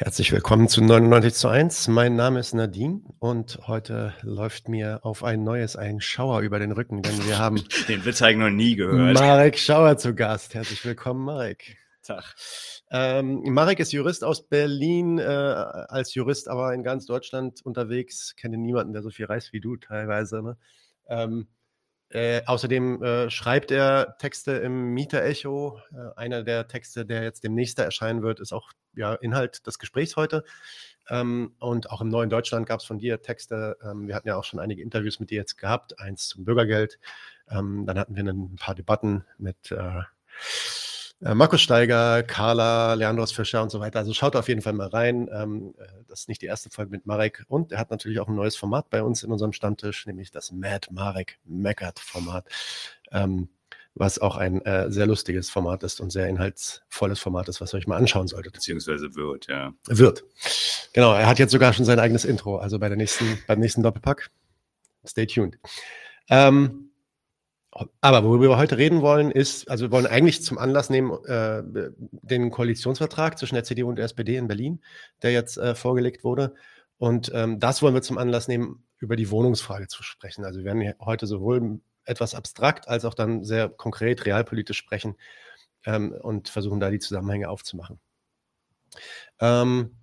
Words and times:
Herzlich 0.00 0.30
willkommen 0.30 0.68
zu 0.68 0.80
99 0.80 1.34
zu 1.34 1.48
1. 1.48 1.88
Mein 1.88 2.14
Name 2.14 2.38
ist 2.38 2.54
Nadine 2.54 3.00
und 3.18 3.58
heute 3.66 4.14
läuft 4.22 4.68
mir 4.68 5.00
auf 5.02 5.24
ein 5.24 5.42
neues 5.42 5.74
ein 5.74 6.00
Schauer 6.00 6.42
über 6.42 6.60
den 6.60 6.70
Rücken, 6.70 7.02
denn 7.02 7.26
wir 7.26 7.40
haben 7.40 7.64
den 7.88 8.04
Witz 8.04 8.20
habe 8.20 8.30
ich 8.30 8.38
noch 8.38 8.48
nie 8.48 8.76
gehört. 8.76 9.14
Marek 9.14 9.58
Schauer 9.58 9.98
zu 9.98 10.14
Gast. 10.14 10.54
Herzlich 10.54 10.84
willkommen, 10.84 11.24
Marek. 11.24 11.78
Tag. 12.04 12.36
Ähm, 12.92 13.42
Marek 13.52 13.80
ist 13.80 13.90
Jurist 13.90 14.22
aus 14.22 14.48
Berlin, 14.48 15.18
äh, 15.18 15.24
als 15.24 16.14
Jurist 16.14 16.46
aber 16.46 16.72
in 16.74 16.84
ganz 16.84 17.04
Deutschland 17.06 17.66
unterwegs. 17.66 18.36
Kenne 18.36 18.56
niemanden, 18.56 18.92
der 18.92 19.02
so 19.02 19.10
viel 19.10 19.26
reist 19.26 19.52
wie 19.52 19.60
du 19.60 19.74
teilweise. 19.78 20.44
Ne? 20.44 20.56
Ähm, 21.08 21.48
äh, 22.10 22.42
außerdem 22.46 23.02
äh, 23.02 23.30
schreibt 23.30 23.70
er 23.70 24.16
Texte 24.18 24.52
im 24.52 24.94
Mieter-Echo. 24.94 25.80
Äh, 25.92 26.16
einer 26.16 26.42
der 26.42 26.66
Texte, 26.66 27.04
der 27.04 27.22
jetzt 27.22 27.44
demnächst 27.44 27.78
erscheinen 27.78 28.22
wird, 28.22 28.40
ist 28.40 28.52
auch 28.52 28.70
ja, 28.94 29.14
Inhalt 29.14 29.66
des 29.66 29.78
Gesprächs 29.78 30.16
heute. 30.16 30.44
Ähm, 31.10 31.54
und 31.58 31.90
auch 31.90 32.00
im 32.00 32.08
Neuen 32.08 32.30
Deutschland 32.30 32.66
gab 32.66 32.80
es 32.80 32.86
von 32.86 32.98
dir 32.98 33.20
Texte. 33.20 33.76
Ähm, 33.82 34.08
wir 34.08 34.14
hatten 34.14 34.28
ja 34.28 34.36
auch 34.36 34.44
schon 34.44 34.58
einige 34.58 34.82
Interviews 34.82 35.20
mit 35.20 35.30
dir 35.30 35.36
jetzt 35.36 35.58
gehabt. 35.58 36.00
Eins 36.00 36.28
zum 36.28 36.44
Bürgergeld. 36.44 36.98
Ähm, 37.50 37.84
dann 37.86 37.98
hatten 37.98 38.16
wir 38.16 38.24
ein 38.24 38.56
paar 38.56 38.74
Debatten 38.74 39.24
mit 39.36 39.74
äh, 41.22 41.34
Markus 41.34 41.60
Steiger, 41.60 42.22
Carla, 42.22 42.94
Leandros 42.94 43.32
Fischer 43.32 43.62
und 43.62 43.70
so 43.70 43.80
weiter. 43.80 43.98
Also 43.98 44.12
schaut 44.12 44.36
auf 44.36 44.48
jeden 44.48 44.62
Fall 44.62 44.72
mal 44.72 44.88
rein. 44.88 45.28
Ähm, 45.32 45.74
äh, 45.78 45.84
das 46.08 46.20
ist 46.20 46.28
nicht 46.28 46.42
die 46.42 46.46
erste 46.46 46.70
Folge 46.70 46.90
mit 46.90 47.06
Marek. 47.06 47.44
Und 47.48 47.72
er 47.72 47.78
hat 47.78 47.90
natürlich 47.90 48.20
auch 48.20 48.28
ein 48.28 48.34
neues 48.34 48.56
Format 48.56 48.90
bei 48.90 49.02
uns 49.02 49.22
in 49.22 49.32
unserem 49.32 49.52
Stammtisch, 49.52 50.06
nämlich 50.06 50.30
das 50.30 50.52
Mad 50.52 50.88
Marek 50.90 51.38
Meckert 51.44 51.98
Format. 51.98 52.46
Ähm, 53.10 53.48
was 53.94 54.18
auch 54.20 54.36
ein 54.36 54.64
äh, 54.64 54.90
sehr 54.90 55.06
lustiges 55.06 55.50
Format 55.50 55.82
ist 55.82 56.00
und 56.00 56.10
sehr 56.10 56.28
inhaltsvolles 56.28 57.18
Format 57.18 57.48
ist, 57.48 57.60
was 57.60 57.74
ihr 57.74 57.78
euch 57.78 57.86
mal 57.86 57.96
anschauen 57.96 58.28
solltet. 58.28 58.52
Beziehungsweise 58.52 59.14
wird, 59.16 59.48
ja. 59.48 59.72
Wird. 59.86 60.24
Genau, 60.92 61.12
er 61.12 61.26
hat 61.26 61.38
jetzt 61.38 61.50
sogar 61.50 61.72
schon 61.72 61.84
sein 61.84 61.98
eigenes 61.98 62.24
Intro, 62.24 62.58
also 62.58 62.78
bei 62.78 62.88
der 62.88 62.96
nächsten, 62.96 63.38
beim 63.46 63.58
nächsten 63.58 63.82
Doppelpack. 63.82 64.30
Stay 65.04 65.26
tuned. 65.26 65.58
Ähm, 66.28 66.87
aber 67.70 68.24
worüber 68.24 68.48
wir 68.48 68.56
heute 68.56 68.78
reden 68.78 69.02
wollen, 69.02 69.30
ist, 69.30 69.70
also 69.70 69.86
wir 69.86 69.90
wollen 69.90 70.06
eigentlich 70.06 70.42
zum 70.42 70.58
Anlass 70.58 70.90
nehmen, 70.90 71.12
äh, 71.26 71.62
den 72.22 72.50
Koalitionsvertrag 72.50 73.38
zwischen 73.38 73.54
der 73.54 73.64
CDU 73.64 73.88
und 73.88 73.96
der 73.96 74.06
SPD 74.06 74.36
in 74.36 74.48
Berlin, 74.48 74.80
der 75.22 75.32
jetzt 75.32 75.58
äh, 75.58 75.74
vorgelegt 75.74 76.24
wurde. 76.24 76.54
Und 76.96 77.30
ähm, 77.34 77.60
das 77.60 77.82
wollen 77.82 77.94
wir 77.94 78.02
zum 78.02 78.18
Anlass 78.18 78.48
nehmen, 78.48 78.84
über 78.98 79.16
die 79.16 79.30
Wohnungsfrage 79.30 79.86
zu 79.86 80.02
sprechen. 80.02 80.44
Also 80.44 80.58
wir 80.58 80.64
werden 80.64 80.94
heute 81.00 81.26
sowohl 81.26 81.80
etwas 82.04 82.34
abstrakt 82.34 82.88
als 82.88 83.04
auch 83.04 83.14
dann 83.14 83.44
sehr 83.44 83.68
konkret 83.68 84.26
realpolitisch 84.26 84.78
sprechen 84.78 85.16
ähm, 85.84 86.12
und 86.12 86.48
versuchen 86.48 86.80
da 86.80 86.90
die 86.90 86.98
Zusammenhänge 86.98 87.48
aufzumachen. 87.48 88.00
Ähm, 89.40 89.96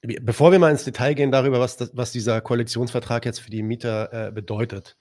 bevor 0.00 0.52
wir 0.52 0.58
mal 0.58 0.70
ins 0.70 0.84
Detail 0.84 1.14
gehen 1.14 1.32
darüber, 1.32 1.60
was, 1.60 1.76
das, 1.76 1.90
was 1.94 2.12
dieser 2.12 2.40
Koalitionsvertrag 2.40 3.24
jetzt 3.24 3.40
für 3.40 3.50
die 3.50 3.62
Mieter 3.62 4.28
äh, 4.28 4.32
bedeutet, 4.32 4.96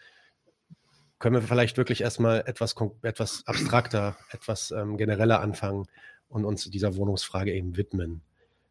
können 1.25 1.41
wir 1.41 1.47
vielleicht 1.47 1.75
wirklich 1.77 2.01
erstmal 2.01 2.43
etwas, 2.45 2.75
etwas 3.01 3.47
abstrakter, 3.47 4.15
etwas 4.29 4.69
ähm, 4.69 4.95
genereller 4.95 5.41
anfangen 5.41 5.87
und 6.27 6.45
uns 6.45 6.69
dieser 6.69 6.97
Wohnungsfrage 6.97 7.51
eben 7.51 7.77
widmen. 7.77 8.21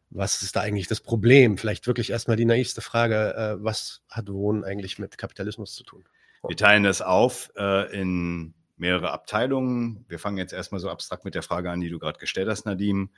Was 0.09 0.41
ist 0.41 0.55
da 0.55 0.61
eigentlich 0.61 0.87
das 0.87 1.01
Problem? 1.01 1.57
Vielleicht 1.57 1.85
wirklich 1.85 2.11
erstmal 2.11 2.37
die 2.37 2.45
naivste 2.45 2.79
Frage, 2.79 3.35
äh, 3.35 3.61
was 3.61 4.03
hat 4.09 4.31
Wohnen 4.31 4.63
eigentlich 4.63 4.99
mit 4.99 5.17
Kapitalismus 5.17 5.75
zu 5.75 5.83
tun? 5.83 6.05
Wir 6.47 6.55
teilen 6.55 6.83
das 6.83 7.01
auf 7.01 7.51
äh, 7.57 7.93
in 7.93 8.53
mehrere 8.77 9.11
Abteilungen. 9.11 10.05
Wir 10.07 10.17
fangen 10.17 10.37
jetzt 10.37 10.53
erstmal 10.53 10.79
so 10.79 10.89
abstrakt 10.89 11.25
mit 11.25 11.35
der 11.35 11.43
Frage 11.43 11.69
an, 11.69 11.81
die 11.81 11.89
du 11.89 11.99
gerade 11.99 12.19
gestellt 12.19 12.47
hast, 12.47 12.65
Nadim. 12.65 13.09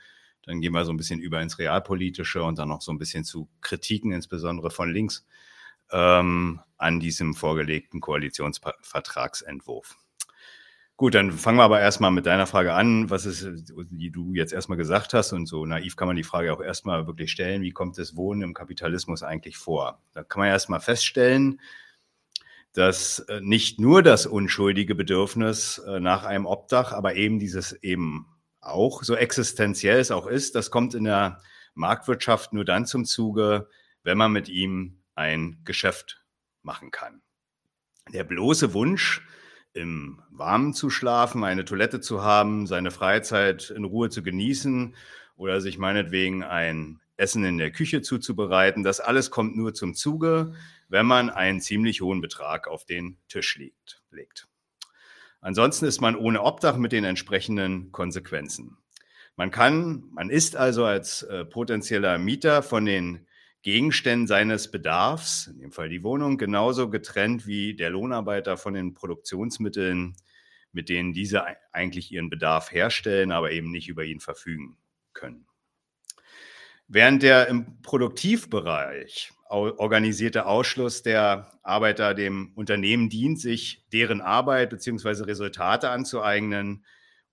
Dann 0.46 0.60
gehen 0.60 0.72
wir 0.72 0.84
so 0.84 0.92
ein 0.92 0.96
bisschen 0.96 1.20
über 1.20 1.40
ins 1.40 1.60
Realpolitische 1.60 2.42
und 2.42 2.58
dann 2.58 2.70
noch 2.70 2.82
so 2.82 2.90
ein 2.90 2.98
bisschen 2.98 3.22
zu 3.22 3.48
Kritiken, 3.60 4.10
insbesondere 4.10 4.72
von 4.72 4.92
links 4.92 5.24
ähm, 5.92 6.60
an 6.76 7.00
diesem 7.00 7.34
vorgelegten 7.34 8.00
Koalitionsvertragsentwurf. 8.00 9.96
Gut, 10.98 11.14
dann 11.14 11.30
fangen 11.30 11.58
wir 11.58 11.62
aber 11.62 11.80
erstmal 11.80 12.10
mit 12.10 12.26
deiner 12.26 12.48
Frage 12.48 12.72
an, 12.72 13.08
was 13.08 13.24
ist, 13.24 13.46
die 13.90 14.10
du 14.10 14.34
jetzt 14.34 14.52
erstmal 14.52 14.78
gesagt 14.78 15.14
hast. 15.14 15.32
Und 15.32 15.46
so 15.46 15.64
naiv 15.64 15.94
kann 15.94 16.08
man 16.08 16.16
die 16.16 16.24
Frage 16.24 16.52
auch 16.52 16.60
erstmal 16.60 17.06
wirklich 17.06 17.30
stellen, 17.30 17.62
wie 17.62 17.70
kommt 17.70 17.98
das 17.98 18.16
Wohnen 18.16 18.42
im 18.42 18.52
Kapitalismus 18.52 19.22
eigentlich 19.22 19.56
vor? 19.56 20.02
Da 20.12 20.24
kann 20.24 20.40
man 20.40 20.48
erstmal 20.48 20.80
feststellen, 20.80 21.60
dass 22.72 23.20
äh, 23.20 23.40
nicht 23.40 23.78
nur 23.78 24.02
das 24.02 24.26
unschuldige 24.26 24.96
Bedürfnis 24.96 25.78
äh, 25.78 26.00
nach 26.00 26.24
einem 26.24 26.46
Obdach, 26.46 26.92
aber 26.92 27.14
eben 27.14 27.38
dieses 27.38 27.72
eben 27.74 28.26
auch, 28.60 29.04
so 29.04 29.14
existenziell 29.14 30.00
es 30.00 30.10
auch 30.10 30.26
ist, 30.26 30.56
das 30.56 30.72
kommt 30.72 30.94
in 30.94 31.04
der 31.04 31.40
Marktwirtschaft 31.74 32.52
nur 32.52 32.64
dann 32.64 32.86
zum 32.86 33.04
Zuge, 33.04 33.68
wenn 34.02 34.18
man 34.18 34.32
mit 34.32 34.48
ihm 34.48 34.97
ein 35.18 35.58
Geschäft 35.64 36.24
machen 36.62 36.90
kann. 36.90 37.20
Der 38.12 38.24
bloße 38.24 38.72
Wunsch, 38.72 39.26
im 39.74 40.22
Warmen 40.30 40.72
zu 40.72 40.88
schlafen, 40.88 41.44
eine 41.44 41.64
Toilette 41.64 42.00
zu 42.00 42.22
haben, 42.22 42.66
seine 42.66 42.90
Freizeit 42.90 43.70
in 43.70 43.84
Ruhe 43.84 44.08
zu 44.08 44.22
genießen 44.22 44.96
oder 45.36 45.60
sich 45.60 45.78
meinetwegen 45.78 46.42
ein 46.42 47.00
Essen 47.16 47.44
in 47.44 47.58
der 47.58 47.70
Küche 47.70 48.00
zuzubereiten, 48.00 48.82
das 48.82 49.00
alles 49.00 49.30
kommt 49.30 49.56
nur 49.56 49.74
zum 49.74 49.94
Zuge, 49.94 50.54
wenn 50.88 51.04
man 51.04 51.30
einen 51.30 51.60
ziemlich 51.60 52.00
hohen 52.00 52.20
Betrag 52.20 52.66
auf 52.68 52.84
den 52.84 53.18
Tisch 53.28 53.56
legt. 53.56 54.02
legt. 54.10 54.48
Ansonsten 55.40 55.84
ist 55.84 56.00
man 56.00 56.16
ohne 56.16 56.42
Obdach 56.42 56.76
mit 56.76 56.92
den 56.92 57.04
entsprechenden 57.04 57.92
Konsequenzen. 57.92 58.78
Man 59.36 59.50
kann, 59.50 60.04
man 60.10 60.30
ist 60.30 60.56
also 60.56 60.84
als 60.84 61.22
äh, 61.22 61.44
potenzieller 61.44 62.18
Mieter 62.18 62.62
von 62.62 62.84
den 62.84 63.27
Gegenständen 63.62 64.26
seines 64.26 64.70
Bedarfs, 64.70 65.48
in 65.48 65.58
dem 65.58 65.72
Fall 65.72 65.88
die 65.88 66.02
Wohnung, 66.02 66.38
genauso 66.38 66.90
getrennt 66.90 67.46
wie 67.46 67.74
der 67.74 67.90
Lohnarbeiter 67.90 68.56
von 68.56 68.74
den 68.74 68.94
Produktionsmitteln, 68.94 70.16
mit 70.72 70.88
denen 70.88 71.12
diese 71.12 71.44
eigentlich 71.72 72.12
ihren 72.12 72.30
Bedarf 72.30 72.72
herstellen, 72.72 73.32
aber 73.32 73.50
eben 73.50 73.70
nicht 73.70 73.88
über 73.88 74.04
ihn 74.04 74.20
verfügen 74.20 74.76
können. 75.12 75.46
Während 76.86 77.22
der 77.22 77.48
im 77.48 77.82
Produktivbereich 77.82 79.32
organisierte 79.50 80.46
Ausschluss 80.46 81.02
der 81.02 81.58
Arbeiter 81.62 82.14
dem 82.14 82.52
Unternehmen 82.54 83.08
dient, 83.08 83.40
sich 83.40 83.86
deren 83.92 84.20
Arbeit 84.20 84.70
bzw. 84.70 85.24
Resultate 85.24 85.90
anzueignen, 85.90 86.84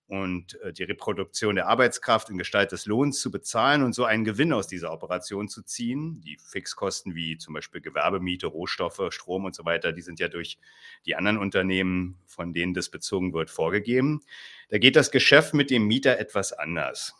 und 0.07 0.59
äh, 0.61 0.71
die 0.71 0.83
Reproduktion 0.83 1.55
der 1.55 1.67
Arbeitskraft 1.67 2.29
in 2.29 2.37
Gestalt 2.37 2.71
des 2.71 2.85
Lohns 2.85 3.19
zu 3.19 3.31
bezahlen 3.31 3.83
und 3.83 3.93
so 3.93 4.05
einen 4.05 4.23
Gewinn 4.23 4.53
aus 4.53 4.67
dieser 4.67 4.91
Operation 4.91 5.47
zu 5.47 5.63
ziehen. 5.63 6.21
Die 6.21 6.37
Fixkosten 6.37 7.15
wie 7.15 7.37
zum 7.37 7.53
Beispiel 7.53 7.81
Gewerbemiete, 7.81 8.47
Rohstoffe, 8.47 9.01
Strom 9.09 9.45
und 9.45 9.55
so 9.55 9.65
weiter, 9.65 9.93
die 9.93 10.01
sind 10.01 10.19
ja 10.19 10.27
durch 10.27 10.59
die 11.05 11.15
anderen 11.15 11.37
Unternehmen, 11.37 12.19
von 12.25 12.53
denen 12.53 12.73
das 12.73 12.89
bezogen 12.89 13.33
wird, 13.33 13.49
vorgegeben. 13.49 14.21
Da 14.69 14.77
geht 14.77 14.95
das 14.95 15.11
Geschäft 15.11 15.53
mit 15.53 15.71
dem 15.71 15.87
Mieter 15.87 16.19
etwas 16.19 16.53
anders. 16.53 17.15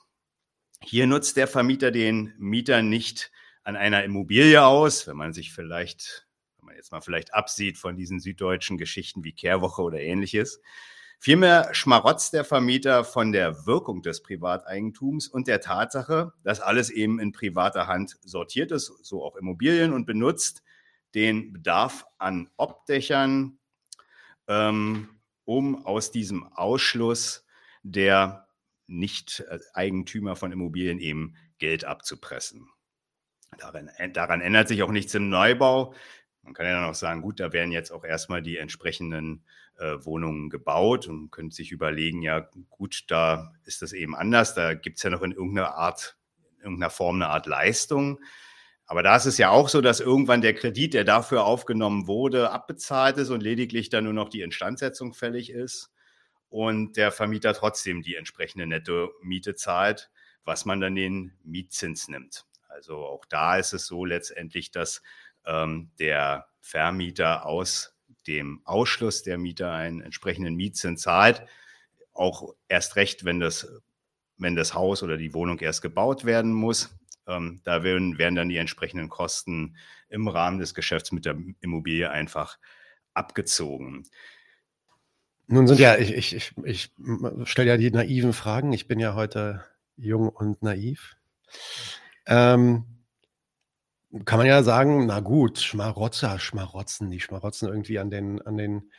Hier 0.81 1.07
nutzt 1.07 1.38
der 1.38 1.47
Vermieter 1.47 1.90
den 1.90 2.34
Mieter 2.38 2.84
nicht 2.84 3.31
an 3.63 3.75
einer 3.75 4.03
Immobilie 4.03 4.63
aus, 4.63 5.07
wenn 5.07 5.17
man 5.17 5.34
sich 5.34 5.52
vielleicht, 5.52 6.28
wenn 6.59 6.67
man 6.67 6.75
jetzt 6.75 6.91
mal 6.91 7.02
vielleicht 7.02 7.34
absieht 7.34 7.79
von 7.79 7.97
diesen 7.97 8.19
süddeutschen 8.19 8.78
Geschichten 8.78 9.23
wie 9.23 9.31
Kehrwoche 9.31 9.81
oder 9.81 10.00
ähnliches, 10.00 10.62
Vielmehr 11.19 11.73
schmarotzt 11.73 12.33
der 12.33 12.43
Vermieter 12.43 13.03
von 13.03 13.31
der 13.31 13.65
Wirkung 13.65 14.01
des 14.01 14.21
Privateigentums 14.21 15.27
und 15.27 15.47
der 15.47 15.61
Tatsache, 15.61 16.33
dass 16.43 16.59
alles 16.59 16.89
eben 16.89 17.19
in 17.19 17.31
privater 17.31 17.87
Hand 17.87 18.17
sortiert 18.23 18.72
ist, 18.72 18.91
so 19.01 19.23
auch 19.23 19.35
Immobilien 19.35 19.93
und 19.93 20.05
benutzt 20.05 20.61
den 21.16 21.53
Bedarf 21.53 22.05
an 22.17 22.49
Obdächern, 22.57 23.57
ähm, 24.47 25.09
um 25.45 25.85
aus 25.85 26.11
diesem 26.11 26.43
Ausschluss 26.53 27.45
der 27.84 28.47
Nicht-Eigentümer 28.87 30.35
von 30.35 30.51
Immobilien 30.51 30.99
eben 30.99 31.35
Geld 31.57 31.85
abzupressen. 31.85 32.69
Daran, 33.57 33.90
daran 34.13 34.41
ändert 34.41 34.67
sich 34.67 34.84
auch 34.84 34.91
nichts 34.91 35.13
im 35.16 35.29
Neubau. 35.29 35.93
Man 36.43 36.53
kann 36.53 36.66
ja 36.66 36.73
dann 36.73 36.90
auch 36.90 36.95
sagen, 36.95 37.22
gut, 37.22 37.40
da 37.40 37.53
werden 37.53 37.72
jetzt 37.72 37.91
auch 37.91 38.03
erstmal 38.03 38.41
die 38.41 38.57
entsprechenden 38.57 39.45
äh, 39.77 40.05
Wohnungen 40.05 40.49
gebaut 40.49 41.07
und 41.07 41.31
könnte 41.31 41.55
sich 41.55 41.72
überlegen, 41.72 42.22
ja 42.22 42.49
gut, 42.69 43.05
da 43.07 43.53
ist 43.66 43.81
das 43.81 43.93
eben 43.93 44.16
anders, 44.16 44.53
da 44.53 44.73
gibt 44.73 44.97
es 44.97 45.03
ja 45.03 45.09
noch 45.09 45.22
in 45.22 45.31
irgendeiner 45.31 45.75
Art, 45.75 46.17
in 46.57 46.63
irgendeiner 46.63 46.89
Form 46.89 47.16
eine 47.16 47.29
Art 47.29 47.45
Leistung. 47.45 48.19
Aber 48.87 49.01
da 49.01 49.16
ist 49.16 49.25
es 49.25 49.37
ja 49.37 49.49
auch 49.49 49.67
so, 49.67 49.81
dass 49.81 49.99
irgendwann 49.99 50.41
der 50.41 50.53
Kredit, 50.53 50.93
der 50.93 51.03
dafür 51.03 51.45
aufgenommen 51.45 52.07
wurde, 52.07 52.51
abbezahlt 52.51 53.17
ist 53.17 53.31
und 53.31 53.41
lediglich 53.41 53.89
dann 53.89 54.03
nur 54.03 54.13
noch 54.13 54.29
die 54.29 54.41
Instandsetzung 54.41 55.13
fällig 55.13 55.49
ist 55.49 55.91
und 56.49 56.95
der 56.95 57.11
Vermieter 57.11 57.53
trotzdem 57.53 58.03
die 58.03 58.16
entsprechende 58.16 58.67
Netto-Miete 58.67 59.55
zahlt, 59.55 60.11
was 60.43 60.66
man 60.66 60.79
dann 60.79 60.95
den 60.95 61.33
Mietzins 61.43 62.07
nimmt. 62.07 62.45
Also 62.67 62.97
auch 62.97 63.25
da 63.25 63.57
ist 63.57 63.73
es 63.73 63.87
so 63.87 64.05
letztendlich, 64.05 64.69
dass 64.69 65.01
ähm, 65.45 65.91
der 65.97 66.47
Vermieter 66.59 67.45
aus 67.45 67.94
dem 68.27 68.61
Ausschluss 68.66 69.23
der 69.23 69.37
Mieter 69.37 69.72
einen 69.72 70.01
entsprechenden 70.01 70.55
Mietzins 70.55 71.01
zahlt. 71.01 71.43
Auch 72.13 72.55
erst 72.67 72.95
recht, 72.95 73.25
wenn 73.25 73.39
das, 73.39 73.67
wenn 74.37 74.55
das 74.55 74.73
Haus 74.73 75.03
oder 75.03 75.17
die 75.17 75.33
Wohnung 75.33 75.59
erst 75.59 75.81
gebaut 75.81 76.25
werden 76.25 76.53
muss. 76.53 76.97
Ähm, 77.27 77.61
da 77.63 77.83
werden, 77.83 78.17
werden 78.17 78.35
dann 78.35 78.49
die 78.49 78.57
entsprechenden 78.57 79.09
Kosten 79.09 79.77
im 80.09 80.27
Rahmen 80.27 80.59
des 80.59 80.73
Geschäfts 80.73 81.11
mit 81.11 81.25
der 81.25 81.37
Immobilie 81.61 82.09
einfach 82.09 82.57
abgezogen. 83.13 84.07
Nun 85.47 85.67
sind 85.67 85.79
ja, 85.79 85.97
ich, 85.97 86.13
ich, 86.13 86.33
ich, 86.33 86.53
ich 86.63 86.91
stelle 87.43 87.69
ja 87.69 87.78
die 87.78 87.91
naiven 87.91 88.33
Fragen. 88.33 88.73
Ich 88.73 88.87
bin 88.87 88.99
ja 88.99 89.13
heute 89.13 89.63
jung 89.95 90.29
und 90.29 90.63
naiv. 90.63 91.16
Ähm, 92.25 92.85
kann 94.23 94.38
man 94.38 94.47
ja 94.47 94.64
sagen, 94.64 95.08
na 95.08 95.20
gut, 95.20 95.59
Schmarotzer, 95.59 96.40
Schmarotzen, 96.40 97.09
die 97.12 97.20
Schmarotzen 97.20 97.67
irgendwie 97.67 98.00
an 98.00 98.09
den, 98.09 98.41
an 98.41 98.56
den, 98.56 98.91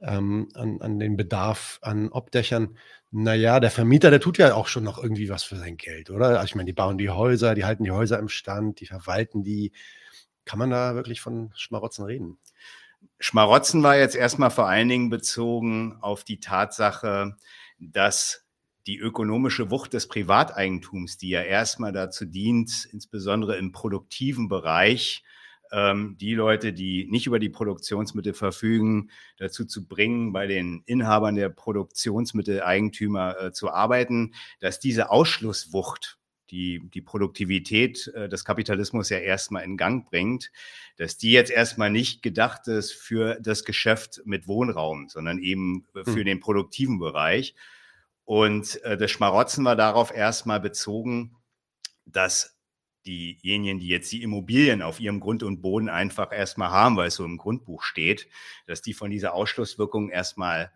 ähm, 0.00 0.48
an, 0.54 0.80
an 0.80 0.98
den 0.98 1.16
Bedarf 1.16 1.78
an 1.82 2.08
Obdächern. 2.10 2.78
Naja, 3.10 3.60
der 3.60 3.70
Vermieter, 3.70 4.10
der 4.10 4.20
tut 4.20 4.38
ja 4.38 4.54
auch 4.54 4.68
schon 4.68 4.84
noch 4.84 5.02
irgendwie 5.02 5.28
was 5.28 5.42
für 5.42 5.56
sein 5.56 5.76
Geld, 5.76 6.08
oder? 6.10 6.38
Also 6.38 6.44
ich 6.44 6.54
meine, 6.54 6.66
die 6.66 6.72
bauen 6.72 6.96
die 6.96 7.10
Häuser, 7.10 7.54
die 7.54 7.64
halten 7.64 7.84
die 7.84 7.90
Häuser 7.90 8.18
im 8.18 8.28
Stand, 8.28 8.80
die 8.80 8.86
verwalten 8.86 9.42
die. 9.42 9.72
Kann 10.44 10.58
man 10.58 10.70
da 10.70 10.94
wirklich 10.94 11.20
von 11.20 11.52
Schmarotzen 11.54 12.04
reden? 12.04 12.38
Schmarotzen 13.18 13.82
war 13.82 13.96
jetzt 13.96 14.16
erstmal 14.16 14.50
vor 14.50 14.68
allen 14.68 14.88
Dingen 14.88 15.10
bezogen 15.10 15.98
auf 16.00 16.24
die 16.24 16.40
Tatsache, 16.40 17.36
dass 17.78 18.44
die 18.86 18.98
ökonomische 18.98 19.70
Wucht 19.70 19.92
des 19.92 20.08
Privateigentums, 20.08 21.18
die 21.18 21.30
ja 21.30 21.42
erstmal 21.42 21.92
dazu 21.92 22.24
dient, 22.24 22.88
insbesondere 22.92 23.56
im 23.56 23.72
produktiven 23.72 24.48
Bereich, 24.48 25.22
ähm, 25.72 26.16
die 26.20 26.34
Leute, 26.34 26.72
die 26.72 27.06
nicht 27.10 27.26
über 27.26 27.38
die 27.38 27.48
Produktionsmittel 27.48 28.34
verfügen, 28.34 29.10
dazu 29.38 29.64
zu 29.64 29.88
bringen, 29.88 30.32
bei 30.32 30.46
den 30.46 30.82
Inhabern 30.86 31.34
der 31.34 31.48
Produktionsmitteleigentümer 31.48 33.40
äh, 33.40 33.52
zu 33.52 33.70
arbeiten, 33.70 34.34
dass 34.60 34.78
diese 34.78 35.10
Ausschlusswucht 35.10 36.18
die, 36.50 36.82
die 36.92 37.00
Produktivität 37.00 38.08
äh, 38.08 38.28
des 38.28 38.44
Kapitalismus 38.44 39.08
ja 39.08 39.18
erstmal 39.18 39.64
in 39.64 39.78
Gang 39.78 40.08
bringt, 40.08 40.52
dass 40.98 41.16
die 41.16 41.32
jetzt 41.32 41.50
erstmal 41.50 41.90
nicht 41.90 42.22
gedacht 42.22 42.68
ist 42.68 42.92
für 42.92 43.38
das 43.40 43.64
Geschäft 43.64 44.20
mit 44.26 44.46
Wohnraum, 44.46 45.08
sondern 45.08 45.38
eben 45.38 45.86
für 45.94 46.16
hm. 46.16 46.24
den 46.26 46.40
produktiven 46.40 46.98
Bereich. 46.98 47.54
Und 48.32 48.82
äh, 48.84 48.96
das 48.96 49.10
Schmarotzen 49.10 49.62
war 49.66 49.76
darauf 49.76 50.10
erstmal 50.10 50.58
bezogen, 50.58 51.36
dass 52.06 52.58
diejenigen, 53.04 53.78
die 53.78 53.88
jetzt 53.88 54.10
die 54.10 54.22
Immobilien 54.22 54.80
auf 54.80 55.00
ihrem 55.00 55.20
Grund 55.20 55.42
und 55.42 55.60
Boden 55.60 55.90
einfach 55.90 56.32
erstmal 56.32 56.70
haben, 56.70 56.96
weil 56.96 57.08
es 57.08 57.16
so 57.16 57.26
im 57.26 57.36
Grundbuch 57.36 57.82
steht, 57.82 58.30
dass 58.64 58.80
die 58.80 58.94
von 58.94 59.10
dieser 59.10 59.34
Ausschlusswirkung 59.34 60.08
erstmal 60.08 60.72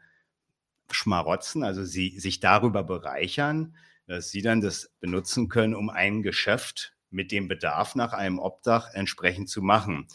schmarotzen, 0.90 1.64
also 1.64 1.82
sie 1.82 2.20
sich 2.20 2.40
darüber 2.40 2.84
bereichern, 2.84 3.74
dass 4.06 4.28
sie 4.28 4.42
dann 4.42 4.60
das 4.60 4.94
benutzen 5.00 5.48
können, 5.48 5.74
um 5.74 5.88
ein 5.88 6.22
Geschäft 6.22 6.94
mit 7.08 7.32
dem 7.32 7.48
Bedarf 7.48 7.94
nach 7.94 8.12
einem 8.12 8.38
Obdach 8.38 8.92
entsprechend 8.92 9.48
zu 9.48 9.62
machen. 9.62 10.08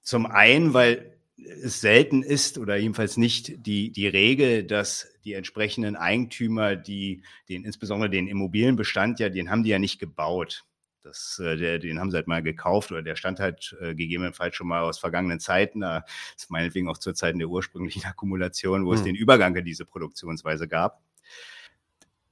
Zum 0.00 0.26
einen, 0.26 0.74
weil 0.74 1.09
es 1.44 1.80
selten 1.80 2.22
ist 2.22 2.58
oder 2.58 2.76
jedenfalls 2.76 3.16
nicht 3.16 3.66
die, 3.66 3.90
die 3.90 4.06
Regel, 4.08 4.64
dass 4.64 5.08
die 5.24 5.34
entsprechenden 5.34 5.96
Eigentümer, 5.96 6.76
die 6.76 7.22
den, 7.48 7.64
insbesondere 7.64 8.10
den 8.10 8.28
Immobilienbestand 8.28 9.20
ja, 9.20 9.28
den 9.28 9.50
haben 9.50 9.62
die 9.62 9.70
ja 9.70 9.78
nicht 9.78 9.98
gebaut. 9.98 10.64
Das, 11.02 11.40
äh, 11.42 11.56
der, 11.56 11.78
den 11.78 11.98
haben 11.98 12.10
sie 12.10 12.16
halt 12.16 12.26
mal 12.26 12.42
gekauft 12.42 12.92
oder 12.92 13.02
der 13.02 13.16
stand 13.16 13.40
halt 13.40 13.76
äh, 13.80 13.94
gegebenenfalls 13.94 14.54
schon 14.54 14.68
mal 14.68 14.82
aus 14.82 14.98
vergangenen 14.98 15.40
Zeiten, 15.40 15.82
äh, 15.82 16.02
meinetwegen 16.48 16.88
auch 16.88 16.98
zu 16.98 17.12
Zeiten 17.12 17.38
der 17.38 17.48
ursprünglichen 17.48 18.04
Akkumulation, 18.06 18.84
wo 18.84 18.90
hm. 18.90 18.98
es 18.98 19.04
den 19.04 19.14
Übergang 19.14 19.56
in 19.56 19.64
diese 19.64 19.86
Produktionsweise 19.86 20.68
gab. 20.68 21.02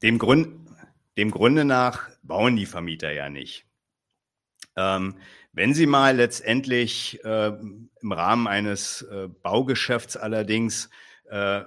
Dem, 0.03 0.19
Grund, 0.19 0.69
dem 1.17 1.31
Grunde 1.31 1.65
nach 1.65 2.09
bauen 2.23 2.57
die 2.57 2.67
Vermieter 2.67 3.11
ja 3.11 3.31
nicht. 3.31 3.68
Ähm, 4.79 5.17
wenn 5.53 5.75
Sie 5.75 5.87
mal 5.87 6.15
letztendlich 6.15 7.19
äh, 7.25 7.49
im 7.49 8.13
Rahmen 8.13 8.47
eines 8.47 9.03
äh, 9.03 9.27
Baugeschäfts 9.43 10.17
allerdings 10.17 10.89
äh, 11.25 11.63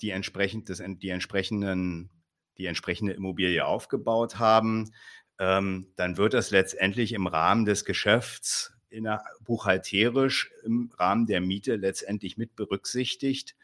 die, 0.00 0.08
entsprechend, 0.08 0.70
das, 0.70 0.82
die, 0.82 1.10
entsprechenden, 1.10 2.08
die 2.56 2.64
entsprechende 2.64 3.12
Immobilie 3.12 3.66
aufgebaut 3.66 4.38
haben, 4.38 4.90
ähm, 5.38 5.92
dann 5.96 6.16
wird 6.16 6.32
das 6.32 6.50
letztendlich 6.50 7.12
im 7.12 7.26
Rahmen 7.26 7.66
des 7.66 7.84
Geschäfts 7.84 8.72
der, 8.90 9.22
buchhalterisch 9.44 10.50
im 10.64 10.90
Rahmen 10.98 11.26
der 11.26 11.42
Miete 11.42 11.76
letztendlich 11.76 12.38
mit 12.38 12.56
berücksichtigt. 12.56 13.54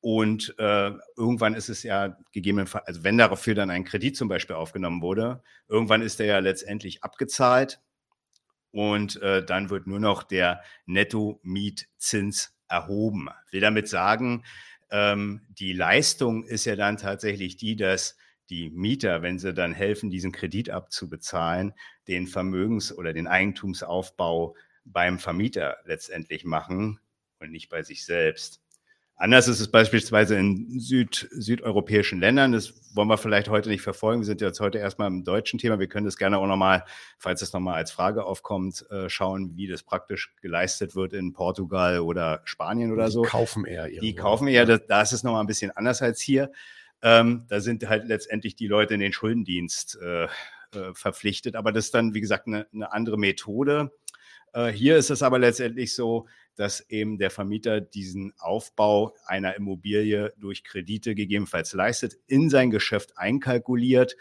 Und 0.00 0.54
äh, 0.58 0.92
irgendwann 1.16 1.54
ist 1.54 1.70
es 1.70 1.82
ja 1.82 2.18
gegebenenfalls, 2.32 2.86
also 2.86 3.02
wenn 3.02 3.16
dafür 3.16 3.54
dann 3.54 3.70
ein 3.70 3.84
Kredit 3.84 4.14
zum 4.14 4.28
Beispiel 4.28 4.56
aufgenommen 4.56 5.00
wurde, 5.00 5.42
irgendwann 5.68 6.02
ist 6.02 6.18
der 6.18 6.26
ja 6.26 6.38
letztendlich 6.40 7.02
abgezahlt 7.02 7.80
und 8.76 9.22
äh, 9.22 9.42
dann 9.42 9.70
wird 9.70 9.86
nur 9.86 10.00
noch 10.00 10.22
der 10.22 10.62
Netto-Mietzins 10.84 12.54
erhoben. 12.68 13.30
Ich 13.46 13.54
will 13.54 13.62
damit 13.62 13.88
sagen, 13.88 14.44
ähm, 14.90 15.40
die 15.48 15.72
Leistung 15.72 16.44
ist 16.44 16.66
ja 16.66 16.76
dann 16.76 16.98
tatsächlich 16.98 17.56
die, 17.56 17.76
dass 17.76 18.18
die 18.50 18.68
Mieter, 18.68 19.22
wenn 19.22 19.38
sie 19.38 19.54
dann 19.54 19.72
helfen, 19.72 20.10
diesen 20.10 20.30
Kredit 20.30 20.68
abzubezahlen, 20.68 21.72
den 22.06 22.26
Vermögens- 22.26 22.92
oder 22.92 23.14
den 23.14 23.26
Eigentumsaufbau 23.26 24.54
beim 24.84 25.18
Vermieter 25.18 25.78
letztendlich 25.86 26.44
machen 26.44 27.00
und 27.40 27.52
nicht 27.52 27.70
bei 27.70 27.82
sich 27.82 28.04
selbst. 28.04 28.60
Anders 29.18 29.48
ist 29.48 29.60
es 29.60 29.68
beispielsweise 29.68 30.36
in 30.36 30.78
Süd, 30.78 31.26
südeuropäischen 31.30 32.20
Ländern. 32.20 32.52
Das 32.52 32.74
wollen 32.94 33.08
wir 33.08 33.16
vielleicht 33.16 33.48
heute 33.48 33.70
nicht 33.70 33.80
verfolgen. 33.80 34.20
Wir 34.20 34.26
sind 34.26 34.42
jetzt 34.42 34.60
heute 34.60 34.76
erstmal 34.76 35.08
im 35.08 35.24
deutschen 35.24 35.58
Thema. 35.58 35.78
Wir 35.78 35.86
können 35.86 36.04
das 36.04 36.18
gerne 36.18 36.36
auch 36.36 36.46
nochmal, 36.46 36.84
falls 37.16 37.40
es 37.40 37.50
nochmal 37.54 37.76
als 37.76 37.90
Frage 37.90 38.24
aufkommt, 38.24 38.84
äh, 38.90 39.08
schauen, 39.08 39.56
wie 39.56 39.68
das 39.68 39.82
praktisch 39.82 40.34
geleistet 40.42 40.94
wird 40.94 41.14
in 41.14 41.32
Portugal 41.32 42.00
oder 42.00 42.42
Spanien 42.44 42.92
oder 42.92 43.06
die 43.06 43.12
so. 43.12 43.22
Die 43.22 43.28
kaufen 43.28 43.64
eher. 43.64 43.88
Die 43.88 44.14
kaufen 44.14 44.48
eher. 44.48 44.66
Da, 44.66 44.76
da 44.76 45.00
ist 45.00 45.12
es 45.12 45.22
nochmal 45.22 45.40
ein 45.40 45.46
bisschen 45.46 45.70
anders 45.70 46.02
als 46.02 46.20
hier. 46.20 46.52
Ähm, 47.00 47.46
da 47.48 47.60
sind 47.60 47.88
halt 47.88 48.06
letztendlich 48.08 48.54
die 48.54 48.66
Leute 48.66 48.92
in 48.92 49.00
den 49.00 49.14
Schuldendienst 49.14 49.98
äh, 50.02 50.24
äh, 50.24 50.28
verpflichtet. 50.92 51.56
Aber 51.56 51.72
das 51.72 51.86
ist 51.86 51.94
dann, 51.94 52.12
wie 52.12 52.20
gesagt, 52.20 52.48
eine, 52.48 52.66
eine 52.70 52.92
andere 52.92 53.16
Methode. 53.16 53.92
Äh, 54.52 54.68
hier 54.68 54.98
ist 54.98 55.10
es 55.10 55.22
aber 55.22 55.38
letztendlich 55.38 55.94
so, 55.94 56.26
dass 56.56 56.80
eben 56.90 57.18
der 57.18 57.30
Vermieter 57.30 57.80
diesen 57.80 58.32
Aufbau 58.38 59.14
einer 59.26 59.54
Immobilie 59.54 60.32
durch 60.38 60.64
Kredite 60.64 61.14
gegebenenfalls 61.14 61.72
leistet, 61.72 62.16
in 62.26 62.50
sein 62.50 62.70
Geschäft 62.70 63.16
einkalkuliert 63.16 64.16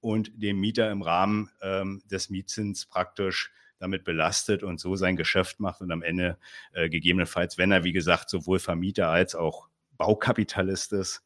und 0.00 0.30
den 0.34 0.58
Mieter 0.58 0.90
im 0.90 1.02
Rahmen 1.02 1.50
ähm, 1.62 2.02
des 2.10 2.30
Mietzins 2.30 2.86
praktisch 2.86 3.52
damit 3.78 4.04
belastet 4.04 4.62
und 4.62 4.80
so 4.80 4.96
sein 4.96 5.16
Geschäft 5.16 5.60
macht 5.60 5.80
und 5.80 5.90
am 5.90 6.02
Ende 6.02 6.38
äh, 6.72 6.88
gegebenenfalls, 6.88 7.58
wenn 7.58 7.72
er, 7.72 7.84
wie 7.84 7.92
gesagt, 7.92 8.28
sowohl 8.28 8.58
Vermieter 8.58 9.08
als 9.08 9.34
auch 9.34 9.68
Baukapitalist 9.96 10.92
ist, 10.92 11.22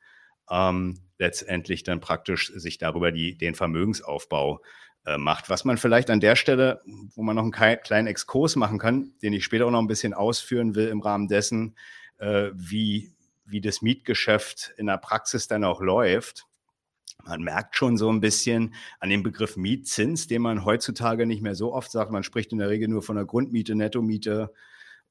ähm, 0.50 1.00
letztendlich 1.18 1.82
dann 1.82 2.00
praktisch 2.00 2.52
sich 2.54 2.78
darüber 2.78 3.12
die, 3.12 3.36
den 3.36 3.54
Vermögensaufbau 3.54 4.62
äh, 5.04 5.18
macht. 5.18 5.50
Was 5.50 5.64
man 5.64 5.78
vielleicht 5.78 6.10
an 6.10 6.20
der 6.20 6.36
Stelle, 6.36 6.82
wo 7.14 7.22
man 7.22 7.36
noch 7.36 7.42
einen 7.42 7.80
kleinen 7.82 8.06
Exkurs 8.06 8.56
machen 8.56 8.78
kann, 8.78 9.12
den 9.22 9.32
ich 9.32 9.44
später 9.44 9.66
auch 9.66 9.70
noch 9.70 9.80
ein 9.80 9.88
bisschen 9.88 10.14
ausführen 10.14 10.74
will 10.74 10.88
im 10.88 11.00
Rahmen 11.00 11.28
dessen, 11.28 11.76
äh, 12.18 12.50
wie, 12.54 13.12
wie 13.44 13.60
das 13.60 13.82
Mietgeschäft 13.82 14.72
in 14.76 14.86
der 14.86 14.98
Praxis 14.98 15.48
dann 15.48 15.64
auch 15.64 15.80
läuft. 15.80 16.46
Man 17.24 17.42
merkt 17.42 17.76
schon 17.76 17.96
so 17.96 18.10
ein 18.10 18.20
bisschen 18.20 18.74
an 18.98 19.10
dem 19.10 19.22
Begriff 19.22 19.56
Mietzins, 19.56 20.26
den 20.26 20.42
man 20.42 20.64
heutzutage 20.64 21.26
nicht 21.26 21.42
mehr 21.42 21.54
so 21.54 21.72
oft 21.72 21.90
sagt. 21.90 22.10
Man 22.10 22.24
spricht 22.24 22.52
in 22.52 22.58
der 22.58 22.68
Regel 22.68 22.88
nur 22.88 23.02
von 23.02 23.16
der 23.16 23.24
Grundmiete, 23.24 23.74
Nettomiete 23.74 24.52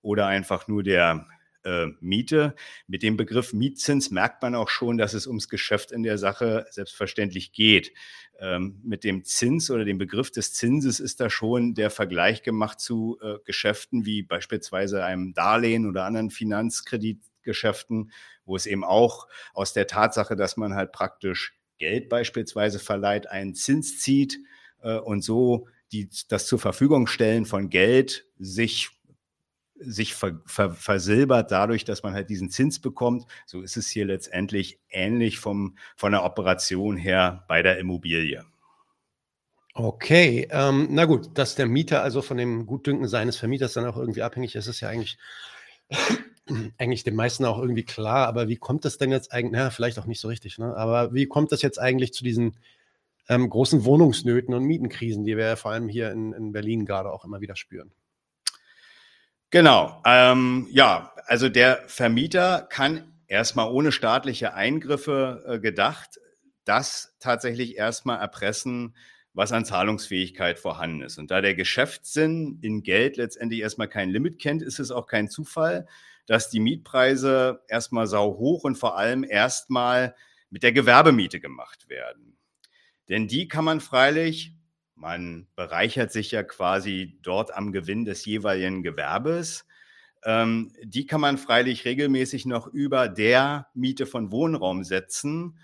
oder 0.02 0.28
einfach 0.28 0.68
nur 0.68 0.84
der 0.84 1.26
äh, 1.64 1.88
Miete. 2.00 2.56
Mit 2.88 3.04
dem 3.04 3.18
Begriff 3.18 3.54
Mietzins 3.54 4.12
merkt 4.12 4.42
man 4.42 4.56
auch 4.56 4.70
schon, 4.70 4.98
dass 4.98 5.14
es 5.14 5.28
ums 5.28 5.50
Geschäft 5.50 5.92
in 5.92 6.04
der 6.04 6.18
Sache 6.18 6.66
selbstverständlich 6.70 7.52
geht. 7.54 7.94
Ähm, 8.40 8.80
mit 8.84 9.04
dem 9.04 9.24
Zins 9.24 9.70
oder 9.70 9.86
dem 9.86 9.98
Begriff 9.98 10.32
des 10.32 10.54
Zinses 10.54 11.00
ist 11.00 11.20
da 11.20 11.30
schon 11.30 11.76
der 11.76 11.90
Vergleich 11.90 12.44
gemacht 12.44 12.80
zu 12.80 13.20
äh, 13.22 13.36
Geschäften 13.46 14.06
wie 14.06 14.24
beispielsweise 14.24 15.04
einem 15.04 15.34
Darlehen 15.34 15.88
oder 15.88 16.06
anderen 16.06 16.32
Finanzkreditgeschäften, 16.32 18.12
wo 18.46 18.56
es 18.56 18.66
eben 18.66 18.84
auch 18.84 19.28
aus 19.54 19.74
der 19.74 19.88
Tatsache, 19.88 20.36
dass 20.36 20.58
man 20.58 20.74
halt 20.74 20.92
praktisch 20.92 21.54
Geld 21.78 22.10
beispielsweise 22.10 22.80
verleiht, 22.80 23.28
einen 23.28 23.54
Zins 23.54 24.00
zieht 24.00 24.40
äh, 24.82 24.98
und 24.98 25.22
so 25.24 25.68
die, 25.92 26.10
das 26.30 26.48
zur 26.48 26.60
Verfügung 26.60 27.08
stellen 27.08 27.46
von 27.46 27.70
Geld 27.70 28.26
sich 28.40 28.90
sich 29.84 30.14
ver, 30.14 30.42
ver, 30.46 30.72
versilbert 30.72 31.52
dadurch, 31.52 31.86
dass 31.86 32.04
man 32.04 32.14
halt 32.14 32.30
diesen 32.30 32.50
Zins 32.50 32.80
bekommt. 32.80 33.26
So 33.46 33.62
ist 33.62 33.78
es 33.78 33.90
hier 33.90 34.06
letztendlich 34.06 34.80
ähnlich 34.90 35.40
vom, 35.40 35.78
von 35.96 36.12
der 36.12 36.24
Operation 36.24 36.98
her 36.98 37.46
bei 37.48 37.62
der 37.62 37.78
Immobilie. 37.80 38.46
Okay, 39.74 40.48
ähm, 40.52 40.88
na 40.92 41.06
gut, 41.06 41.38
dass 41.38 41.56
der 41.56 41.66
Mieter 41.66 42.04
also 42.04 42.22
von 42.22 42.38
dem 42.38 42.66
Gutdünken 42.66 43.08
seines 43.08 43.38
Vermieters 43.38 43.74
dann 43.74 43.86
auch 43.86 43.96
irgendwie 43.96 44.22
abhängig 44.22 44.56
ist, 44.56 44.68
ist 44.68 44.82
ja 44.82 44.90
eigentlich, 44.90 45.18
eigentlich 46.78 47.04
den 47.04 47.16
meisten 47.16 47.46
auch 47.46 47.58
irgendwie 47.60 47.86
klar. 47.86 48.28
Aber 48.28 48.50
wie 48.50 48.58
kommt 48.58 48.84
das 48.84 48.98
denn 48.98 49.12
jetzt 49.12 49.32
eigentlich, 49.32 49.54
na, 49.54 49.70
vielleicht 49.70 49.98
auch 49.98 50.06
nicht 50.06 50.20
so 50.20 50.28
richtig, 50.28 50.58
ne? 50.58 50.76
aber 50.76 51.14
wie 51.14 51.26
kommt 51.26 51.54
das 51.54 51.62
jetzt 51.62 51.80
eigentlich 51.80 52.14
zu 52.14 52.24
diesen 52.24 52.58
ähm, 53.30 53.50
großen 53.50 53.86
Wohnungsnöten 53.86 54.54
und 54.54 54.66
Mietenkrisen, 54.66 55.24
die 55.24 55.38
wir 55.38 55.46
ja 55.46 55.56
vor 55.56 55.72
allem 55.72 55.88
hier 55.88 56.12
in, 56.12 56.34
in 56.34 56.52
Berlin 56.52 56.86
gerade 56.86 57.12
auch 57.12 57.24
immer 57.24 57.40
wieder 57.40 57.56
spüren. 57.56 57.92
Genau. 59.52 60.02
Ähm, 60.06 60.68
ja, 60.72 61.14
also 61.26 61.50
der 61.50 61.84
Vermieter 61.88 62.68
kann 62.70 63.14
erstmal 63.28 63.70
ohne 63.70 63.92
staatliche 63.92 64.54
Eingriffe 64.54 65.44
äh, 65.46 65.60
gedacht, 65.60 66.20
das 66.64 67.16
tatsächlich 67.20 67.76
erstmal 67.78 68.20
erpressen, 68.20 68.96
was 69.34 69.52
an 69.52 69.66
Zahlungsfähigkeit 69.66 70.58
vorhanden 70.58 71.02
ist. 71.02 71.18
Und 71.18 71.32
da 71.32 71.42
der 71.42 71.54
Geschäftssinn 71.54 72.60
in 72.62 72.82
Geld 72.82 73.18
letztendlich 73.18 73.62
erstmal 73.62 73.90
kein 73.90 74.10
Limit 74.10 74.40
kennt, 74.40 74.62
ist 74.62 74.80
es 74.80 74.90
auch 74.90 75.06
kein 75.06 75.30
Zufall, 75.30 75.86
dass 76.28 76.50
die 76.50 76.60
Mietpreise 76.62 77.62
erstmal 77.68 78.08
sau 78.08 78.38
hoch 78.38 78.64
und 78.64 78.78
vor 78.78 78.98
allem 78.98 79.26
erstmal 79.26 80.16
mit 80.50 80.64
der 80.64 80.72
Gewerbemiete 80.72 81.42
gemacht 81.42 81.90
werden. 81.90 82.38
Denn 83.10 83.28
die 83.28 83.50
kann 83.50 83.66
man 83.66 83.82
freilich, 83.82 84.54
man 85.02 85.48
bereichert 85.56 86.12
sich 86.12 86.30
ja 86.32 86.44
quasi 86.44 87.18
dort 87.24 87.54
am 87.54 87.72
Gewinn 87.72 88.06
des 88.06 88.24
jeweiligen 88.24 88.84
Gewerbes, 88.84 89.66
ähm, 90.24 90.72
die 90.84 91.08
kann 91.08 91.20
man 91.20 91.40
freilich 91.40 91.86
regelmäßig 91.86 92.46
noch 92.46 92.68
über 92.68 93.10
der 93.10 93.68
Miete 93.74 94.06
von 94.06 94.32
Wohnraum 94.32 94.84
setzen. 94.84 95.58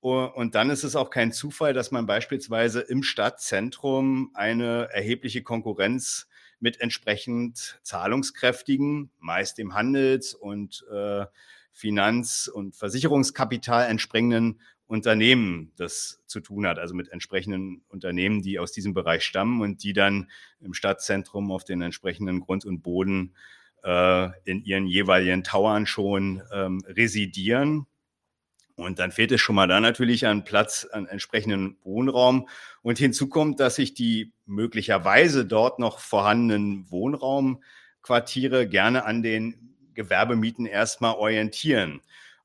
Und 0.00 0.54
dann 0.54 0.70
ist 0.70 0.82
es 0.82 0.96
auch 0.96 1.10
kein 1.10 1.30
Zufall, 1.30 1.74
dass 1.74 1.90
man 1.90 2.06
beispielsweise 2.06 2.80
im 2.80 3.02
Stadtzentrum 3.02 4.30
eine 4.32 4.88
erhebliche 4.90 5.42
Konkurrenz 5.42 6.26
mit 6.58 6.80
entsprechend 6.80 7.78
zahlungskräftigen, 7.82 9.10
meist 9.18 9.58
dem 9.58 9.74
Handels- 9.74 10.34
und 10.34 10.86
äh, 10.90 11.26
Finanz- 11.72 12.48
und 12.48 12.74
Versicherungskapital 12.76 13.90
entsprechenden 13.90 14.60
Unternehmen 14.90 15.70
das 15.76 16.20
zu 16.26 16.40
tun 16.40 16.66
hat, 16.66 16.80
also 16.80 16.94
mit 16.94 17.12
entsprechenden 17.12 17.82
Unternehmen, 17.88 18.42
die 18.42 18.58
aus 18.58 18.72
diesem 18.72 18.92
Bereich 18.92 19.24
stammen 19.24 19.60
und 19.60 19.84
die 19.84 19.92
dann 19.92 20.28
im 20.60 20.74
Stadtzentrum 20.74 21.52
auf 21.52 21.62
den 21.62 21.80
entsprechenden 21.80 22.40
Grund 22.40 22.64
und 22.64 22.82
Boden 22.82 23.36
äh, 23.84 24.28
in 24.44 24.64
ihren 24.64 24.86
jeweiligen 24.86 25.44
Towern 25.44 25.86
schon 25.86 26.42
ähm, 26.52 26.82
residieren. 26.88 27.86
Und 28.74 28.98
dann 28.98 29.12
fehlt 29.12 29.30
es 29.30 29.40
schon 29.40 29.54
mal 29.54 29.68
da 29.68 29.78
natürlich 29.78 30.26
an 30.26 30.42
Platz, 30.42 30.88
an 30.90 31.06
entsprechenden 31.06 31.76
Wohnraum. 31.84 32.48
Und 32.82 32.98
hinzu 32.98 33.28
kommt, 33.28 33.60
dass 33.60 33.76
sich 33.76 33.94
die 33.94 34.32
möglicherweise 34.44 35.46
dort 35.46 35.78
noch 35.78 36.00
vorhandenen 36.00 36.90
Wohnraumquartiere 36.90 38.66
gerne 38.66 39.04
an 39.04 39.22
den 39.22 39.76
Gewerbemieten 39.94 40.66
erstmal 40.66 41.14
orientieren. 41.14 42.00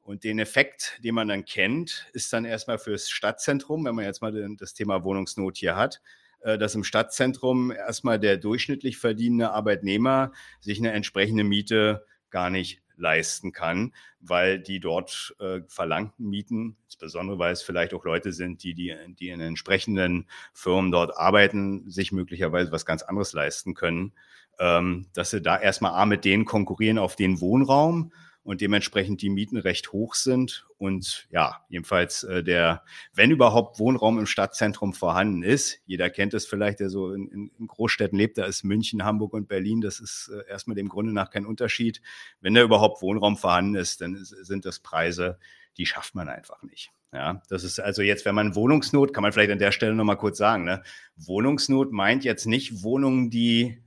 Und 0.06 0.24
den 0.24 0.38
Effekt, 0.38 1.00
den 1.04 1.16
man 1.16 1.28
dann 1.28 1.46
kennt, 1.46 2.06
ist 2.14 2.32
dann 2.32 2.46
erstmal 2.46 2.78
fürs 2.78 3.10
Stadtzentrum, 3.10 3.86
wenn 3.86 3.96
man 3.96 4.06
jetzt 4.06 4.22
mal 4.22 4.56
das 4.56 4.76
Thema 4.76 5.04
Wohnungsnot 5.04 5.58
hier 5.58 5.76
hat, 5.76 6.00
äh, 6.42 6.60
dass 6.60 6.76
im 6.76 6.84
Stadtzentrum 6.84 7.72
erstmal 7.72 8.20
der 8.20 8.38
durchschnittlich 8.38 9.00
verdienende 9.00 9.50
Arbeitnehmer 9.50 10.32
sich 10.60 10.78
eine 10.78 10.92
entsprechende 10.92 11.44
Miete 11.44 12.06
gar 12.30 12.52
nicht 12.52 12.84
leisten 12.98 13.52
kann, 13.52 13.96
weil 14.20 14.60
die 14.60 14.80
dort 14.80 15.36
äh, 15.40 15.62
verlangten 15.68 16.30
Mieten, 16.30 16.78
insbesondere 16.86 17.40
weil 17.40 17.54
es 17.54 17.64
vielleicht 17.64 17.96
auch 17.96 18.06
Leute 18.06 18.32
sind, 18.32 18.62
die, 18.64 18.76
die, 18.76 18.96
die 19.20 19.30
in 19.30 19.42
entsprechenden 19.42 20.30
Firmen 20.54 20.92
dort 20.92 21.18
arbeiten, 21.18 21.90
sich 21.90 22.12
möglicherweise 22.12 22.72
was 22.72 22.86
ganz 22.86 23.02
anderes 23.02 23.34
leisten 23.34 23.74
können, 23.74 24.14
ähm, 24.60 25.08
dass 25.14 25.32
sie 25.32 25.42
da 25.42 25.60
erstmal 25.60 25.94
A 25.94 26.06
mit 26.06 26.26
denen 26.26 26.46
konkurrieren 26.46 27.00
auf 27.00 27.16
den 27.16 27.42
Wohnraum 27.42 28.12
und 28.46 28.62
dementsprechend 28.62 29.24
die 29.24 29.32
Mieten 29.32 29.58
recht 29.58 29.92
hoch 29.92 30.14
sind. 30.14 30.68
Und 30.78 31.28
ja, 31.32 31.66
jedenfalls 31.68 32.24
äh, 32.24 32.44
der, 32.44 32.84
wenn 33.14 33.32
überhaupt 33.32 33.80
Wohnraum 33.80 34.20
im 34.20 34.28
Stadtzentrum 34.28 34.94
vorhanden 34.94 35.42
ist, 35.42 35.80
jeder 35.88 36.12
kennt 36.12 36.36
es 36.36 36.46
vielleicht, 36.46 36.80
der 36.80 36.92
so 36.92 37.12
in, 37.12 37.52
in 37.58 37.68
Großstädten 37.68 38.18
lebt, 38.18 38.38
da 38.38 38.46
ist 38.46 38.64
München, 38.64 39.04
Hamburg 39.04 39.34
und 39.34 39.48
Berlin, 39.48 39.82
das 39.82 40.00
ist 40.00 40.32
äh, 40.32 40.48
erstmal 40.48 40.76
dem 40.76 40.90
Grunde 40.90 41.12
nach 41.12 41.32
kein 41.32 41.48
Unterschied. 41.48 42.04
Wenn 42.40 42.54
da 42.54 42.62
überhaupt 42.62 43.02
Wohnraum 43.02 43.36
vorhanden 43.36 43.76
ist, 43.76 44.02
dann 44.02 44.16
sind 44.24 44.64
das 44.66 44.80
Preise, 44.80 45.40
die 45.78 45.88
schafft 45.88 46.14
man 46.14 46.30
einfach 46.30 46.62
nicht. 46.62 46.92
Ja, 47.12 47.42
das 47.50 47.64
ist 47.64 47.80
also 47.80 48.04
jetzt, 48.04 48.26
wenn 48.26 48.36
man 48.36 48.54
Wohnungsnot, 48.54 49.12
kann 49.12 49.24
man 49.24 49.32
vielleicht 49.32 49.52
an 49.52 49.60
der 49.60 49.72
Stelle 49.72 49.96
nochmal 49.96 50.18
kurz 50.18 50.38
sagen, 50.38 50.66
ne? 50.66 50.84
Wohnungsnot 51.16 51.92
meint 51.92 52.24
jetzt 52.24 52.46
nicht 52.46 52.84
Wohnungen, 52.84 53.32
die 53.32 53.82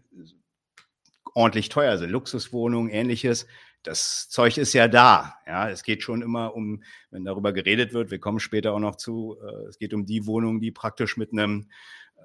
ordentlich 1.35 1.69
teuer 1.69 1.97
sind, 1.99 2.11
Luxuswohnungen, 2.11 2.91
ähnliches, 2.91 3.47
das 3.83 4.29
Zeug 4.29 4.59
ist 4.59 4.73
ja 4.73 4.89
da. 4.89 5.35
Ja, 5.47 5.71
es 5.71 5.83
geht 5.83 6.03
schon 6.03 6.23
immer 6.23 6.55
um, 6.55 6.83
wenn 7.11 7.25
darüber 7.25 7.53
geredet 7.53 7.93
wird, 7.93 8.11
wir 8.11 8.19
kommen 8.19 8.41
später 8.41 8.73
auch 8.73 8.81
noch 8.81 8.97
zu, 8.97 9.37
äh, 9.43 9.69
es 9.69 9.79
geht 9.79 9.95
um 9.95 10.05
die 10.05 10.27
Wohnungen, 10.27 10.61
die 10.61 10.71
praktisch 10.71 11.17
mit 11.17 11.33
einem 11.33 11.71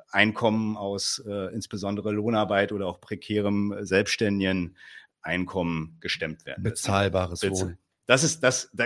Einkommen 0.09 0.77
aus 0.77 1.23
äh, 1.27 1.53
insbesondere 1.53 2.11
Lohnarbeit 2.11 2.71
oder 2.71 2.87
auch 2.87 3.01
prekärem 3.01 3.71
äh, 3.71 3.85
selbstständigen 3.85 4.77
Einkommen 5.21 5.97
gestemmt 6.01 6.45
werden. 6.45 6.63
Bezahlbares 6.63 7.39
Bez 7.39 7.61
Wohnen. 7.61 7.77
Das 8.05 8.23
ist 8.23 8.43
das, 8.43 8.69
da, 8.73 8.85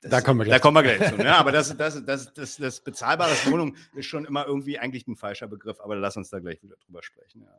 das, 0.00 0.10
da 0.10 0.20
kommen 0.20 0.40
wir 0.40 0.44
gleich. 0.44 0.56
Da 0.56 0.60
kommen 0.60 0.76
wir 0.76 0.82
gleich 0.94 1.10
zu. 1.10 1.16
Ne? 1.16 1.36
Aber 1.36 1.52
das, 1.52 1.76
das, 1.76 2.04
das, 2.04 2.32
das, 2.32 2.56
das 2.56 2.80
bezahlbares 2.80 3.50
Wohnung 3.50 3.76
ist 3.94 4.06
schon 4.06 4.24
immer 4.24 4.46
irgendwie 4.46 4.78
eigentlich 4.78 5.06
ein 5.06 5.16
falscher 5.16 5.48
Begriff, 5.48 5.80
aber 5.80 5.96
lass 5.96 6.16
uns 6.16 6.30
da 6.30 6.38
gleich 6.38 6.62
wieder 6.62 6.76
drüber 6.76 7.02
sprechen. 7.02 7.42
Ja. 7.42 7.58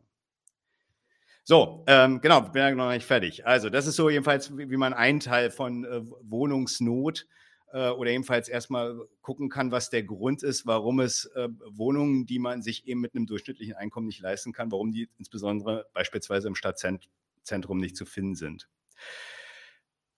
So, 1.50 1.86
ähm, 1.88 2.20
genau, 2.20 2.42
bin 2.42 2.62
ja 2.62 2.72
noch 2.72 2.90
nicht 2.90 3.06
fertig. 3.06 3.48
Also, 3.48 3.70
das 3.70 3.88
ist 3.88 3.96
so 3.96 4.10
jedenfalls, 4.10 4.58
wie, 4.58 4.70
wie 4.70 4.76
man 4.76 4.94
einen 4.94 5.22
Teil 5.22 5.50
von 5.50 5.86
äh, 5.86 6.02
Wohnungsnot 6.24 7.26
äh, 7.72 7.88
oder 7.88 8.12
jedenfalls 8.12 8.50
erstmal 8.50 9.00
gucken 9.22 9.48
kann, 9.48 9.72
was 9.72 9.90
der 9.90 10.04
Grund 10.04 10.44
ist, 10.44 10.66
warum 10.66 11.00
es 11.00 11.24
äh, 11.36 11.48
Wohnungen, 11.70 12.26
die 12.26 12.40
man 12.40 12.62
sich 12.62 12.86
eben 12.86 13.00
mit 13.00 13.16
einem 13.16 13.28
durchschnittlichen 13.28 13.76
Einkommen 13.76 14.08
nicht 14.08 14.20
leisten 14.20 14.52
kann, 14.52 14.74
warum 14.74 14.92
die 14.92 15.10
insbesondere 15.18 15.86
beispielsweise 15.94 16.50
im 16.50 16.56
Stadtzentrum 16.56 17.78
nicht 17.78 17.96
zu 17.96 18.06
finden 18.06 18.36
sind. 18.36 18.68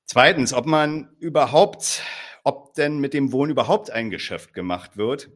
Zweitens, 0.05 0.51
ob 0.51 0.65
man 0.65 1.15
überhaupt, 1.19 2.01
ob 2.43 2.73
denn 2.73 2.97
mit 2.97 3.13
dem 3.13 3.31
Wohnen 3.31 3.51
überhaupt 3.51 3.91
ein 3.91 4.09
Geschäft 4.09 4.55
gemacht 4.55 4.97
wird, 4.97 5.29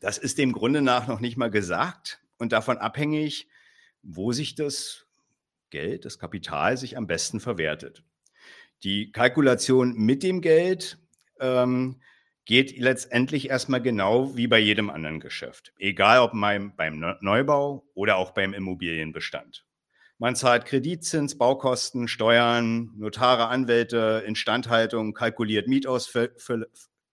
das 0.00 0.18
ist 0.18 0.36
dem 0.36 0.52
Grunde 0.52 0.82
nach 0.82 1.08
noch 1.08 1.20
nicht 1.20 1.38
mal 1.38 1.50
gesagt 1.50 2.20
und 2.36 2.52
davon 2.52 2.76
abhängig, 2.76 3.48
wo 4.08 4.32
sich 4.32 4.54
das 4.54 5.06
Geld, 5.70 6.06
das 6.06 6.18
Kapital 6.18 6.76
sich 6.78 6.96
am 6.96 7.06
besten 7.06 7.40
verwertet. 7.40 8.02
Die 8.82 9.12
Kalkulation 9.12 9.94
mit 9.94 10.22
dem 10.22 10.40
Geld 10.40 10.98
ähm, 11.40 12.00
geht 12.46 12.78
letztendlich 12.78 13.50
erstmal 13.50 13.82
genau 13.82 14.34
wie 14.34 14.46
bei 14.46 14.58
jedem 14.58 14.88
anderen 14.88 15.20
Geschäft. 15.20 15.74
Egal 15.78 16.20
ob 16.20 16.32
beim, 16.32 16.74
beim 16.74 17.16
Neubau 17.20 17.84
oder 17.94 18.16
auch 18.16 18.30
beim 18.30 18.54
Immobilienbestand. 18.54 19.66
Man 20.16 20.34
zahlt 20.34 20.64
Kreditzins, 20.64 21.36
Baukosten, 21.36 22.08
Steuern, 22.08 22.92
Notare, 22.96 23.48
Anwälte, 23.48 24.24
Instandhaltung, 24.26 25.12
kalkuliert 25.12 25.68
Mietausfälle, 25.68 26.34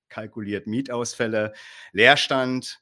kalkuliert 0.07 0.65
Mietausfälle 0.65 1.51
Leerstand, 1.91 2.79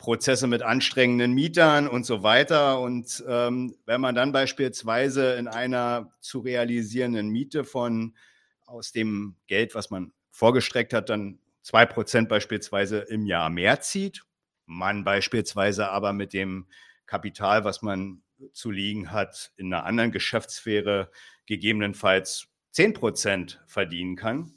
Prozesse 0.00 0.46
mit 0.46 0.62
anstrengenden 0.62 1.32
Mietern 1.32 1.86
und 1.86 2.06
so 2.06 2.22
weiter. 2.22 2.80
Und 2.80 3.22
ähm, 3.28 3.76
wenn 3.84 4.00
man 4.00 4.14
dann 4.14 4.32
beispielsweise 4.32 5.34
in 5.34 5.46
einer 5.46 6.10
zu 6.20 6.40
realisierenden 6.40 7.28
Miete 7.28 7.64
von 7.64 8.16
aus 8.64 8.92
dem 8.92 9.36
Geld, 9.46 9.74
was 9.74 9.90
man 9.90 10.12
vorgestreckt 10.30 10.94
hat, 10.94 11.10
dann 11.10 11.38
zwei 11.60 11.84
Prozent 11.84 12.30
beispielsweise 12.30 13.00
im 13.00 13.26
Jahr 13.26 13.50
mehr 13.50 13.82
zieht, 13.82 14.22
man 14.64 15.04
beispielsweise 15.04 15.90
aber 15.90 16.14
mit 16.14 16.32
dem 16.32 16.66
Kapital, 17.04 17.64
was 17.64 17.82
man 17.82 18.22
zu 18.54 18.70
liegen 18.70 19.12
hat, 19.12 19.52
in 19.58 19.72
einer 19.72 19.84
anderen 19.84 20.12
Geschäftssphäre 20.12 21.10
gegebenenfalls 21.44 22.48
zehn 22.70 22.94
Prozent 22.94 23.62
verdienen 23.66 24.16
kann, 24.16 24.54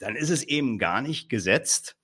dann 0.00 0.16
ist 0.16 0.28
es 0.28 0.42
eben 0.42 0.78
gar 0.78 1.00
nicht 1.00 1.30
gesetzt, 1.30 1.96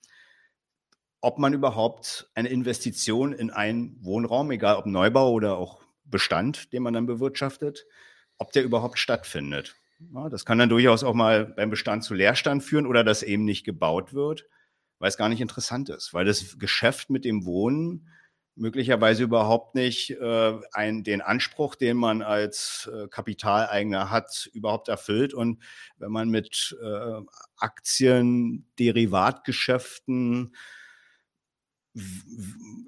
ob 1.21 1.39
man 1.39 1.53
überhaupt 1.53 2.29
eine 2.35 2.49
Investition 2.49 3.33
in 3.33 3.49
einen 3.49 3.97
Wohnraum, 4.03 4.51
egal 4.51 4.75
ob 4.75 4.85
Neubau 4.85 5.31
oder 5.31 5.57
auch 5.57 5.81
Bestand, 6.05 6.71
den 6.73 6.83
man 6.83 6.93
dann 6.93 7.05
bewirtschaftet, 7.05 7.85
ob 8.37 8.51
der 8.51 8.63
überhaupt 8.63 8.99
stattfindet. 8.99 9.75
Ja, 10.13 10.29
das 10.29 10.45
kann 10.45 10.59
dann 10.59 10.69
durchaus 10.69 11.03
auch 11.03 11.15
mal 11.15 11.45
beim 11.45 11.69
Bestand 11.69 12.03
zu 12.03 12.13
Leerstand 12.13 12.63
führen 12.63 12.85
oder 12.85 13.03
dass 13.03 13.23
eben 13.23 13.45
nicht 13.45 13.65
gebaut 13.65 14.13
wird, 14.13 14.45
weil 14.99 15.09
es 15.09 15.17
gar 15.17 15.27
nicht 15.27 15.41
interessant 15.41 15.89
ist, 15.89 16.13
weil 16.13 16.25
das 16.25 16.59
Geschäft 16.59 17.09
mit 17.09 17.25
dem 17.25 17.45
Wohnen 17.45 18.07
möglicherweise 18.57 19.23
überhaupt 19.23 19.75
nicht 19.75 20.11
äh, 20.11 20.53
ein, 20.71 21.03
den 21.03 21.21
Anspruch, 21.21 21.75
den 21.75 21.97
man 21.97 22.21
als 22.21 22.89
äh, 22.91 23.07
Kapitaleigner 23.07 24.09
hat, 24.09 24.49
überhaupt 24.53 24.87
erfüllt. 24.87 25.33
Und 25.33 25.61
wenn 25.97 26.11
man 26.11 26.29
mit 26.29 26.75
äh, 26.81 27.21
Aktien, 27.57 28.67
Derivatgeschäften, 28.79 30.55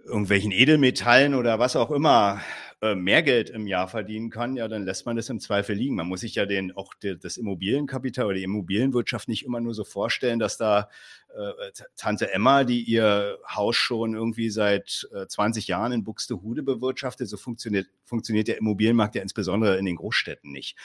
irgendwelchen 0.05 0.51
Edelmetallen 0.51 1.35
oder 1.35 1.59
was 1.59 1.75
auch 1.75 1.91
immer 1.91 2.41
äh, 2.81 2.95
mehr 2.95 3.23
Geld 3.23 3.49
im 3.49 3.67
Jahr 3.67 3.87
verdienen 3.89 4.29
kann, 4.29 4.55
ja, 4.55 4.67
dann 4.69 4.85
lässt 4.85 5.05
man 5.05 5.17
das 5.17 5.29
im 5.29 5.41
Zweifel 5.41 5.75
liegen. 5.75 5.95
Man 5.95 6.07
muss 6.07 6.21
sich 6.21 6.35
ja 6.35 6.45
den, 6.45 6.75
auch 6.77 6.93
de, 6.93 7.17
das 7.17 7.35
Immobilienkapital 7.35 8.25
oder 8.25 8.35
die 8.35 8.43
Immobilienwirtschaft 8.43 9.27
nicht 9.27 9.45
immer 9.45 9.59
nur 9.59 9.73
so 9.73 9.83
vorstellen, 9.83 10.39
dass 10.39 10.57
da 10.57 10.89
äh, 11.35 11.71
Tante 11.97 12.31
Emma, 12.31 12.63
die 12.63 12.81
ihr 12.81 13.37
Haus 13.47 13.75
schon 13.75 14.15
irgendwie 14.15 14.49
seit 14.49 15.09
äh, 15.13 15.27
20 15.27 15.67
Jahren 15.67 15.91
in 15.91 16.03
Buxtehude 16.03 16.63
bewirtschaftet. 16.63 17.27
So 17.27 17.35
funktioniert, 17.35 17.87
funktioniert 18.05 18.47
der 18.47 18.57
Immobilienmarkt 18.57 19.15
ja 19.15 19.21
insbesondere 19.21 19.77
in 19.77 19.85
den 19.85 19.97
Großstädten 19.97 20.51
nicht. 20.51 20.77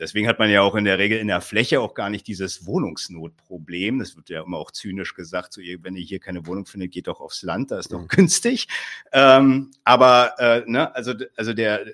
Deswegen 0.00 0.26
hat 0.26 0.38
man 0.38 0.48
ja 0.48 0.62
auch 0.62 0.76
in 0.76 0.84
der 0.84 0.98
Regel 0.98 1.18
in 1.18 1.26
der 1.26 1.42
Fläche 1.42 1.82
auch 1.82 1.92
gar 1.92 2.08
nicht 2.08 2.26
dieses 2.26 2.64
Wohnungsnotproblem. 2.64 3.98
Das 3.98 4.16
wird 4.16 4.30
ja 4.30 4.42
immer 4.42 4.56
auch 4.56 4.70
zynisch 4.70 5.12
gesagt, 5.12 5.52
so 5.52 5.60
wenn 5.60 5.94
ihr 5.94 6.02
hier 6.02 6.20
keine 6.20 6.46
Wohnung 6.46 6.64
findet, 6.64 6.92
geht 6.92 7.06
doch 7.06 7.20
aufs 7.20 7.42
Land, 7.42 7.70
da 7.70 7.78
ist 7.78 7.92
doch 7.92 8.00
mhm. 8.00 8.08
günstig. 8.08 8.66
Ähm, 9.12 9.72
aber 9.84 10.32
äh, 10.38 10.62
ne, 10.66 10.94
also, 10.94 11.12
also 11.40 11.54
der, 11.54 11.86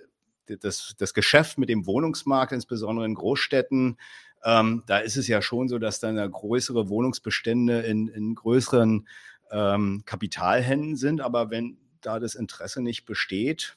das, 0.47 0.97
das 0.99 1.15
Geschäft 1.15 1.57
mit 1.57 1.69
dem 1.69 1.87
Wohnungsmarkt, 1.87 2.51
insbesondere 2.51 3.07
in 3.07 3.15
Großstädten, 3.15 3.97
ähm, 4.45 4.83
da 4.89 4.99
ist 4.99 5.17
es 5.17 5.29
ja 5.29 5.41
schon 5.41 5.69
so, 5.69 5.79
dass 5.79 6.01
dann 6.01 6.17
größere 6.17 6.89
Wohnungsbestände 6.89 7.83
in, 7.83 8.09
in 8.09 8.35
größeren 8.35 9.07
ähm, 9.53 10.03
Kapitalhänden 10.05 10.97
sind. 10.97 11.21
Aber 11.21 11.51
wenn 11.51 11.79
da 12.01 12.19
das 12.19 12.35
Interesse 12.35 12.83
nicht 12.83 13.07
besteht, 13.07 13.77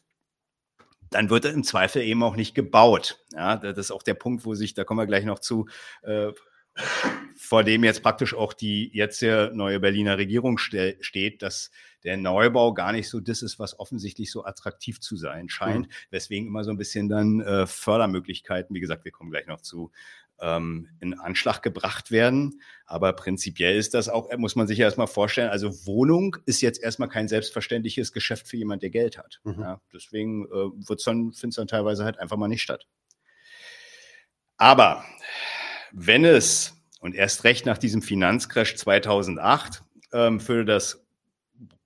dann 1.11 1.29
wird 1.29 1.45
im 1.45 1.63
Zweifel 1.63 2.01
eben 2.01 2.23
auch 2.23 2.35
nicht 2.35 2.55
gebaut. 2.55 3.23
Ja, 3.33 3.55
das 3.55 3.77
ist 3.77 3.91
auch 3.91 4.03
der 4.03 4.15
Punkt, 4.15 4.43
wo 4.43 4.55
sich, 4.55 4.73
da 4.73 4.83
kommen 4.83 4.99
wir 4.99 5.05
gleich 5.05 5.25
noch 5.25 5.39
zu, 5.39 5.67
äh, 6.01 6.31
vor 7.35 7.63
dem 7.63 7.83
jetzt 7.83 8.03
praktisch 8.03 8.33
auch 8.33 8.53
die 8.53 8.89
jetzt 8.93 9.21
neue 9.21 9.79
Berliner 9.79 10.17
Regierung 10.17 10.57
ste 10.57 10.97
steht, 11.01 11.41
dass 11.41 11.71
der 12.03 12.15
Neubau 12.15 12.73
gar 12.73 12.91
nicht 12.91 13.09
so 13.09 13.19
das 13.19 13.41
ist, 13.41 13.59
was 13.59 13.79
offensichtlich 13.79 14.31
so 14.31 14.45
attraktiv 14.45 14.99
zu 14.99 15.17
sein 15.17 15.49
scheint, 15.49 15.87
mhm. 15.87 15.91
weswegen 16.11 16.47
immer 16.47 16.63
so 16.63 16.71
ein 16.71 16.77
bisschen 16.77 17.09
dann 17.09 17.41
äh, 17.41 17.67
Fördermöglichkeiten, 17.67 18.75
wie 18.75 18.79
gesagt, 18.79 19.03
wir 19.05 19.11
kommen 19.11 19.31
gleich 19.31 19.47
noch 19.47 19.61
zu, 19.61 19.91
ähm, 20.41 20.89
in 20.99 21.19
Anschlag 21.19 21.61
gebracht 21.61 22.11
werden. 22.11 22.61
Aber 22.85 23.13
prinzipiell 23.13 23.77
ist 23.77 23.93
das 23.93 24.09
auch, 24.09 24.29
muss 24.37 24.55
man 24.55 24.67
sich 24.67 24.77
ja 24.77 24.85
erstmal 24.85 25.07
vorstellen, 25.07 25.49
also 25.49 25.85
Wohnung 25.85 26.37
ist 26.45 26.61
jetzt 26.61 26.81
erstmal 26.81 27.09
kein 27.09 27.27
selbstverständliches 27.27 28.13
Geschäft 28.13 28.47
für 28.47 28.57
jemand, 28.57 28.83
der 28.83 28.89
Geld 28.89 29.17
hat. 29.17 29.41
Mhm. 29.43 29.61
Ja, 29.61 29.81
deswegen 29.93 30.45
äh, 30.45 30.83
findet 30.85 31.33
es 31.33 31.55
dann 31.55 31.67
teilweise 31.67 32.03
halt 32.03 32.19
einfach 32.19 32.37
mal 32.37 32.47
nicht 32.47 32.61
statt. 32.61 32.87
Aber 34.57 35.05
wenn 35.91 36.25
es, 36.25 36.75
und 36.99 37.15
erst 37.15 37.43
recht 37.43 37.65
nach 37.65 37.77
diesem 37.77 38.01
Finanzcrash 38.01 38.75
2008, 38.75 39.83
ähm, 40.13 40.39
für 40.39 40.65
das 40.65 41.05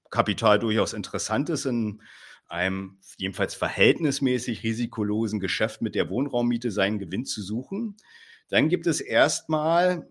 Kapital 0.10 0.60
durchaus 0.60 0.93
interessant 0.93 1.50
ist, 1.50 1.65
in 1.65 2.01
einem 2.48 2.98
jedenfalls 3.17 3.55
verhältnismäßig 3.55 4.63
risikolosen 4.63 5.39
Geschäft 5.39 5.81
mit 5.81 5.95
der 5.95 6.10
Wohnraummiete 6.10 6.72
seinen 6.72 7.00
Gewinn 7.00 7.25
zu 7.25 7.41
suchen, 7.41 7.95
dann 8.50 8.69
gibt 8.69 8.86
es 8.86 9.01
erstmal, 9.01 10.07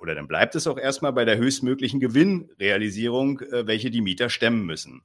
oder 0.00 0.14
dann 0.14 0.28
bleibt 0.28 0.54
es 0.54 0.66
auch 0.66 0.78
erstmal 0.78 1.12
bei 1.12 1.24
der 1.24 1.38
höchstmöglichen 1.38 1.98
Gewinnrealisierung, 1.98 3.40
äh, 3.40 3.66
welche 3.66 3.90
die 3.90 4.02
Mieter 4.02 4.30
stemmen 4.30 4.64
müssen. 4.64 5.02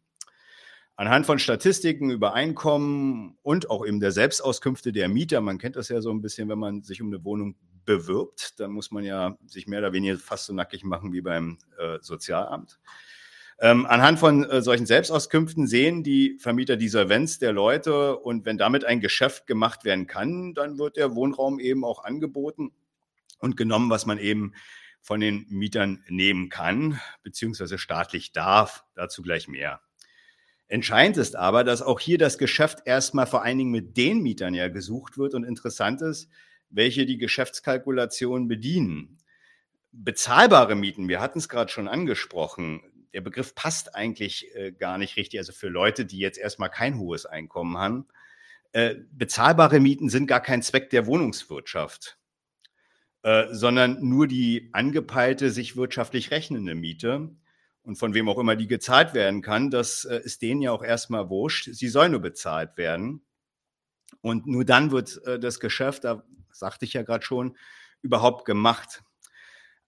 Anhand 0.98 1.26
von 1.26 1.40
Statistiken 1.40 2.10
über 2.10 2.34
Einkommen 2.34 3.38
und 3.42 3.70
auch 3.70 3.86
eben 3.86 4.00
der 4.00 4.12
Selbstauskünfte 4.12 4.94
der 4.94 5.10
Mieter, 5.10 5.42
man 5.42 5.58
kennt 5.58 5.76
das 5.76 5.90
ja 5.90 6.00
so 6.02 6.12
ein 6.12 6.22
bisschen, 6.22 6.48
wenn 6.48 6.60
man 6.60 6.84
sich 6.84 7.02
um 7.02 7.08
eine 7.08 7.24
Wohnung 7.26 7.56
bewirbt, 7.86 8.60
dann 8.60 8.72
muss 8.72 8.92
man 8.92 9.04
ja 9.04 9.38
sich 9.46 9.68
mehr 9.68 9.80
oder 9.80 9.94
weniger 9.94 10.18
fast 10.18 10.46
so 10.46 10.54
nackig 10.54 10.84
machen 10.84 11.14
wie 11.14 11.22
beim 11.22 11.58
äh, 11.78 11.98
Sozialamt. 12.02 12.80
Ähm, 13.60 13.86
anhand 13.86 14.20
von 14.20 14.44
äh, 14.44 14.62
solchen 14.62 14.86
Selbstauskünften 14.86 15.66
sehen 15.66 16.04
die 16.04 16.38
Vermieter 16.40 16.76
die 16.76 16.90
Solvenz 16.90 17.40
der 17.40 17.54
Leute 17.54 18.18
und 18.18 18.46
wenn 18.46 18.58
damit 18.58 18.84
ein 18.84 19.00
Geschäft 19.00 19.48
gemacht 19.48 19.86
werden 19.86 20.08
kann, 20.08 20.54
dann 20.54 20.78
wird 20.78 20.98
der 20.98 21.16
Wohnraum 21.16 21.60
eben 21.60 21.86
auch 21.86 22.04
angeboten 22.04 22.72
und 23.40 23.56
genommen, 23.56 23.90
was 23.90 24.06
man 24.06 24.18
eben 24.20 24.54
von 25.02 25.22
den 25.22 25.46
Mietern 25.50 26.04
nehmen 26.10 26.50
kann, 26.50 27.00
beziehungsweise 27.24 27.78
staatlich 27.78 28.34
darf. 28.34 28.84
Dazu 28.94 29.22
gleich 29.22 29.48
mehr. 29.48 29.80
Entscheidend 30.68 31.18
ist 31.18 31.36
aber, 31.36 31.64
dass 31.64 31.82
auch 31.82 32.00
hier 32.00 32.18
das 32.18 32.38
Geschäft 32.38 32.80
erstmal 32.86 33.28
vor 33.28 33.44
allen 33.44 33.60
Dingen 33.60 33.72
mit 33.72 33.98
den 33.98 34.22
Mietern 34.22 34.56
ja 34.56 34.68
gesucht 34.68 35.18
wird 35.18 35.36
und 35.36 35.44
interessant 35.44 36.02
ist, 36.02 36.28
welche 36.70 37.06
die 37.06 37.18
Geschäftskalkulation 37.18 38.48
bedienen. 38.48 39.18
Bezahlbare 39.92 40.76
Mieten, 40.76 41.08
wir 41.08 41.22
hatten 41.22 41.40
es 41.40 41.50
gerade 41.50 41.72
schon 41.72 41.88
angesprochen, 41.88 42.82
der 43.16 43.22
Begriff 43.22 43.56
passt 43.56 43.96
eigentlich 43.96 44.54
äh, 44.56 44.74
gar 44.74 44.98
nicht 44.98 45.16
richtig. 45.16 45.40
Also 45.40 45.54
für 45.54 45.70
Leute, 45.70 46.06
die 46.06 46.20
jetzt 46.20 46.38
erstmal 46.38 46.70
kein 46.70 47.00
hohes 47.00 47.26
Einkommen 47.26 47.78
haben. 47.78 48.08
Äh, 48.74 48.96
bezahlbare 49.10 49.80
Mieten 49.80 50.10
sind 50.10 50.28
gar 50.28 50.42
kein 50.42 50.62
Zweck 50.62 50.90
der 50.90 51.06
Wohnungswirtschaft, 51.06 52.18
äh, 53.24 53.46
sondern 53.52 54.06
nur 54.06 54.28
die 54.28 54.70
angepeilte, 54.74 55.50
sich 55.50 55.78
wirtschaftlich 55.78 56.32
rechnende 56.32 56.76
Miete. 56.76 57.30
Und 57.84 57.96
von 57.96 58.14
wem 58.14 58.28
auch 58.28 58.38
immer 58.38 58.58
die 58.58 58.68
gezahlt 58.68 59.14
werden 59.14 59.42
kann, 59.42 59.72
das 59.72 60.04
äh, 60.04 60.20
ist 60.22 60.42
denen 60.42 60.62
ja 60.62 60.74
auch 60.74 60.84
erstmal 60.84 61.30
wurscht. 61.30 61.70
Sie 61.72 61.88
soll 61.88 62.10
nur 62.10 62.20
bezahlt 62.20 62.76
werden. 62.76 63.22
Und 64.20 64.46
nur 64.46 64.66
dann 64.66 64.92
wird 64.92 65.22
äh, 65.26 65.40
das 65.40 65.62
Geschäft, 65.62 66.04
da 66.04 66.26
sagte 66.60 66.86
ich 66.86 66.94
ja 66.94 67.04
gerade 67.04 67.26
schon, 67.26 67.58
überhaupt 68.02 68.46
gemacht. 68.46 69.04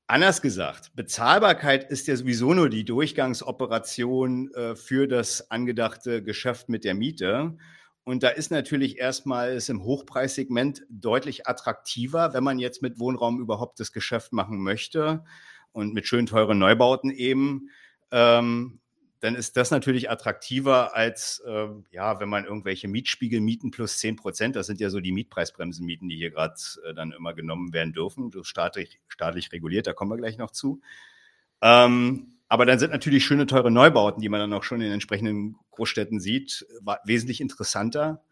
Anders 0.08 0.42
gesagt, 0.42 0.96
Bezahlbarkeit 0.96 1.90
ist 1.90 2.08
ja 2.08 2.16
sowieso 2.16 2.54
nur 2.54 2.70
die 2.70 2.86
Durchgangsoperation 2.86 4.54
äh, 4.54 4.76
für 4.76 5.08
das 5.08 5.52
angedachte 5.52 6.24
Geschäft 6.24 6.70
mit 6.70 6.86
der 6.86 6.96
Miete. 6.96 7.58
Und 8.06 8.24
da 8.24 8.30
ist 8.30 8.50
natürlich 8.50 9.00
erstmal 9.00 9.50
es 9.50 9.68
im 9.68 9.84
Hochpreissegment 9.84 10.84
deutlich 10.90 11.46
attraktiver, 11.46 12.34
wenn 12.34 12.44
man 12.44 12.58
jetzt 12.58 12.82
mit 12.82 13.00
Wohnraum 13.00 13.42
überhaupt 13.42 13.82
das 13.82 13.92
Geschäft 13.92 14.32
machen 14.32 14.64
möchte 14.64 15.26
und 15.74 15.94
mit 15.94 16.08
schön 16.08 16.26
teuren 16.26 16.58
Neubauten 16.58 17.12
eben. 17.12 17.70
Ähm, 18.12 18.80
dann 19.20 19.36
ist 19.36 19.58
das 19.58 19.72
natürlich 19.72 20.10
attraktiver 20.10 20.96
als, 20.96 21.42
äh, 21.46 21.68
ja, 21.92 22.20
wenn 22.20 22.30
man 22.30 22.46
irgendwelche 22.46 22.88
Mietspiegel 22.88 23.42
mieten 23.42 23.72
plus 23.72 23.98
10 23.98 24.16
Prozent, 24.16 24.56
das 24.56 24.68
sind 24.68 24.80
ja 24.80 24.90
so 24.90 25.00
die 25.00 25.12
Mietpreisbremsenmieten, 25.12 26.08
die 26.08 26.16
hier 26.16 26.32
gerade 26.32 26.56
äh, 26.86 26.94
dann 26.94 27.12
immer 27.12 27.34
genommen 27.34 27.74
werden 27.74 27.94
dürfen, 27.94 28.32
so 28.32 28.44
staatlich, 28.44 29.00
staatlich 29.08 29.52
reguliert, 29.52 29.88
da 29.88 29.94
kommen 29.94 30.12
wir 30.12 30.18
gleich 30.18 30.38
noch 30.38 30.52
zu. 30.52 30.82
Ähm, 31.62 32.38
aber 32.48 32.66
dann 32.66 32.80
sind 32.80 32.92
natürlich 32.92 33.26
schöne, 33.26 33.46
teure 33.46 33.72
Neubauten, 33.72 34.22
die 34.22 34.30
man 34.30 34.40
dann 34.40 34.54
auch 34.54 34.64
schon 34.64 34.82
in 34.82 34.92
entsprechenden 34.92 35.58
Großstädten 35.72 36.20
sieht, 36.20 36.66
wesentlich 37.04 37.42
interessanter 37.42 38.24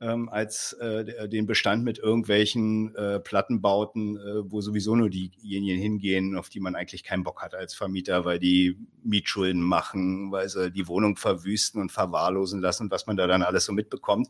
ähm, 0.00 0.28
als 0.30 0.72
äh, 0.74 1.28
den 1.28 1.46
Bestand 1.46 1.84
mit 1.84 1.98
irgendwelchen 1.98 2.94
äh, 2.96 3.20
Plattenbauten, 3.20 4.16
äh, 4.16 4.50
wo 4.50 4.60
sowieso 4.60 4.96
nur 4.96 5.10
diejenigen 5.10 5.78
hingehen, 5.78 6.36
auf 6.36 6.48
die 6.48 6.60
man 6.60 6.74
eigentlich 6.74 7.04
keinen 7.04 7.22
Bock 7.22 7.42
hat 7.42 7.54
als 7.54 7.74
Vermieter, 7.74 8.24
weil 8.24 8.38
die 8.38 8.78
Mietschulden 9.04 9.62
machen, 9.62 10.32
weil 10.32 10.48
sie 10.48 10.70
die 10.70 10.88
Wohnung 10.88 11.16
verwüsten 11.16 11.80
und 11.80 11.92
verwahrlosen 11.92 12.60
lassen, 12.60 12.90
was 12.90 13.06
man 13.06 13.16
da 13.16 13.26
dann 13.26 13.42
alles 13.42 13.66
so 13.66 13.72
mitbekommt. 13.72 14.28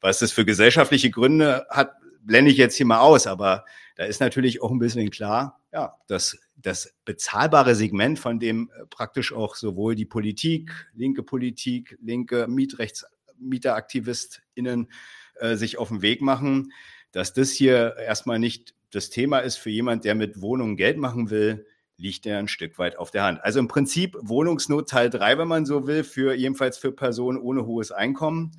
Was 0.00 0.20
das 0.20 0.32
für 0.32 0.44
gesellschaftliche 0.44 1.10
Gründe 1.10 1.66
hat, 1.70 1.92
blende 2.22 2.50
ich 2.50 2.56
jetzt 2.56 2.76
hier 2.76 2.86
mal 2.86 3.00
aus, 3.00 3.26
aber 3.26 3.64
da 3.96 4.04
ist 4.04 4.20
natürlich 4.20 4.62
auch 4.62 4.70
ein 4.70 4.78
bisschen 4.78 5.10
klar, 5.10 5.60
ja, 5.72 5.96
dass 6.06 6.38
das 6.56 6.94
bezahlbare 7.04 7.74
Segment, 7.74 8.18
von 8.18 8.38
dem 8.38 8.70
äh, 8.74 8.86
praktisch 8.86 9.32
auch 9.32 9.56
sowohl 9.56 9.94
die 9.94 10.06
Politik, 10.06 10.70
linke 10.94 11.22
Politik, 11.22 11.98
linke 12.00 12.46
Mietrechts 12.48 13.04
MieteraktivistInnen 13.40 14.90
äh, 15.36 15.56
sich 15.56 15.78
auf 15.78 15.88
den 15.88 16.02
Weg 16.02 16.22
machen, 16.22 16.72
dass 17.12 17.32
das 17.32 17.50
hier 17.50 17.96
erstmal 17.96 18.38
nicht 18.38 18.74
das 18.90 19.10
Thema 19.10 19.38
ist 19.38 19.56
für 19.56 19.70
jemand, 19.70 20.04
der 20.04 20.14
mit 20.14 20.40
Wohnungen 20.40 20.76
Geld 20.76 20.98
machen 20.98 21.30
will, 21.30 21.66
liegt 21.96 22.24
ja 22.24 22.38
ein 22.38 22.48
Stück 22.48 22.78
weit 22.78 22.96
auf 22.96 23.10
der 23.10 23.24
Hand. 23.24 23.44
Also 23.44 23.60
im 23.60 23.68
Prinzip 23.68 24.16
Wohnungsnot 24.20 24.88
Teil 24.88 25.10
3, 25.10 25.38
wenn 25.38 25.48
man 25.48 25.66
so 25.66 25.86
will, 25.86 26.02
für 26.02 26.34
jedenfalls 26.34 26.78
für 26.78 26.92
Personen 26.92 27.38
ohne 27.38 27.66
hohes 27.66 27.92
Einkommen. 27.92 28.52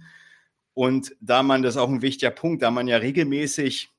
Und 0.74 1.16
da 1.20 1.44
man 1.44 1.64
das 1.64 1.76
auch 1.76 1.90
ein 1.90 2.02
wichtiger 2.02 2.32
Punkt, 2.32 2.62
da 2.62 2.72
man 2.72 2.88
ja 2.88 2.98
regelmäßig 2.98 3.90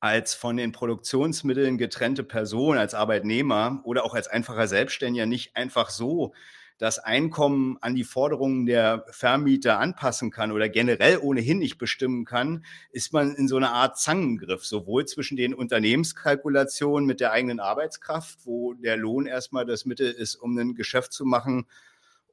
als 0.00 0.34
von 0.34 0.56
den 0.56 0.72
Produktionsmitteln 0.72 1.76
getrennte 1.76 2.24
Person, 2.24 2.78
als 2.78 2.94
Arbeitnehmer 2.94 3.80
oder 3.84 4.04
auch 4.04 4.14
als 4.14 4.28
einfacher 4.28 4.66
Selbstständiger 4.66 5.26
nicht 5.26 5.56
einfach 5.56 5.90
so 5.90 6.32
das 6.78 7.00
Einkommen 7.00 7.76
an 7.80 7.94
die 7.94 8.04
Forderungen 8.04 8.64
der 8.64 9.04
Vermieter 9.10 9.80
anpassen 9.80 10.30
kann 10.30 10.52
oder 10.52 10.68
generell 10.68 11.18
ohnehin 11.18 11.58
nicht 11.58 11.76
bestimmen 11.76 12.24
kann, 12.24 12.64
ist 12.92 13.12
man 13.12 13.34
in 13.34 13.48
so 13.48 13.56
einer 13.56 13.72
Art 13.72 13.98
Zangengriff, 13.98 14.64
sowohl 14.64 15.04
zwischen 15.04 15.36
den 15.36 15.54
Unternehmenskalkulationen 15.54 17.06
mit 17.06 17.20
der 17.20 17.32
eigenen 17.32 17.58
Arbeitskraft, 17.58 18.38
wo 18.44 18.74
der 18.74 18.96
Lohn 18.96 19.26
erstmal 19.26 19.66
das 19.66 19.84
Mittel 19.84 20.10
ist, 20.10 20.36
um 20.36 20.56
ein 20.56 20.74
Geschäft 20.74 21.12
zu 21.12 21.24
machen, 21.24 21.66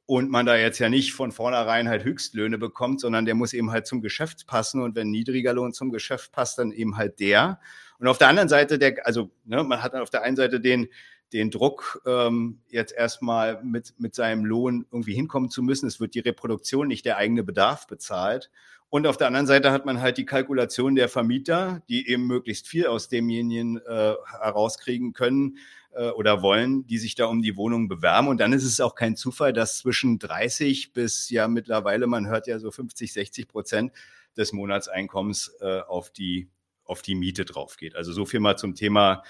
und 0.06 0.30
man 0.30 0.46
da 0.46 0.56
jetzt 0.56 0.78
ja 0.78 0.88
nicht 0.88 1.12
von 1.12 1.32
vornherein 1.32 1.88
halt 1.88 2.04
Höchstlöhne 2.04 2.58
bekommt, 2.58 3.00
sondern 3.00 3.24
der 3.24 3.34
muss 3.34 3.52
eben 3.52 3.72
halt 3.72 3.88
zum 3.88 4.00
Geschäft 4.00 4.46
passen 4.46 4.80
und 4.80 4.94
wenn 4.94 5.10
niedriger 5.10 5.52
Lohn 5.52 5.72
zum 5.72 5.90
Geschäft 5.90 6.30
passt, 6.30 6.58
dann 6.58 6.70
eben 6.70 6.96
halt 6.96 7.18
der. 7.18 7.58
Und 7.98 8.06
auf 8.06 8.18
der 8.18 8.28
anderen 8.28 8.48
Seite, 8.48 8.78
der, 8.78 9.04
also 9.04 9.30
ne, 9.44 9.64
man 9.64 9.82
hat 9.82 9.94
dann 9.94 10.02
auf 10.02 10.10
der 10.10 10.22
einen 10.22 10.36
Seite 10.36 10.60
den 10.60 10.88
den 11.36 11.50
Druck, 11.50 12.02
ähm, 12.06 12.60
jetzt 12.70 12.92
erstmal 12.92 13.62
mit, 13.62 13.94
mit 13.98 14.14
seinem 14.14 14.44
Lohn 14.44 14.86
irgendwie 14.90 15.14
hinkommen 15.14 15.50
zu 15.50 15.62
müssen. 15.62 15.86
Es 15.86 16.00
wird 16.00 16.14
die 16.14 16.20
Reproduktion, 16.20 16.88
nicht 16.88 17.04
der 17.04 17.18
eigene 17.18 17.44
Bedarf 17.44 17.86
bezahlt. 17.86 18.50
Und 18.88 19.06
auf 19.06 19.16
der 19.16 19.26
anderen 19.26 19.46
Seite 19.46 19.72
hat 19.72 19.84
man 19.84 20.00
halt 20.00 20.16
die 20.16 20.24
Kalkulation 20.24 20.94
der 20.94 21.08
Vermieter, 21.08 21.82
die 21.88 22.08
eben 22.08 22.26
möglichst 22.26 22.68
viel 22.68 22.86
aus 22.86 23.08
demjenigen 23.08 23.76
äh, 23.78 24.14
herauskriegen 24.40 25.12
können, 25.12 25.58
äh, 25.92 26.08
oder 26.10 26.40
wollen, 26.40 26.86
die 26.86 26.98
sich 26.98 27.14
da 27.14 27.26
um 27.26 27.42
die 27.42 27.56
Wohnung 27.56 27.88
bewerben. 27.88 28.28
Und 28.28 28.38
dann 28.38 28.52
ist 28.52 28.64
es 28.64 28.80
auch 28.80 28.94
kein 28.94 29.16
Zufall, 29.16 29.52
dass 29.52 29.78
zwischen 29.78 30.18
30 30.18 30.92
bis 30.92 31.28
ja 31.28 31.48
mittlerweile, 31.48 32.06
man 32.06 32.28
hört 32.28 32.46
ja 32.46 32.58
so 32.58 32.70
50, 32.70 33.12
60 33.12 33.48
Prozent 33.48 33.92
des 34.36 34.52
Monatseinkommens 34.52 35.54
äh, 35.60 35.80
auf, 35.80 36.10
die, 36.10 36.48
auf 36.84 37.02
die 37.02 37.14
Miete 37.14 37.44
drauf 37.44 37.76
geht. 37.76 37.94
Also 37.94 38.12
so 38.12 38.24
viel 38.24 38.40
mal 38.40 38.56
zum 38.56 38.74
Thema 38.74 39.22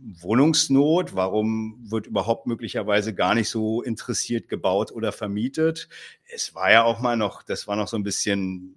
Wohnungsnot? 0.00 1.14
Warum 1.14 1.78
wird 1.90 2.06
überhaupt 2.06 2.46
möglicherweise 2.46 3.14
gar 3.14 3.34
nicht 3.34 3.48
so 3.48 3.82
interessiert 3.82 4.48
gebaut 4.48 4.92
oder 4.92 5.12
vermietet? 5.12 5.88
Es 6.32 6.54
war 6.54 6.70
ja 6.70 6.84
auch 6.84 7.00
mal 7.00 7.16
noch, 7.16 7.42
das 7.42 7.66
war 7.66 7.76
noch 7.76 7.88
so 7.88 7.96
ein 7.96 8.02
bisschen 8.02 8.76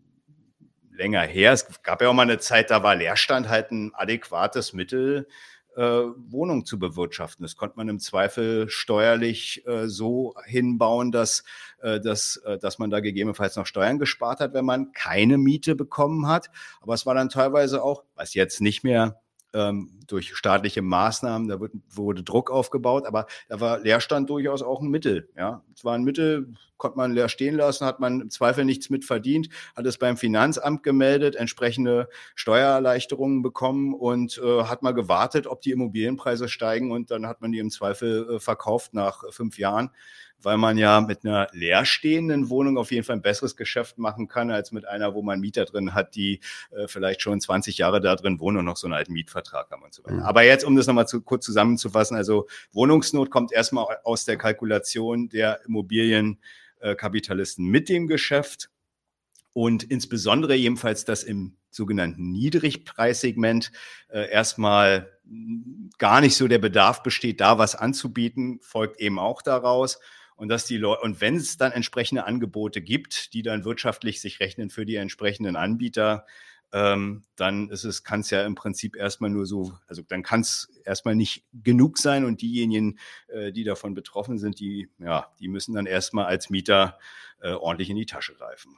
länger 0.92 1.22
her. 1.22 1.54
Es 1.54 1.82
gab 1.82 2.02
ja 2.02 2.10
auch 2.10 2.14
mal 2.14 2.24
eine 2.24 2.40
Zeit, 2.40 2.72
da 2.72 2.84
war 2.84 2.96
Leerstand 2.96 3.50
halt 3.50 3.72
ein 3.72 3.94
adäquates 3.94 4.74
Mittel, 4.74 5.28
äh, 5.76 5.82
Wohnung 5.82 6.66
zu 6.66 6.78
bewirtschaften. 6.78 7.44
Das 7.44 7.56
konnte 7.56 7.78
man 7.78 7.90
im 7.90 8.00
Zweifel 8.00 8.70
steuerlich 8.70 9.66
äh, 9.66 9.88
so 9.88 10.36
hinbauen, 10.46 11.12
dass, 11.12 11.44
äh, 11.82 12.00
dass, 12.00 12.38
äh, 12.38 12.58
dass 12.58 12.80
man 12.80 12.90
da 12.90 13.00
gegebenenfalls 13.00 13.56
noch 13.56 13.66
Steuern 13.66 14.00
gespart 14.00 14.40
hat, 14.40 14.54
wenn 14.54 14.66
man 14.66 14.92
keine 14.92 15.38
Miete 15.38 15.76
bekommen 15.76 16.28
hat. 16.28 16.50
Aber 16.82 16.94
es 16.94 17.06
war 17.06 17.16
dann 17.16 17.30
teilweise 17.30 17.84
auch, 17.84 18.04
was 18.16 18.34
jetzt 18.34 18.62
nicht 18.62 18.84
mehr 18.84 19.22
ähm, 19.54 20.00
durch 20.08 20.36
staatliche 20.36 20.82
Maßnahmen, 20.82 21.48
da 21.48 21.60
wird, 21.60 21.74
wurde 21.90 22.24
Druck 22.24 22.52
aufgebaut, 22.52 23.06
aber 23.06 23.26
da 23.48 23.60
war 23.60 23.80
Leerstand 23.80 24.30
durchaus 24.30 24.62
auch 24.62 24.82
ein 24.82 24.90
Mittel. 24.90 25.30
Ja, 25.38 25.64
es 25.76 25.84
war 25.86 25.94
ein 25.94 26.04
Mittel, 26.04 26.54
konnte 26.78 26.98
man 26.98 27.12
leer 27.12 27.30
stehen 27.30 27.56
lassen, 27.56 27.86
hat 27.86 28.00
man 28.00 28.22
im 28.22 28.30
Zweifel 28.30 28.66
nichts 28.66 28.90
mit 28.90 29.06
verdient, 29.06 29.50
hat 29.76 29.86
es 29.86 29.98
beim 29.98 30.18
Finanzamt 30.18 30.84
gemeldet, 30.84 31.36
entsprechende 31.36 32.10
Steuererleichterungen 32.36 33.42
bekommen 33.42 33.94
und 33.94 34.40
äh, 34.44 34.64
hat 34.64 34.82
mal 34.82 34.94
gewartet, 34.94 35.48
ob 35.48 35.62
die 35.62 35.72
Immobilienpreise 35.72 36.48
steigen 36.48 36.92
und 36.92 37.12
dann 37.12 37.28
hat 37.28 37.42
man 37.42 37.52
die 37.52 37.60
im 37.60 37.70
Zweifel 37.70 38.36
äh, 38.36 38.40
verkauft 38.40 38.94
nach 38.94 39.24
fünf 39.32 39.58
Jahren 39.58 39.92
weil 40.42 40.58
man 40.58 40.78
ja 40.78 41.02
mit 41.02 41.26
einer 41.26 41.48
leerstehenden 41.52 42.50
Wohnung 42.50 42.78
auf 42.78 42.92
jeden 42.92 43.04
Fall 43.04 43.18
ein 43.18 43.22
besseres 43.22 43.56
Geschäft 43.56 43.98
machen 43.98 44.28
kann, 44.28 44.52
als 44.52 44.72
mit 44.72 44.88
einer, 44.88 45.14
wo 45.14 45.22
man 45.22 45.40
Mieter 45.40 45.66
drin 45.66 45.94
hat, 45.94 46.16
die 46.16 46.40
äh, 46.72 46.88
vielleicht 46.88 47.22
schon 47.22 47.42
20 47.42 47.78
Jahre 47.78 48.02
da 48.02 48.16
drin 48.16 48.40
wohnen 48.40 48.58
und 48.58 48.66
noch 48.66 48.78
so 48.78 48.88
einen 48.88 48.94
alten 48.94 49.14
Mietvertrag 49.14 49.70
haben 49.72 49.84
und 49.84 49.94
so 49.94 50.04
weiter. 50.04 50.16
Mhm. 50.16 50.22
Aber 50.22 50.44
jetzt, 50.44 50.64
um 50.64 50.76
das 50.76 50.88
nochmal 50.88 51.08
zu, 51.08 51.22
kurz 51.22 51.46
zusammenzufassen, 51.46 52.18
also 52.18 52.48
Wohnungsnot 52.72 53.30
kommt 53.30 53.52
erstmal 53.52 53.86
aus 54.04 54.26
der 54.26 54.38
Kalkulation 54.38 55.30
der 55.30 55.64
Immobilienkapitalisten 55.66 57.66
mit 57.66 57.90
dem 57.90 58.08
Geschäft 58.08 58.70
und 59.54 59.84
insbesondere 59.84 60.56
jedenfalls, 60.56 61.06
dass 61.06 61.24
im 61.24 61.56
sogenannten 61.72 62.32
Niedrigpreissegment 62.32 63.72
äh, 64.10 64.30
erstmal 64.30 65.12
gar 65.98 66.22
nicht 66.22 66.36
so 66.36 66.48
der 66.48 66.58
Bedarf 66.58 67.04
besteht, 67.04 67.42
da 67.42 67.58
was 67.58 67.76
anzubieten, 67.76 68.60
folgt 68.62 69.00
eben 69.00 69.20
auch 69.20 69.42
daraus 69.42 70.00
und 70.40 70.48
dass 70.48 70.66
die 70.66 70.78
Leute, 70.78 71.02
und 71.02 71.20
wenn 71.20 71.36
es 71.36 71.58
dann 71.58 71.74
entsprechende 71.74 72.24
Angebote 72.26 72.82
gibt, 72.82 73.34
die 73.34 73.42
dann 73.42 73.66
wirtschaftlich 73.66 74.22
sich 74.22 74.40
rechnen 74.40 74.70
für 74.70 74.86
die 74.86 74.96
entsprechenden 74.96 75.58
Anbieter, 75.58 76.26
ähm, 76.72 77.26
dann 77.36 77.70
ist 77.70 77.84
es, 77.84 78.06
kann 78.06 78.22
es 78.22 78.30
ja 78.30 78.46
im 78.46 78.56
Prinzip 78.56 78.96
erstmal 78.96 79.30
nur 79.30 79.46
so, 79.46 79.74
also 79.88 80.02
dann 80.02 80.24
kann 80.24 80.40
es 80.40 80.72
erstmal 80.86 81.16
nicht 81.16 81.46
genug 81.52 81.98
sein 81.98 82.24
und 82.24 82.42
diejenigen, 82.42 83.00
äh, 83.28 83.52
die 83.52 83.66
davon 83.66 83.96
betroffen 83.96 84.38
sind, 84.38 84.62
die, 84.62 84.88
ja, 85.00 85.28
die 85.40 85.50
müssen 85.50 85.74
dann 85.74 85.88
erstmal 85.88 86.26
als 86.26 86.50
Mieter 86.50 86.98
äh, 87.42 87.52
ordentlich 87.52 87.90
in 87.90 87.98
die 87.98 88.06
Tasche 88.06 88.34
greifen. 88.34 88.78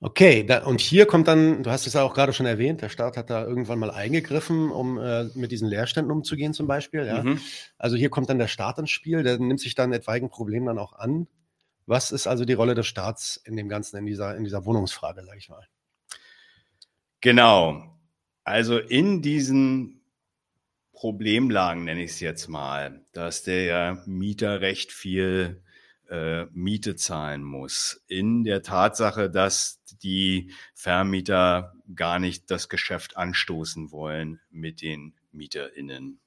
Okay, 0.00 0.44
da, 0.44 0.64
und 0.64 0.80
hier 0.80 1.06
kommt 1.06 1.28
dann, 1.28 1.62
du 1.62 1.70
hast 1.70 1.86
es 1.86 1.94
ja 1.94 2.02
auch 2.02 2.12
gerade 2.12 2.34
schon 2.34 2.44
erwähnt, 2.44 2.82
der 2.82 2.90
Staat 2.90 3.16
hat 3.16 3.30
da 3.30 3.44
irgendwann 3.46 3.78
mal 3.78 3.90
eingegriffen, 3.90 4.70
um 4.70 4.98
äh, 4.98 5.24
mit 5.34 5.50
diesen 5.50 5.68
Leerständen 5.68 6.12
umzugehen 6.12 6.52
zum 6.52 6.66
Beispiel. 6.66 7.06
Ja? 7.06 7.22
Mhm. 7.22 7.40
Also 7.78 7.96
hier 7.96 8.10
kommt 8.10 8.28
dann 8.28 8.38
der 8.38 8.48
Staat 8.48 8.78
ins 8.78 8.90
Spiel, 8.90 9.22
der 9.22 9.38
nimmt 9.38 9.60
sich 9.60 9.74
dann 9.74 9.92
etwaigen 9.92 10.28
Problem 10.28 10.66
dann 10.66 10.78
auch 10.78 10.92
an. 10.92 11.26
Was 11.86 12.12
ist 12.12 12.26
also 12.26 12.44
die 12.44 12.52
Rolle 12.52 12.74
des 12.74 12.86
Staats 12.86 13.40
in 13.44 13.56
dem 13.56 13.68
Ganzen, 13.68 13.96
in 13.96 14.06
dieser, 14.06 14.36
in 14.36 14.44
dieser 14.44 14.66
Wohnungsfrage, 14.66 15.24
sage 15.24 15.38
ich 15.38 15.48
mal? 15.48 15.66
Genau. 17.20 17.98
Also 18.42 18.78
in 18.78 19.22
diesen 19.22 20.02
Problemlagen, 20.92 21.84
nenne 21.84 22.04
ich 22.04 22.12
es 22.12 22.20
jetzt 22.20 22.48
mal, 22.48 23.06
dass 23.12 23.42
der 23.42 24.02
Mieter 24.06 24.60
recht 24.60 24.92
viel 24.92 25.63
äh, 26.10 26.46
Miete 26.52 26.96
zahlen 26.96 27.42
muss. 27.42 28.02
In 28.06 28.44
der 28.44 28.62
Tatsache, 28.62 29.30
dass 29.30 29.82
die 30.02 30.52
Vermieter 30.74 31.74
gar 31.94 32.18
nicht 32.18 32.50
das 32.50 32.68
Geschäft 32.68 33.16
anstoßen 33.16 33.90
wollen 33.90 34.40
mit 34.50 34.82
den 34.82 35.14
MieterInnen. 35.32 36.20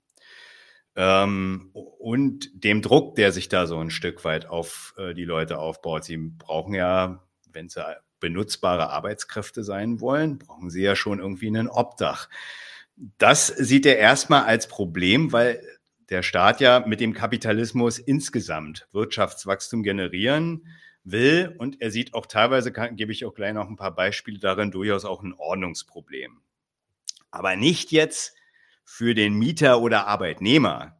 Ähm, 0.95 1.69
und 1.73 2.49
dem 2.53 2.81
Druck, 2.81 3.15
der 3.15 3.31
sich 3.31 3.49
da 3.49 3.67
so 3.67 3.79
ein 3.79 3.91
Stück 3.91 4.25
weit 4.25 4.47
auf 4.47 4.95
äh, 4.97 5.13
die 5.13 5.25
Leute 5.25 5.59
aufbaut. 5.59 6.03
Sie 6.03 6.17
brauchen 6.17 6.73
ja, 6.73 7.23
wenn 7.51 7.69
sie 7.69 7.83
benutzbare 8.19 8.89
Arbeitskräfte 8.89 9.63
sein 9.63 10.01
wollen, 10.01 10.39
brauchen 10.39 10.71
sie 10.71 10.81
ja 10.81 10.95
schon 10.95 11.19
irgendwie 11.19 11.47
einen 11.47 11.69
Obdach. 11.69 12.29
Das 13.19 13.45
sieht 13.45 13.85
er 13.85 13.99
erstmal 13.99 14.45
als 14.45 14.67
Problem, 14.67 15.31
weil 15.31 15.61
der 16.09 16.23
Staat 16.23 16.61
ja 16.61 16.83
mit 16.85 16.99
dem 16.99 17.13
Kapitalismus 17.13 17.99
insgesamt 17.99 18.87
Wirtschaftswachstum 18.91 19.83
generieren 19.83 20.67
will. 21.03 21.55
Und 21.57 21.81
er 21.81 21.91
sieht 21.91 22.13
auch 22.13 22.25
teilweise, 22.25 22.71
kann, 22.71 22.95
gebe 22.95 23.11
ich 23.11 23.25
auch 23.25 23.33
gleich 23.33 23.53
noch 23.53 23.67
ein 23.67 23.75
paar 23.75 23.95
Beispiele 23.95 24.39
darin, 24.39 24.71
durchaus 24.71 25.05
auch 25.05 25.23
ein 25.23 25.33
Ordnungsproblem. 25.33 26.41
Aber 27.31 27.55
nicht 27.55 27.91
jetzt 27.91 28.35
für 28.83 29.13
den 29.13 29.33
Mieter 29.33 29.81
oder 29.81 30.07
Arbeitnehmer. 30.07 30.97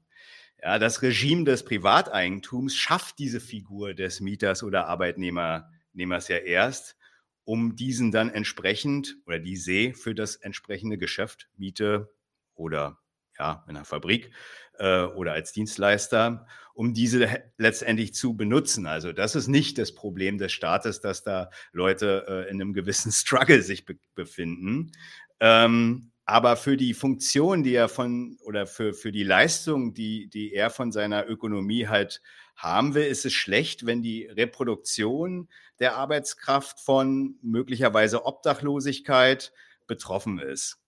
Ja, 0.62 0.80
das 0.80 1.02
Regime 1.02 1.46
des 1.46 1.64
Privateigentums 1.64 2.76
schafft 2.76 3.20
diese 3.20 3.40
Figur 3.40 3.94
des 3.94 4.20
Mieters 4.20 4.64
oder 4.64 4.88
Arbeitnehmers 4.88 6.28
ja 6.28 6.38
erst, 6.38 6.98
um 7.46 7.76
diesen 7.76 8.12
dann 8.12 8.30
entsprechend 8.30 9.16
oder 9.26 9.40
die 9.40 9.56
See 9.56 9.94
für 9.94 10.14
das 10.14 10.36
entsprechende 10.36 10.98
Geschäft, 10.98 11.48
Miete 11.56 12.12
oder 12.56 13.00
ja, 13.40 13.64
in 13.68 13.76
einer 13.76 13.86
Fabrik 13.86 14.32
äh, 14.80 15.04
oder 15.04 15.34
als 15.34 15.52
Dienstleister, 15.52 16.46
um 16.74 16.94
diese 16.94 17.44
letztendlich 17.58 18.14
zu 18.14 18.36
benutzen. 18.36 18.86
Also 18.86 19.12
das 19.12 19.36
ist 19.36 19.48
nicht 19.48 19.78
das 19.78 19.96
Problem 19.96 20.38
des 20.38 20.52
Staates, 20.52 21.02
dass 21.02 21.24
da 21.24 21.50
Leute 21.72 22.26
äh, 22.28 22.50
in 22.50 22.62
einem 22.62 22.74
gewissen 22.74 23.12
Struggle 23.14 23.62
sich 23.62 23.86
be 23.86 23.98
befinden. 24.16 24.92
Ähm, 25.40 26.12
aber 26.30 26.58
für 26.58 26.76
die 26.76 26.94
Funktion, 26.94 27.64
die 27.64 27.74
er 27.74 27.88
von 27.88 28.38
oder 28.44 28.68
für, 28.68 28.94
für 28.94 29.14
die 29.14 29.24
Leistung, 29.24 29.94
die, 29.94 30.28
die 30.28 30.54
er 30.54 30.70
von 30.70 30.92
seiner 30.92 31.26
Ökonomie 31.26 31.88
halt 31.88 32.22
haben 32.58 32.96
will, 32.96 33.06
ist 33.06 33.26
es 33.26 33.32
schlecht, 33.32 33.86
wenn 33.86 34.02
die 34.02 34.26
Reproduktion 34.26 35.48
der 35.80 35.96
Arbeitskraft 35.96 36.82
von 36.82 37.38
möglicherweise 37.42 38.26
Obdachlosigkeit 38.26 39.54
betroffen 39.86 40.40
ist. 40.40 40.80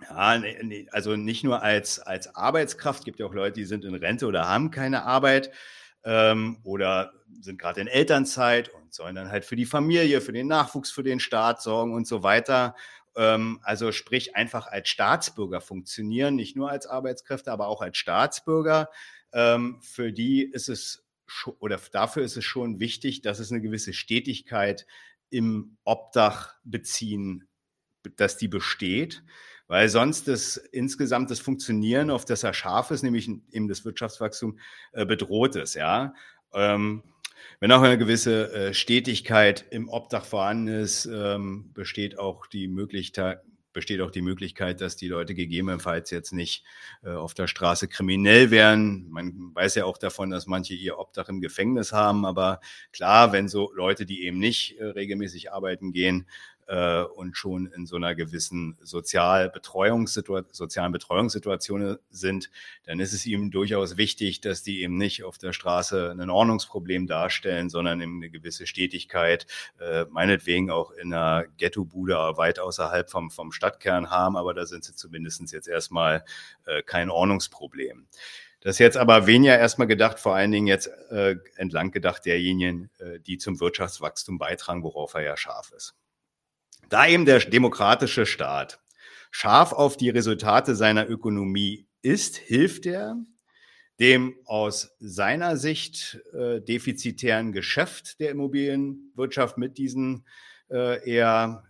Ja, 0.00 0.42
also 0.90 1.16
nicht 1.16 1.44
nur 1.44 1.62
als, 1.62 2.00
als 2.00 2.34
Arbeitskraft, 2.34 3.04
gibt 3.04 3.20
ja 3.20 3.26
auch 3.26 3.34
Leute, 3.34 3.54
die 3.60 3.64
sind 3.64 3.84
in 3.84 3.94
Rente 3.94 4.26
oder 4.26 4.48
haben 4.48 4.70
keine 4.70 5.04
Arbeit 5.04 5.50
ähm, 6.04 6.58
oder 6.64 7.12
sind 7.40 7.58
gerade 7.58 7.80
in 7.80 7.86
Elternzeit 7.86 8.68
und 8.68 8.92
sollen 8.92 9.14
dann 9.14 9.30
halt 9.30 9.44
für 9.44 9.56
die 9.56 9.66
Familie, 9.66 10.20
für 10.20 10.32
den 10.32 10.48
Nachwuchs, 10.48 10.90
für 10.90 11.02
den 11.02 11.20
Staat 11.20 11.62
sorgen 11.62 11.94
und 11.94 12.06
so 12.06 12.22
weiter. 12.22 12.74
Ähm, 13.16 13.60
also 13.62 13.92
sprich 13.92 14.34
einfach 14.36 14.66
als 14.66 14.88
Staatsbürger 14.88 15.60
funktionieren, 15.60 16.34
nicht 16.34 16.56
nur 16.56 16.70
als 16.70 16.86
Arbeitskräfte, 16.86 17.52
aber 17.52 17.68
auch 17.68 17.80
als 17.80 17.96
Staatsbürger. 17.96 18.90
Ähm, 19.32 19.80
für 19.82 20.12
die 20.12 20.42
ist 20.42 20.68
es 20.68 21.04
oder 21.58 21.80
dafür 21.92 22.22
ist 22.22 22.36
es 22.36 22.44
schon 22.44 22.80
wichtig, 22.80 23.22
dass 23.22 23.38
es 23.38 23.50
eine 23.50 23.62
gewisse 23.62 23.92
Stetigkeit 23.94 24.86
im 25.30 25.78
Obdach 25.84 26.54
beziehen, 26.64 27.48
dass 28.16 28.36
die 28.36 28.48
besteht 28.48 29.22
weil 29.66 29.88
sonst 29.88 30.28
das 30.28 30.56
insgesamt 30.56 31.30
das 31.30 31.40
Funktionieren, 31.40 32.10
auf 32.10 32.24
das 32.24 32.42
er 32.42 32.54
scharf 32.54 32.90
ist, 32.90 33.02
nämlich 33.02 33.28
eben 33.50 33.68
das 33.68 33.84
Wirtschaftswachstum, 33.84 34.58
äh, 34.92 35.06
bedroht 35.06 35.56
ist. 35.56 35.74
Ja. 35.74 36.14
Ähm, 36.52 37.02
wenn 37.60 37.72
auch 37.72 37.82
eine 37.82 37.98
gewisse 37.98 38.52
äh, 38.52 38.74
Stetigkeit 38.74 39.64
im 39.70 39.88
Obdach 39.88 40.24
vorhanden 40.24 40.68
ist, 40.68 41.06
ähm, 41.06 41.70
besteht 41.72 42.18
auch 42.18 42.46
die 42.46 42.68
Möglichkeit, 42.68 43.40
besteht 43.72 44.00
auch 44.00 44.10
die 44.10 44.22
Möglichkeit, 44.22 44.80
dass 44.80 44.96
die 44.96 45.08
Leute 45.08 45.34
gegebenenfalls 45.34 46.10
jetzt 46.10 46.32
nicht 46.32 46.64
äh, 47.02 47.10
auf 47.10 47.34
der 47.34 47.46
Straße 47.46 47.88
kriminell 47.88 48.50
wären. 48.50 49.10
Man 49.10 49.50
weiß 49.54 49.74
ja 49.74 49.84
auch 49.84 49.98
davon, 49.98 50.30
dass 50.30 50.46
manche 50.46 50.74
ihr 50.74 50.98
Obdach 50.98 51.28
im 51.28 51.40
Gefängnis 51.40 51.92
haben, 51.92 52.24
aber 52.24 52.60
klar, 52.92 53.32
wenn 53.32 53.48
so 53.48 53.72
Leute, 53.74 54.06
die 54.06 54.24
eben 54.24 54.38
nicht 54.38 54.78
äh, 54.78 54.84
regelmäßig 54.84 55.52
arbeiten 55.52 55.92
gehen, 55.92 56.26
äh, 56.66 57.02
und 57.02 57.36
schon 57.36 57.66
in 57.66 57.86
so 57.86 57.96
einer 57.96 58.14
gewissen 58.14 58.76
Sozialbetreuungssitua 58.82 60.44
sozialen 60.50 60.92
Betreuungssituation 60.92 61.98
sind, 62.10 62.50
dann 62.84 63.00
ist 63.00 63.12
es 63.12 63.26
ihm 63.26 63.50
durchaus 63.50 63.96
wichtig, 63.96 64.40
dass 64.40 64.62
die 64.62 64.82
eben 64.82 64.96
nicht 64.96 65.24
auf 65.24 65.38
der 65.38 65.52
Straße 65.52 66.14
ein 66.18 66.30
Ordnungsproblem 66.30 67.06
darstellen, 67.06 67.68
sondern 67.68 68.00
eben 68.00 68.16
eine 68.16 68.30
gewisse 68.30 68.66
Stetigkeit, 68.66 69.46
äh, 69.80 70.04
meinetwegen 70.10 70.70
auch 70.70 70.90
in 70.92 71.12
einer 71.12 71.44
Ghetto-Bude 71.56 72.14
weit 72.36 72.58
außerhalb 72.58 73.10
vom, 73.10 73.30
vom 73.30 73.52
Stadtkern 73.52 74.10
haben, 74.10 74.36
aber 74.36 74.54
da 74.54 74.66
sind 74.66 74.84
sie 74.84 74.94
zumindest 74.94 75.52
jetzt 75.52 75.68
erstmal 75.68 76.24
äh, 76.66 76.82
kein 76.82 77.10
Ordnungsproblem. 77.10 78.06
Das 78.64 78.76
ist 78.76 78.78
jetzt 78.78 78.96
aber 78.96 79.26
weniger 79.26 79.58
erstmal 79.58 79.86
gedacht, 79.86 80.18
vor 80.18 80.34
allen 80.34 80.50
Dingen 80.50 80.66
jetzt 80.66 80.86
äh, 81.10 81.36
entlang 81.56 81.90
gedacht 81.90 82.24
derjenigen, 82.24 82.90
äh, 82.98 83.20
die 83.20 83.36
zum 83.36 83.60
Wirtschaftswachstum 83.60 84.38
beitragen, 84.38 84.82
worauf 84.82 85.12
er 85.12 85.22
ja 85.22 85.36
scharf 85.36 85.70
ist. 85.76 85.94
Da 86.94 87.08
eben 87.08 87.24
der 87.24 87.40
demokratische 87.40 88.24
Staat 88.24 88.78
scharf 89.32 89.72
auf 89.72 89.96
die 89.96 90.10
Resultate 90.10 90.76
seiner 90.76 91.10
Ökonomie 91.10 91.88
ist, 92.02 92.36
hilft 92.36 92.86
er 92.86 93.16
dem 93.98 94.36
aus 94.44 94.94
seiner 95.00 95.56
Sicht 95.56 96.20
äh, 96.32 96.60
defizitären 96.60 97.50
Geschäft 97.50 98.20
der 98.20 98.30
Immobilienwirtschaft 98.30 99.58
mit 99.58 99.76
diesen 99.76 100.24
äh, 100.70 101.04
eher 101.04 101.64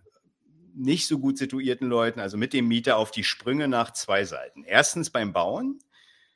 nicht 0.75 1.07
so 1.07 1.17
gut 1.17 1.39
situierten 1.39 1.89
Leuten, 1.89 2.19
also 2.19 2.37
mit 2.37 2.53
dem 2.53 2.67
Mieter 2.67 2.97
auf 2.97 3.09
die 3.09 3.23
Sprünge 3.23 3.67
nach 3.67 3.93
zwei 3.93 4.25
Seiten. 4.25 4.63
Erstens 4.63 5.09
beim 5.09 5.33
Bauen. 5.33 5.79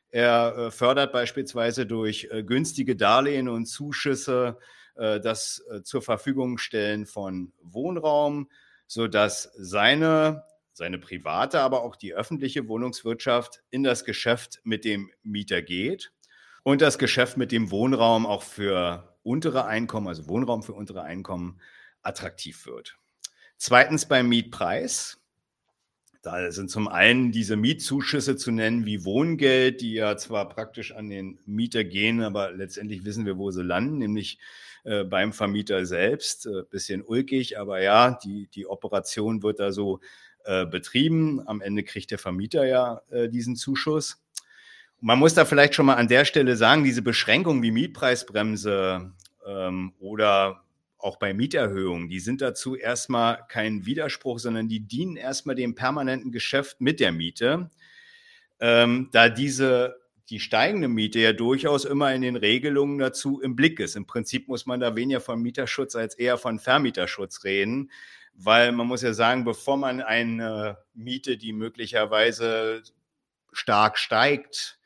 Er 0.10 0.58
äh, 0.58 0.72
fördert 0.72 1.14
beispielsweise 1.14 1.86
durch 1.86 2.28
äh, 2.32 2.42
günstige 2.42 2.96
Darlehen 2.96 3.50
und 3.50 3.68
Zuschüsse 3.68 4.58
äh, 4.96 5.20
das 5.20 5.62
zur 5.84 6.02
Verfügung 6.02 6.58
stellen 6.58 7.06
von 7.06 7.54
Wohnraum, 7.62 8.50
sodass 8.90 9.52
seine, 9.56 10.46
seine 10.74 10.98
private, 10.98 11.62
aber 11.62 11.84
auch 11.84 11.96
die 11.96 12.16
öffentliche 12.16 12.68
Wohnungswirtschaft 12.68 13.62
in 13.70 13.84
das 13.84 14.04
Geschäft 14.04 14.62
mit 14.64 14.84
dem 14.84 15.12
Mieter 15.22 15.62
geht 15.62 16.12
und 16.64 16.82
das 16.82 16.98
Geschäft 16.98 17.38
mit 17.38 17.52
dem 17.52 17.70
Wohnraum 17.70 18.26
auch 18.26 18.42
für 18.42 19.16
untere 19.22 19.66
Einkommen, 19.66 20.08
also 20.08 20.28
Wohnraum 20.28 20.64
für 20.64 20.74
untere 20.74 21.04
Einkommen, 21.04 21.62
attraktiv 22.02 22.66
wird. 22.66 22.98
Zweitens 23.58 24.08
beim 24.08 24.28
Mietpreis. 24.28 25.22
Da 26.24 26.52
sind 26.52 26.70
zum 26.70 26.88
einen 26.88 27.32
diese 27.32 27.56
Mietzuschüsse 27.56 28.38
zu 28.38 28.52
nennen 28.52 28.86
wie 28.86 29.06
Wohngeld, 29.06 29.82
die 29.82 29.94
ja 29.94 30.18
zwar 30.18 30.50
praktisch 30.50 30.94
an 30.94 31.10
den 31.10 31.40
Mieter 31.46 31.84
gehen, 31.84 32.22
aber 32.22 32.52
letztendlich 32.52 33.06
wissen 33.06 33.26
wir, 33.26 33.38
wo 33.38 33.52
sie 33.52 33.64
landen, 33.64 34.00
nämlich 34.00 34.40
äh, 34.84 35.04
beim 35.04 35.34
Vermieter 35.34 35.86
selbst. 35.86 36.46
Äh, 36.46 36.64
bisschen 36.70 37.04
ulkig, 37.04 37.60
aber 37.60 37.82
ja, 37.82 38.18
die, 38.24 38.48
die 38.48 38.68
Operation 38.68 39.44
wird 39.44 39.60
da 39.60 39.72
so 39.72 40.00
äh, 40.46 40.66
betrieben. 40.66 41.42
Am 41.48 41.62
Ende 41.62 41.84
kriegt 41.84 42.12
der 42.12 42.20
Vermieter 42.20 42.66
ja 42.66 43.02
diesen 43.30 43.56
Zuschuss. 43.56 44.24
man 45.02 45.20
muss 45.20 45.34
da 45.34 45.46
vielleicht 45.46 45.76
schon 45.76 45.86
mal 45.86 45.96
an 45.96 46.08
der 46.08 46.26
Stelle 46.26 46.56
sagen, 46.56 46.84
diese 46.84 47.02
Beschränkung 47.02 47.62
wie 47.62 47.72
Mietpreisbremse 47.72 49.14
ähm, 49.46 49.94
oder 50.00 50.64
auch 50.98 51.18
bei 51.18 51.34
Mieterhöhungen, 51.34 52.10
die 52.10 52.20
sind 52.20 52.42
dazu 52.42 52.76
erstmal 52.76 53.46
kein 53.48 53.86
Widerspruch, 53.86 54.40
sondern 54.40 54.68
die 54.68 54.82
dienen 54.82 55.16
erstmal 55.16 55.56
dem 55.56 55.74
permanenten 55.74 56.32
Geschäft 56.32 56.82
mit 56.82 57.00
der 57.00 57.14
Miete. 57.14 57.70
Ähm, 58.60 59.10
da 59.14 59.30
diese 59.30 59.99
die 60.30 60.40
steigende 60.40 60.88
Miete 60.88 61.20
ja 61.20 61.34
durchaus 61.34 61.86
immer 61.86 62.14
in 62.14 62.22
den 62.22 62.36
Regelungen 62.36 63.00
dazu 63.00 63.42
im 63.42 63.56
Blick 63.56 63.80
ist. 63.80 63.96
Im 63.96 64.06
Prinzip 64.06 64.48
muss 64.48 64.66
man 64.66 64.80
da 64.80 64.96
weniger 64.96 65.22
von 65.22 65.42
Mieterschutz 65.42 65.96
als 65.96 66.16
eher 66.16 66.38
von 66.38 66.60
Vermieterschutz 66.60 67.44
reden, 67.44 67.92
weil 68.34 68.72
man 68.72 68.88
muss 68.88 69.02
ja 69.02 69.14
sagen, 69.14 69.44
bevor 69.44 69.78
man 69.78 70.02
eine 70.02 70.78
Miete, 70.94 71.38
die 71.38 71.52
möglicherweise 71.52 72.84
stark 73.52 73.98
steigt, 73.98 74.80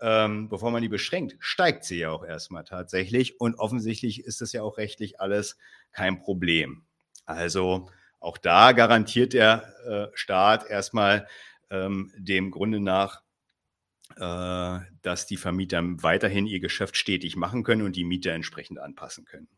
ähm, 0.00 0.48
bevor 0.48 0.70
man 0.70 0.82
die 0.82 0.88
beschränkt, 0.88 1.36
steigt 1.38 1.84
sie 1.84 1.98
ja 1.98 2.10
auch 2.10 2.24
erstmal 2.24 2.64
tatsächlich. 2.64 3.40
Und 3.40 3.58
offensichtlich 3.58 4.24
ist 4.24 4.40
das 4.40 4.52
ja 4.52 4.62
auch 4.62 4.78
rechtlich 4.78 5.20
alles 5.20 5.58
kein 5.92 6.20
Problem. 6.20 6.84
Also 7.24 7.90
auch 8.20 8.38
da 8.38 8.72
garantiert 8.72 9.32
der 9.32 10.10
äh, 10.12 10.16
Staat 10.16 10.68
erstmal 10.68 11.26
ähm, 11.70 12.12
dem 12.16 12.50
Grunde 12.50 12.80
nach, 12.80 13.22
dass 14.14 15.26
die 15.26 15.36
Vermieter 15.36 15.82
weiterhin 16.02 16.46
ihr 16.46 16.60
Geschäft 16.60 16.96
stetig 16.96 17.36
machen 17.36 17.64
können 17.64 17.82
und 17.82 17.96
die 17.96 18.04
Mieter 18.04 18.32
entsprechend 18.32 18.78
anpassen 18.78 19.24
können. 19.24 19.48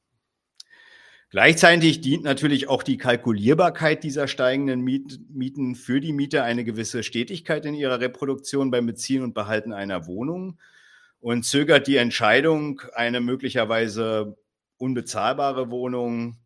Gleichzeitig 1.31 2.01
dient 2.01 2.25
natürlich 2.25 2.69
auch 2.69 2.83
die 2.83 2.97
Kalkulierbarkeit 2.97 4.03
dieser 4.03 4.29
steigenden 4.29 4.83
Mieten 4.83 5.75
für 5.75 6.01
die 6.01 6.15
Mieter 6.15 6.43
eine 6.43 6.65
gewisse 6.65 7.03
Stetigkeit 7.03 7.67
in 7.67 7.75
ihrer 7.75 8.01
Reproduktion 8.01 8.71
beim 8.71 8.87
Beziehen 8.87 9.23
und 9.23 9.35
Behalten 9.35 9.75
einer 9.75 10.07
Wohnung 10.07 10.59
und 11.21 11.45
zögert 11.45 11.87
die 11.87 11.97
Entscheidung, 11.97 12.81
eine 12.95 13.21
möglicherweise 13.21 14.39
unbezahlbare 14.79 15.71
Wohnung 15.71 16.39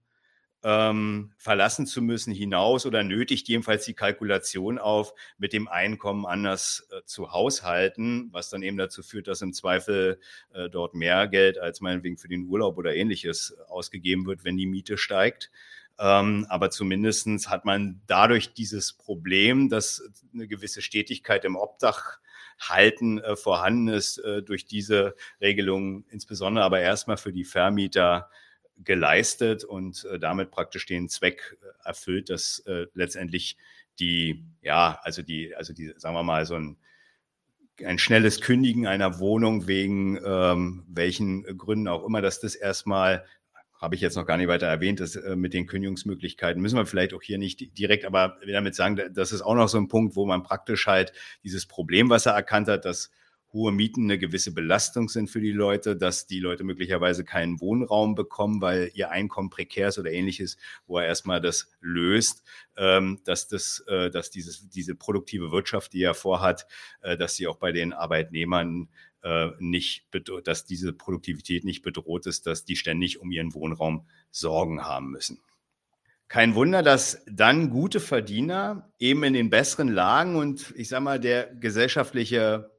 ähm, 0.65 1.33
verlassen 1.37 1.87
zu 1.87 2.03
müssen 2.03 2.33
hinaus 2.33 2.87
oder 2.87 3.03
nötigt 3.03 3.49
jedenfalls 3.49 3.85
die 3.85 3.95
Kalkulation 3.95 4.79
auf, 4.79 5.15
mit 5.39 5.53
dem 5.53 5.69
Einkommen 5.69 6.25
anders 6.25 6.87
äh, 6.91 7.03
zu 7.05 7.33
haushalten, 7.33 8.29
was 8.33 8.51
dann 8.51 8.63
eben 8.63 8.77
dazu 8.77 9.03
führt, 9.03 9.29
dass 9.29 9.43
im 9.43 9.53
Zweifel 9.53 10.21
äh, 10.53 10.69
dort 10.71 10.95
mehr 10.95 11.27
Geld 11.29 11.59
als 11.59 11.81
meinetwegen 11.81 12.17
für 12.17 12.29
den 12.29 12.47
Urlaub 12.47 12.79
oder 12.79 12.95
ähnliches 12.95 13.57
ausgegeben 13.69 14.27
wird, 14.27 14.45
wenn 14.45 14.57
die 14.57 14.67
Miete 14.67 14.97
steigt. 14.97 15.51
Ähm, 15.99 16.47
aber 16.49 16.71
zumindestens 16.71 17.49
hat 17.49 17.65
man 17.65 18.01
dadurch 18.07 18.55
dieses 18.55 18.93
Problem, 18.93 19.69
dass 19.69 20.03
eine 20.33 20.47
gewisse 20.47 20.81
Stetigkeit 20.81 21.45
im 21.45 21.57
Obdach 21.57 22.19
halten 22.59 23.19
äh, 23.19 23.37
vorhanden 23.37 23.89
ist, 23.89 24.19
äh, 24.19 24.43
durch 24.43 24.65
diese 24.65 25.15
Regelung, 25.41 26.05
insbesondere 26.11 26.65
aber 26.65 26.81
erstmal 26.81 27.17
für 27.17 27.33
die 27.33 27.45
Vermieter 27.45 28.31
geleistet 28.79 29.65
und 29.65 30.05
äh, 30.05 30.19
damit 30.19 30.51
praktisch 30.51 30.87
den 30.87 31.09
Zweck 31.09 31.57
äh, 31.63 31.89
erfüllt, 31.89 32.31
dass 32.31 32.61
äh, 32.61 32.87
letztendlich 32.95 33.57
die, 33.99 34.45
ja, 34.63 34.99
also 35.03 35.23
die, 35.23 35.55
also 35.55 35.73
die, 35.73 35.93
sagen 35.97 36.15
wir 36.15 36.23
mal, 36.23 36.47
so 36.47 36.55
ein, 36.55 36.77
ein 37.85 37.99
schnelles 37.99 38.41
Kündigen 38.41 38.87
einer 38.87 39.19
Wohnung 39.19 39.67
wegen 39.67 40.19
ähm, 40.25 40.85
welchen 40.89 41.59
Gründen 41.59 41.89
auch 41.89 42.05
immer, 42.05 42.21
dass 42.21 42.41
das 42.41 42.55
erstmal 42.55 43.25
habe 43.83 43.97
ich 43.97 44.01
jetzt 44.01 44.17
noch 44.17 44.27
gar 44.27 44.37
nicht 44.37 44.47
weiter 44.47 44.69
erwähnt, 44.69 45.01
dass 45.01 45.17
äh, 45.17 45.35
mit 45.35 45.53
den 45.53 45.67
Kündigungsmöglichkeiten 45.67 46.63
müssen 46.63 46.77
wir 46.77 46.87
vielleicht 46.87 47.15
auch 47.15 47.23
hier 47.23 47.37
nicht 47.37 47.77
direkt, 47.77 48.05
aber 48.05 48.39
damit 48.47 48.77
sagen, 48.77 49.01
das 49.13 49.33
ist 49.33 49.43
auch 49.43 49.57
noch 49.57 49.69
so 49.69 49.77
ein 49.77 49.89
Punkt, 49.89 50.15
wo 50.15 50.25
man 50.25 50.45
praktisch 50.45 50.87
halt 50.87 51.13
dieses 51.43 51.67
Problem, 51.67 52.09
was 52.09 52.27
er 52.27 52.33
erkannt 52.33 52.69
hat, 52.69 52.85
dass 52.85 53.11
hohe 53.53 53.73
Mieten 53.73 54.05
eine 54.05 54.19
gewisse 54.19 54.53
Belastung 54.53 55.09
sind 55.09 55.29
für 55.29 55.41
die 55.41 55.53
Leute, 55.53 55.97
dass 55.97 56.27
die 56.27 56.41
Leute 56.41 56.65
möglicherweise 56.65 57.25
keinen 57.25 57.61
Wohnraum 57.61 58.15
bekommen, 58.15 58.61
weil 58.61 58.91
ihr 58.95 59.11
Einkommen 59.11 59.51
prekär 59.51 59.89
ist 59.89 59.99
oder 59.99 60.11
ähnliches, 60.11 60.57
wo 60.87 60.99
er 60.99 61.07
erstmal 61.07 61.41
das 61.41 61.71
löst, 61.81 62.43
ähm, 62.77 63.21
dass, 63.25 63.49
das, 63.49 63.85
äh, 63.89 64.11
dass 64.11 64.31
dieses, 64.31 64.69
diese 64.71 64.95
produktive 64.95 65.53
Wirtschaft, 65.53 65.93
die 65.93 66.03
er 66.03 66.15
vorhat, 66.15 66.67
äh, 67.03 67.17
dass 67.17 67.37
sie 67.37 67.47
auch 67.47 67.57
bei 67.57 67.73
den 67.73 67.93
Arbeitnehmern 67.93 68.89
äh, 69.23 69.51
nicht, 69.59 70.07
dass 70.45 70.65
diese 70.65 70.93
Produktivität 70.93 71.65
nicht 71.65 71.83
bedroht 71.83 72.27
ist, 72.27 72.47
dass 72.47 72.65
die 72.65 72.77
ständig 72.77 73.21
um 73.21 73.31
ihren 73.31 73.55
Wohnraum 73.55 74.07
Sorgen 74.31 74.83
haben 74.83 75.11
müssen. 75.11 75.41
Kein 76.29 76.55
Wunder, 76.55 76.83
dass 76.83 77.23
dann 77.27 77.69
gute 77.69 78.01
Verdiener 78.01 78.91
eben 78.99 79.23
in 79.23 79.35
den 79.35 79.51
besseren 79.51 79.89
Lagen 79.89 80.37
und 80.37 80.73
ich 80.77 80.89
sage 80.89 81.05
mal, 81.05 81.21
der 81.21 81.55
gesellschaftliche 81.55 82.71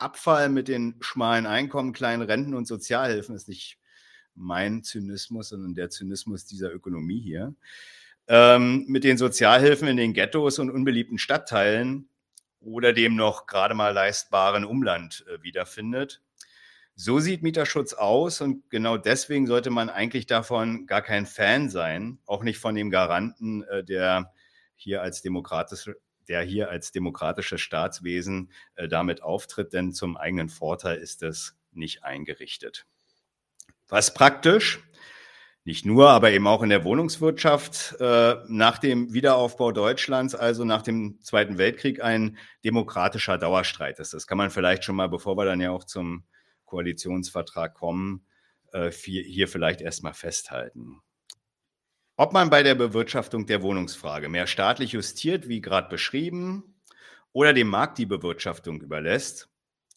Abfall 0.00 0.48
mit 0.48 0.68
den 0.68 0.96
schmalen 1.00 1.46
Einkommen, 1.46 1.92
kleinen 1.92 2.22
Renten 2.22 2.54
und 2.54 2.66
Sozialhilfen 2.66 3.34
ist 3.34 3.48
nicht 3.48 3.78
mein 4.34 4.82
Zynismus, 4.82 5.50
sondern 5.50 5.74
der 5.74 5.90
Zynismus 5.90 6.46
dieser 6.46 6.72
Ökonomie 6.72 7.20
hier. 7.20 7.54
Ähm, 8.28 8.84
mit 8.86 9.04
den 9.04 9.18
Sozialhilfen 9.18 9.88
in 9.88 9.96
den 9.96 10.14
Ghettos 10.14 10.58
und 10.58 10.70
unbeliebten 10.70 11.18
Stadtteilen 11.18 12.08
oder 12.60 12.92
dem 12.92 13.16
noch 13.16 13.46
gerade 13.46 13.74
mal 13.74 13.92
leistbaren 13.92 14.64
Umland 14.64 15.24
äh, 15.28 15.42
wiederfindet. 15.42 16.22
So 16.94 17.18
sieht 17.18 17.42
Mieterschutz 17.42 17.94
aus 17.94 18.40
und 18.40 18.68
genau 18.70 18.98
deswegen 18.98 19.46
sollte 19.46 19.70
man 19.70 19.88
eigentlich 19.88 20.26
davon 20.26 20.86
gar 20.86 21.02
kein 21.02 21.26
Fan 21.26 21.70
sein, 21.70 22.18
auch 22.26 22.42
nicht 22.42 22.58
von 22.58 22.74
dem 22.74 22.90
Garanten, 22.90 23.62
äh, 23.64 23.82
der 23.82 24.32
hier 24.76 25.02
als 25.02 25.22
demokratische 25.22 25.96
der 26.30 26.42
hier 26.42 26.70
als 26.70 26.92
demokratisches 26.92 27.60
Staatswesen 27.60 28.52
äh, 28.76 28.86
damit 28.88 29.22
auftritt, 29.22 29.72
denn 29.72 29.92
zum 29.92 30.16
eigenen 30.16 30.48
Vorteil 30.48 30.96
ist 30.96 31.24
es 31.24 31.58
nicht 31.72 32.04
eingerichtet. 32.04 32.86
Was 33.88 34.14
praktisch, 34.14 34.78
nicht 35.64 35.84
nur, 35.84 36.08
aber 36.08 36.30
eben 36.30 36.46
auch 36.46 36.62
in 36.62 36.70
der 36.70 36.84
Wohnungswirtschaft 36.84 37.96
äh, 37.98 38.36
nach 38.46 38.78
dem 38.78 39.12
Wiederaufbau 39.12 39.72
Deutschlands, 39.72 40.36
also 40.36 40.64
nach 40.64 40.82
dem 40.82 41.20
Zweiten 41.22 41.58
Weltkrieg, 41.58 42.00
ein 42.00 42.38
demokratischer 42.64 43.36
Dauerstreit 43.36 43.98
ist. 43.98 44.14
Das 44.14 44.28
kann 44.28 44.38
man 44.38 44.50
vielleicht 44.50 44.84
schon 44.84 44.96
mal, 44.96 45.08
bevor 45.08 45.36
wir 45.36 45.44
dann 45.44 45.60
ja 45.60 45.72
auch 45.72 45.84
zum 45.84 46.24
Koalitionsvertrag 46.64 47.74
kommen, 47.74 48.24
äh, 48.72 48.92
hier 48.92 49.48
vielleicht 49.48 49.80
erstmal 49.80 50.14
festhalten. 50.14 51.00
Ob 52.20 52.34
man 52.34 52.50
bei 52.50 52.62
der 52.62 52.74
Bewirtschaftung 52.74 53.46
der 53.46 53.62
Wohnungsfrage 53.62 54.28
mehr 54.28 54.46
staatlich 54.46 54.92
justiert, 54.92 55.48
wie 55.48 55.62
gerade 55.62 55.88
beschrieben, 55.88 56.78
oder 57.32 57.54
dem 57.54 57.68
Markt 57.68 57.96
die 57.96 58.04
Bewirtschaftung 58.04 58.82
überlässt, 58.82 59.48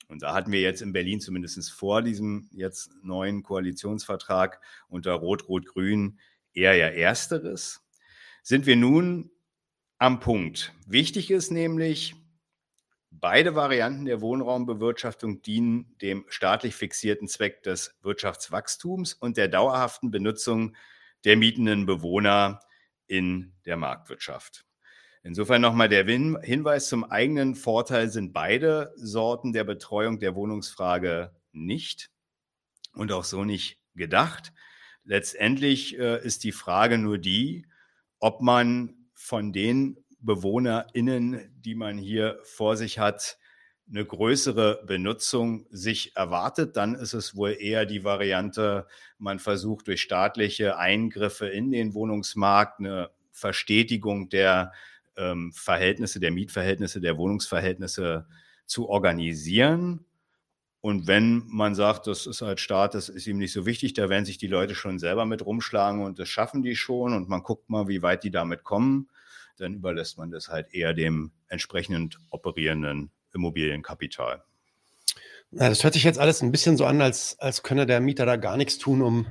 und 0.08 0.24
da 0.24 0.34
hatten 0.34 0.54
wir 0.54 0.62
jetzt 0.62 0.82
in 0.82 0.94
Berlin 0.94 1.20
zumindest 1.20 1.70
vor 1.74 2.02
diesem 2.02 2.48
jetzt 2.54 2.92
neuen 3.04 3.44
Koalitionsvertrag 3.44 4.62
unter 4.88 5.12
Rot-Rot-Grün 5.16 6.18
eher 6.54 6.76
ja 6.76 6.88
Ersteres, 6.88 7.86
sind 8.42 8.68
wir 8.68 8.78
nun 8.78 9.30
am 9.98 10.22
Punkt. 10.22 10.72
Wichtig 10.88 11.30
ist 11.30 11.52
nämlich, 11.52 12.16
beide 13.12 13.54
Varianten 13.54 14.06
der 14.06 14.22
Wohnraumbewirtschaftung 14.22 15.42
dienen 15.42 15.94
dem 16.02 16.24
staatlich 16.30 16.74
fixierten 16.74 17.28
Zweck 17.28 17.64
des 17.64 17.98
Wirtschaftswachstums 18.02 19.14
und 19.14 19.36
der 19.36 19.50
dauerhaften 19.50 20.10
Benutzung 20.10 20.74
der 21.26 21.38
mietenden 21.38 21.86
Bewohner 21.86 22.60
in 23.08 23.54
der 23.66 23.78
Marktwirtschaft. 23.78 24.66
Insofern 25.24 25.62
nochmal 25.62 25.88
der 25.88 26.06
Hinweis 26.06 26.90
zum 26.90 27.06
eigenen 27.06 27.56
Vorteil 27.56 28.10
sind 28.10 28.34
beide 28.34 28.94
Sorten 28.98 29.54
der 29.54 29.64
Betreuung 29.64 30.20
der 30.20 30.36
Wohnungsfrage 30.36 31.34
nicht 31.54 32.10
und 32.94 33.12
auch 33.12 33.24
so 33.24 33.46
nicht 33.46 33.80
gedacht. 33.96 34.52
Letztendlich 35.06 35.98
äh, 35.98 36.22
ist 36.26 36.44
die 36.44 36.52
Frage 36.52 36.98
nur 36.98 37.18
die, 37.18 37.66
ob 38.20 38.42
man 38.42 39.08
von 39.14 39.54
den 39.54 40.04
BewohnerInnen, 40.20 41.54
die 41.58 41.76
man 41.76 41.98
hier 41.98 42.40
vor 42.44 42.76
sich 42.76 43.00
hat, 43.00 43.38
eine 43.90 44.06
größere 44.06 44.84
Benutzung 44.86 45.68
sich 45.70 46.16
erwartet, 46.16 46.78
dann 46.78 46.96
ist 46.96 47.14
es 47.14 47.36
wohl 47.36 47.56
eher 47.60 47.86
die 47.86 48.04
Variante, 48.04 48.88
man 49.18 49.40
versucht 49.40 49.88
durch 49.88 50.02
staatliche 50.02 50.78
Eingriffe 50.78 51.48
in 51.48 51.72
den 51.72 51.94
Wohnungsmarkt 51.94 52.80
eine 52.80 53.12
Verstetigung 53.32 54.30
der 54.30 54.72
ähm, 55.18 55.52
Verhältnisse, 55.54 56.20
der 56.20 56.32
Mietverhältnisse, 56.32 57.02
der 57.02 57.18
Wohnungsverhältnisse 57.18 58.26
zu 58.66 58.90
organisieren. 58.90 60.06
Und 60.82 61.08
wenn 61.08 61.44
man 61.48 61.76
sagt, 61.76 62.08
das 62.08 62.26
ist 62.26 62.42
als 62.42 62.62
Staat, 62.62 62.94
das 62.94 63.10
ist 63.10 63.28
ihm 63.28 63.38
nicht 63.38 63.54
so 63.54 63.66
wichtig, 63.66 63.94
da 63.94 64.10
werden 64.10 64.26
sich 64.26 64.38
die 64.38 64.48
Leute 64.48 64.76
schon 64.76 65.00
selber 65.00 65.26
mit 65.26 65.46
rumschlagen 65.46 66.04
und 66.04 66.20
das 66.20 66.30
schaffen 66.30 66.62
die 66.62 66.76
schon 66.76 67.14
und 67.14 67.30
man 67.30 67.44
guckt 67.44 67.70
mal, 67.70 67.88
wie 67.88 68.02
weit 68.02 68.24
die 68.24 68.32
damit 68.32 68.64
kommen, 68.64 69.10
dann 69.58 69.76
überlässt 69.76 70.18
man 70.18 70.32
das 70.32 70.50
halt 70.50 70.74
eher 70.74 70.94
dem 70.94 71.32
entsprechend 71.48 72.20
operierenden 72.32 73.12
Immobilienkapital. 73.34 74.44
Ja, 75.52 75.70
das 75.70 75.84
hört 75.84 75.94
sich 75.94 76.04
jetzt 76.04 76.20
alles 76.20 76.42
ein 76.42 76.52
bisschen 76.52 76.78
so 76.78 76.86
an, 76.86 77.02
als, 77.02 77.38
als 77.40 77.64
könne 77.64 77.86
der 77.86 78.00
Mieter 78.00 78.26
da 78.26 78.38
gar 78.38 78.58
nichts 78.58 78.78
tun, 78.78 79.02
um, 79.02 79.28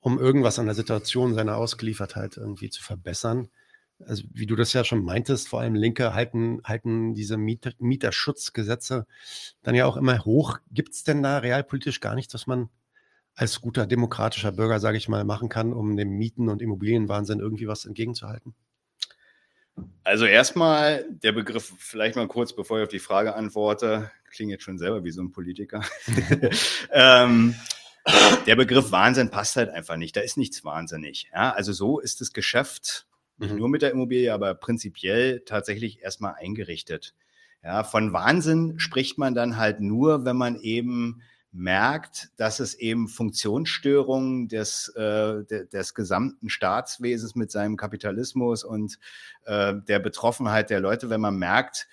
um 0.00 0.18
irgendwas 0.18 0.58
an 0.58 0.66
der 0.66 0.74
Situation 0.74 1.34
seiner 1.34 1.56
Ausgeliefertheit 1.56 2.36
irgendwie 2.36 2.70
zu 2.70 2.82
verbessern 2.82 3.48
also 4.06 4.24
wie 4.32 4.46
du 4.46 4.56
das 4.56 4.72
ja 4.72 4.84
schon 4.84 5.04
meintest, 5.04 5.48
vor 5.48 5.60
allem 5.60 5.74
Linke 5.74 6.14
halten, 6.14 6.60
halten 6.64 7.14
diese 7.14 7.36
Mieter, 7.36 7.72
Mieterschutzgesetze 7.78 9.06
dann 9.62 9.74
ja 9.74 9.86
auch 9.86 9.96
immer 9.96 10.24
hoch. 10.24 10.58
Gibt 10.70 10.94
es 10.94 11.04
denn 11.04 11.22
da 11.22 11.38
realpolitisch 11.38 12.00
gar 12.00 12.14
nichts, 12.14 12.34
was 12.34 12.46
man 12.46 12.68
als 13.34 13.60
guter 13.60 13.86
demokratischer 13.86 14.52
Bürger, 14.52 14.78
sage 14.78 14.98
ich 14.98 15.08
mal, 15.08 15.24
machen 15.24 15.48
kann, 15.48 15.72
um 15.72 15.96
dem 15.96 16.10
Mieten- 16.10 16.48
und 16.48 16.60
Immobilienwahnsinn 16.60 17.40
irgendwie 17.40 17.66
was 17.66 17.84
entgegenzuhalten? 17.84 18.54
Also 20.04 20.26
erstmal 20.26 21.04
der 21.08 21.32
Begriff, 21.32 21.72
vielleicht 21.78 22.16
mal 22.16 22.28
kurz, 22.28 22.52
bevor 22.52 22.78
ich 22.78 22.84
auf 22.84 22.90
die 22.90 22.98
Frage 22.98 23.34
antworte, 23.34 24.10
klingt 24.30 24.50
jetzt 24.50 24.64
schon 24.64 24.78
selber 24.78 25.04
wie 25.04 25.10
so 25.10 25.22
ein 25.22 25.32
Politiker. 25.32 25.82
ähm, 26.92 27.54
der 28.46 28.56
Begriff 28.56 28.90
Wahnsinn 28.90 29.30
passt 29.30 29.56
halt 29.56 29.70
einfach 29.70 29.96
nicht. 29.96 30.16
Da 30.16 30.20
ist 30.20 30.36
nichts 30.36 30.64
wahnsinnig. 30.64 31.30
Ja, 31.32 31.52
also 31.52 31.72
so 31.72 32.00
ist 32.00 32.20
das 32.20 32.32
Geschäft 32.32 33.06
nicht 33.38 33.52
mhm. 33.52 33.58
nur 33.58 33.68
mit 33.68 33.82
der 33.82 33.90
Immobilie, 33.90 34.32
aber 34.32 34.54
prinzipiell 34.54 35.40
tatsächlich 35.40 36.02
erstmal 36.02 36.34
eingerichtet. 36.34 37.14
Ja, 37.62 37.84
von 37.84 38.12
Wahnsinn 38.12 38.78
spricht 38.78 39.18
man 39.18 39.34
dann 39.34 39.56
halt 39.56 39.80
nur, 39.80 40.24
wenn 40.24 40.36
man 40.36 40.56
eben 40.60 41.22
merkt, 41.52 42.30
dass 42.36 42.60
es 42.60 42.74
eben 42.74 43.08
Funktionsstörungen 43.08 44.48
des, 44.48 44.88
äh, 44.96 45.44
de, 45.44 45.68
des 45.68 45.94
gesamten 45.94 46.48
Staatswesens 46.48 47.34
mit 47.34 47.50
seinem 47.50 47.76
Kapitalismus 47.76 48.64
und 48.64 48.98
äh, 49.44 49.74
der 49.86 49.98
Betroffenheit 49.98 50.70
der 50.70 50.80
Leute, 50.80 51.10
wenn 51.10 51.20
man 51.20 51.36
merkt, 51.36 51.88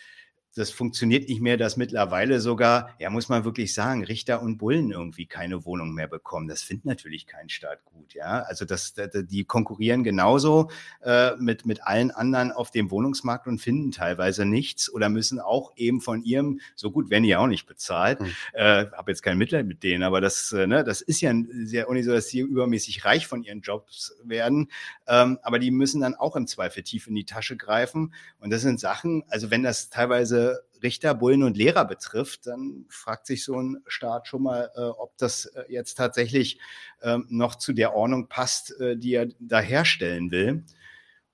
das 0.56 0.72
funktioniert 0.72 1.30
nicht 1.30 1.42
mehr, 1.42 1.58
dass 1.58 1.78
mittlerweile 1.78 2.40
sogar, 2.40 2.96
ja, 3.00 3.10
muss 3.10 3.30
man 3.30 3.46
wirklich 3.46 3.74
sagen, 3.74 4.04
Richter 4.04 4.42
und 4.42 4.58
Bullen 4.58 4.92
irgendwie 4.92 5.26
keine 5.26 5.66
Wohnung 5.66 5.94
mehr 5.94 6.08
bekommen. 6.08 6.48
Das 6.48 6.64
findet 6.64 6.86
natürlich 6.86 7.28
kein 7.28 7.50
Staat 7.50 7.86
gut, 7.86 8.14
ja. 8.14 8.42
Also 8.42 8.66
das, 8.66 8.94
die 9.14 9.44
konkurrieren 9.44 10.04
genauso 10.04 10.70
äh, 11.04 11.36
mit, 11.36 11.66
mit 11.66 11.84
allen 11.84 12.12
anderen 12.12 12.52
auf 12.52 12.72
dem 12.72 12.90
Wohnungsmarkt 12.90 13.48
und 13.48 13.60
finden 13.60 13.92
teilweise 13.92 14.46
nichts 14.46 14.92
oder 14.92 15.10
müssen 15.10 15.40
auch 15.40 15.74
eben 15.76 16.02
von 16.02 16.24
ihrem, 16.24 16.60
so 16.76 16.92
gut 16.92 17.10
werden 17.10 17.24
die 17.24 17.30
ja 17.30 17.40
auch 17.40 17.48
nicht 17.48 17.68
bezahlt. 17.68 18.20
Mhm. 18.20 18.32
Äh, 18.54 18.86
habe 18.92 19.12
jetzt 19.12 19.22
kein 19.22 19.38
Mitleid 19.38 19.68
mit 19.68 19.84
denen, 19.84 20.04
aber 20.04 20.22
das, 20.22 20.52
äh, 20.52 20.66
ne, 20.66 20.84
das 20.84 21.02
ist 21.02 21.22
ja 21.22 21.34
sehr 21.64 21.90
nicht 21.94 22.06
so, 22.06 22.12
dass 22.12 22.28
sie 22.28 22.40
übermäßig 22.40 23.06
reich 23.06 23.28
von 23.28 23.44
ihren 23.44 23.62
Jobs 23.62 24.16
werden. 24.24 24.70
Ähm, 25.08 25.40
aber 25.42 25.60
die 25.60 25.72
müssen 25.72 26.02
dann 26.02 26.16
auch 26.16 26.36
im 26.36 26.48
Zweifel 26.48 26.84
tief 26.84 27.08
in 27.08 27.16
die 27.16 27.26
Tasche 27.26 27.58
greifen. 27.58 28.14
Und 28.40 28.50
das 28.50 28.62
sind 28.62 28.80
Sachen, 28.80 29.24
also 29.30 29.52
wenn 29.52 29.64
das 29.64 29.90
teilweise 29.90 30.39
Richter, 30.82 31.14
Bullen 31.14 31.44
und 31.44 31.58
Lehrer 31.58 31.86
betrifft, 31.86 32.48
dann 32.48 32.86
fragt 32.90 33.28
sich 33.28 33.44
so 33.44 33.60
ein 33.60 33.78
Staat 33.88 34.28
schon 34.28 34.44
mal, 34.44 34.72
äh, 34.76 34.82
ob 34.82 35.18
das 35.18 35.46
äh, 35.46 35.64
jetzt 35.70 35.96
tatsächlich 35.96 36.60
ähm, 37.02 37.26
noch 37.30 37.56
zu 37.56 37.74
der 37.74 37.94
Ordnung 37.94 38.28
passt, 38.28 38.80
äh, 38.80 38.98
die 38.98 39.14
er 39.14 39.28
da 39.40 39.60
herstellen 39.60 40.32
will. 40.32 40.64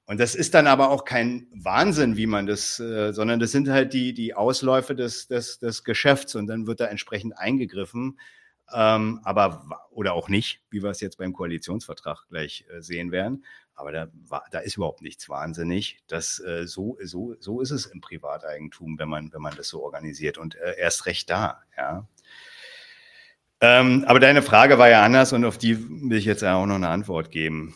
Und 0.08 0.20
das 0.20 0.36
ist 0.36 0.54
dann 0.54 0.68
aber 0.68 0.92
auch 0.92 1.04
kein 1.04 1.48
Wahnsinn, 1.52 2.16
wie 2.16 2.28
man 2.28 2.46
das, 2.46 2.80
äh, 2.80 3.12
sondern 3.12 3.40
das 3.40 3.52
sind 3.52 3.70
halt 3.70 3.94
die, 3.94 4.14
die 4.14 4.36
Ausläufe 4.36 4.96
des, 4.96 5.28
des, 5.28 5.60
des 5.60 5.84
Geschäfts 5.84 6.36
und 6.36 6.48
dann 6.48 6.68
wird 6.68 6.80
da 6.80 6.86
entsprechend 6.86 7.38
eingegriffen. 7.38 8.20
Ähm, 8.74 9.20
aber 9.24 9.88
oder 9.92 10.14
auch 10.14 10.28
nicht, 10.28 10.62
wie 10.70 10.82
wir 10.82 10.90
es 10.90 11.02
jetzt 11.02 11.18
beim 11.18 11.34
Koalitionsvertrag 11.34 12.28
gleich 12.30 12.66
äh, 12.70 12.82
sehen 12.82 13.12
werden. 13.12 13.46
Aber 13.76 13.92
da, 13.92 14.08
da 14.52 14.60
ist 14.60 14.78
überhaupt 14.78 15.02
nichts 15.02 15.30
wahnsinnig. 15.30 16.00
Das, 16.08 16.40
äh, 16.40 16.66
so, 16.66 16.98
so, 17.04 17.36
so 17.40 17.62
ist 17.62 17.72
es 17.72 17.86
im 17.86 18.02
Privateigentum, 18.02 18.98
wenn 18.98 19.10
man, 19.10 19.32
wenn 19.34 19.42
man 19.42 19.56
das 19.56 19.68
so 19.68 19.84
organisiert 19.84 20.38
und 20.38 20.56
äh, 20.56 20.78
erst 20.78 21.06
recht 21.06 21.30
da, 21.30 21.62
ja. 21.78 22.08
Ähm, 23.62 24.04
aber 24.08 24.20
deine 24.20 24.42
Frage 24.42 24.78
war 24.78 24.90
ja 24.90 25.04
anders 25.04 25.32
und 25.34 25.46
auf 25.46 25.58
die 25.58 25.78
will 26.10 26.18
ich 26.18 26.26
jetzt 26.26 26.44
auch 26.44 26.66
noch 26.66 26.76
eine 26.76 26.90
Antwort 26.90 27.32
geben. 27.32 27.74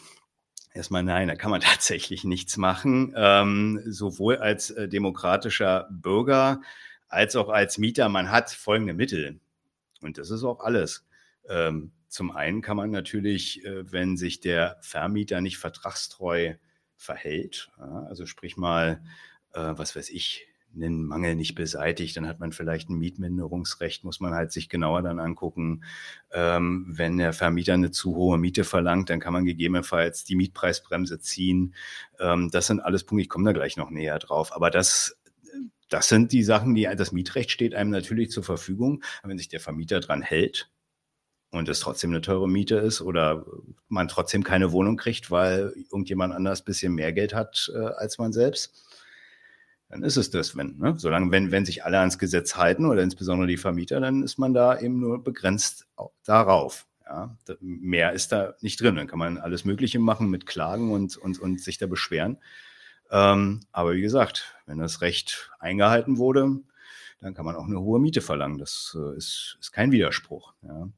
Erstmal 0.73 1.03
nein, 1.03 1.27
da 1.27 1.35
kann 1.35 1.51
man 1.51 1.61
tatsächlich 1.61 2.23
nichts 2.23 2.57
machen. 2.57 3.13
Ähm, 3.15 3.81
sowohl 3.85 4.37
als 4.37 4.71
äh, 4.71 4.87
demokratischer 4.87 5.87
Bürger 5.91 6.61
als 7.07 7.35
auch 7.35 7.49
als 7.49 7.77
Mieter. 7.77 8.07
Man 8.07 8.31
hat 8.31 8.51
folgende 8.51 8.93
Mittel. 8.93 9.39
Und 10.01 10.17
das 10.17 10.29
ist 10.29 10.43
auch 10.43 10.59
alles. 10.59 11.05
Ähm, 11.47 11.91
zum 12.07 12.31
einen 12.31 12.61
kann 12.61 12.77
man 12.77 12.91
natürlich, 12.91 13.63
äh, 13.65 13.91
wenn 13.91 14.17
sich 14.17 14.39
der 14.39 14.77
Vermieter 14.81 15.41
nicht 15.41 15.57
vertragstreu 15.57 16.55
verhält, 16.97 17.71
ja, 17.77 18.03
also 18.09 18.25
sprich 18.25 18.57
mal, 18.57 19.01
äh, 19.53 19.73
was 19.75 19.95
weiß 19.95 20.09
ich, 20.09 20.45
einen 20.75 21.03
Mangel 21.05 21.35
nicht 21.35 21.55
beseitigt, 21.55 22.15
dann 22.15 22.27
hat 22.27 22.39
man 22.39 22.51
vielleicht 22.51 22.89
ein 22.89 22.97
Mietminderungsrecht, 22.97 24.03
muss 24.03 24.19
man 24.19 24.33
halt 24.33 24.51
sich 24.51 24.69
genauer 24.69 25.01
dann 25.01 25.19
angucken. 25.19 25.83
Ähm, 26.31 26.85
wenn 26.89 27.17
der 27.17 27.33
Vermieter 27.33 27.73
eine 27.73 27.91
zu 27.91 28.15
hohe 28.15 28.37
Miete 28.37 28.63
verlangt, 28.63 29.09
dann 29.09 29.19
kann 29.19 29.33
man 29.33 29.45
gegebenenfalls 29.45 30.23
die 30.25 30.35
Mietpreisbremse 30.35 31.19
ziehen. 31.19 31.73
Ähm, 32.19 32.49
das 32.51 32.67
sind 32.67 32.81
alles 32.81 33.03
Punkte, 33.03 33.23
ich 33.23 33.29
komme 33.29 33.45
da 33.45 33.51
gleich 33.51 33.77
noch 33.77 33.89
näher 33.89 34.19
drauf. 34.19 34.55
Aber 34.55 34.69
das 34.69 35.18
das 35.89 36.07
sind 36.07 36.31
die 36.31 36.43
Sachen, 36.43 36.75
die 36.75 36.83
das 36.95 37.11
Mietrecht 37.11 37.51
steht 37.51 37.75
einem 37.75 37.89
natürlich 37.89 38.31
zur 38.31 38.43
Verfügung. 38.43 39.03
wenn 39.23 39.37
sich 39.37 39.49
der 39.49 39.59
Vermieter 39.59 39.99
dran 39.99 40.21
hält 40.21 40.71
und 41.51 41.67
es 41.67 41.79
trotzdem 41.79 42.11
eine 42.11 42.21
teure 42.21 42.47
Miete 42.47 42.75
ist 42.75 43.01
oder 43.01 43.45
man 43.87 44.07
trotzdem 44.07 44.43
keine 44.43 44.71
Wohnung 44.71 44.97
kriegt, 44.97 45.31
weil 45.31 45.73
irgendjemand 45.91 46.33
anders 46.33 46.63
bisschen 46.63 46.93
mehr 46.93 47.11
Geld 47.11 47.33
hat 47.33 47.71
äh, 47.73 47.77
als 47.77 48.17
man 48.19 48.33
selbst, 48.33 48.73
dann 49.89 50.03
ist 50.03 50.17
es 50.17 50.29
das, 50.29 50.55
wenn, 50.55 50.77
ne? 50.77 50.93
solange, 50.97 51.31
wenn, 51.31 51.51
wenn 51.51 51.65
sich 51.65 51.83
alle 51.83 51.99
ans 51.99 52.19
Gesetz 52.19 52.55
halten 52.55 52.85
oder 52.85 53.01
insbesondere 53.01 53.47
die 53.47 53.57
Vermieter, 53.57 53.99
dann 53.99 54.21
ist 54.21 54.37
man 54.37 54.53
da 54.53 54.79
eben 54.79 54.99
nur 54.99 55.23
begrenzt 55.23 55.87
darauf. 56.23 56.85
Ja, 57.07 57.35
mehr 57.59 58.13
ist 58.13 58.31
da 58.31 58.53
nicht 58.61 58.79
drin. 58.79 58.95
Dann 58.95 59.07
kann 59.07 59.17
man 59.17 59.39
alles 59.39 59.65
Mögliche 59.65 59.97
machen 59.97 60.29
mit 60.29 60.45
Klagen 60.45 60.91
und, 60.91 61.17
und, 61.17 61.39
und 61.39 61.59
sich 61.59 61.79
da 61.79 61.87
beschweren. 61.87 62.37
Ähm, 63.09 63.61
aber 63.71 63.93
wie 63.93 64.01
gesagt, 64.01 64.55
wenn 64.69 64.77
das 64.77 65.01
Recht 65.01 65.51
eingehalten 65.59 66.17
wurde, 66.17 66.59
dann 67.21 67.33
kann 67.33 67.43
man 67.43 67.55
auch 67.55 67.65
eine 67.65 67.81
hohe 67.81 67.99
Miete 67.99 68.21
verlangen. 68.21 68.59
Das 68.59 68.95
äh, 68.97 69.17
ist, 69.17 69.57
ist 69.59 69.71
kein 69.71 69.91
Widerspruch. 69.91 70.53
Ja. 70.61 70.89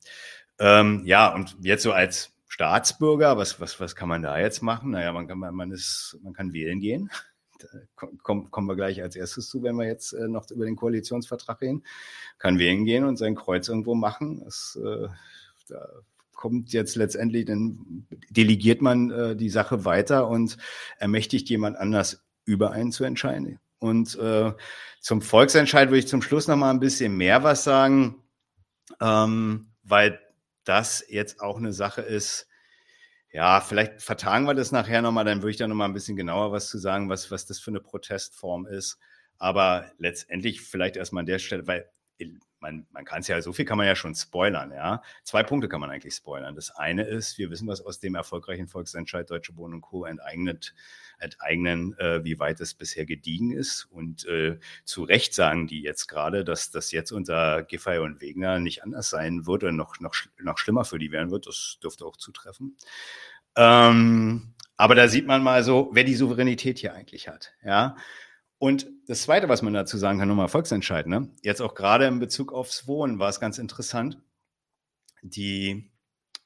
Ähm, 0.60 1.04
ja, 1.06 1.34
und 1.34 1.56
jetzt 1.62 1.84
so 1.84 1.94
als 1.94 2.34
Staatsbürger, 2.48 3.38
was, 3.38 3.62
was, 3.62 3.80
was 3.80 3.96
kann 3.96 4.10
man 4.10 4.22
da 4.22 4.38
jetzt 4.38 4.62
machen? 4.62 4.92
Naja, 4.92 5.14
man 5.14 5.28
kann, 5.28 5.40
man, 5.40 5.72
ist, 5.72 6.20
man 6.22 6.34
kann 6.34 6.54
wählen 6.54 6.82
gehen. 6.82 7.10
Da 7.60 8.08
kommen, 8.24 8.66
wir 8.68 8.76
gleich 8.76 9.02
als 9.02 9.16
erstes 9.16 9.48
zu, 9.48 9.64
wenn 9.64 9.76
wir 9.76 9.86
jetzt 9.86 10.14
äh, 10.14 10.28
noch 10.28 10.50
über 10.52 10.66
den 10.66 10.76
Koalitionsvertrag 10.76 11.62
reden. 11.62 11.84
Kann 12.40 12.60
wählen 12.60 12.84
gehen 12.86 13.06
und 13.06 13.18
sein 13.18 13.36
Kreuz 13.36 13.70
irgendwo 13.70 13.96
machen. 13.96 14.42
Das, 14.44 14.78
äh, 14.84 15.08
da 15.70 15.88
kommt 16.34 16.74
jetzt 16.74 16.96
letztendlich, 16.96 17.46
dann 17.46 18.06
delegiert 18.30 18.82
man 18.82 19.12
äh, 19.12 19.36
die 19.36 19.50
Sache 19.50 19.86
weiter 19.86 20.28
und 20.28 20.58
ermächtigt 20.98 21.50
jemand 21.50 21.78
anders 21.78 22.22
über 22.46 22.72
einen 22.72 22.92
zu 22.92 23.04
entscheiden. 23.04 23.60
Und 23.80 24.18
äh, 24.20 24.54
zum 25.00 25.22
Volksentscheid 25.22 25.90
würde 25.90 26.00
ich 26.00 26.08
zum 26.08 26.22
Schluss 26.22 26.48
noch 26.48 26.56
mal 26.56 26.70
ein 26.70 26.80
bisschen 26.80 27.18
mehr 27.18 27.44
was 27.44 27.64
sagen, 27.64 28.24
ähm, 29.00 29.72
weil 29.84 30.20
das 30.64 31.04
jetzt 31.10 31.42
auch 31.42 31.58
eine 31.58 31.74
Sache 31.74 32.02
ist, 32.02 32.48
ja, 33.32 33.62
vielleicht 33.62 34.02
vertagen 34.02 34.46
wir 34.46 34.54
das 34.54 34.72
nachher 34.72 35.02
nochmal, 35.02 35.26
dann 35.26 35.42
würde 35.42 35.52
ich 35.52 35.58
da 35.58 35.68
nochmal 35.68 35.88
ein 35.88 35.94
bisschen 35.94 36.18
genauer 36.18 36.52
was 36.52 36.68
zu 36.68 36.78
sagen, 36.78 37.10
was, 37.10 37.32
was 37.32 37.46
das 37.46 37.60
für 37.60 37.72
eine 37.72 37.80
Protestform 37.80 38.68
ist. 38.68 39.00
Aber 39.38 39.90
letztendlich 39.98 40.62
vielleicht 40.62 40.98
erstmal 40.98 41.22
an 41.22 41.28
der 41.28 41.40
Stelle, 41.40 41.66
weil 41.66 41.90
man, 42.62 42.86
man 42.92 43.06
kann 43.06 43.22
es 43.22 43.28
ja, 43.28 43.42
so 43.42 43.54
viel 43.54 43.66
kann 43.66 43.78
man 43.78 43.88
ja 43.88 43.96
schon 43.96 44.16
spoilern, 44.16 44.72
ja. 44.72 45.02
Zwei 45.24 45.44
Punkte 45.44 45.68
kann 45.68 45.82
man 45.82 45.90
eigentlich 45.90 46.14
spoilern. 46.14 46.56
Das 46.56 46.72
eine 46.72 47.04
ist, 47.04 47.38
wir 47.38 47.50
wissen, 47.50 47.68
was 47.68 47.82
aus 47.82 48.00
dem 48.00 48.16
erfolgreichen 48.16 48.68
Volksentscheid 48.68 49.30
Deutsche 49.30 49.58
Wohnen 49.58 49.76
und 49.76 49.82
Co. 49.82 50.06
enteignet, 50.06 50.74
enteignen, 51.20 51.98
äh, 51.98 52.24
wie 52.24 52.40
weit 52.40 52.62
es 52.62 52.74
bisher 52.74 53.06
gediegen 53.06 53.52
ist. 53.52 53.88
Und 53.90 54.26
äh, 54.26 54.60
zu 54.86 55.04
Recht 55.04 55.34
sagen 55.34 55.68
die 55.68 55.82
jetzt 55.82 56.08
gerade, 56.08 56.46
dass 56.46 56.72
das 56.72 56.92
jetzt 56.92 57.12
unter 57.12 57.64
Giffey 57.64 57.98
und 57.98 58.22
Wegner 58.22 58.60
nicht 58.60 58.84
anders 58.84 59.10
sein 59.10 59.46
wird 59.48 59.64
oder 59.64 59.72
noch, 59.72 60.00
noch, 60.00 60.16
noch 60.40 60.58
schlimmer 60.58 60.86
für 60.86 61.00
die 61.00 61.12
werden 61.12 61.32
wird. 61.32 61.48
Das 61.48 61.80
dürfte 61.82 62.06
auch 62.06 62.18
zutreffen. 62.18 62.78
Ähm, 63.56 64.54
aber 64.78 64.96
da 64.96 65.08
sieht 65.08 65.28
man 65.28 65.44
mal 65.44 65.64
so, 65.64 65.90
wer 65.94 66.04
die 66.04 66.16
Souveränität 66.16 66.80
hier 66.80 66.94
eigentlich 66.94 67.28
hat, 67.28 67.54
ja. 67.64 67.96
Und 68.62 68.92
das 69.08 69.24
Zweite, 69.24 69.50
was 69.50 69.64
man 69.64 69.74
dazu 69.74 69.98
sagen 69.98 70.20
kann, 70.20 70.28
nochmal 70.28 70.48
Volksentscheid, 70.48 71.08
ne? 71.08 71.28
jetzt 71.42 71.62
auch 71.62 71.74
gerade 71.74 72.06
in 72.06 72.20
Bezug 72.20 72.54
aufs 72.54 72.86
Wohnen 72.86 73.18
war 73.18 73.28
es 73.28 73.40
ganz 73.40 73.58
interessant, 73.58 74.20
die, 75.24 75.90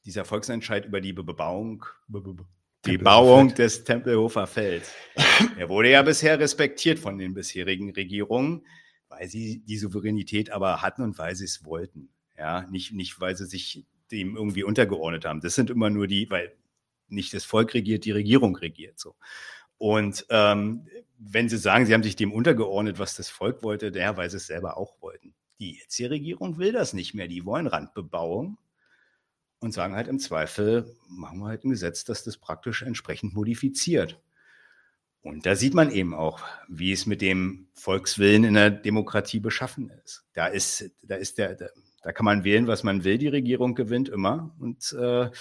dieser 0.06 0.24
Volksentscheid 0.24 0.86
über 0.86 1.02
die 1.02 1.12
Bebauung, 1.12 1.84
die 2.86 2.98
Bauung 2.98 3.54
des 3.54 3.84
Tempelhofer 3.84 4.48
Felds. 4.48 4.94
Er 5.58 5.68
wurde 5.68 5.92
ja 5.92 6.04
bisher 6.04 6.40
respektiert 6.40 7.00
von 7.00 7.18
den 7.18 7.34
bisherigen 7.34 7.92
Regierungen, 7.92 8.66
weil 9.10 9.28
sie 9.28 9.66
die 9.66 9.78
Souveränität 9.78 10.52
aber 10.52 10.82
hatten 10.82 11.02
und 11.02 11.18
weil 11.18 11.36
sie 11.36 11.44
es 11.44 11.66
wollten. 11.66 12.08
Ja, 12.38 12.66
nicht, 12.72 12.94
nicht, 12.94 13.20
weil 13.20 13.36
sie 13.36 13.46
sich 13.46 13.86
dem 14.10 14.38
irgendwie 14.38 14.64
untergeordnet 14.64 15.26
haben. 15.26 15.42
Das 15.42 15.56
sind 15.56 15.70
immer 15.70 15.90
nur 15.90 16.08
die, 16.08 16.30
weil 16.30 16.56
nicht 17.10 17.34
das 17.34 17.44
Volk 17.44 17.74
regiert, 17.74 18.06
die 18.06 18.12
Regierung 18.12 18.56
regiert 18.56 19.02
so. 19.02 19.16
Und 19.78 20.26
ähm, 20.30 20.88
wenn 21.18 21.50
Sie 21.50 21.58
sagen, 21.58 21.86
Sie 21.86 21.94
haben 21.94 22.04
sich 22.04 22.16
dem 22.16 22.32
untergeordnet, 22.32 23.00
was 23.00 23.16
das 23.16 23.30
Volk 23.30 23.64
wollte, 23.64 23.92
der, 23.92 24.18
weil 24.18 24.30
Sie 24.30 24.38
es 24.38 24.48
selber 24.48 24.78
auch 24.78 25.02
wollten. 25.02 25.34
Die 25.60 25.80
jetzige 25.80 26.12
Regierung 26.12 26.58
will 26.58 26.72
das 26.72 26.94
nicht 26.94 27.14
mehr. 27.14 27.28
Die 27.28 27.46
wollen 27.46 27.68
Randbebauung 27.68 28.58
und 29.60 29.74
sagen 29.74 29.96
halt 29.96 30.08
im 30.08 30.20
Zweifel, 30.20 30.96
machen 31.08 31.40
wir 31.40 31.48
halt 31.48 31.64
ein 31.64 31.70
Gesetz, 31.70 32.04
das 32.04 32.24
das 32.24 32.38
praktisch 32.38 32.82
entsprechend 32.82 33.34
modifiziert. 33.34 34.20
Und 35.22 35.48
da 35.48 35.56
sieht 35.56 35.74
man 35.74 35.90
eben 35.90 36.14
auch, 36.14 36.42
wie 36.68 36.92
es 36.92 37.08
mit 37.08 37.20
dem 37.20 37.68
Volkswillen 37.74 38.44
in 38.44 38.54
der 38.54 38.70
Demokratie 38.70 39.40
beschaffen 39.40 39.90
ist. 40.04 40.24
Da 40.34 40.46
ist, 40.46 40.92
da 41.02 41.16
ist 41.16 41.40
der, 41.40 41.56
da 42.06 42.12
kann 42.12 42.24
man 42.24 42.44
wählen, 42.44 42.68
was 42.68 42.84
man 42.84 43.04
will. 43.04 43.18
Die 43.18 43.28
Regierung 43.28 43.74
gewinnt 43.74 44.10
immer. 44.10 44.56
Und 44.60 44.94
äh, 44.94 45.32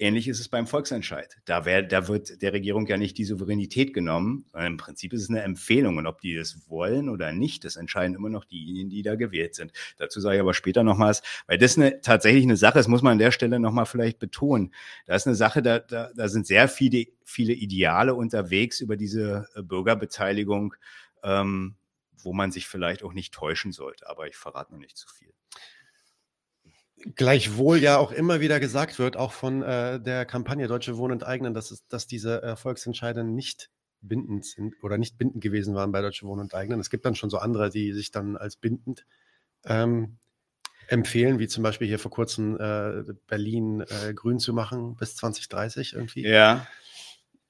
Ähnlich 0.00 0.28
ist 0.28 0.38
es 0.38 0.48
beim 0.48 0.68
Volksentscheid. 0.68 1.38
Da, 1.44 1.64
wär, 1.64 1.82
da 1.82 2.06
wird 2.06 2.40
der 2.40 2.52
Regierung 2.52 2.86
ja 2.86 2.96
nicht 2.96 3.18
die 3.18 3.24
Souveränität 3.24 3.92
genommen, 3.92 4.44
sondern 4.52 4.72
im 4.72 4.76
Prinzip 4.76 5.12
ist 5.12 5.22
es 5.22 5.28
eine 5.28 5.42
Empfehlung. 5.42 5.96
Und 5.96 6.06
ob 6.06 6.20
die 6.20 6.36
das 6.36 6.68
wollen 6.68 7.08
oder 7.08 7.32
nicht, 7.32 7.64
das 7.64 7.74
entscheiden 7.74 8.14
immer 8.14 8.28
noch 8.28 8.44
diejenigen, 8.44 8.90
die 8.90 9.02
da 9.02 9.16
gewählt 9.16 9.56
sind. 9.56 9.72
Dazu 9.96 10.20
sage 10.20 10.36
ich 10.36 10.40
aber 10.40 10.54
später 10.54 10.84
nochmals, 10.84 11.22
weil 11.48 11.58
das 11.58 11.76
eine, 11.76 12.00
tatsächlich 12.00 12.44
eine 12.44 12.56
Sache 12.56 12.78
ist, 12.78 12.86
muss 12.86 13.02
man 13.02 13.14
an 13.14 13.18
der 13.18 13.32
Stelle 13.32 13.58
nochmal 13.58 13.86
vielleicht 13.86 14.20
betonen. 14.20 14.72
Da 15.06 15.16
ist 15.16 15.26
eine 15.26 15.34
Sache, 15.34 15.62
da, 15.62 15.80
da, 15.80 16.10
da 16.14 16.28
sind 16.28 16.46
sehr 16.46 16.68
viele, 16.68 17.06
viele 17.24 17.54
Ideale 17.54 18.14
unterwegs 18.14 18.80
über 18.80 18.96
diese 18.96 19.48
äh, 19.56 19.62
Bürgerbeteiligung, 19.62 20.74
ähm, 21.24 21.74
wo 22.22 22.32
man 22.32 22.52
sich 22.52 22.68
vielleicht 22.68 23.02
auch 23.02 23.14
nicht 23.14 23.34
täuschen 23.34 23.72
sollte. 23.72 24.08
Aber 24.08 24.28
ich 24.28 24.36
verrate 24.36 24.72
noch 24.72 24.80
nicht 24.80 24.96
zu 24.96 25.08
viel. 25.08 25.32
Gleichwohl 27.14 27.78
ja 27.78 27.98
auch 27.98 28.12
immer 28.12 28.40
wieder 28.40 28.60
gesagt 28.60 28.98
wird, 28.98 29.16
auch 29.16 29.32
von 29.32 29.62
äh, 29.62 30.00
der 30.00 30.24
Kampagne 30.24 30.66
Deutsche 30.66 30.96
Wohnen 30.96 31.14
enteignen, 31.14 31.54
dass, 31.54 31.70
es, 31.70 31.86
dass 31.88 32.06
diese 32.06 32.42
äh, 32.42 32.56
Volksentscheide 32.56 33.24
nicht 33.24 33.70
bindend 34.00 34.44
sind 34.44 34.74
oder 34.82 34.98
nicht 34.98 35.18
bindend 35.18 35.42
gewesen 35.42 35.74
waren 35.74 35.92
bei 35.92 36.00
Deutsche 36.00 36.26
Wohnen 36.26 36.42
enteignen. 36.42 36.80
Es 36.80 36.90
gibt 36.90 37.04
dann 37.04 37.14
schon 37.14 37.30
so 37.30 37.38
andere, 37.38 37.70
die 37.70 37.92
sich 37.92 38.10
dann 38.10 38.36
als 38.36 38.56
bindend 38.56 39.06
ähm, 39.64 40.18
empfehlen, 40.88 41.38
wie 41.38 41.48
zum 41.48 41.62
Beispiel 41.62 41.86
hier 41.86 41.98
vor 41.98 42.10
kurzem 42.10 42.56
äh, 42.58 43.04
Berlin 43.26 43.82
äh, 43.82 44.14
grün 44.14 44.38
zu 44.38 44.52
machen 44.52 44.96
bis 44.96 45.16
2030 45.16 45.94
irgendwie. 45.94 46.26
Ja. 46.26 46.66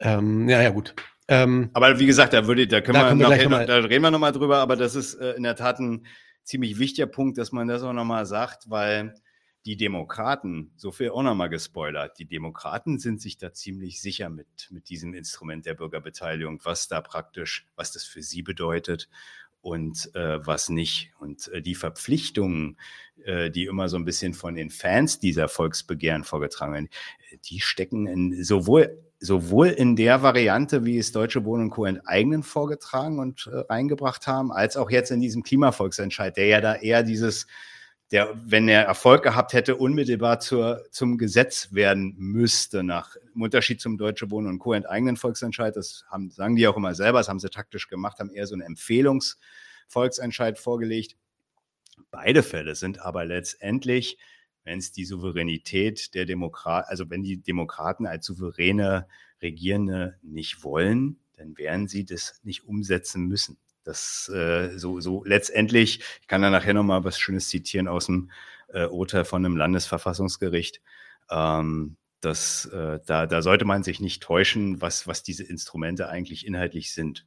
Ähm, 0.01 0.49
ja, 0.49 0.63
ja, 0.63 0.71
gut. 0.71 0.95
Ähm, 1.29 1.71
aber 1.75 1.99
wie 1.99 2.07
gesagt, 2.07 2.33
da 2.33 2.47
würde, 2.47 2.67
da 2.67 2.81
können 2.81 2.95
da 2.95 3.15
wir, 3.15 3.39
wir 3.39 3.49
noch, 3.49 3.67
da 3.67 3.77
reden 3.77 4.03
wir 4.03 4.11
nochmal 4.11 4.33
drüber, 4.33 4.59
aber 4.59 4.77
das 4.77 4.95
ist 4.95 5.15
äh, 5.15 5.33
in 5.33 5.43
der 5.43 5.57
Tat 5.57 5.79
ein 5.79 6.07
ziemlich 6.43 6.79
wichtiger 6.79 7.07
Punkt, 7.07 7.37
dass 7.37 7.53
man 7.53 7.69
das 7.69 7.83
auch 7.83 7.93
nochmal 7.93 8.25
sagt, 8.25 8.71
weil 8.71 9.15
die 9.67 9.77
Demokraten, 9.77 10.73
so 10.77 10.93
viel 10.93 11.11
auch 11.11 11.23
nochmal 11.23 11.51
gespoilert, 11.51 12.19
die 12.19 12.27
Demokraten 12.27 12.99
sind 12.99 13.21
sich 13.21 13.37
da 13.37 13.53
ziemlich 13.53 14.01
sicher 14.01 14.31
mit, 14.31 14.69
mit 14.71 14.89
diesem 14.89 15.15
Instrument 15.15 15.67
der 15.67 15.75
Bürgerbeteiligung, 15.75 16.61
was 16.65 16.89
da 16.89 17.01
praktisch, 17.01 17.67
was 17.77 17.93
das 17.93 18.05
für 18.05 18.23
sie 18.23 18.43
bedeutet 18.43 19.09
und 19.61 20.15
äh, 20.15 20.45
was 20.47 20.69
nicht. 20.69 21.13
Und 21.19 21.49
äh, 21.49 21.61
die 21.61 21.75
Verpflichtungen, 21.75 22.79
äh, 23.25 23.51
die 23.51 23.65
immer 23.65 23.89
so 23.89 23.97
ein 23.97 24.05
bisschen 24.05 24.33
von 24.33 24.55
den 24.55 24.71
Fans 24.71 25.19
dieser 25.19 25.49
Volksbegehren 25.49 26.25
vorgetragen 26.25 26.73
werden, 26.73 26.89
die 27.45 27.61
stecken 27.61 28.07
in 28.07 28.45
sowohl 28.45 29.03
sowohl 29.21 29.69
in 29.69 29.97
der 29.97 30.23
Variante, 30.23 30.85
wie 30.85 30.97
es 30.97 31.11
Deutsche 31.11 31.45
Wohnen 31.45 31.65
und 31.65 31.71
Co. 31.71 31.85
enteignen 31.85 32.45
vorgetragen 32.45 33.19
und 33.19 33.49
äh, 33.53 33.57
reingebracht 33.69 34.27
haben, 34.27 34.53
als 34.53 34.77
auch 34.77 34.91
jetzt 34.91 35.11
in 35.11 35.21
diesem 35.21 35.43
Klimavolksentscheid, 35.43 36.37
der 36.37 36.47
ja 36.47 36.61
da 36.61 36.77
eher 36.77 37.03
dieses 37.03 37.49
der, 38.11 38.35
wenn 38.43 38.69
er 38.69 38.85
Erfolg 38.85 39.23
gehabt 39.23 39.53
hätte, 39.53 39.77
unmittelbar 39.77 40.41
zur, 40.41 40.85
zum 40.91 41.19
Gesetz 41.19 41.73
werden 41.73 42.15
müsste, 42.17 42.83
nach 42.83 43.17
im 43.35 43.43
Unterschied 43.43 43.81
zum 43.81 43.99
Deutsche 43.99 44.31
Wohnen 44.31 44.47
und 44.49 44.59
Co. 44.59 44.73
enteignen 44.73 45.17
Volksentscheid. 45.17 45.77
Das 45.77 46.05
haben, 46.11 46.31
sagen 46.31 46.57
die 46.57 46.67
auch 46.67 46.77
immer 46.77 46.95
selber, 46.95 47.19
das 47.19 47.29
haben 47.29 47.39
sie 47.39 47.51
taktisch 47.51 47.89
gemacht, 47.89 48.19
haben 48.19 48.31
eher 48.31 48.47
so 48.47 48.55
einen 48.55 48.63
Empfehlungsvolksentscheid 48.63 50.59
vorgelegt. 50.59 51.17
Beide 52.11 52.43
Fälle 52.43 52.75
sind 52.75 53.01
aber 53.01 53.27
letztendlich, 53.27 54.17
wenn 54.65 54.79
es 54.79 54.93
die 54.93 55.05
Souveränität 55.05 56.15
der 56.15 56.25
Demokraten, 56.25 56.89
also 56.89 57.11
wenn 57.11 57.23
die 57.23 57.43
Demokraten 57.43 58.07
als 58.07 58.25
souveräne 58.25 59.07
Regierende 59.43 60.17
nicht 60.23 60.65
wollen, 60.65 61.19
dann 61.37 61.57
werden 61.59 61.89
sie 61.89 62.05
das 62.05 62.41
nicht 62.43 62.65
umsetzen 62.65 63.27
müssen. 63.27 63.59
Das 63.89 64.28
äh, 64.28 64.76
so, 64.76 65.01
so 65.01 65.24
letztendlich, 65.24 66.01
ich 66.20 66.28
kann 66.28 66.43
da 66.43 66.51
nachher 66.51 66.74
nochmal 66.74 67.05
was 67.05 67.18
Schönes 67.18 67.49
zitieren 67.49 67.89
aus 67.89 68.05
dem 68.05 68.30
äh, 68.68 68.84
Urteil 68.84 69.24
von 69.24 69.47
einem 69.47 69.57
Landesverfassungsgericht. 69.57 70.82
Ähm, 71.30 71.97
das, 72.20 72.66
äh, 72.66 73.01
da, 73.07 73.26
da 73.26 73.41
sollte 73.41 73.64
man 73.64 73.82
sich 73.82 73.99
nicht 74.01 74.22
täuschen, 74.22 74.82
was, 74.82 75.07
was 75.07 75.22
diese 75.22 75.43
Instrumente 75.43 76.11
eigentlich 76.11 76.47
inhaltlich 76.47 76.93
sind. 76.93 77.24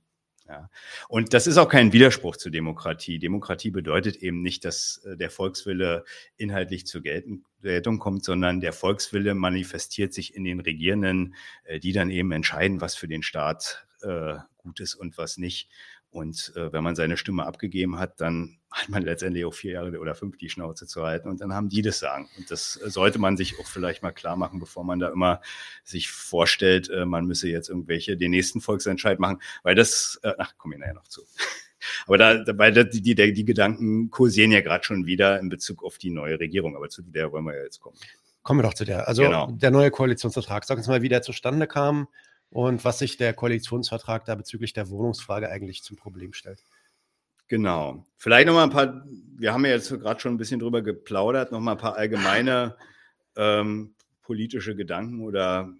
Ja. 0.47 0.70
Und 1.07 1.34
das 1.34 1.47
ist 1.47 1.57
auch 1.57 1.68
kein 1.68 1.93
Widerspruch 1.93 2.38
zur 2.38 2.51
Demokratie. 2.51 3.18
Demokratie 3.18 3.72
bedeutet 3.72 4.18
eben 4.18 4.43
nicht, 4.43 4.64
dass 4.64 5.01
äh, 5.03 5.18
der 5.18 5.32
Volkswille 5.32 6.03
inhaltlich 6.38 6.86
zur 6.86 7.01
Geltung 7.01 7.97
kommt, 7.97 8.24
sondern 8.24 8.62
der 8.62 8.74
Volkswille 8.74 9.34
manifestiert 9.34 10.14
sich 10.14 10.36
in 10.36 10.43
den 10.43 10.59
Regierenden, 10.59 11.34
äh, 11.64 11.80
die 11.80 11.91
dann 11.91 12.12
eben 12.12 12.32
entscheiden, 12.32 12.82
was 12.82 12.93
für 12.93 13.07
den 13.07 13.24
Staat 13.24 13.88
äh, 14.03 14.36
gut 14.57 14.80
ist 14.80 14.95
und 14.95 15.18
was 15.18 15.38
nicht. 15.38 15.70
Und 16.12 16.51
äh, 16.57 16.74
wenn 16.74 16.84
man 16.84 16.95
seine 16.95 17.16
Stimme 17.16 17.45
abgegeben 17.45 17.97
hat, 17.97 18.20
dann 18.20 18.57
hat 18.70 18.89
man 18.89 19.03
letztendlich 19.03 19.45
auch 19.45 19.53
vier 19.53 19.74
Jahre 19.74 19.97
oder 19.97 20.14
fünf 20.14 20.38
die 20.38 20.49
Schnauze 20.49 20.86
zu 20.86 21.03
halten 21.03 21.30
und 21.30 21.39
dann 21.39 21.53
haben 21.53 21.70
die 21.70 21.82
das 21.82 21.99
sagen. 21.99 22.30
Und 22.38 22.51
das 22.51 22.80
äh, 22.84 22.89
sollte 22.89 23.18
man 23.18 23.38
sich 23.38 23.57
auch 23.59 23.66
vielleicht 23.66 24.03
mal 24.03 24.12
klar 24.12 24.36
machen, 24.36 24.59
bevor 24.59 24.84
man 24.84 24.99
da 24.99 25.07
immer 25.09 25.39
sich 25.86 26.12
vorstellt, 26.12 26.89
äh, 26.89 27.05
man 27.05 27.26
müsse 27.26 27.47
jetzt 27.47 27.70
irgendwelche 27.70 28.18
den 28.18 28.32
nächsten 28.32 28.59
Volksentscheid 28.59 29.20
machen, 29.20 29.41
weil 29.64 29.74
das, 29.74 30.20
äh, 30.24 30.34
ach, 30.38 30.57
komme 30.57 30.76
ich 30.76 30.82
nachher 30.82 30.95
noch 30.95 31.07
zu. 31.07 31.22
Aber 32.07 32.18
da, 32.18 32.43
dabei, 32.43 32.72
die, 32.72 33.01
die, 33.01 33.16
die 33.16 33.45
Gedanken 33.45 34.09
kursieren 34.09 34.51
ja 34.51 34.59
gerade 34.59 34.84
schon 34.84 35.05
wieder 35.05 35.39
in 35.39 35.47
Bezug 35.47 35.82
auf 35.84 35.97
die 35.97 36.12
neue 36.12 36.39
Regierung, 36.39 36.76
aber 36.76 36.89
zu 36.89 37.01
der 37.01 37.32
wollen 37.32 37.43
wir 37.43 37.55
ja 37.55 37.64
jetzt 37.64 37.80
kommen. 37.80 37.97
Kommen 38.43 38.59
wir 38.59 38.64
doch 38.64 38.76
zu 38.76 38.86
der. 38.86 39.07
Also 39.07 39.24
genau. 39.24 39.51
der 39.51 39.72
neue 39.72 39.89
Koalitionsvertrag. 39.89 40.64
Sag 40.66 40.78
uns 40.78 40.88
mal, 40.88 41.01
wie 41.01 41.09
der 41.09 41.24
zustande 41.24 41.66
kam 41.66 42.07
und 42.52 42.84
was 42.86 42.99
sich 42.99 43.18
der 43.18 43.34
Koalitionsvertrag 43.34 44.26
da 44.26 44.36
bezüglich 44.36 44.74
der 44.74 44.89
Wohnungsfrage 44.89 45.49
eigentlich 45.49 45.84
zum 45.84 45.95
Problem 45.97 46.34
stellt. 46.34 46.64
Genau. 47.47 48.06
Vielleicht 48.18 48.47
noch 48.47 48.54
mal 48.54 48.64
ein 48.64 48.70
paar, 48.70 49.06
wir 49.38 49.54
haben 49.54 49.66
ja 49.66 49.72
jetzt 49.72 49.89
gerade 49.89 50.20
schon 50.20 50.34
ein 50.34 50.38
bisschen 50.38 50.60
drüber 50.60 50.82
geplaudert, 50.82 51.52
noch 51.52 51.60
mal 51.60 51.74
ein 51.74 51.78
paar 51.78 51.95
allgemeine 51.95 52.78
ähm, 53.36 53.95
politische 54.22 54.76
Gedanken 54.76 55.22
oder 55.22 55.74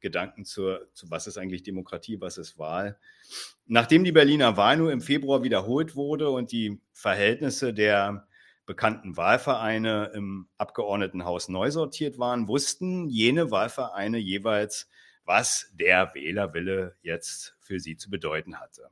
Gedanken 0.00 0.44
zur, 0.44 0.88
zu 0.92 1.10
was 1.10 1.26
ist 1.26 1.38
eigentlich 1.38 1.64
Demokratie, 1.64 2.20
was 2.20 2.38
ist 2.38 2.58
Wahl. 2.58 2.98
Nachdem 3.66 4.04
die 4.04 4.12
Berliner 4.12 4.56
Wahl 4.56 4.76
nur 4.76 4.92
im 4.92 5.00
Februar 5.00 5.42
wiederholt 5.42 5.96
wurde 5.96 6.30
und 6.30 6.52
die 6.52 6.80
Verhältnisse 6.92 7.74
der 7.74 8.26
bekannten 8.64 9.16
Wahlvereine 9.16 10.12
im 10.14 10.48
Abgeordnetenhaus 10.58 11.48
neu 11.48 11.70
sortiert 11.70 12.18
waren, 12.18 12.48
wussten 12.48 13.08
jene 13.08 13.50
Wahlvereine 13.50 14.18
jeweils, 14.18 14.88
was 15.26 15.70
der 15.74 16.12
Wählerwille 16.14 16.96
jetzt 17.02 17.56
für 17.60 17.78
sie 17.80 17.96
zu 17.96 18.08
bedeuten 18.08 18.58
hatte. 18.58 18.88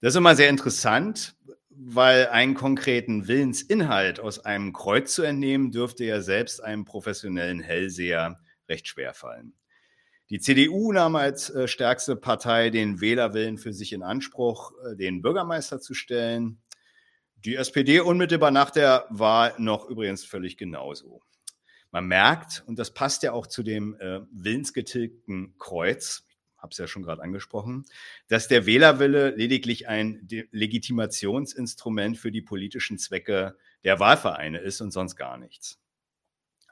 Das 0.00 0.14
ist 0.14 0.18
immer 0.18 0.36
sehr 0.36 0.48
interessant, 0.48 1.36
weil 1.70 2.26
einen 2.28 2.54
konkreten 2.54 3.28
Willensinhalt 3.28 4.20
aus 4.20 4.44
einem 4.44 4.72
Kreuz 4.72 5.14
zu 5.14 5.22
entnehmen, 5.22 5.70
dürfte 5.72 6.04
ja 6.04 6.20
selbst 6.20 6.62
einem 6.62 6.84
professionellen 6.84 7.60
Hellseher 7.60 8.40
recht 8.68 8.88
schwer 8.88 9.14
fallen. 9.14 9.54
Die 10.30 10.38
CDU 10.38 10.92
nahm 10.92 11.16
als 11.16 11.50
äh, 11.50 11.66
stärkste 11.66 12.14
Partei 12.16 12.70
den 12.70 13.00
Wählerwillen 13.00 13.58
für 13.58 13.72
sich 13.72 13.92
in 13.92 14.02
Anspruch, 14.02 14.72
äh, 14.84 14.96
den 14.96 15.22
Bürgermeister 15.22 15.80
zu 15.80 15.92
stellen. 15.92 16.62
Die 17.44 17.56
SPD 17.56 18.00
unmittelbar 18.00 18.50
nach 18.50 18.70
der 18.70 19.06
Wahl 19.10 19.54
noch 19.58 19.88
übrigens 19.88 20.24
völlig 20.24 20.56
genauso. 20.56 21.22
Man 21.90 22.06
merkt, 22.06 22.62
und 22.66 22.78
das 22.78 22.94
passt 22.94 23.22
ja 23.22 23.32
auch 23.32 23.46
zu 23.46 23.62
dem 23.62 23.94
äh, 24.00 24.20
willensgetilgten 24.30 25.54
Kreuz, 25.58 26.24
habe 26.56 26.70
es 26.72 26.78
ja 26.78 26.86
schon 26.86 27.02
gerade 27.02 27.22
angesprochen, 27.22 27.84
dass 28.28 28.48
der 28.48 28.66
Wählerwille 28.66 29.30
lediglich 29.30 29.88
ein 29.88 30.28
Legitimationsinstrument 30.52 32.18
für 32.18 32.30
die 32.30 32.42
politischen 32.42 32.98
Zwecke 32.98 33.56
der 33.82 33.98
Wahlvereine 33.98 34.58
ist 34.58 34.80
und 34.80 34.90
sonst 34.90 35.16
gar 35.16 35.38
nichts. 35.38 35.80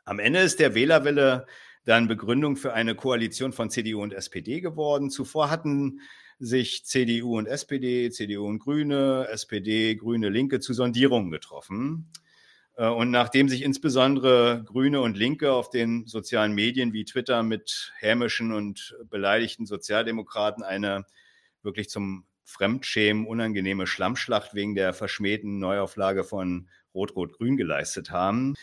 Am 0.05 0.19
Ende 0.19 0.41
ist 0.41 0.61
der 0.61 0.75
Wählerwille 0.75 1.47
dann 1.85 2.07
Begründung 2.07 2.57
für 2.57 2.75
eine 2.75 2.95
Koalition 2.95 3.53
von 3.53 3.71
CDU 3.71 4.03
und 4.03 4.13
SPD 4.13 4.61
geworden. 4.61 5.11
Zuvor 5.11 5.51
hatten 5.51 6.01
sich 6.39 6.85
CDU 6.85 7.39
und 7.39 7.47
SPD, 7.47 8.11
CDU 8.11 8.47
und 8.47 8.59
Grüne, 8.59 9.27
SPD, 9.31 9.97
Grüne, 9.97 10.29
Linke 10.29 10.61
zu 10.61 10.75
Sondierungen 10.75 11.31
getroffen. 11.31 12.13
Äh, 12.79 12.89
und 12.89 13.11
nachdem 13.11 13.49
sich 13.49 13.63
insbesondere 13.63 14.63
Grüne 14.65 15.03
und 15.03 15.19
Linke 15.19 15.53
auf 15.53 15.69
den 15.69 16.07
sozialen 16.07 16.55
Medien 16.55 16.95
wie 16.95 17.05
Twitter 17.05 17.43
mit 17.43 17.93
hämischen 17.99 18.53
und 18.53 18.97
beleidigten 19.11 19.67
Sozialdemokraten 19.67 20.63
eine 20.63 21.05
wirklich 21.63 21.91
zum 21.91 22.25
Fremdschämen 22.45 23.27
unangenehme 23.27 23.87
Schlammschlacht 23.87 24.55
wegen 24.55 24.75
der 24.75 24.95
verschmähten 24.95 25.59
Neuauflage 25.59 26.25
von 26.25 26.71
Rot-Rot-Grün 26.95 27.59
geleistet 27.59 28.11
haben, 28.11 28.55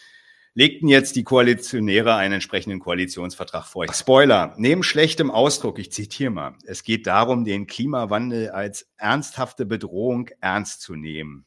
legten 0.55 0.88
jetzt 0.88 1.16
die 1.16 1.24
Koalitionäre 1.24 2.16
einen 2.16 2.36
entsprechenden 2.36 2.80
Koalitionsvertrag 2.80 3.66
vor. 3.66 3.86
Spoiler, 3.93 4.55
neben 4.57 4.82
schlechtem 4.82 5.30
Ausdruck, 5.30 5.78
ich 5.78 5.91
zitiere 5.91 6.32
mal, 6.32 6.55
es 6.66 6.84
geht 6.84 7.05
darum, 7.05 7.45
den 7.45 7.68
Klimawandel 7.68 8.49
als 8.49 8.89
ernsthafte 8.97 9.68
Bedrohung 9.68 10.32
ernst 10.39 10.82
zu 10.82 10.95
nehmen. 10.95 11.45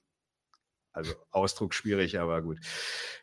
Also 0.98 1.14
Ausdruck 1.30 1.74
schwierig, 1.74 2.18
aber 2.18 2.42
gut. 2.42 2.58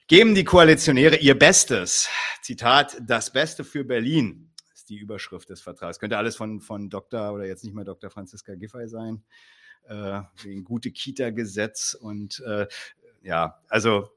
Geben 0.08 0.34
die 0.34 0.46
Koalitionäre 0.46 1.18
ihr 1.18 1.38
Bestes. 1.38 2.08
Zitat, 2.42 2.96
das 3.02 3.34
Beste 3.34 3.66
für 3.66 3.84
Berlin 3.84 4.50
ist 4.74 4.88
die 4.88 4.98
Überschrift 4.98 5.50
des 5.50 5.60
Vertrags. 5.60 6.00
Könnte 6.00 6.18
alles 6.18 6.38
von, 6.38 6.62
von 6.62 6.90
Dr. 6.90 7.34
oder 7.34 7.46
jetzt 7.46 7.66
nicht 7.66 7.76
mehr 7.76 7.84
Dr. 7.84 8.10
Franziska 8.10 8.56
Giffey 8.56 8.88
sein, 8.88 9.26
äh, 9.90 10.22
wegen 10.42 10.64
gute 10.64 10.92
Kita-Gesetz 10.92 11.96
und 11.96 12.40
äh, 12.48 12.66
ja, 13.24 13.60
also 13.68 14.10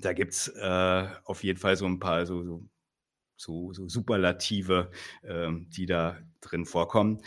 da 0.00 0.12
gibt 0.12 0.32
es 0.32 0.48
äh, 0.48 1.06
auf 1.22 1.44
jeden 1.44 1.60
Fall 1.60 1.76
so 1.76 1.86
ein 1.86 2.00
paar 2.00 2.26
so, 2.26 2.42
so, 2.42 2.64
so, 3.36 3.72
so 3.74 3.88
Superlative, 3.88 4.90
äh, 5.22 5.52
die 5.68 5.86
da 5.86 6.18
drin 6.40 6.66
vorkommen. 6.66 7.22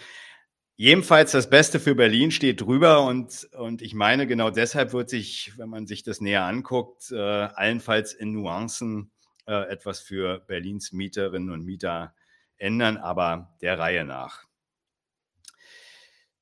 Jedenfalls 0.82 1.34
das 1.34 1.50
Beste 1.50 1.78
für 1.78 1.94
Berlin 1.94 2.32
steht 2.32 2.62
drüber 2.62 3.06
und, 3.06 3.50
und 3.52 3.82
ich 3.82 3.94
meine, 3.94 4.28
genau 4.28 4.50
deshalb 4.50 4.94
wird 4.94 5.10
sich, 5.10 5.52
wenn 5.58 5.68
man 5.68 5.88
sich 5.88 6.04
das 6.04 6.22
näher 6.22 6.46
anguckt, 6.46 7.12
äh, 7.12 7.18
allenfalls 7.20 8.14
in 8.14 8.32
Nuancen 8.32 9.12
äh, 9.46 9.70
etwas 9.70 10.00
für 10.00 10.40
Berlins 10.40 10.94
Mieterinnen 10.94 11.50
und 11.50 11.66
Mieter 11.66 12.16
ändern, 12.56 12.96
aber 12.96 13.58
der 13.60 13.78
Reihe 13.78 14.06
nach. 14.06 14.46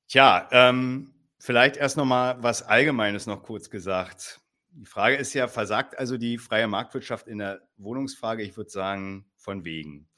Tja, 0.06 0.48
ähm, 0.52 1.12
vielleicht 1.40 1.76
erst 1.76 1.96
nochmal 1.96 2.40
was 2.40 2.62
Allgemeines 2.62 3.26
noch 3.26 3.42
kurz 3.42 3.70
gesagt. 3.70 4.40
Die 4.70 4.86
Frage 4.86 5.16
ist 5.16 5.34
ja, 5.34 5.48
versagt 5.48 5.98
also 5.98 6.16
die 6.16 6.38
freie 6.38 6.68
Marktwirtschaft 6.68 7.26
in 7.26 7.38
der 7.38 7.62
Wohnungsfrage? 7.76 8.44
Ich 8.44 8.56
würde 8.56 8.70
sagen, 8.70 9.26
von 9.36 9.64
wegen. 9.64 10.08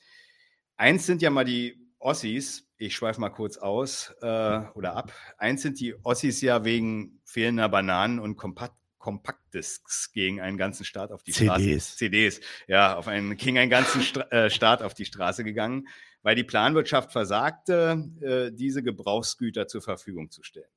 Eins 0.76 1.06
sind 1.06 1.22
ja 1.22 1.30
mal 1.30 1.46
die 1.46 1.90
Ossis, 1.98 2.69
ich 2.80 2.96
schweife 2.96 3.20
mal 3.20 3.28
kurz 3.28 3.58
aus 3.58 4.14
äh, 4.22 4.60
oder 4.74 4.96
ab. 4.96 5.12
Eins 5.36 5.62
sind 5.62 5.78
die 5.80 5.94
Ossis 6.02 6.40
ja 6.40 6.64
wegen 6.64 7.20
fehlender 7.24 7.68
Bananen 7.68 8.18
und 8.18 8.36
Kompakt 8.36 8.74
Kompaktdisks 8.98 10.12
gegen 10.12 10.42
einen 10.42 10.58
ganzen 10.58 10.84
Staat 10.84 11.10
auf 11.10 11.22
die 11.22 11.32
CDs. 11.32 11.86
Straße. 11.86 11.96
CDs. 11.96 12.40
Ja, 12.68 12.96
auf 12.96 13.08
einen, 13.08 13.34
gegen 13.38 13.56
einen 13.56 13.70
ganzen 13.70 14.02
Stra 14.02 14.24
äh, 14.30 14.50
Staat 14.50 14.82
auf 14.82 14.92
die 14.92 15.06
Straße 15.06 15.42
gegangen, 15.42 15.88
weil 16.20 16.36
die 16.36 16.44
Planwirtschaft 16.44 17.10
versagte, 17.10 18.10
äh, 18.20 18.54
diese 18.54 18.82
Gebrauchsgüter 18.82 19.66
zur 19.66 19.80
Verfügung 19.80 20.30
zu 20.30 20.42
stellen. 20.42 20.68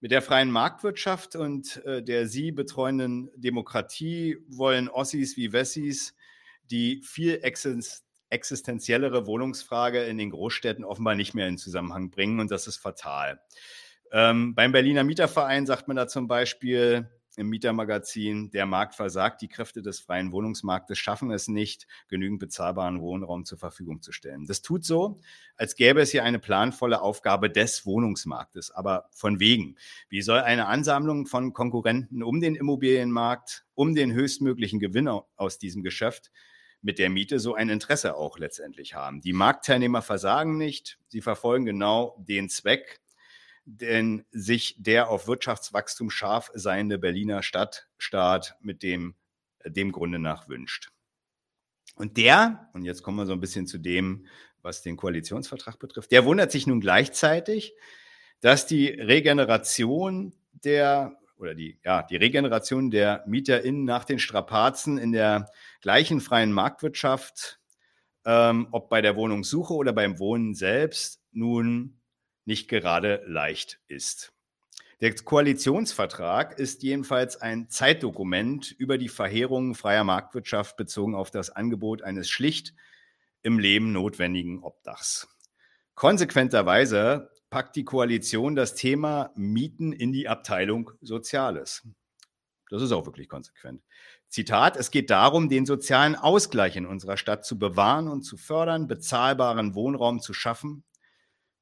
Mit 0.00 0.10
der 0.10 0.22
freien 0.22 0.50
Marktwirtschaft 0.50 1.36
und 1.36 1.76
äh, 1.86 2.02
der 2.02 2.26
sie 2.26 2.50
betreuenden 2.50 3.30
Demokratie 3.36 4.38
wollen 4.48 4.88
Ossis 4.88 5.36
wie 5.36 5.52
Wessis 5.52 6.16
die 6.68 7.00
viel 7.04 7.38
existenziellere 8.32 9.26
Wohnungsfrage 9.26 10.02
in 10.04 10.18
den 10.18 10.30
Großstädten 10.30 10.84
offenbar 10.84 11.14
nicht 11.14 11.34
mehr 11.34 11.48
in 11.48 11.58
Zusammenhang 11.58 12.10
bringen 12.10 12.40
und 12.40 12.50
das 12.50 12.66
ist 12.66 12.78
fatal. 12.78 13.40
Ähm, 14.10 14.54
beim 14.54 14.72
Berliner 14.72 15.04
Mieterverein 15.04 15.66
sagt 15.66 15.88
man 15.88 15.96
da 15.96 16.06
zum 16.06 16.28
Beispiel, 16.28 17.08
im 17.36 17.48
Mietermagazin, 17.48 18.50
der 18.50 18.66
Markt 18.66 18.94
versagt, 18.94 19.40
die 19.40 19.48
Kräfte 19.48 19.80
des 19.80 20.00
freien 20.00 20.32
Wohnungsmarktes 20.32 20.98
schaffen 20.98 21.30
es 21.30 21.48
nicht, 21.48 21.86
genügend 22.08 22.40
bezahlbaren 22.40 23.00
Wohnraum 23.00 23.44
zur 23.44 23.58
Verfügung 23.58 24.02
zu 24.02 24.12
stellen. 24.12 24.46
Das 24.46 24.60
tut 24.60 24.84
so, 24.84 25.20
als 25.56 25.76
gäbe 25.76 26.02
es 26.02 26.10
hier 26.10 26.24
eine 26.24 26.38
planvolle 26.38 27.00
Aufgabe 27.00 27.48
des 27.48 27.86
Wohnungsmarktes. 27.86 28.70
Aber 28.70 29.08
von 29.12 29.40
wegen. 29.40 29.76
Wie 30.08 30.22
soll 30.22 30.40
eine 30.40 30.66
Ansammlung 30.66 31.26
von 31.26 31.52
Konkurrenten 31.52 32.22
um 32.22 32.40
den 32.40 32.54
Immobilienmarkt, 32.54 33.64
um 33.74 33.94
den 33.94 34.12
höchstmöglichen 34.12 34.78
Gewinn 34.78 35.08
aus 35.08 35.58
diesem 35.58 35.82
Geschäft 35.82 36.30
mit 36.82 36.98
der 36.98 37.10
Miete 37.10 37.38
so 37.40 37.54
ein 37.54 37.68
Interesse 37.68 38.16
auch 38.16 38.38
letztendlich 38.38 38.94
haben? 38.94 39.20
Die 39.20 39.32
Marktteilnehmer 39.32 40.02
versagen 40.02 40.58
nicht. 40.58 40.98
Sie 41.08 41.22
verfolgen 41.22 41.64
genau 41.64 42.16
den 42.18 42.48
Zweck, 42.48 43.00
denn 43.64 44.24
sich 44.30 44.76
der 44.78 45.08
auf 45.08 45.26
Wirtschaftswachstum 45.26 46.10
scharf 46.10 46.50
seiende 46.54 46.98
Berliner 46.98 47.42
Stadtstaat 47.42 48.56
mit 48.60 48.82
dem, 48.82 49.14
dem 49.64 49.92
Grunde 49.92 50.18
nach 50.18 50.48
wünscht. 50.48 50.90
Und 51.94 52.16
der, 52.16 52.68
und 52.72 52.84
jetzt 52.84 53.02
kommen 53.02 53.18
wir 53.18 53.26
so 53.26 53.32
ein 53.32 53.40
bisschen 53.40 53.66
zu 53.66 53.78
dem, 53.78 54.26
was 54.62 54.82
den 54.82 54.96
Koalitionsvertrag 54.96 55.78
betrifft, 55.78 56.12
der 56.12 56.24
wundert 56.24 56.50
sich 56.50 56.66
nun 56.66 56.80
gleichzeitig, 56.80 57.74
dass 58.40 58.66
die 58.66 58.88
Regeneration 58.88 60.34
der 60.52 61.18
oder 61.36 61.54
die, 61.54 61.78
ja, 61.84 62.02
die 62.02 62.16
Regeneration 62.16 62.90
der 62.90 63.24
MieterInnen 63.26 63.84
nach 63.84 64.04
den 64.04 64.18
Strapazen 64.18 64.98
in 64.98 65.12
der 65.12 65.50
gleichen 65.80 66.20
freien 66.20 66.52
Marktwirtschaft, 66.52 67.60
ähm, 68.24 68.68
ob 68.70 68.88
bei 68.88 69.02
der 69.02 69.16
Wohnungssuche 69.16 69.74
oder 69.74 69.92
beim 69.92 70.18
Wohnen 70.18 70.54
selbst, 70.54 71.20
nun 71.32 72.00
nicht 72.44 72.68
gerade 72.68 73.22
leicht 73.26 73.80
ist. 73.88 74.32
Der 75.00 75.12
Koalitionsvertrag 75.16 76.60
ist 76.60 76.84
jedenfalls 76.84 77.36
ein 77.36 77.68
Zeitdokument 77.68 78.70
über 78.70 78.98
die 78.98 79.08
Verheerungen 79.08 79.74
freier 79.74 80.04
Marktwirtschaft 80.04 80.76
bezogen 80.76 81.16
auf 81.16 81.32
das 81.32 81.50
Angebot 81.50 82.02
eines 82.02 82.30
schlicht 82.30 82.72
im 83.42 83.58
Leben 83.58 83.90
notwendigen 83.90 84.62
Obdachs. 84.62 85.26
Konsequenterweise 85.96 87.31
packt 87.52 87.76
die 87.76 87.84
Koalition 87.84 88.56
das 88.56 88.74
Thema 88.74 89.30
Mieten 89.36 89.92
in 89.92 90.10
die 90.10 90.26
Abteilung 90.26 90.90
Soziales. 91.02 91.86
Das 92.70 92.80
ist 92.80 92.92
auch 92.92 93.04
wirklich 93.04 93.28
konsequent. 93.28 93.82
Zitat, 94.30 94.78
es 94.78 94.90
geht 94.90 95.10
darum, 95.10 95.50
den 95.50 95.66
sozialen 95.66 96.16
Ausgleich 96.16 96.76
in 96.76 96.86
unserer 96.86 97.18
Stadt 97.18 97.44
zu 97.44 97.58
bewahren 97.58 98.08
und 98.08 98.22
zu 98.22 98.38
fördern, 98.38 98.86
bezahlbaren 98.86 99.74
Wohnraum 99.74 100.20
zu 100.20 100.32
schaffen, 100.32 100.82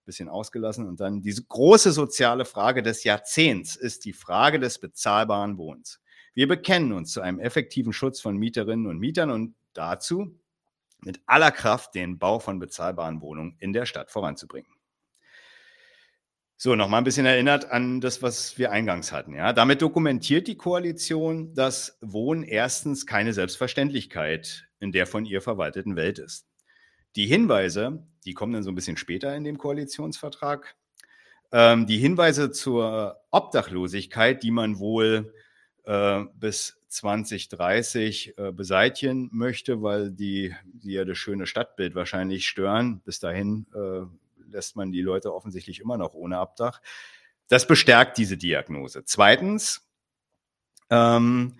bisschen 0.04 0.28
ausgelassen. 0.28 0.86
Und 0.86 1.00
dann 1.00 1.22
diese 1.22 1.42
große 1.42 1.90
soziale 1.90 2.44
Frage 2.44 2.84
des 2.84 3.02
Jahrzehnts 3.02 3.74
ist 3.74 4.04
die 4.04 4.12
Frage 4.12 4.60
des 4.60 4.78
bezahlbaren 4.78 5.58
Wohnens. 5.58 6.00
Wir 6.34 6.46
bekennen 6.46 6.92
uns 6.92 7.10
zu 7.10 7.20
einem 7.20 7.40
effektiven 7.40 7.92
Schutz 7.92 8.20
von 8.20 8.36
Mieterinnen 8.36 8.86
und 8.86 9.00
Mietern 9.00 9.32
und 9.32 9.56
dazu, 9.72 10.38
mit 11.00 11.20
aller 11.26 11.50
Kraft 11.50 11.96
den 11.96 12.20
Bau 12.20 12.38
von 12.38 12.60
bezahlbaren 12.60 13.20
Wohnungen 13.20 13.56
in 13.58 13.72
der 13.72 13.86
Stadt 13.86 14.12
voranzubringen. 14.12 14.70
So, 16.62 16.76
nochmal 16.76 17.00
ein 17.00 17.04
bisschen 17.04 17.24
erinnert 17.24 17.70
an 17.70 18.02
das, 18.02 18.20
was 18.20 18.58
wir 18.58 18.70
eingangs 18.70 19.12
hatten. 19.12 19.32
Ja, 19.32 19.54
damit 19.54 19.80
dokumentiert 19.80 20.46
die 20.46 20.58
Koalition, 20.58 21.54
dass 21.54 21.96
Wohnen 22.02 22.42
erstens 22.42 23.06
keine 23.06 23.32
Selbstverständlichkeit 23.32 24.68
in 24.78 24.92
der 24.92 25.06
von 25.06 25.24
ihr 25.24 25.40
verwalteten 25.40 25.96
Welt 25.96 26.18
ist. 26.18 26.46
Die 27.16 27.24
Hinweise, 27.24 28.06
die 28.26 28.34
kommen 28.34 28.52
dann 28.52 28.62
so 28.62 28.70
ein 28.70 28.74
bisschen 28.74 28.98
später 28.98 29.34
in 29.34 29.42
dem 29.42 29.56
Koalitionsvertrag. 29.56 30.76
Ähm, 31.50 31.86
die 31.86 31.96
Hinweise 31.96 32.50
zur 32.50 33.16
Obdachlosigkeit, 33.30 34.42
die 34.42 34.50
man 34.50 34.78
wohl 34.78 35.32
äh, 35.84 36.24
bis 36.34 36.78
2030 36.88 38.36
äh, 38.36 38.52
beseitigen 38.52 39.30
möchte, 39.32 39.80
weil 39.80 40.10
die, 40.10 40.54
die 40.64 40.92
ja 40.92 41.06
das 41.06 41.16
schöne 41.16 41.46
Stadtbild 41.46 41.94
wahrscheinlich 41.94 42.46
stören. 42.46 43.00
Bis 43.06 43.18
dahin 43.18 43.64
äh, 43.74 44.04
lässt 44.50 44.76
man 44.76 44.92
die 44.92 45.02
Leute 45.02 45.34
offensichtlich 45.34 45.80
immer 45.80 45.96
noch 45.96 46.14
ohne 46.14 46.38
Abdach. 46.38 46.80
Das 47.48 47.66
bestärkt 47.66 48.18
diese 48.18 48.36
Diagnose. 48.36 49.04
Zweitens, 49.04 49.88
ähm, 50.90 51.56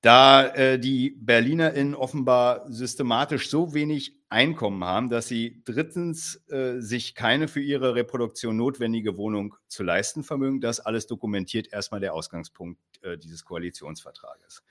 da 0.00 0.46
äh, 0.46 0.78
die 0.78 1.10
BerlinerInnen 1.10 1.94
offenbar 1.94 2.70
systematisch 2.70 3.50
so 3.50 3.74
wenig 3.74 4.16
Einkommen 4.30 4.84
haben, 4.84 5.08
dass 5.08 5.26
sie 5.26 5.62
drittens 5.64 6.42
äh, 6.50 6.80
sich 6.80 7.14
keine 7.14 7.48
für 7.48 7.60
ihre 7.60 7.94
Reproduktion 7.94 8.56
notwendige 8.56 9.16
Wohnung 9.16 9.54
zu 9.68 9.82
leisten 9.82 10.22
vermögen. 10.22 10.60
Das 10.60 10.80
alles 10.80 11.06
dokumentiert 11.06 11.72
erstmal 11.72 12.00
der 12.00 12.12
Ausgangspunkt 12.12 12.78
äh, 13.02 13.16
dieses 13.16 13.44
Koalitionsvertrages. 13.44 14.62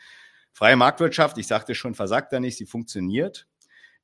Freie 0.54 0.76
Marktwirtschaft, 0.76 1.38
ich 1.40 1.48
sagte 1.48 1.74
schon, 1.76 1.96
versagt 1.96 2.34
da 2.34 2.40
nicht, 2.40 2.58
sie 2.58 2.68
funktioniert. 2.68 3.48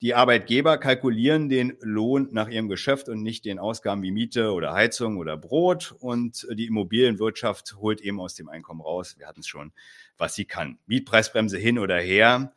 Die 0.01 0.13
Arbeitgeber 0.13 0.77
kalkulieren 0.77 1.47
den 1.47 1.77
Lohn 1.79 2.27
nach 2.31 2.49
ihrem 2.49 2.67
Geschäft 2.67 3.07
und 3.07 3.23
nicht 3.23 3.45
den 3.45 3.59
Ausgaben 3.59 4.01
wie 4.01 4.11
Miete 4.11 4.51
oder 4.51 4.73
Heizung 4.73 5.17
oder 5.17 5.37
Brot. 5.37 5.95
Und 5.99 6.45
die 6.51 6.65
Immobilienwirtschaft 6.65 7.75
holt 7.77 8.01
eben 8.01 8.19
aus 8.19 8.35
dem 8.35 8.49
Einkommen 8.49 8.81
raus. 8.81 9.15
Wir 9.17 9.27
hatten 9.27 9.39
es 9.39 9.47
schon, 9.47 9.71
was 10.17 10.35
sie 10.35 10.45
kann. 10.45 10.77
Mietpreisbremse 10.87 11.57
hin 11.57 11.79
oder 11.79 11.99
her. 11.99 12.53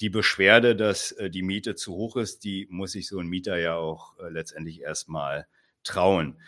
Die 0.00 0.10
Beschwerde, 0.10 0.76
dass 0.76 1.12
äh, 1.12 1.30
die 1.30 1.42
Miete 1.42 1.74
zu 1.74 1.94
hoch 1.94 2.16
ist, 2.16 2.44
die 2.44 2.66
muss 2.70 2.92
sich 2.92 3.08
so 3.08 3.18
ein 3.18 3.28
Mieter 3.28 3.58
ja 3.58 3.76
auch 3.76 4.18
äh, 4.18 4.28
letztendlich 4.28 4.82
erstmal 4.82 5.46
trauen. 5.84 6.38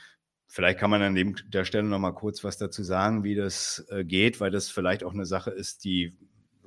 Vielleicht 0.47 0.79
kann 0.79 0.91
man 0.91 1.03
an 1.03 1.37
der 1.49 1.65
Stelle 1.67 1.87
noch 1.87 1.99
mal 1.99 2.13
kurz 2.13 2.43
was 2.43 2.57
dazu 2.57 2.83
sagen, 2.83 3.23
wie 3.23 3.35
das 3.35 3.87
äh, 3.91 4.03
geht, 4.03 4.41
weil 4.41 4.51
das 4.51 4.71
vielleicht 4.71 5.05
auch 5.05 5.13
eine 5.13 5.27
Sache 5.27 5.51
ist, 5.51 5.85
die 5.85 6.17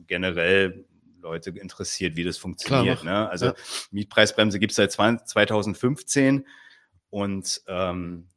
generell 0.05 0.85
Leute 1.21 1.51
interessiert, 1.51 2.15
wie 2.15 2.23
das 2.23 2.37
funktioniert. 2.37 3.03
ne? 3.03 3.29
Also 3.29 3.47
ja. 3.47 3.53
Mietpreisbremse 3.91 4.59
gibt 4.59 4.71
es 4.71 4.75
seit 4.75 4.91
2015 4.91 6.47
und 7.09 7.61
ähm, 7.67 8.27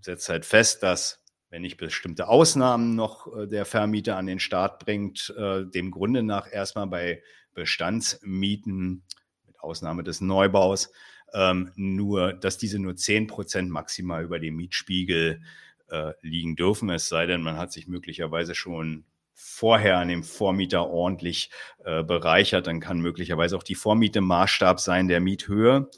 setzt 0.00 0.28
halt 0.28 0.44
fest, 0.44 0.82
dass 0.82 1.20
wenn 1.50 1.62
nicht 1.62 1.76
bestimmte 1.76 2.26
Ausnahmen 2.26 2.96
noch 2.96 3.28
äh, 3.36 3.46
der 3.46 3.64
Vermieter 3.64 4.16
an 4.16 4.26
den 4.26 4.40
Start 4.40 4.84
bringt, 4.84 5.32
äh, 5.38 5.64
dem 5.64 5.92
Grunde 5.92 6.24
nach 6.24 6.50
erstmal 6.50 6.88
bei 6.88 7.22
Bestandsmieten, 7.54 9.04
mit 9.46 9.60
Ausnahme 9.60 10.02
des 10.02 10.20
Neubaus, 10.20 10.90
ähm, 11.32 11.70
nur, 11.76 12.32
dass 12.32 12.58
diese 12.58 12.80
nur 12.80 12.96
10 12.96 13.28
Prozent 13.28 13.70
maximal 13.70 14.24
über 14.24 14.40
dem 14.40 14.56
Mietspiegel 14.56 15.42
äh, 15.90 16.12
liegen 16.22 16.56
dürfen, 16.56 16.90
es 16.90 17.08
sei 17.08 17.26
denn, 17.26 17.42
man 17.42 17.56
hat 17.56 17.72
sich 17.72 17.86
möglicherweise 17.86 18.56
schon 18.56 19.04
vorher 19.34 19.98
an 19.98 20.08
dem 20.08 20.22
Vormieter 20.22 20.88
ordentlich 20.88 21.50
äh, 21.84 22.02
bereichert, 22.02 22.66
dann 22.66 22.80
kann 22.80 22.98
möglicherweise 22.98 23.56
auch 23.56 23.62
die 23.62 23.74
Vormiete 23.74 24.20
Maßstab 24.20 24.80
sein 24.80 25.08
der 25.08 25.20
Miethöhe. 25.20 25.90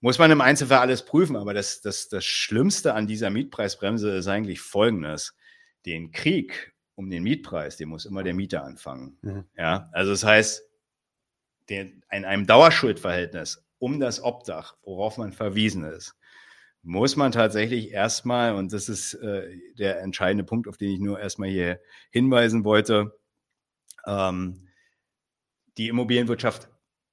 Muss 0.00 0.18
man 0.18 0.30
im 0.30 0.40
Einzelfall 0.40 0.78
alles 0.78 1.04
prüfen, 1.04 1.36
aber 1.36 1.54
das, 1.54 1.80
das, 1.80 2.08
das 2.08 2.24
Schlimmste 2.24 2.94
an 2.94 3.06
dieser 3.06 3.30
Mietpreisbremse 3.30 4.16
ist 4.16 4.28
eigentlich 4.28 4.60
Folgendes. 4.60 5.34
Den 5.86 6.12
Krieg 6.12 6.74
um 6.94 7.10
den 7.10 7.22
Mietpreis, 7.22 7.76
den 7.76 7.88
muss 7.88 8.04
immer 8.04 8.24
der 8.24 8.34
Mieter 8.34 8.64
anfangen. 8.64 9.16
Mhm. 9.22 9.44
Ja, 9.56 9.88
also 9.92 10.10
das 10.10 10.24
heißt, 10.24 10.62
den, 11.68 12.02
in 12.10 12.24
einem 12.24 12.46
Dauerschuldverhältnis 12.46 13.64
um 13.78 14.00
das 14.00 14.22
Obdach, 14.22 14.76
worauf 14.82 15.18
man 15.18 15.32
verwiesen 15.32 15.84
ist, 15.84 16.16
muss 16.82 17.16
man 17.16 17.32
tatsächlich 17.32 17.90
erstmal, 17.90 18.54
und 18.54 18.72
das 18.72 18.88
ist 18.88 19.14
äh, 19.14 19.56
der 19.78 20.00
entscheidende 20.00 20.44
Punkt, 20.44 20.68
auf 20.68 20.76
den 20.76 20.90
ich 20.90 21.00
nur 21.00 21.18
erstmal 21.20 21.48
hier 21.48 21.80
hinweisen 22.10 22.64
wollte, 22.64 23.18
ähm, 24.06 24.68
die 25.76 25.88
Immobilienwirtschaft 25.88 26.68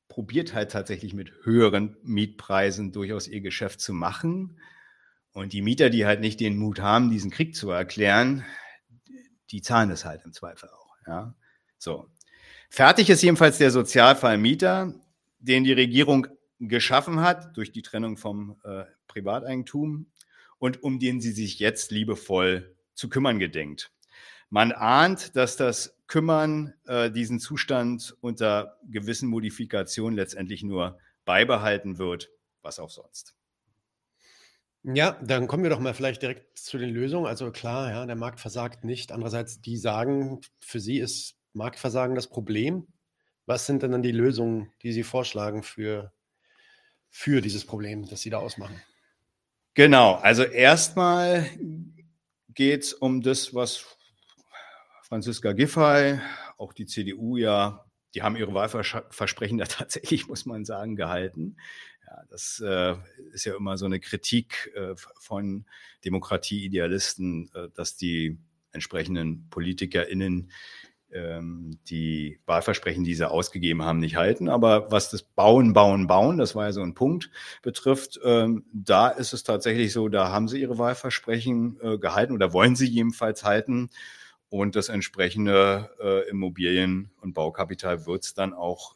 probiert 0.07 0.53
halt 0.53 0.71
tatsächlich 0.71 1.13
mit 1.13 1.31
höheren 1.43 1.97
Mietpreisen 2.03 2.91
durchaus 2.91 3.27
ihr 3.27 3.41
Geschäft 3.41 3.81
zu 3.81 3.93
machen. 3.93 4.59
Und 5.33 5.51
die 5.51 5.61
Mieter, 5.61 5.89
die 5.89 6.05
halt 6.05 6.21
nicht 6.21 6.39
den 6.39 6.57
Mut 6.57 6.79
haben, 6.79 7.09
diesen 7.09 7.31
Krieg 7.31 7.55
zu 7.55 7.69
erklären, 7.69 8.45
die 9.51 9.61
zahlen 9.61 9.91
es 9.91 10.05
halt 10.05 10.23
im 10.23 10.31
Zweifel 10.31 10.69
auch. 10.69 10.95
Ja? 11.05 11.35
So. 11.77 12.09
Fertig 12.69 13.09
ist 13.09 13.21
jedenfalls 13.21 13.57
der 13.57 13.71
Sozialfall 13.71 14.37
Mieter, 14.37 14.93
den 15.39 15.63
die 15.63 15.73
Regierung 15.73 16.27
geschaffen 16.59 17.19
hat 17.19 17.55
durch 17.57 17.71
die 17.71 17.81
Trennung 17.81 18.17
vom 18.17 18.57
äh, 18.63 18.85
Privateigentum 19.15 20.07
und 20.59 20.83
um 20.83 20.99
den 20.99 21.21
sie 21.21 21.31
sich 21.31 21.59
jetzt 21.59 21.91
liebevoll 21.91 22.75
zu 22.93 23.07
kümmern 23.07 23.39
gedenkt. 23.39 23.91
Man 24.49 24.73
ahnt, 24.73 25.35
dass 25.35 25.55
das 25.55 25.97
Kümmern 26.07 26.73
äh, 26.85 27.09
diesen 27.09 27.39
Zustand 27.39 28.15
unter 28.19 28.77
gewissen 28.83 29.29
Modifikationen 29.29 30.15
letztendlich 30.15 30.63
nur 30.63 30.99
beibehalten 31.23 31.97
wird, 31.97 32.29
was 32.61 32.77
auch 32.77 32.89
sonst. 32.89 33.35
Ja, 34.83 35.13
dann 35.23 35.47
kommen 35.47 35.63
wir 35.63 35.71
doch 35.71 35.79
mal 35.79 35.95
vielleicht 35.95 36.21
direkt 36.21 36.59
zu 36.59 36.77
den 36.77 36.91
Lösungen. 36.91 37.25
Also 37.25 37.51
klar, 37.51 37.89
ja, 37.89 38.05
der 38.05 38.15
Markt 38.15 38.39
versagt 38.39 38.83
nicht. 38.83 39.11
Andererseits, 39.11 39.61
die 39.61 39.77
sagen, 39.77 40.41
für 40.59 40.79
sie 40.79 40.99
ist 40.99 41.37
Marktversagen 41.53 42.15
das 42.15 42.27
Problem. 42.27 42.85
Was 43.47 43.65
sind 43.65 43.81
denn 43.81 43.91
dann 43.91 44.03
die 44.03 44.11
Lösungen, 44.11 44.71
die 44.81 44.91
Sie 44.91 45.03
vorschlagen 45.03 45.63
für, 45.63 46.11
für 47.09 47.41
dieses 47.41 47.65
Problem, 47.65 48.07
das 48.07 48.21
Sie 48.21 48.29
da 48.29 48.39
ausmachen? 48.39 48.79
Genau, 49.75 50.13
also 50.15 50.43
erstmal 50.43 51.49
geht 52.53 52.83
es 52.83 52.93
um 52.93 53.21
das, 53.21 53.53
was 53.53 53.85
Franziska 55.03 55.51
Giffey, 55.51 56.17
auch 56.57 56.71
die 56.71 56.85
CDU 56.85 57.35
ja, 57.35 57.85
die 58.13 58.21
haben 58.23 58.37
ihre 58.37 58.53
Wahlversprechen 58.53 59.57
da 59.59 59.65
tatsächlich, 59.65 60.29
muss 60.29 60.45
man 60.45 60.63
sagen, 60.63 60.95
gehalten. 60.95 61.57
Ja, 62.07 62.23
das 62.29 62.63
äh, 62.65 62.95
ist 63.33 63.43
ja 63.43 63.57
immer 63.57 63.77
so 63.77 63.85
eine 63.85 63.99
Kritik 63.99 64.71
äh, 64.75 64.95
von 65.19 65.65
Demokratieidealisten, 66.05 67.51
äh, 67.53 67.67
dass 67.75 67.97
die 67.97 68.37
entsprechenden 68.71 69.49
PolitikerInnen 69.49 70.51
die 71.11 72.39
Wahlversprechen, 72.45 73.03
die 73.05 73.15
sie 73.15 73.29
ausgegeben 73.29 73.83
haben, 73.83 73.99
nicht 73.99 74.17
halten. 74.17 74.49
Aber 74.49 74.91
was 74.91 75.09
das 75.09 75.23
Bauen, 75.23 75.71
Bauen, 75.71 76.07
Bauen, 76.07 76.37
das 76.37 76.55
war 76.55 76.65
ja 76.65 76.71
so 76.73 76.81
ein 76.81 76.93
Punkt, 76.93 77.31
betrifft, 77.61 78.19
ähm, 78.23 78.65
da 78.73 79.07
ist 79.07 79.31
es 79.31 79.43
tatsächlich 79.43 79.93
so, 79.93 80.09
da 80.09 80.29
haben 80.29 80.47
sie 80.47 80.59
ihre 80.59 80.77
Wahlversprechen 80.77 81.79
äh, 81.81 81.97
gehalten 81.97 82.33
oder 82.33 82.51
wollen 82.51 82.75
sie 82.75 82.87
jedenfalls 82.87 83.43
halten. 83.45 83.89
Und 84.49 84.75
das 84.75 84.89
entsprechende 84.89 85.91
äh, 86.01 86.29
Immobilien- 86.29 87.11
und 87.21 87.33
Baukapital 87.33 88.05
wird 88.05 88.23
es 88.23 88.33
dann 88.33 88.53
auch 88.53 88.95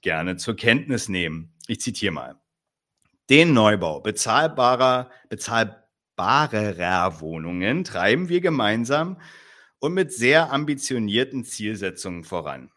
gerne 0.00 0.36
zur 0.36 0.56
Kenntnis 0.56 1.08
nehmen. 1.08 1.52
Ich 1.66 1.80
zitiere 1.80 2.12
mal. 2.12 2.36
Den 3.28 3.52
Neubau 3.52 4.00
bezahlbarer, 4.00 5.10
bezahlbarerer 5.28 7.20
Wohnungen 7.20 7.84
treiben 7.84 8.28
wir 8.28 8.40
gemeinsam 8.40 9.18
und 9.80 9.94
mit 9.94 10.12
sehr 10.12 10.52
ambitionierten 10.52 11.44
Zielsetzungen 11.44 12.22
voran. 12.24 12.70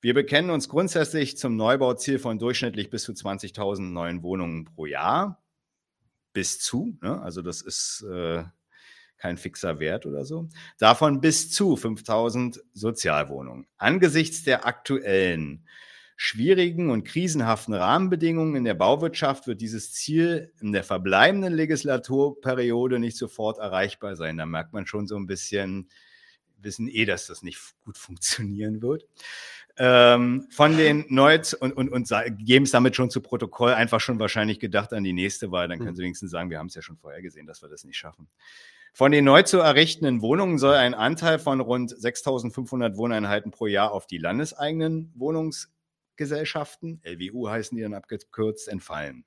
Wir 0.00 0.14
bekennen 0.14 0.50
uns 0.50 0.68
grundsätzlich 0.68 1.38
zum 1.38 1.56
Neubauziel 1.56 2.18
von 2.18 2.38
durchschnittlich 2.38 2.90
bis 2.90 3.04
zu 3.04 3.12
20.000 3.12 3.80
neuen 3.80 4.22
Wohnungen 4.22 4.64
pro 4.64 4.86
Jahr. 4.86 5.42
Bis 6.32 6.58
zu, 6.60 6.96
ne? 7.02 7.20
also 7.20 7.42
das 7.42 7.60
ist 7.62 8.04
äh, 8.10 8.42
kein 9.18 9.36
fixer 9.36 9.78
Wert 9.78 10.06
oder 10.06 10.24
so. 10.24 10.48
Davon 10.78 11.20
bis 11.20 11.52
zu 11.52 11.74
5.000 11.74 12.60
Sozialwohnungen. 12.72 13.66
Angesichts 13.76 14.42
der 14.42 14.66
aktuellen 14.66 15.66
schwierigen 16.24 16.88
und 16.88 17.02
krisenhaften 17.02 17.74
Rahmenbedingungen 17.74 18.54
in 18.54 18.62
der 18.62 18.74
Bauwirtschaft 18.74 19.48
wird 19.48 19.60
dieses 19.60 19.92
Ziel 19.92 20.52
in 20.60 20.70
der 20.70 20.84
verbleibenden 20.84 21.52
Legislaturperiode 21.52 23.00
nicht 23.00 23.16
sofort 23.16 23.58
erreichbar 23.58 24.14
sein. 24.14 24.36
Da 24.36 24.46
merkt 24.46 24.72
man 24.72 24.86
schon 24.86 25.08
so 25.08 25.16
ein 25.16 25.26
bisschen, 25.26 25.88
wissen 26.58 26.86
eh, 26.86 27.06
dass 27.06 27.26
das 27.26 27.42
nicht 27.42 27.58
gut 27.84 27.98
funktionieren 27.98 28.82
wird. 28.82 29.04
Ähm, 29.76 30.46
von 30.48 30.76
den 30.76 31.06
Neuz 31.08 31.54
und, 31.54 31.72
und, 31.72 31.88
und 31.88 32.08
geben 32.38 32.66
es 32.66 32.70
damit 32.70 32.94
schon 32.94 33.10
zu 33.10 33.20
Protokoll, 33.20 33.74
einfach 33.74 33.98
schon 33.98 34.20
wahrscheinlich 34.20 34.60
gedacht 34.60 34.92
an 34.92 35.02
die 35.02 35.12
nächste 35.12 35.50
Wahl. 35.50 35.66
Dann 35.66 35.78
können 35.78 35.90
hm. 35.90 35.96
sie 35.96 36.02
wenigstens 36.04 36.30
sagen, 36.30 36.50
wir 36.50 36.60
haben 36.60 36.68
es 36.68 36.76
ja 36.76 36.82
schon 36.82 36.98
vorher 36.98 37.20
gesehen, 37.20 37.48
dass 37.48 37.62
wir 37.62 37.68
das 37.68 37.82
nicht 37.82 37.96
schaffen. 37.96 38.28
Von 38.92 39.10
den 39.10 39.24
neu 39.24 39.42
zu 39.42 39.58
errichtenden 39.58 40.22
Wohnungen 40.22 40.58
soll 40.58 40.76
ein 40.76 40.94
Anteil 40.94 41.40
von 41.40 41.60
rund 41.60 41.90
6.500 41.90 42.96
Wohneinheiten 42.96 43.50
pro 43.50 43.66
Jahr 43.66 43.90
auf 43.90 44.06
die 44.06 44.18
landeseigenen 44.18 45.10
Wohnungs 45.16 45.72
Gesellschaften, 46.16 47.00
LWU 47.04 47.48
heißen 47.48 47.76
die 47.76 47.82
dann 47.82 47.94
abgekürzt, 47.94 48.68
entfallen. 48.68 49.24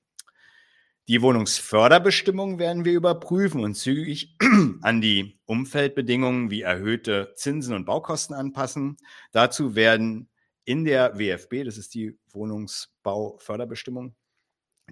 Die 1.08 1.22
Wohnungsförderbestimmungen 1.22 2.58
werden 2.58 2.84
wir 2.84 2.92
überprüfen 2.92 3.62
und 3.62 3.74
zügig 3.74 4.36
an 4.82 5.00
die 5.00 5.38
Umfeldbedingungen 5.46 6.50
wie 6.50 6.62
erhöhte 6.62 7.32
Zinsen 7.36 7.74
und 7.74 7.84
Baukosten 7.84 8.34
anpassen. 8.34 8.96
Dazu 9.30 9.76
werden 9.76 10.28
in 10.64 10.84
der 10.84 11.16
WFB, 11.16 11.62
das 11.64 11.78
ist 11.78 11.94
die 11.94 12.18
Wohnungsbauförderbestimmung, 12.30 14.16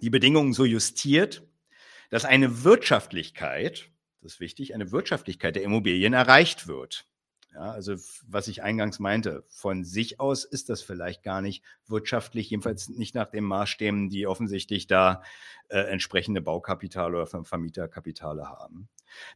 die 0.00 0.10
Bedingungen 0.10 0.52
so 0.52 0.64
justiert, 0.64 1.42
dass 2.10 2.24
eine 2.24 2.62
Wirtschaftlichkeit, 2.62 3.90
das 4.20 4.34
ist 4.34 4.40
wichtig, 4.40 4.72
eine 4.72 4.92
Wirtschaftlichkeit 4.92 5.56
der 5.56 5.64
Immobilien 5.64 6.12
erreicht 6.12 6.68
wird. 6.68 7.08
Ja, 7.54 7.70
also 7.70 7.94
was 8.26 8.48
ich 8.48 8.64
eingangs 8.64 8.98
meinte, 8.98 9.44
von 9.48 9.84
sich 9.84 10.18
aus 10.18 10.44
ist 10.44 10.70
das 10.70 10.82
vielleicht 10.82 11.22
gar 11.22 11.40
nicht 11.40 11.62
wirtschaftlich, 11.86 12.50
jedenfalls 12.50 12.88
nicht 12.88 13.14
nach 13.14 13.30
den 13.30 13.44
Maßstäben, 13.44 14.08
die 14.08 14.26
offensichtlich 14.26 14.88
da 14.88 15.22
äh, 15.68 15.78
entsprechende 15.78 16.40
Baukapitale 16.40 17.16
oder 17.16 17.44
Vermieterkapitale 17.44 18.48
haben. 18.48 18.88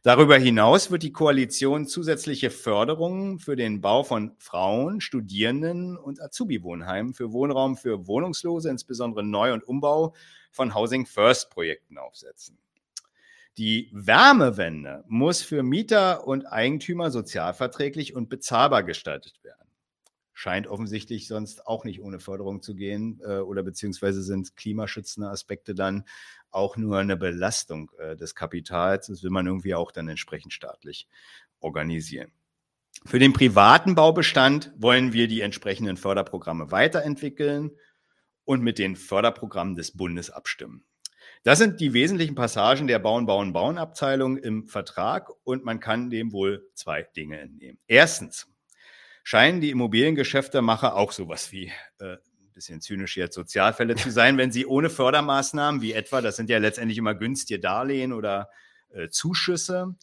Darüber 0.03 0.37
hinaus 0.37 0.91
wird 0.91 1.03
die 1.03 1.13
Koalition 1.13 1.87
zusätzliche 1.87 2.49
Förderungen 2.49 3.39
für 3.39 3.55
den 3.55 3.79
Bau 3.79 4.03
von 4.03 4.35
Frauen, 4.37 4.99
Studierenden 4.99 5.95
und 5.95 6.21
Azubi-Wohnheimen 6.21 7.13
für 7.13 7.31
Wohnraum 7.31 7.77
für 7.77 8.05
Wohnungslose, 8.05 8.69
insbesondere 8.69 9.23
Neu- 9.23 9.53
und 9.53 9.63
Umbau 9.63 10.13
von 10.51 10.75
Housing 10.75 11.05
First 11.05 11.51
Projekten 11.51 11.97
aufsetzen. 11.97 12.57
Die 13.59 13.89
Wärmewende 13.91 15.03
muss 15.09 15.41
für 15.41 15.63
Mieter 15.63 16.25
und 16.25 16.45
Eigentümer 16.45 17.11
sozialverträglich 17.11 18.15
und 18.15 18.29
bezahlbar 18.29 18.83
gestaltet 18.83 19.43
werden. 19.43 19.69
Scheint 20.31 20.65
offensichtlich 20.65 21.27
sonst 21.27 21.67
auch 21.67 21.83
nicht 21.83 21.99
ohne 21.99 22.21
Förderung 22.21 22.61
zu 22.61 22.73
gehen 22.73 23.19
äh, 23.21 23.39
oder 23.39 23.61
beziehungsweise 23.61 24.21
sind 24.23 24.55
klimaschützende 24.55 25.29
Aspekte 25.29 25.75
dann 25.75 26.05
auch 26.51 26.77
nur 26.77 26.99
eine 26.99 27.17
Belastung 27.17 27.91
äh, 27.99 28.15
des 28.15 28.33
Kapitals. 28.33 29.07
Das 29.07 29.23
will 29.23 29.29
man 29.29 29.45
irgendwie 29.45 29.75
auch 29.75 29.91
dann 29.91 30.07
entsprechend 30.07 30.53
staatlich 30.53 31.09
organisieren. 31.59 32.31
Für 33.05 33.19
den 33.19 33.33
privaten 33.33 33.93
Baubestand 33.93 34.71
wollen 34.77 35.11
wir 35.11 35.27
die 35.27 35.41
entsprechenden 35.41 35.97
Förderprogramme 35.97 36.71
weiterentwickeln 36.71 37.71
und 38.45 38.61
mit 38.61 38.79
den 38.79 38.95
Förderprogrammen 38.95 39.75
des 39.75 39.97
Bundes 39.97 40.29
abstimmen. 40.29 40.85
Das 41.43 41.57
sind 41.57 41.79
die 41.79 41.93
wesentlichen 41.93 42.35
Passagen 42.35 42.87
der 42.87 42.99
Bauen, 42.99 43.25
Bauen, 43.25 43.53
Bauen-Abteilung 43.53 44.37
im 44.37 44.67
Vertrag 44.67 45.29
und 45.43 45.63
man 45.63 45.79
kann 45.79 46.09
dem 46.09 46.33
wohl 46.33 46.67
zwei 46.73 47.03
Dinge 47.03 47.39
entnehmen. 47.39 47.79
Erstens 47.87 48.47
scheinen 49.23 49.61
die 49.61 49.69
Immobiliengeschäftemacher 49.69 50.95
auch 50.95 51.13
sowas 51.13 51.51
wie 51.53 51.71
äh, 51.99 52.13
ein 52.15 52.53
bisschen 52.53 52.81
zynisch 52.81 53.15
jetzt 53.15 53.35
Sozialfälle 53.35 53.95
zu 53.95 54.11
sein, 54.11 54.37
wenn 54.37 54.51
sie 54.51 54.65
ohne 54.65 54.89
Fördermaßnahmen 54.89 55.81
wie 55.81 55.93
etwa, 55.93 56.21
das 56.21 56.35
sind 56.35 56.49
ja 56.49 56.57
letztendlich 56.57 56.97
immer 56.97 57.15
günstige 57.15 57.59
Darlehen 57.59 58.11
oder 58.11 58.49
äh, 58.89 59.07
Zuschüsse, 59.09 59.95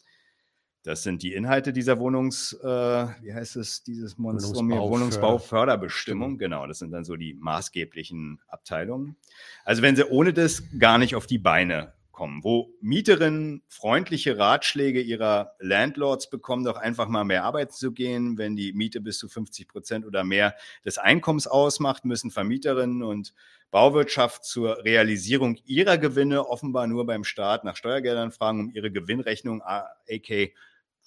das 0.87 1.03
sind 1.03 1.21
die 1.21 1.33
Inhalte 1.33 1.73
dieser 1.73 1.99
Wohnungs, 1.99 2.53
äh, 2.53 2.65
wie 2.65 3.33
heißt 3.33 3.57
es, 3.57 3.83
dieses 3.83 4.17
Monstrum 4.17 4.71
hier, 4.71 4.79
Wohnungsbauförderbestimmung. 4.79 6.37
Genau, 6.37 6.65
das 6.65 6.79
sind 6.79 6.91
dann 6.91 7.03
so 7.03 7.17
die 7.17 7.33
maßgeblichen 7.33 8.39
Abteilungen. 8.47 9.17
Also 9.65 9.81
wenn 9.81 9.97
sie 9.97 10.05
ohne 10.05 10.31
das 10.31 10.63
gar 10.79 10.97
nicht 10.97 11.15
auf 11.15 11.27
die 11.27 11.39
Beine 11.39 11.91
kommen, 12.13 12.41
wo 12.41 12.73
Mieterinnen 12.79 13.63
freundliche 13.67 14.37
Ratschläge 14.37 15.01
ihrer 15.01 15.55
Landlords 15.59 16.29
bekommen, 16.29 16.63
doch 16.63 16.77
einfach 16.77 17.09
mal 17.09 17.25
mehr 17.25 17.43
arbeiten 17.43 17.73
zu 17.73 17.91
gehen. 17.91 18.37
Wenn 18.37 18.55
die 18.55 18.71
Miete 18.71 19.01
bis 19.01 19.19
zu 19.19 19.27
50 19.27 19.67
Prozent 19.67 20.05
oder 20.05 20.23
mehr 20.23 20.55
des 20.85 20.97
Einkommens 20.97 21.47
ausmacht, 21.47 22.05
müssen 22.05 22.31
Vermieterinnen 22.31 23.03
und 23.03 23.33
Bauwirtschaft 23.71 24.45
zur 24.45 24.85
Realisierung 24.85 25.57
ihrer 25.65 25.97
Gewinne 25.97 26.47
offenbar 26.47 26.87
nur 26.87 27.05
beim 27.05 27.25
Staat 27.25 27.65
nach 27.65 27.75
Steuergeldern 27.75 28.31
fragen, 28.31 28.61
um 28.61 28.69
ihre 28.69 28.89
Gewinnrechnung, 28.89 29.61
aka 29.61 30.47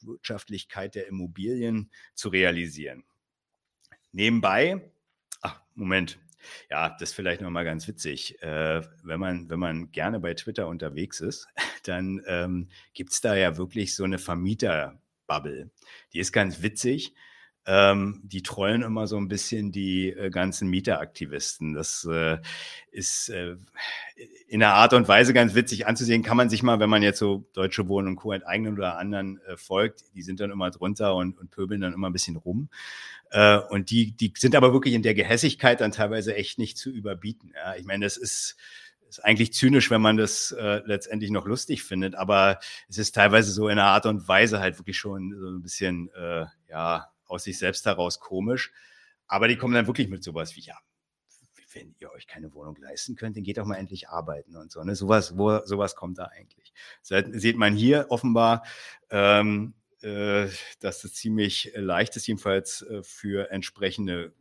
Wirtschaftlichkeit 0.04 0.94
der 0.94 1.06
Immobilien 1.06 1.90
zu 2.14 2.28
realisieren. 2.28 3.04
Nebenbei, 4.12 4.90
ach, 5.40 5.62
Moment, 5.74 6.18
ja, 6.70 6.90
das 6.90 7.10
ist 7.10 7.14
vielleicht 7.14 7.40
nochmal 7.40 7.64
ganz 7.64 7.86
witzig. 7.86 8.42
Äh, 8.42 8.82
wenn, 9.02 9.20
man, 9.20 9.48
wenn 9.50 9.58
man 9.58 9.90
gerne 9.90 10.20
bei 10.20 10.34
Twitter 10.34 10.68
unterwegs 10.68 11.20
ist, 11.20 11.46
dann 11.84 12.22
ähm, 12.26 12.68
gibt 12.92 13.12
es 13.12 13.20
da 13.20 13.34
ja 13.34 13.56
wirklich 13.56 13.94
so 13.94 14.04
eine 14.04 14.18
Vermieterbubble. 14.18 15.70
Die 16.12 16.18
ist 16.18 16.32
ganz 16.32 16.62
witzig. 16.62 17.14
Ähm, 17.72 18.20
die 18.24 18.42
trollen 18.42 18.82
immer 18.82 19.06
so 19.06 19.16
ein 19.16 19.28
bisschen 19.28 19.70
die 19.70 20.08
äh, 20.08 20.28
ganzen 20.30 20.68
Mieteraktivisten. 20.68 21.72
Das 21.72 22.04
äh, 22.10 22.38
ist 22.90 23.28
äh, 23.28 23.54
in 24.48 24.60
einer 24.60 24.74
Art 24.74 24.92
und 24.92 25.06
Weise 25.06 25.32
ganz 25.32 25.54
witzig 25.54 25.86
anzusehen. 25.86 26.24
Kann 26.24 26.36
man 26.36 26.50
sich 26.50 26.64
mal, 26.64 26.80
wenn 26.80 26.90
man 26.90 27.04
jetzt 27.04 27.20
so 27.20 27.44
Deutsche 27.52 27.86
Wohnen 27.86 28.08
und 28.08 28.16
Co. 28.16 28.32
enteignen 28.32 28.72
oder 28.72 28.98
anderen 28.98 29.40
äh, 29.46 29.56
folgt, 29.56 30.02
die 30.16 30.22
sind 30.22 30.40
dann 30.40 30.50
immer 30.50 30.72
drunter 30.72 31.14
und, 31.14 31.38
und 31.38 31.52
pöbeln 31.52 31.80
dann 31.80 31.92
immer 31.92 32.10
ein 32.10 32.12
bisschen 32.12 32.34
rum. 32.34 32.70
Äh, 33.30 33.58
und 33.58 33.90
die, 33.90 34.16
die 34.16 34.32
sind 34.36 34.56
aber 34.56 34.72
wirklich 34.72 34.94
in 34.94 35.04
der 35.04 35.14
Gehässigkeit 35.14 35.80
dann 35.80 35.92
teilweise 35.92 36.34
echt 36.34 36.58
nicht 36.58 36.76
zu 36.76 36.90
überbieten. 36.90 37.52
Ja? 37.54 37.76
Ich 37.76 37.84
meine, 37.84 38.04
das 38.04 38.16
ist 38.16 38.56
ist 39.08 39.24
eigentlich 39.24 39.52
zynisch, 39.52 39.90
wenn 39.90 40.00
man 40.00 40.16
das 40.16 40.52
äh, 40.52 40.82
letztendlich 40.84 41.32
noch 41.32 41.44
lustig 41.44 41.82
findet, 41.82 42.14
aber 42.14 42.60
es 42.88 42.96
ist 42.96 43.12
teilweise 43.12 43.50
so 43.50 43.68
in 43.68 43.78
einer 43.78 43.88
Art 43.88 44.06
und 44.06 44.28
Weise 44.28 44.60
halt 44.60 44.78
wirklich 44.78 44.98
schon 44.98 45.34
so 45.36 45.48
ein 45.48 45.62
bisschen, 45.62 46.10
äh, 46.14 46.46
ja, 46.68 47.10
aus 47.30 47.44
sich 47.44 47.58
selbst 47.58 47.86
heraus 47.86 48.20
komisch. 48.20 48.72
Aber 49.26 49.48
die 49.48 49.56
kommen 49.56 49.74
dann 49.74 49.86
wirklich 49.86 50.08
mit 50.08 50.24
sowas 50.24 50.56
wie, 50.56 50.60
ja, 50.60 50.76
wenn 51.74 51.94
ihr 52.00 52.10
euch 52.12 52.26
keine 52.26 52.52
Wohnung 52.54 52.76
leisten 52.76 53.16
könnt, 53.16 53.36
dann 53.36 53.44
geht 53.44 53.58
doch 53.58 53.64
mal 53.64 53.76
endlich 53.76 54.08
arbeiten 54.08 54.56
und 54.56 54.72
so. 54.72 54.82
Ne? 54.82 54.94
Sowas, 54.96 55.36
wo, 55.38 55.60
sowas 55.64 55.94
kommt 55.94 56.18
da 56.18 56.24
eigentlich. 56.24 56.72
So, 57.02 57.16
sieht 57.32 57.56
man 57.56 57.74
hier 57.74 58.06
offenbar, 58.08 58.64
ähm, 59.10 59.74
äh, 60.02 60.48
dass 60.80 61.04
es 61.04 61.14
ziemlich 61.14 61.72
leicht 61.74 62.16
ist, 62.16 62.26
jedenfalls 62.26 62.82
äh, 62.82 63.02
für 63.02 63.50
entsprechende 63.50 64.34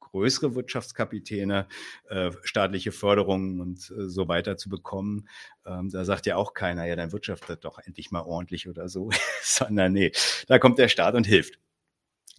größere 0.00 0.54
Wirtschaftskapitäne 0.54 1.66
äh, 2.08 2.30
staatliche 2.42 2.92
Förderungen 2.92 3.60
und 3.60 3.78
äh, 3.90 4.08
so 4.08 4.28
weiter 4.28 4.56
zu 4.56 4.68
bekommen. 4.68 5.28
Ähm, 5.64 5.90
da 5.90 6.04
sagt 6.04 6.26
ja 6.26 6.36
auch 6.36 6.52
keiner, 6.54 6.84
ja, 6.84 6.96
dann 6.96 7.12
wirtschaftet 7.12 7.64
doch 7.64 7.78
endlich 7.78 8.10
mal 8.10 8.20
ordentlich 8.20 8.68
oder 8.68 8.88
so, 8.88 9.10
sondern 9.42 9.92
nee, 9.92 10.12
da 10.48 10.58
kommt 10.58 10.78
der 10.78 10.88
Staat 10.88 11.14
und 11.14 11.26
hilft. 11.26 11.58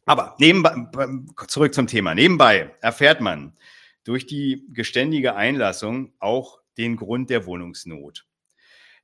Aber 0.06 0.36
nebenbei, 0.40 0.76
zurück 1.48 1.74
zum 1.74 1.88
Thema. 1.88 2.14
Nebenbei 2.14 2.76
erfährt 2.82 3.22
man 3.22 3.54
durch 4.04 4.26
die 4.26 4.66
geständige 4.70 5.36
Einlassung 5.36 6.14
auch 6.20 6.60
den 6.78 6.98
Grund 6.98 7.30
der 7.30 7.46
Wohnungsnot. 7.46 8.26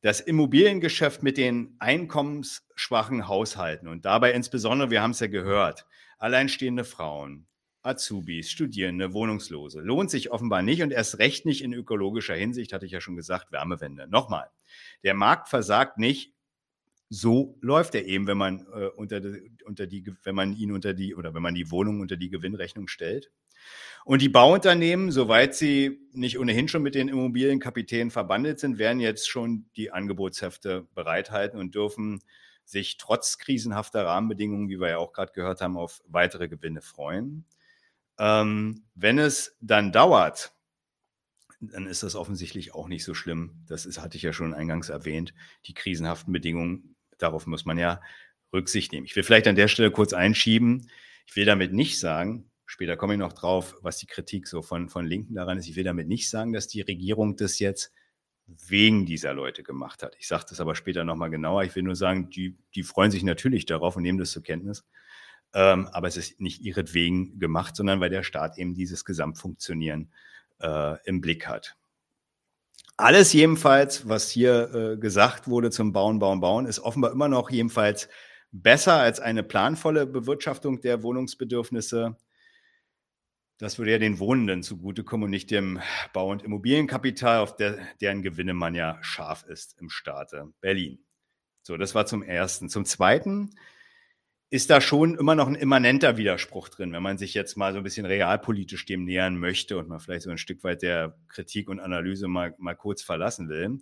Das 0.01 0.21
Immobiliengeschäft 0.21 1.23
mit 1.23 1.37
den 1.37 1.75
einkommensschwachen 1.79 3.27
Haushalten 3.27 3.87
und 3.87 4.05
dabei 4.05 4.31
insbesondere, 4.31 4.89
wir 4.89 5.01
haben 5.01 5.11
es 5.11 5.19
ja 5.19 5.27
gehört, 5.27 5.85
alleinstehende 6.17 6.85
Frauen, 6.85 7.47
Azubis, 7.81 8.49
Studierende, 8.49 9.13
Wohnungslose, 9.13 9.81
lohnt 9.81 10.09
sich 10.09 10.31
offenbar 10.31 10.61
nicht 10.61 10.81
und 10.81 10.91
erst 10.91 11.19
recht 11.19 11.45
nicht 11.45 11.63
in 11.63 11.73
ökologischer 11.73 12.35
Hinsicht, 12.35 12.73
hatte 12.73 12.85
ich 12.85 12.91
ja 12.91 13.01
schon 13.01 13.15
gesagt, 13.15 13.51
Wärmewende. 13.51 14.07
Nochmal, 14.07 14.49
der 15.03 15.13
Markt 15.13 15.49
versagt 15.49 15.97
nicht, 15.97 16.33
so 17.10 17.57
läuft 17.62 17.95
er 17.95 18.05
eben, 18.05 18.28
wenn 18.28 18.38
man 18.38 18.68
äh, 18.72 18.86
unter, 18.95 19.20
die, 19.20 19.51
unter 19.66 19.88
die, 19.88 20.05
wenn 20.24 20.36
man 20.36 20.53
ihn 20.53 20.72
unter 20.72 20.93
die 20.93 21.16
oder 21.16 21.34
wenn 21.34 21.41
man 21.41 21.55
die 21.55 21.72
Wohnung 21.72 22.01
unter 22.01 22.18
die 22.18 22.30
Gewinnrechnung 22.30 22.88
stellt. 22.88 23.32
Und 24.05 24.22
die 24.22 24.30
Bauunternehmen, 24.30 25.12
soweit 25.12 25.55
sie 25.55 25.99
nicht 26.14 26.39
ohnehin 26.39 26.68
schon 26.68 26.84
mit 26.84 26.95
den 26.95 27.10
Immobilienkapitänen 27.10 28.12
verbandelt 28.12 28.60
sind, 28.60 28.78
werden 28.78 28.99
jetzt 28.99 29.28
schon 29.28 29.66
die 29.76 29.91
Angebotshefte 29.91 30.88
bereithalten 30.93 31.60
und 31.60 31.76
dürfen 31.76 32.22
sich 32.64 32.97
trotz 32.97 33.39
krisenhafter 33.39 34.05
Rahmenbedingungen, 34.05 34.70
wie 34.70 34.80
wir 34.80 34.89
ja 34.89 34.97
auch 34.99 35.12
gerade 35.12 35.34
gehört 35.34 35.62
haben, 35.62 35.78
auf 35.78 36.01
weitere 36.07 36.47
Gewinne 36.47 36.82
freuen. 36.82 37.45
Ähm, 38.20 38.84
wenn 38.93 39.18
es 39.18 39.57
dann 39.60 39.91
dauert, 39.91 40.53
dann 41.60 41.88
ist 41.88 42.03
das 42.03 42.16
offensichtlich 42.16 42.74
auch 42.74 42.88
nicht 42.88 43.03
so 43.03 43.14
schlimm. 43.14 43.64
Das 43.68 43.86
ist, 43.86 43.99
hatte 43.99 44.18
ich 44.18 44.24
ja 44.24 44.32
schon 44.32 44.53
eingangs 44.53 44.89
erwähnt. 44.89 45.34
Die 45.66 45.74
krisenhaften 45.74 46.32
Bedingungen 46.32 46.95
darauf 47.22 47.47
muss 47.47 47.65
man 47.65 47.78
ja 47.78 48.01
Rücksicht 48.53 48.91
nehmen. 48.91 49.05
Ich 49.05 49.15
will 49.15 49.24
vielleicht 49.24 49.47
an 49.47 49.55
der 49.55 49.67
Stelle 49.67 49.91
kurz 49.91 50.13
einschieben. 50.13 50.89
Ich 51.28 51.36
will 51.36 51.45
damit 51.45 51.74
nicht 51.74 51.99
sagen, 51.99 52.49
später 52.65 52.97
komme 52.97 53.13
ich 53.13 53.20
noch 53.20 53.34
drauf, 53.34 53.76
was 53.82 53.97
die 53.97 54.07
Kritik 54.07 54.47
so 54.47 54.61
von, 54.61 54.89
von 54.89 55.05
Linken 55.05 55.36
daran 55.36 55.57
ist. 55.57 55.67
Ich 55.67 55.76
will 55.76 55.84
damit 55.84 56.07
nicht 56.07 56.30
sagen, 56.30 56.53
dass 56.53 56.67
die 56.67 56.82
Regierung 56.82 57.36
das 57.36 57.59
jetzt 57.59 57.91
wegen 58.67 59.05
dieser 59.05 59.34
Leute 59.34 59.63
gemacht 59.63 60.01
hat. 60.01 60.15
Ich 60.20 60.28
sage 60.28 60.45
das 60.49 60.59
aber 60.59 60.74
später 60.76 61.03
nochmal 61.03 61.30
genauer. 61.30 61.63
Ich 61.63 61.76
will 61.76 61.84
nur 61.84 61.95
sagen, 61.95 62.30
die, 62.30 62.57
die 62.74 62.84
freuen 62.84 63.11
sich 63.11 63.24
natürlich 63.24 63.65
darauf 63.65 63.95
und 63.95 64.03
nehmen 64.03 64.17
das 64.17 64.32
zur 64.32 64.43
Kenntnis. 64.43 64.86
Ähm, 65.53 65.88
aber 65.91 66.07
es 66.07 66.17
ist 66.17 66.39
nicht 66.41 66.61
ihretwegen 66.61 67.39
gemacht, 67.39 67.76
sondern 67.76 67.99
weil 67.99 68.09
der 68.09 68.24
Staat 68.24 68.57
eben 68.57 68.74
dieses 68.74 69.05
Gesamtfunktionieren 69.05 70.11
äh, 70.59 70.97
im 71.05 71.22
Blick 71.22 71.47
hat. 71.47 71.76
Alles 72.99 73.31
jedenfalls, 73.31 74.09
was 74.09 74.29
hier 74.29 74.73
äh, 74.73 74.97
gesagt 74.97 75.47
wurde 75.47 75.71
zum 75.71 75.93
Bauen, 75.93 76.19
Bauen, 76.19 76.41
Bauen, 76.41 76.65
ist 76.65 76.81
offenbar 76.81 77.13
immer 77.13 77.29
noch 77.29 77.49
jedenfalls 77.49 78.09
besser 78.51 78.95
als 78.95 79.21
eine 79.21 79.41
planvolle 79.41 80.05
Bewirtschaftung 80.05 80.81
der 80.81 81.01
Wohnungsbedürfnisse. 81.01 82.17
Das 83.57 83.77
würde 83.77 83.91
ja 83.91 83.99
den 83.99 84.19
Wohnenden 84.19 84.63
zugutekommen 84.63 85.23
und 85.23 85.29
nicht 85.29 85.49
dem 85.49 85.79
Bau- 86.11 86.29
und 86.29 86.43
Immobilienkapital, 86.43 87.39
auf 87.39 87.55
der, 87.55 87.77
deren 88.01 88.21
Gewinne 88.21 88.53
man 88.53 88.75
ja 88.75 88.97
scharf 89.01 89.45
ist 89.47 89.77
im 89.79 89.89
Staate 89.89 90.51
Berlin. 90.59 90.99
So, 91.61 91.77
das 91.77 91.95
war 91.95 92.05
zum 92.05 92.21
Ersten. 92.21 92.67
Zum 92.67 92.83
Zweiten 92.83 93.51
ist 94.49 94.69
da 94.69 94.81
schon 94.81 95.15
immer 95.15 95.35
noch 95.35 95.47
ein 95.47 95.55
immanenter 95.55 96.17
Widerspruch 96.17 96.69
drin, 96.69 96.91
wenn 96.91 97.03
man 97.03 97.17
sich 97.17 97.33
jetzt 97.33 97.55
mal 97.55 97.71
so 97.71 97.77
ein 97.77 97.83
bisschen 97.83 98.05
realpolitisch 98.05 98.85
dem 98.85 99.05
nähern 99.05 99.37
möchte 99.37 99.77
und 99.77 99.87
mal 99.87 99.99
vielleicht 99.99 100.23
so 100.23 100.31
ein 100.31 100.37
Stück 100.37 100.63
weit 100.63 100.81
der 100.81 101.15
Kritik 101.27 101.69
und 101.69 101.79
Analyse 101.79 102.27
mal, 102.27 102.55
mal 102.57 102.75
kurz 102.75 103.01
verlassen 103.01 103.47
will. 103.49 103.79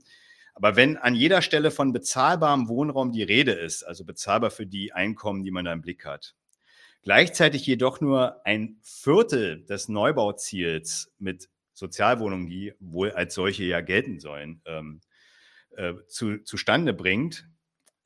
Aber 0.53 0.75
wenn 0.75 0.97
an 0.97 1.15
jeder 1.15 1.41
Stelle 1.41 1.71
von 1.71 1.93
bezahlbarem 1.93 2.67
Wohnraum 2.67 3.11
die 3.11 3.23
Rede 3.23 3.53
ist, 3.53 3.83
also 3.83 4.03
bezahlbar 4.03 4.51
für 4.51 4.65
die 4.65 4.91
Einkommen, 4.91 5.43
die 5.43 5.51
man 5.51 5.65
da 5.65 5.71
im 5.71 5.81
Blick 5.81 6.03
hat, 6.05 6.35
Gleichzeitig 7.07 7.65
jedoch 7.65 8.01
nur 8.01 8.45
ein 8.45 8.79
Viertel 8.81 9.63
des 9.63 9.87
Neubauziels 9.87 11.13
mit 11.19 11.47
Sozialwohnungen, 11.71 12.47
die 12.47 12.73
wohl 12.81 13.11
als 13.11 13.33
solche 13.33 13.63
ja 13.63 13.79
gelten 13.79 14.19
sollen, 14.19 14.61
ähm, 14.65 14.99
äh, 15.77 15.93
zu, 16.09 16.39
zustande 16.43 16.93
bringt. 16.93 17.47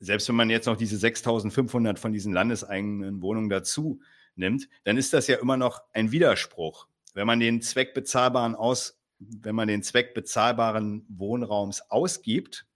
Selbst 0.02 0.28
wenn 0.28 0.34
man 0.34 0.50
jetzt 0.50 0.66
noch 0.66 0.76
diese 0.76 0.96
6500 0.96 1.96
von 1.96 2.12
diesen 2.12 2.32
landeseigenen 2.32 3.22
Wohnungen 3.22 3.48
dazu 3.48 4.00
nimmt, 4.34 4.68
dann 4.82 4.96
ist 4.96 5.12
das 5.12 5.28
ja 5.28 5.36
immer 5.36 5.56
noch 5.56 5.80
ein 5.92 6.10
Widerspruch. 6.10 6.88
Wenn 7.14 7.28
man 7.28 7.38
den 7.38 7.62
Zweck 7.62 7.94
bezahlbaren 7.94 8.56
aus, 8.56 9.00
wenn 9.20 9.54
man 9.54 9.68
den 9.68 9.84
Zweck 9.84 10.12
bezahlbaren 10.12 11.06
Wohnraums 11.08 11.82
ausgibt, 11.88 12.66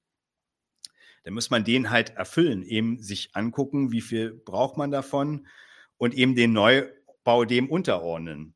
dann 1.25 1.35
muss 1.35 1.51
man 1.51 1.65
den 1.65 1.91
halt 1.91 2.11
erfüllen, 2.11 2.63
eben 2.63 3.03
sich 3.03 3.35
angucken, 3.35 3.91
wie 3.91 4.03
viel 4.03 4.31
braucht 4.33 4.77
man 4.77 4.93
davon 4.93 5.49
und 5.97 6.15
eben 6.15 6.37
den 6.37 6.53
Neubau 6.53 7.45
dem 7.45 7.69
unterordnen. 7.69 8.55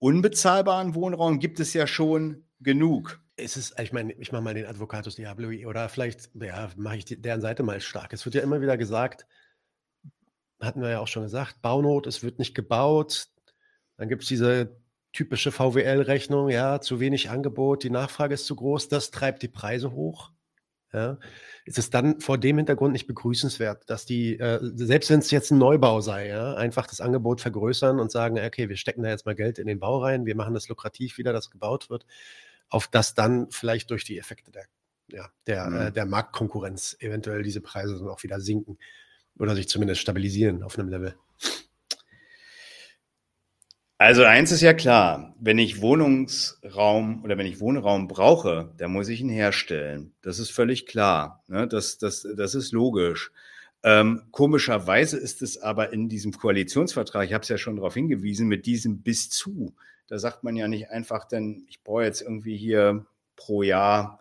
Unbezahlbaren 0.00 0.94
Wohnraum 0.94 1.38
gibt 1.38 1.60
es 1.60 1.72
ja 1.72 1.86
schon 1.86 2.44
genug. 2.60 3.22
Es 3.36 3.56
ist, 3.56 3.78
ich 3.78 3.92
meine, 3.92 4.12
ich 4.14 4.32
mache 4.32 4.42
mal 4.42 4.54
den 4.54 4.66
Advocatus 4.66 5.16
Diaboli 5.16 5.66
oder 5.66 5.88
vielleicht 5.88 6.30
ja, 6.34 6.70
mache 6.76 6.96
ich 6.96 7.04
die, 7.04 7.20
deren 7.20 7.40
Seite 7.40 7.62
mal 7.62 7.80
stark. 7.80 8.12
Es 8.12 8.24
wird 8.24 8.34
ja 8.34 8.42
immer 8.42 8.60
wieder 8.60 8.76
gesagt, 8.78 9.26
hatten 10.60 10.80
wir 10.80 10.90
ja 10.90 11.00
auch 11.00 11.08
schon 11.08 11.24
gesagt, 11.24 11.60
Baunot, 11.60 12.06
es 12.06 12.22
wird 12.22 12.38
nicht 12.38 12.54
gebaut. 12.54 13.28
Dann 13.98 14.08
gibt 14.08 14.22
es 14.22 14.28
diese 14.28 14.76
typische 15.12 15.50
VWL-Rechnung, 15.50 16.50
ja, 16.50 16.80
zu 16.80 17.00
wenig 17.00 17.30
Angebot, 17.30 17.84
die 17.84 17.90
Nachfrage 17.90 18.34
ist 18.34 18.46
zu 18.46 18.54
groß, 18.54 18.88
das 18.88 19.10
treibt 19.10 19.42
die 19.42 19.48
Preise 19.48 19.92
hoch. 19.92 20.30
Ja. 20.92 21.18
Ist 21.64 21.78
es 21.78 21.90
dann 21.90 22.20
vor 22.20 22.38
dem 22.38 22.58
Hintergrund 22.58 22.92
nicht 22.92 23.06
begrüßenswert, 23.06 23.88
dass 23.90 24.06
die, 24.06 24.38
äh, 24.38 24.60
selbst 24.74 25.10
wenn 25.10 25.20
es 25.20 25.30
jetzt 25.30 25.50
ein 25.50 25.58
Neubau 25.58 26.00
sei, 26.00 26.28
ja, 26.28 26.54
einfach 26.54 26.86
das 26.86 27.00
Angebot 27.00 27.40
vergrößern 27.40 27.98
und 27.98 28.10
sagen, 28.10 28.38
okay, 28.38 28.68
wir 28.68 28.76
stecken 28.76 29.02
da 29.02 29.08
jetzt 29.08 29.26
mal 29.26 29.34
Geld 29.34 29.58
in 29.58 29.66
den 29.66 29.80
Bau 29.80 29.98
rein, 29.98 30.26
wir 30.26 30.36
machen 30.36 30.54
das 30.54 30.68
lukrativ 30.68 31.18
wieder, 31.18 31.32
dass 31.32 31.50
gebaut 31.50 31.90
wird, 31.90 32.06
auf 32.68 32.88
das 32.88 33.14
dann 33.14 33.50
vielleicht 33.50 33.90
durch 33.90 34.04
die 34.04 34.18
Effekte 34.18 34.50
der, 34.50 34.66
ja, 35.08 35.30
der, 35.46 35.66
mhm. 35.66 35.76
äh, 35.76 35.92
der 35.92 36.06
Marktkonkurrenz 36.06 36.96
eventuell 37.00 37.42
diese 37.42 37.60
Preise 37.60 37.98
dann 37.98 38.08
auch 38.08 38.22
wieder 38.22 38.40
sinken 38.40 38.78
oder 39.38 39.54
sich 39.54 39.68
zumindest 39.68 40.00
stabilisieren 40.00 40.62
auf 40.62 40.78
einem 40.78 40.88
Level. 40.88 41.14
Also 43.98 44.24
eins 44.24 44.52
ist 44.52 44.60
ja 44.60 44.74
klar, 44.74 45.34
wenn 45.40 45.58
ich 45.58 45.80
Wohnungsraum 45.80 47.24
oder 47.24 47.38
wenn 47.38 47.46
ich 47.46 47.60
Wohnraum 47.60 48.08
brauche, 48.08 48.74
dann 48.76 48.92
muss 48.92 49.08
ich 49.08 49.22
ihn 49.22 49.30
herstellen. 49.30 50.12
Das 50.20 50.38
ist 50.38 50.50
völlig 50.50 50.84
klar. 50.84 51.42
Ne? 51.48 51.66
Das, 51.66 51.96
das, 51.96 52.26
das 52.36 52.54
ist 52.54 52.72
logisch. 52.72 53.32
Ähm, 53.82 54.24
komischerweise 54.32 55.16
ist 55.16 55.40
es 55.40 55.56
aber 55.56 55.94
in 55.94 56.10
diesem 56.10 56.32
Koalitionsvertrag, 56.32 57.26
ich 57.26 57.32
habe 57.32 57.42
es 57.42 57.48
ja 57.48 57.56
schon 57.56 57.76
darauf 57.76 57.94
hingewiesen, 57.94 58.48
mit 58.48 58.66
diesem 58.66 59.00
bis 59.00 59.30
zu. 59.30 59.74
Da 60.06 60.18
sagt 60.18 60.44
man 60.44 60.56
ja 60.56 60.68
nicht 60.68 60.90
einfach, 60.90 61.26
denn 61.26 61.66
ich 61.68 61.82
brauche 61.82 62.04
jetzt 62.04 62.22
irgendwie 62.22 62.56
hier 62.56 63.06
pro 63.34 63.62
Jahr 63.62 64.20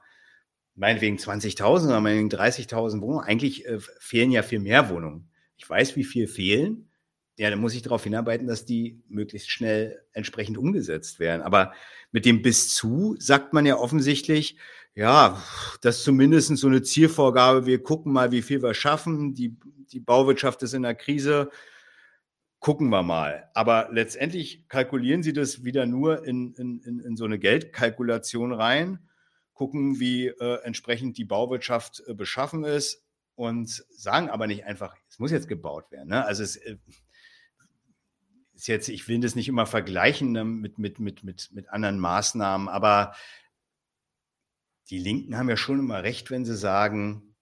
meinetwegen 0.75 1.17
20.000 1.17 1.87
oder 1.87 2.01
meinetwegen 2.01 2.29
30.000 2.29 3.01
Wohnungen. 3.01 3.25
Eigentlich 3.25 3.65
äh, 3.65 3.79
fehlen 3.99 4.31
ja 4.31 4.43
viel 4.43 4.59
mehr 4.59 4.89
Wohnungen. 4.89 5.29
Ich 5.57 5.69
weiß, 5.69 5.95
wie 5.95 6.03
viel 6.03 6.27
fehlen 6.27 6.89
ja, 7.37 7.49
dann 7.49 7.59
muss 7.59 7.73
ich 7.73 7.81
darauf 7.81 8.03
hinarbeiten, 8.03 8.47
dass 8.47 8.65
die 8.65 9.01
möglichst 9.09 9.51
schnell 9.51 10.01
entsprechend 10.13 10.57
umgesetzt 10.57 11.19
werden. 11.19 11.41
Aber 11.41 11.73
mit 12.11 12.25
dem 12.25 12.41
bis 12.41 12.73
zu 12.73 13.15
sagt 13.19 13.51
man 13.51 13.65
ja 13.65 13.75
offensichtlich, 13.77 14.57
ja, 14.93 15.43
das 15.81 15.97
ist 15.97 16.03
zumindest 16.05 16.55
so 16.55 16.67
eine 16.67 16.81
Zielvorgabe. 16.81 17.65
Wir 17.65 17.83
gucken 17.83 18.13
mal, 18.13 18.31
wie 18.31 18.41
viel 18.41 18.63
wir 18.63 18.73
schaffen. 18.73 19.33
Die, 19.33 19.57
die 19.91 19.99
Bauwirtschaft 19.99 20.63
ist 20.63 20.73
in 20.73 20.83
der 20.83 20.95
Krise. 20.95 21.49
Gucken 22.59 22.89
wir 22.89 23.03
mal. 23.03 23.49
Aber 23.53 23.89
letztendlich 23.91 24.67
kalkulieren 24.67 25.23
Sie 25.23 25.33
das 25.33 25.63
wieder 25.63 25.85
nur 25.85 26.25
in, 26.25 26.53
in, 26.55 26.79
in 26.81 27.15
so 27.15 27.25
eine 27.25 27.37
Geldkalkulation 27.37 28.53
rein, 28.53 28.99
gucken, 29.53 29.99
wie 29.99 30.27
äh, 30.27 30.63
entsprechend 30.63 31.17
die 31.17 31.25
Bauwirtschaft 31.25 32.03
äh, 32.07 32.13
beschaffen 32.13 32.63
ist 32.63 33.03
und 33.35 33.69
sagen 33.89 34.29
aber 34.29 34.47
nicht 34.47 34.65
einfach, 34.65 34.95
es 35.09 35.19
muss 35.19 35.31
jetzt 35.31 35.47
gebaut 35.47 35.91
werden. 35.91 36.09
Ne? 36.09 36.25
Also 36.25 36.43
es, 36.43 36.55
äh, 36.57 36.77
ist 38.55 38.67
jetzt, 38.67 38.89
ich 38.89 39.07
will 39.07 39.19
das 39.19 39.35
nicht 39.35 39.47
immer 39.47 39.65
vergleichen 39.65 40.31
ne, 40.31 40.45
mit, 40.45 40.79
mit, 40.79 40.99
mit, 40.99 41.23
mit, 41.23 41.49
mit 41.51 41.69
anderen 41.69 41.99
Maßnahmen, 41.99 42.69
aber 42.69 43.13
die 44.89 44.99
Linken 44.99 45.37
haben 45.37 45.49
ja 45.49 45.57
schon 45.57 45.79
immer 45.79 46.03
recht, 46.03 46.31
wenn 46.31 46.45
sie 46.45 46.55
sagen, 46.55 47.34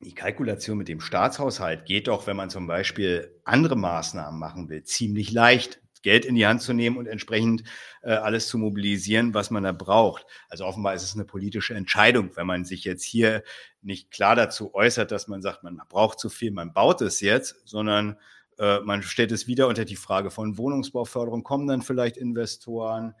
die 0.00 0.14
Kalkulation 0.14 0.78
mit 0.78 0.88
dem 0.88 1.00
Staatshaushalt 1.00 1.86
geht 1.86 2.08
doch, 2.08 2.26
wenn 2.26 2.36
man 2.36 2.50
zum 2.50 2.66
Beispiel 2.66 3.34
andere 3.44 3.76
Maßnahmen 3.76 4.38
machen 4.38 4.68
will, 4.68 4.82
ziemlich 4.84 5.32
leicht. 5.32 5.80
Geld 6.06 6.24
in 6.24 6.36
die 6.36 6.46
Hand 6.46 6.62
zu 6.62 6.72
nehmen 6.72 6.98
und 6.98 7.08
entsprechend 7.08 7.64
äh, 8.02 8.12
alles 8.12 8.46
zu 8.46 8.58
mobilisieren, 8.58 9.34
was 9.34 9.50
man 9.50 9.64
da 9.64 9.72
braucht. 9.72 10.24
Also 10.48 10.64
offenbar 10.64 10.94
ist 10.94 11.02
es 11.02 11.16
eine 11.16 11.24
politische 11.24 11.74
Entscheidung, 11.74 12.30
wenn 12.36 12.46
man 12.46 12.64
sich 12.64 12.84
jetzt 12.84 13.02
hier 13.02 13.42
nicht 13.82 14.12
klar 14.12 14.36
dazu 14.36 14.72
äußert, 14.72 15.10
dass 15.10 15.26
man 15.26 15.42
sagt, 15.42 15.64
man 15.64 15.80
braucht 15.88 16.20
zu 16.20 16.28
viel, 16.28 16.52
man 16.52 16.72
baut 16.72 17.00
es 17.00 17.20
jetzt, 17.20 17.56
sondern 17.64 18.16
äh, 18.56 18.78
man 18.80 19.02
stellt 19.02 19.32
es 19.32 19.48
wieder 19.48 19.66
unter 19.66 19.84
die 19.84 19.96
Frage 19.96 20.30
von 20.30 20.56
Wohnungsbauförderung. 20.56 21.42
Kommen 21.42 21.66
dann 21.66 21.82
vielleicht 21.82 22.16
Investoren? 22.16 23.16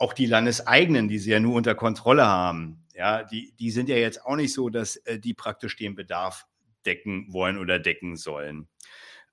Auch 0.00 0.14
die 0.14 0.26
Landeseigenen, 0.26 1.08
die 1.08 1.18
sie 1.18 1.30
ja 1.30 1.40
nur 1.40 1.54
unter 1.54 1.74
Kontrolle 1.74 2.26
haben, 2.26 2.82
ja, 2.94 3.22
die, 3.22 3.54
die 3.58 3.70
sind 3.70 3.88
ja 3.88 3.96
jetzt 3.96 4.24
auch 4.24 4.36
nicht 4.36 4.52
so, 4.52 4.70
dass 4.70 4.96
äh, 4.96 5.18
die 5.18 5.34
praktisch 5.34 5.76
den 5.76 5.94
Bedarf 5.94 6.46
decken 6.84 7.32
wollen 7.32 7.58
oder 7.58 7.78
decken 7.78 8.16
sollen. 8.16 8.68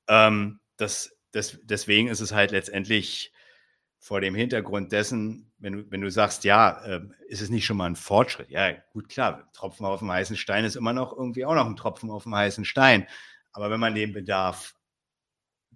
Ähm, 0.07 0.59
das, 0.75 1.17
das, 1.31 1.59
deswegen 1.63 2.09
ist 2.09 2.19
es 2.19 2.33
halt 2.33 2.51
letztendlich 2.51 3.31
vor 3.99 4.21
dem 4.21 4.35
Hintergrund 4.35 4.91
dessen, 4.91 5.51
wenn 5.57 5.73
du, 5.73 5.91
wenn 5.91 6.01
du 6.01 6.11
sagst, 6.11 6.43
ja, 6.43 6.81
äh, 6.85 7.01
ist 7.27 7.41
es 7.41 7.49
nicht 7.49 7.65
schon 7.65 7.77
mal 7.77 7.87
ein 7.87 7.95
Fortschritt? 7.95 8.49
Ja, 8.51 8.71
gut, 8.93 9.09
klar, 9.09 9.51
Tropfen 9.53 9.85
auf 9.85 9.99
dem 9.99 10.11
heißen 10.11 10.37
Stein 10.37 10.65
ist 10.65 10.75
immer 10.75 10.93
noch 10.93 11.11
irgendwie 11.15 11.45
auch 11.45 11.55
noch 11.55 11.65
ein 11.65 11.75
Tropfen 11.75 12.11
auf 12.11 12.23
dem 12.23 12.35
heißen 12.35 12.63
Stein. 12.63 13.07
Aber 13.51 13.71
wenn 13.71 13.79
man 13.79 13.95
den 13.95 14.13
Bedarf 14.13 14.76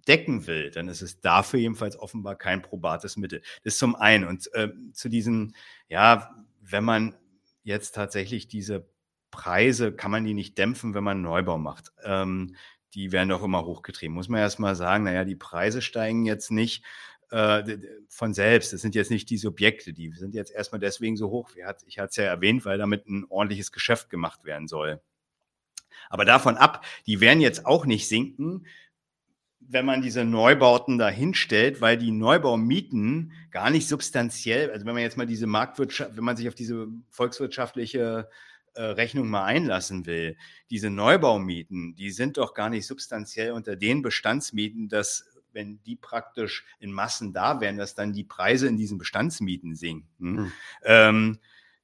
decken 0.08 0.46
will, 0.46 0.70
dann 0.70 0.88
ist 0.88 1.02
es 1.02 1.20
dafür 1.20 1.60
jedenfalls 1.60 1.98
offenbar 1.98 2.36
kein 2.36 2.62
probates 2.62 3.16
Mittel. 3.16 3.40
Das 3.64 3.74
ist 3.74 3.78
zum 3.78 3.94
einen. 3.94 4.26
Und 4.26 4.52
äh, 4.54 4.70
zu 4.92 5.08
diesen, 5.08 5.54
ja, 5.88 6.34
wenn 6.60 6.84
man 6.84 7.14
jetzt 7.62 7.94
tatsächlich 7.94 8.48
diese 8.48 8.88
Preise, 9.30 9.92
kann 9.92 10.10
man 10.10 10.24
die 10.24 10.34
nicht 10.34 10.58
dämpfen, 10.58 10.94
wenn 10.94 11.04
man 11.04 11.22
Neubau 11.22 11.58
macht. 11.58 11.92
Ähm, 12.04 12.56
die 12.94 13.12
werden 13.12 13.30
doch 13.30 13.42
immer 13.42 13.64
hochgetrieben. 13.64 14.14
Muss 14.14 14.28
man 14.28 14.40
erst 14.40 14.58
mal 14.58 14.76
sagen, 14.76 15.04
naja, 15.04 15.24
die 15.24 15.36
Preise 15.36 15.80
steigen 15.80 16.26
jetzt 16.26 16.50
nicht 16.50 16.84
äh, 17.30 17.78
von 18.08 18.34
selbst. 18.34 18.72
Das 18.72 18.82
sind 18.82 18.94
jetzt 18.94 19.10
nicht 19.10 19.30
die 19.30 19.38
Subjekte, 19.38 19.92
die 19.92 20.12
sind 20.12 20.34
jetzt 20.34 20.52
erstmal 20.52 20.80
deswegen 20.80 21.16
so 21.16 21.30
hoch. 21.30 21.50
Ich 21.86 21.98
hatte 21.98 22.10
es 22.10 22.16
ja 22.16 22.24
erwähnt, 22.24 22.64
weil 22.64 22.78
damit 22.78 23.08
ein 23.08 23.24
ordentliches 23.28 23.72
Geschäft 23.72 24.10
gemacht 24.10 24.44
werden 24.44 24.68
soll. 24.68 25.00
Aber 26.10 26.26
davon 26.26 26.58
ab, 26.58 26.84
die 27.06 27.20
werden 27.20 27.40
jetzt 27.40 27.64
auch 27.64 27.86
nicht 27.86 28.06
sinken, 28.06 28.66
wenn 29.68 29.86
man 29.86 30.02
diese 30.02 30.24
Neubauten 30.24 30.98
da 30.98 31.08
hinstellt, 31.08 31.80
weil 31.80 31.96
die 31.96 32.10
Neubaumieten 32.10 33.32
gar 33.50 33.70
nicht 33.70 33.88
substanziell, 33.88 34.70
also 34.70 34.86
wenn 34.86 34.94
man 34.94 35.02
jetzt 35.02 35.16
mal 35.16 35.26
diese 35.26 35.46
Marktwirtschaft, 35.46 36.16
wenn 36.16 36.24
man 36.24 36.36
sich 36.36 36.48
auf 36.48 36.54
diese 36.54 36.88
volkswirtschaftliche 37.08 38.28
äh, 38.74 38.82
Rechnung 38.82 39.28
mal 39.28 39.44
einlassen 39.44 40.06
will, 40.06 40.36
diese 40.70 40.90
Neubaumieten, 40.90 41.94
die 41.94 42.10
sind 42.10 42.36
doch 42.36 42.54
gar 42.54 42.70
nicht 42.70 42.86
substanziell 42.86 43.52
unter 43.52 43.76
den 43.76 44.02
Bestandsmieten, 44.02 44.88
dass 44.88 45.24
wenn 45.52 45.82
die 45.82 45.96
praktisch 45.96 46.64
in 46.78 46.92
Massen 46.92 47.32
da 47.32 47.60
wären, 47.60 47.76
dass 47.76 47.94
dann 47.94 48.12
die 48.12 48.24
Preise 48.24 48.68
in 48.68 48.76
diesen 48.76 48.98
Bestandsmieten 48.98 49.74
sinken. 49.74 50.08
Mhm. 50.18 50.52
Ähm, 50.84 51.38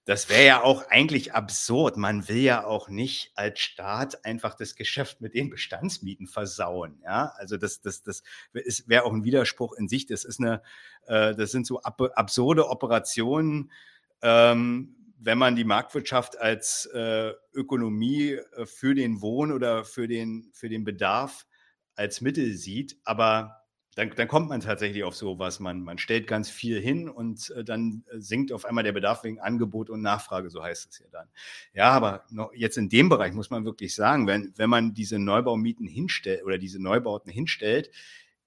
das 0.08 0.30
wäre 0.30 0.46
ja 0.46 0.62
auch 0.62 0.88
eigentlich 0.88 1.34
absurd. 1.34 1.98
Man 1.98 2.28
will 2.30 2.38
ja 2.38 2.64
auch 2.64 2.88
nicht 2.88 3.30
als 3.34 3.60
Staat 3.60 4.24
einfach 4.24 4.54
das 4.54 4.74
Geschäft 4.74 5.20
mit 5.20 5.34
den 5.34 5.50
Bestandsmieten 5.50 6.26
versauen. 6.26 6.98
Ja, 7.04 7.34
also 7.36 7.58
das, 7.58 7.82
das, 7.82 8.04
das 8.04 8.22
wäre 8.86 9.04
auch 9.04 9.12
ein 9.12 9.24
Widerspruch 9.24 9.74
in 9.74 9.86
sich. 9.86 10.06
Das 10.06 10.24
ist 10.24 10.40
eine, 10.40 10.62
äh, 11.08 11.34
das 11.34 11.50
sind 11.50 11.66
so 11.66 11.82
ab, 11.82 12.00
absurde 12.14 12.70
Operationen. 12.70 13.70
Ähm, 14.22 14.96
wenn 15.18 15.36
man 15.36 15.56
die 15.56 15.64
Marktwirtschaft 15.64 16.38
als 16.38 16.86
äh, 16.86 17.34
Ökonomie 17.52 18.30
äh, 18.30 18.64
für 18.64 18.94
den 18.94 19.20
Wohn- 19.20 19.52
oder 19.52 19.84
für 19.84 20.08
den, 20.08 20.48
für 20.54 20.70
den 20.70 20.84
Bedarf 20.84 21.44
als 21.96 22.22
Mittel 22.22 22.54
sieht, 22.54 22.96
aber 23.04 23.57
dann, 23.98 24.12
dann 24.14 24.28
kommt 24.28 24.48
man 24.48 24.60
tatsächlich 24.60 25.02
auf 25.02 25.16
sowas. 25.16 25.58
Man, 25.58 25.82
man 25.82 25.98
stellt 25.98 26.28
ganz 26.28 26.48
viel 26.48 26.80
hin 26.80 27.08
und 27.08 27.50
äh, 27.50 27.64
dann 27.64 28.04
äh, 28.12 28.20
sinkt 28.20 28.52
auf 28.52 28.64
einmal 28.64 28.84
der 28.84 28.92
Bedarf 28.92 29.24
wegen 29.24 29.40
Angebot 29.40 29.90
und 29.90 30.02
Nachfrage, 30.02 30.50
so 30.50 30.62
heißt 30.62 30.88
es 30.92 31.00
ja 31.00 31.06
dann. 31.10 31.26
Ja, 31.74 31.90
aber 31.90 32.24
noch, 32.30 32.52
jetzt 32.54 32.78
in 32.78 32.88
dem 32.88 33.08
Bereich 33.08 33.32
muss 33.32 33.50
man 33.50 33.64
wirklich 33.64 33.96
sagen, 33.96 34.28
wenn, 34.28 34.52
wenn 34.54 34.70
man 34.70 34.94
diese 34.94 35.18
Neubaumieten 35.18 35.88
hinstellt 35.88 36.44
oder 36.44 36.58
diese 36.58 36.80
Neubauten 36.80 37.32
hinstellt, 37.32 37.90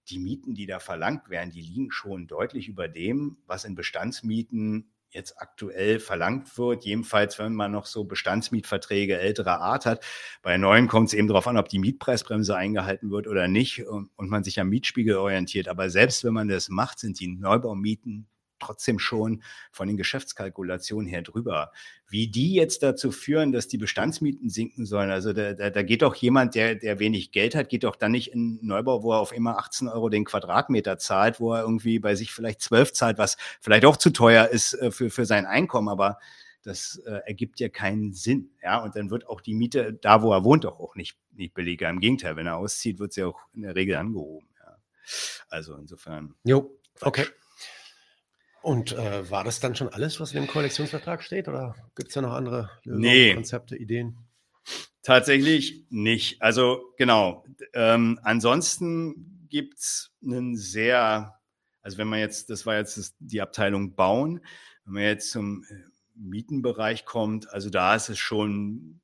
die 0.07 0.19
Mieten, 0.19 0.53
die 0.53 0.67
da 0.67 0.79
verlangt 0.79 1.29
werden, 1.29 1.51
die 1.51 1.61
liegen 1.61 1.91
schon 1.91 2.27
deutlich 2.27 2.69
über 2.69 2.87
dem, 2.87 3.37
was 3.45 3.65
in 3.65 3.75
Bestandsmieten 3.75 4.90
jetzt 5.13 5.41
aktuell 5.41 5.99
verlangt 5.99 6.57
wird, 6.57 6.83
jedenfalls 6.83 7.37
wenn 7.39 7.53
man 7.53 7.71
noch 7.71 7.85
so 7.85 8.03
Bestandsmietverträge 8.03 9.17
älterer 9.17 9.61
Art 9.61 9.85
hat. 9.85 10.03
Bei 10.41 10.57
neuen 10.57 10.87
kommt 10.87 11.09
es 11.09 11.13
eben 11.13 11.27
darauf 11.27 11.47
an, 11.47 11.57
ob 11.57 11.69
die 11.69 11.79
Mietpreisbremse 11.79 12.55
eingehalten 12.55 13.11
wird 13.11 13.27
oder 13.27 13.47
nicht 13.47 13.85
und, 13.85 14.09
und 14.15 14.29
man 14.29 14.43
sich 14.43 14.59
am 14.59 14.69
Mietspiegel 14.69 15.17
orientiert. 15.17 15.67
Aber 15.67 15.89
selbst 15.89 16.23
wenn 16.23 16.33
man 16.33 16.47
das 16.47 16.69
macht, 16.69 16.99
sind 16.99 17.19
die 17.19 17.27
Neubaumieten 17.27 18.27
trotzdem 18.61 18.99
schon 18.99 19.43
von 19.71 19.87
den 19.87 19.97
Geschäftskalkulationen 19.97 21.07
her 21.07 21.21
drüber. 21.21 21.71
Wie 22.07 22.27
die 22.27 22.53
jetzt 22.53 22.83
dazu 22.83 23.11
führen, 23.11 23.51
dass 23.51 23.67
die 23.67 23.77
Bestandsmieten 23.77 24.49
sinken 24.49 24.85
sollen, 24.85 25.11
also 25.11 25.33
da, 25.33 25.53
da, 25.53 25.69
da 25.69 25.83
geht 25.83 26.01
doch 26.01 26.15
jemand, 26.15 26.55
der, 26.55 26.75
der 26.75 26.99
wenig 26.99 27.31
Geld 27.31 27.55
hat, 27.55 27.69
geht 27.69 27.83
doch 27.83 27.95
dann 27.95 28.11
nicht 28.11 28.31
in 28.33 28.59
Neubau, 28.61 29.03
wo 29.03 29.13
er 29.13 29.19
auf 29.19 29.33
immer 29.33 29.57
18 29.57 29.87
Euro 29.87 30.09
den 30.09 30.25
Quadratmeter 30.25 30.97
zahlt, 30.97 31.39
wo 31.39 31.53
er 31.53 31.61
irgendwie 31.61 31.99
bei 31.99 32.15
sich 32.15 32.31
vielleicht 32.31 32.61
12 32.61 32.93
zahlt, 32.93 33.17
was 33.17 33.37
vielleicht 33.59 33.85
auch 33.85 33.97
zu 33.97 34.11
teuer 34.11 34.47
ist 34.47 34.73
äh, 34.75 34.91
für, 34.91 35.09
für 35.09 35.25
sein 35.25 35.45
Einkommen, 35.45 35.89
aber 35.89 36.17
das 36.63 37.01
äh, 37.05 37.21
ergibt 37.25 37.59
ja 37.59 37.69
keinen 37.69 38.13
Sinn. 38.13 38.51
Ja, 38.61 38.83
und 38.83 38.95
dann 38.95 39.09
wird 39.09 39.27
auch 39.27 39.41
die 39.41 39.53
Miete 39.53 39.93
da, 39.93 40.21
wo 40.21 40.31
er 40.31 40.43
wohnt, 40.43 40.63
doch 40.63 40.79
auch 40.79 40.95
nicht, 40.95 41.17
nicht 41.31 41.53
billiger. 41.53 41.89
Im 41.89 41.99
Gegenteil, 41.99 42.35
wenn 42.35 42.47
er 42.47 42.57
auszieht, 42.57 42.99
wird 42.99 43.13
sie 43.13 43.23
auch 43.23 43.39
in 43.53 43.63
der 43.63 43.75
Regel 43.75 43.95
angehoben. 43.95 44.47
Ja. 44.59 44.77
Also 45.49 45.75
insofern. 45.75 46.35
Jo, 46.43 46.77
okay. 47.01 47.25
Und 48.61 48.91
äh, 48.93 49.29
war 49.29 49.43
das 49.43 49.59
dann 49.59 49.75
schon 49.75 49.89
alles, 49.89 50.19
was 50.19 50.33
in 50.33 50.41
dem 50.41 50.47
Koalitionsvertrag 50.47 51.23
steht? 51.23 51.47
Oder 51.47 51.75
gibt 51.95 52.09
es 52.09 52.13
da 52.13 52.21
noch 52.21 52.33
andere 52.33 52.69
nee. 52.85 53.33
Konzepte, 53.33 53.75
Ideen? 53.75 54.17
Tatsächlich 55.01 55.85
nicht. 55.89 56.41
Also 56.41 56.93
genau. 56.97 57.43
Ähm, 57.73 58.19
ansonsten 58.21 59.47
gibt 59.49 59.79
es 59.79 60.11
einen 60.23 60.55
sehr, 60.55 61.39
also 61.81 61.97
wenn 61.97 62.07
man 62.07 62.19
jetzt, 62.19 62.51
das 62.51 62.65
war 62.67 62.77
jetzt 62.77 62.97
das, 62.97 63.15
die 63.19 63.41
Abteilung 63.41 63.95
Bauen, 63.95 64.41
wenn 64.85 64.93
man 64.93 65.03
jetzt 65.03 65.31
zum 65.31 65.63
äh, 65.63 65.73
Mietenbereich 66.15 67.05
kommt, 67.05 67.51
also 67.51 67.71
da 67.71 67.95
ist 67.95 68.09
es 68.09 68.19
schon 68.19 69.01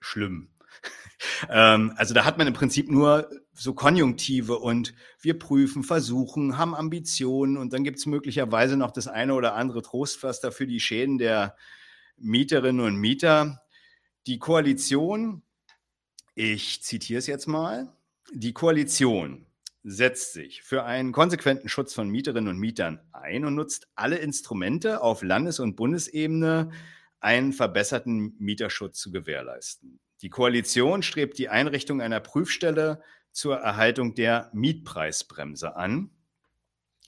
schlimm. 0.00 0.48
ähm, 1.50 1.92
also 1.96 2.14
da 2.14 2.24
hat 2.24 2.38
man 2.38 2.46
im 2.46 2.54
Prinzip 2.54 2.90
nur 2.90 3.28
so 3.62 3.74
Konjunktive 3.74 4.58
und 4.58 4.92
wir 5.20 5.38
prüfen, 5.38 5.84
versuchen, 5.84 6.58
haben 6.58 6.74
Ambitionen 6.74 7.56
und 7.56 7.72
dann 7.72 7.84
gibt 7.84 7.98
es 7.98 8.06
möglicherweise 8.06 8.76
noch 8.76 8.90
das 8.90 9.06
eine 9.06 9.34
oder 9.34 9.54
andere 9.54 9.82
Trostpflaster 9.82 10.50
für 10.50 10.66
die 10.66 10.80
Schäden 10.80 11.16
der 11.16 11.56
Mieterinnen 12.16 12.84
und 12.84 12.96
Mieter. 12.96 13.62
Die 14.26 14.40
Koalition, 14.40 15.42
ich 16.34 16.82
zitiere 16.82 17.20
es 17.20 17.28
jetzt 17.28 17.46
mal, 17.46 17.92
die 18.32 18.52
Koalition 18.52 19.46
setzt 19.84 20.32
sich 20.32 20.62
für 20.62 20.84
einen 20.84 21.12
konsequenten 21.12 21.68
Schutz 21.68 21.94
von 21.94 22.08
Mieterinnen 22.08 22.48
und 22.48 22.58
Mietern 22.58 23.00
ein 23.12 23.44
und 23.44 23.54
nutzt 23.54 23.88
alle 23.94 24.16
Instrumente 24.16 25.02
auf 25.02 25.22
Landes- 25.22 25.60
und 25.60 25.76
Bundesebene, 25.76 26.70
einen 27.20 27.52
verbesserten 27.52 28.34
Mieterschutz 28.38 28.98
zu 28.98 29.12
gewährleisten. 29.12 30.00
Die 30.22 30.30
Koalition 30.30 31.02
strebt 31.02 31.38
die 31.38 31.48
Einrichtung 31.48 32.00
einer 32.00 32.20
Prüfstelle 32.20 33.02
zur 33.32 33.56
Erhaltung 33.56 34.14
der 34.14 34.50
Mietpreisbremse 34.52 35.76
an. 35.76 36.10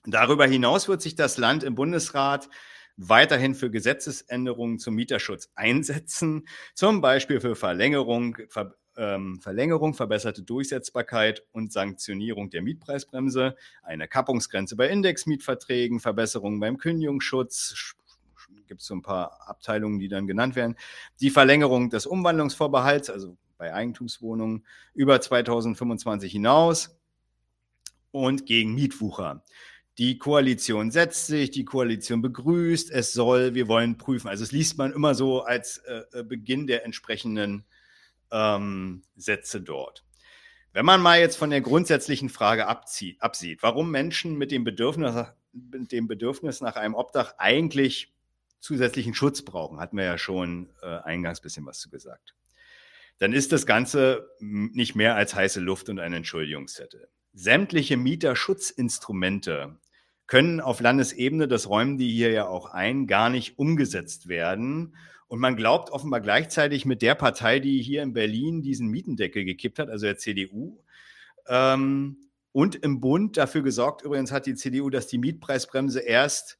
Darüber 0.06 0.46
hinaus 0.46 0.88
wird 0.88 1.02
sich 1.02 1.14
das 1.14 1.38
Land 1.38 1.62
im 1.62 1.74
Bundesrat 1.74 2.48
weiterhin 2.96 3.54
für 3.54 3.70
Gesetzesänderungen 3.70 4.78
zum 4.78 4.94
Mieterschutz 4.94 5.50
einsetzen, 5.54 6.46
zum 6.74 7.00
Beispiel 7.00 7.40
für 7.40 7.56
Verlängerung, 7.56 8.36
Ver, 8.48 8.74
ähm, 8.96 9.40
Verlängerung, 9.40 9.94
verbesserte 9.94 10.42
Durchsetzbarkeit 10.42 11.44
und 11.52 11.72
Sanktionierung 11.72 12.50
der 12.50 12.62
Mietpreisbremse, 12.62 13.56
eine 13.82 14.06
Kappungsgrenze 14.06 14.76
bei 14.76 14.88
Indexmietverträgen, 14.88 15.98
Verbesserungen 15.98 16.60
beim 16.60 16.78
Kündigungsschutz, 16.78 17.94
gibt 18.66 18.80
es 18.80 18.86
so 18.86 18.94
ein 18.94 19.02
paar 19.02 19.48
Abteilungen, 19.48 19.98
die 19.98 20.08
dann 20.08 20.26
genannt 20.26 20.56
werden, 20.56 20.76
die 21.20 21.30
Verlängerung 21.30 21.90
des 21.90 22.06
Umwandlungsvorbehalts, 22.06 23.10
also 23.10 23.36
bei 23.56 23.74
Eigentumswohnungen 23.74 24.64
über 24.94 25.20
2025 25.20 26.32
hinaus 26.32 26.98
und 28.10 28.46
gegen 28.46 28.74
Mietwucher. 28.74 29.42
Die 29.98 30.18
Koalition 30.18 30.90
setzt 30.90 31.28
sich, 31.28 31.52
die 31.52 31.64
Koalition 31.64 32.20
begrüßt, 32.20 32.90
es 32.90 33.12
soll, 33.12 33.54
wir 33.54 33.68
wollen 33.68 33.96
prüfen. 33.96 34.28
Also 34.28 34.42
es 34.42 34.50
liest 34.50 34.76
man 34.76 34.92
immer 34.92 35.14
so 35.14 35.42
als 35.42 35.78
äh, 35.78 36.02
äh, 36.12 36.22
Beginn 36.24 36.66
der 36.66 36.84
entsprechenden 36.84 37.64
ähm, 38.32 39.02
Sätze 39.16 39.60
dort. 39.60 40.04
Wenn 40.72 40.84
man 40.84 41.00
mal 41.00 41.20
jetzt 41.20 41.36
von 41.36 41.50
der 41.50 41.60
grundsätzlichen 41.60 42.28
Frage 42.28 42.66
abzieht, 42.66 43.22
absieht, 43.22 43.62
warum 43.62 43.92
Menschen 43.92 44.36
mit 44.36 44.50
dem 44.50 44.64
Bedürfnis, 44.64 45.26
mit 45.52 45.92
dem 45.92 46.08
Bedürfnis 46.08 46.60
nach 46.60 46.74
einem 46.74 46.94
Obdach 46.94 47.34
eigentlich 47.38 48.12
zusätzlichen 48.58 49.14
Schutz 49.14 49.42
brauchen, 49.42 49.78
hatten 49.78 49.96
wir 49.96 50.04
ja 50.04 50.18
schon 50.18 50.70
äh, 50.82 50.86
eingangs 50.86 51.38
ein 51.38 51.42
bisschen 51.42 51.66
was 51.66 51.78
zu 51.78 51.90
gesagt 51.90 52.34
dann 53.18 53.32
ist 53.32 53.52
das 53.52 53.66
Ganze 53.66 54.28
nicht 54.40 54.94
mehr 54.94 55.16
als 55.16 55.34
heiße 55.34 55.60
Luft 55.60 55.88
und 55.88 56.00
ein 56.00 56.12
Entschuldigungszettel. 56.12 57.08
Sämtliche 57.32 57.96
Mieterschutzinstrumente 57.96 59.78
können 60.26 60.60
auf 60.60 60.80
Landesebene, 60.80 61.48
das 61.48 61.68
räumen 61.68 61.98
die 61.98 62.10
hier 62.10 62.30
ja 62.30 62.46
auch 62.46 62.66
ein, 62.66 63.06
gar 63.06 63.30
nicht 63.30 63.58
umgesetzt 63.58 64.28
werden. 64.28 64.96
Und 65.26 65.40
man 65.40 65.56
glaubt 65.56 65.90
offenbar 65.90 66.20
gleichzeitig 66.20 66.86
mit 66.86 67.02
der 67.02 67.14
Partei, 67.14 67.60
die 67.60 67.82
hier 67.82 68.02
in 68.02 68.12
Berlin 68.12 68.62
diesen 68.62 68.88
Mietendeckel 68.88 69.44
gekippt 69.44 69.78
hat, 69.78 69.90
also 69.90 70.06
der 70.06 70.16
CDU, 70.16 70.78
ähm, 71.46 72.16
und 72.52 72.76
im 72.76 73.00
Bund 73.00 73.36
dafür 73.36 73.62
gesorgt, 73.62 74.02
übrigens 74.02 74.30
hat 74.30 74.46
die 74.46 74.54
CDU, 74.54 74.88
dass 74.88 75.08
die 75.08 75.18
Mietpreisbremse 75.18 75.98
erst 76.00 76.58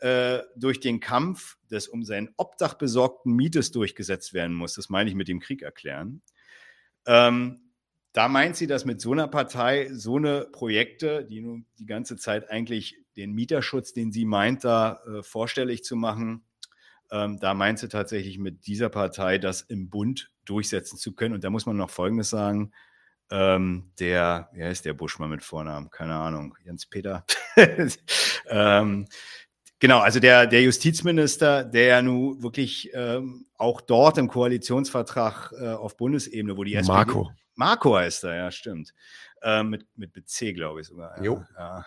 äh, 0.00 0.40
durch 0.56 0.80
den 0.80 1.00
Kampf 1.00 1.56
des 1.70 1.88
um 1.88 2.04
sein 2.04 2.30
Obdach 2.36 2.74
besorgten 2.74 3.34
Mietes 3.34 3.70
durchgesetzt 3.70 4.32
werden 4.34 4.54
muss. 4.54 4.74
Das 4.74 4.88
meine 4.88 5.08
ich 5.10 5.16
mit 5.16 5.28
dem 5.28 5.40
Krieg 5.40 5.62
erklären. 5.62 6.22
Ähm, 7.06 7.72
da 8.12 8.28
meint 8.28 8.56
sie, 8.56 8.66
dass 8.66 8.84
mit 8.84 9.00
so 9.00 9.12
einer 9.12 9.28
Partei 9.28 9.88
so 9.92 10.16
eine 10.16 10.46
Projekte, 10.52 11.24
die 11.24 11.40
nun 11.40 11.66
die 11.78 11.86
ganze 11.86 12.16
Zeit 12.16 12.50
eigentlich 12.50 12.96
den 13.16 13.32
Mieterschutz, 13.32 13.92
den 13.92 14.10
sie 14.10 14.24
meint, 14.24 14.64
da 14.64 15.00
äh, 15.06 15.22
vorstellig 15.22 15.84
zu 15.84 15.96
machen, 15.96 16.44
ähm, 17.10 17.38
da 17.38 17.54
meint 17.54 17.78
sie 17.78 17.88
tatsächlich 17.88 18.38
mit 18.38 18.66
dieser 18.66 18.88
Partei 18.88 19.38
das 19.38 19.62
im 19.62 19.90
Bund 19.90 20.32
durchsetzen 20.44 20.96
zu 20.96 21.14
können. 21.14 21.34
Und 21.34 21.44
da 21.44 21.50
muss 21.50 21.66
man 21.66 21.76
noch 21.76 21.90
Folgendes 21.90 22.30
sagen. 22.30 22.72
Ähm, 23.32 23.92
der, 24.00 24.50
wie 24.52 24.64
heißt 24.64 24.84
der 24.84 24.94
Buschmann 24.94 25.30
mit 25.30 25.44
Vornamen? 25.44 25.90
Keine 25.90 26.14
Ahnung, 26.14 26.56
Jens 26.64 26.86
Peter. 26.86 27.24
ähm, 28.48 29.06
Genau, 29.80 30.00
also 30.00 30.20
der, 30.20 30.46
der 30.46 30.62
Justizminister, 30.62 31.64
der 31.64 31.84
ja 31.86 32.02
nun 32.02 32.42
wirklich 32.42 32.90
ähm, 32.92 33.46
auch 33.56 33.80
dort 33.80 34.18
im 34.18 34.28
Koalitionsvertrag 34.28 35.54
äh, 35.58 35.68
auf 35.68 35.96
Bundesebene, 35.96 36.56
wo 36.56 36.64
die 36.64 36.74
SPD, 36.74 36.92
Marco. 36.92 37.30
Marco 37.54 37.96
heißt 37.96 38.24
er, 38.24 38.36
ja, 38.36 38.50
stimmt. 38.50 38.94
Äh, 39.42 39.62
mit, 39.62 39.86
mit, 39.96 40.14
mit 40.14 40.28
C, 40.28 40.52
glaube 40.52 40.82
ich 40.82 40.86
sogar. 40.86 41.16
Ja, 41.16 41.24
jo. 41.24 41.44
Ja. 41.56 41.86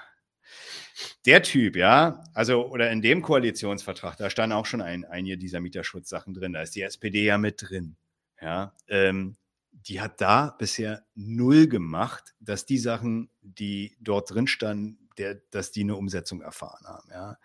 Der 1.28 1.44
Typ, 1.44 1.76
ja, 1.76 2.24
also, 2.34 2.68
oder 2.68 2.92
in 2.92 3.04
dem 3.04 3.22
Koalitionsvertrag, 3.22 4.18
da 4.18 4.30
standen 4.32 4.56
auch 4.56 4.66
schon 4.66 4.82
ein, 4.82 5.06
einige 5.06 5.38
dieser 5.38 5.60
Mieterschutzsachen 5.60 6.34
drin. 6.34 6.54
Da 6.54 6.62
ist 6.64 6.76
die 6.76 6.82
SPD 6.82 7.24
ja 7.24 7.38
mit 7.38 7.62
drin. 7.62 7.96
Ja, 8.42 8.74
ähm, 8.88 9.38
die 9.72 10.02
hat 10.02 10.20
da 10.20 10.56
bisher 10.58 11.04
null 11.14 11.68
gemacht, 11.68 12.34
dass 12.40 12.66
die 12.66 12.80
Sachen, 12.80 13.30
die 13.42 13.96
dort 14.00 14.32
drin 14.32 14.48
standen, 14.48 15.10
der, 15.18 15.36
dass 15.52 15.72
die 15.72 15.82
eine 15.82 15.96
Umsetzung 15.96 16.42
erfahren 16.42 16.86
haben. 16.88 17.10
Ja. 17.12 17.38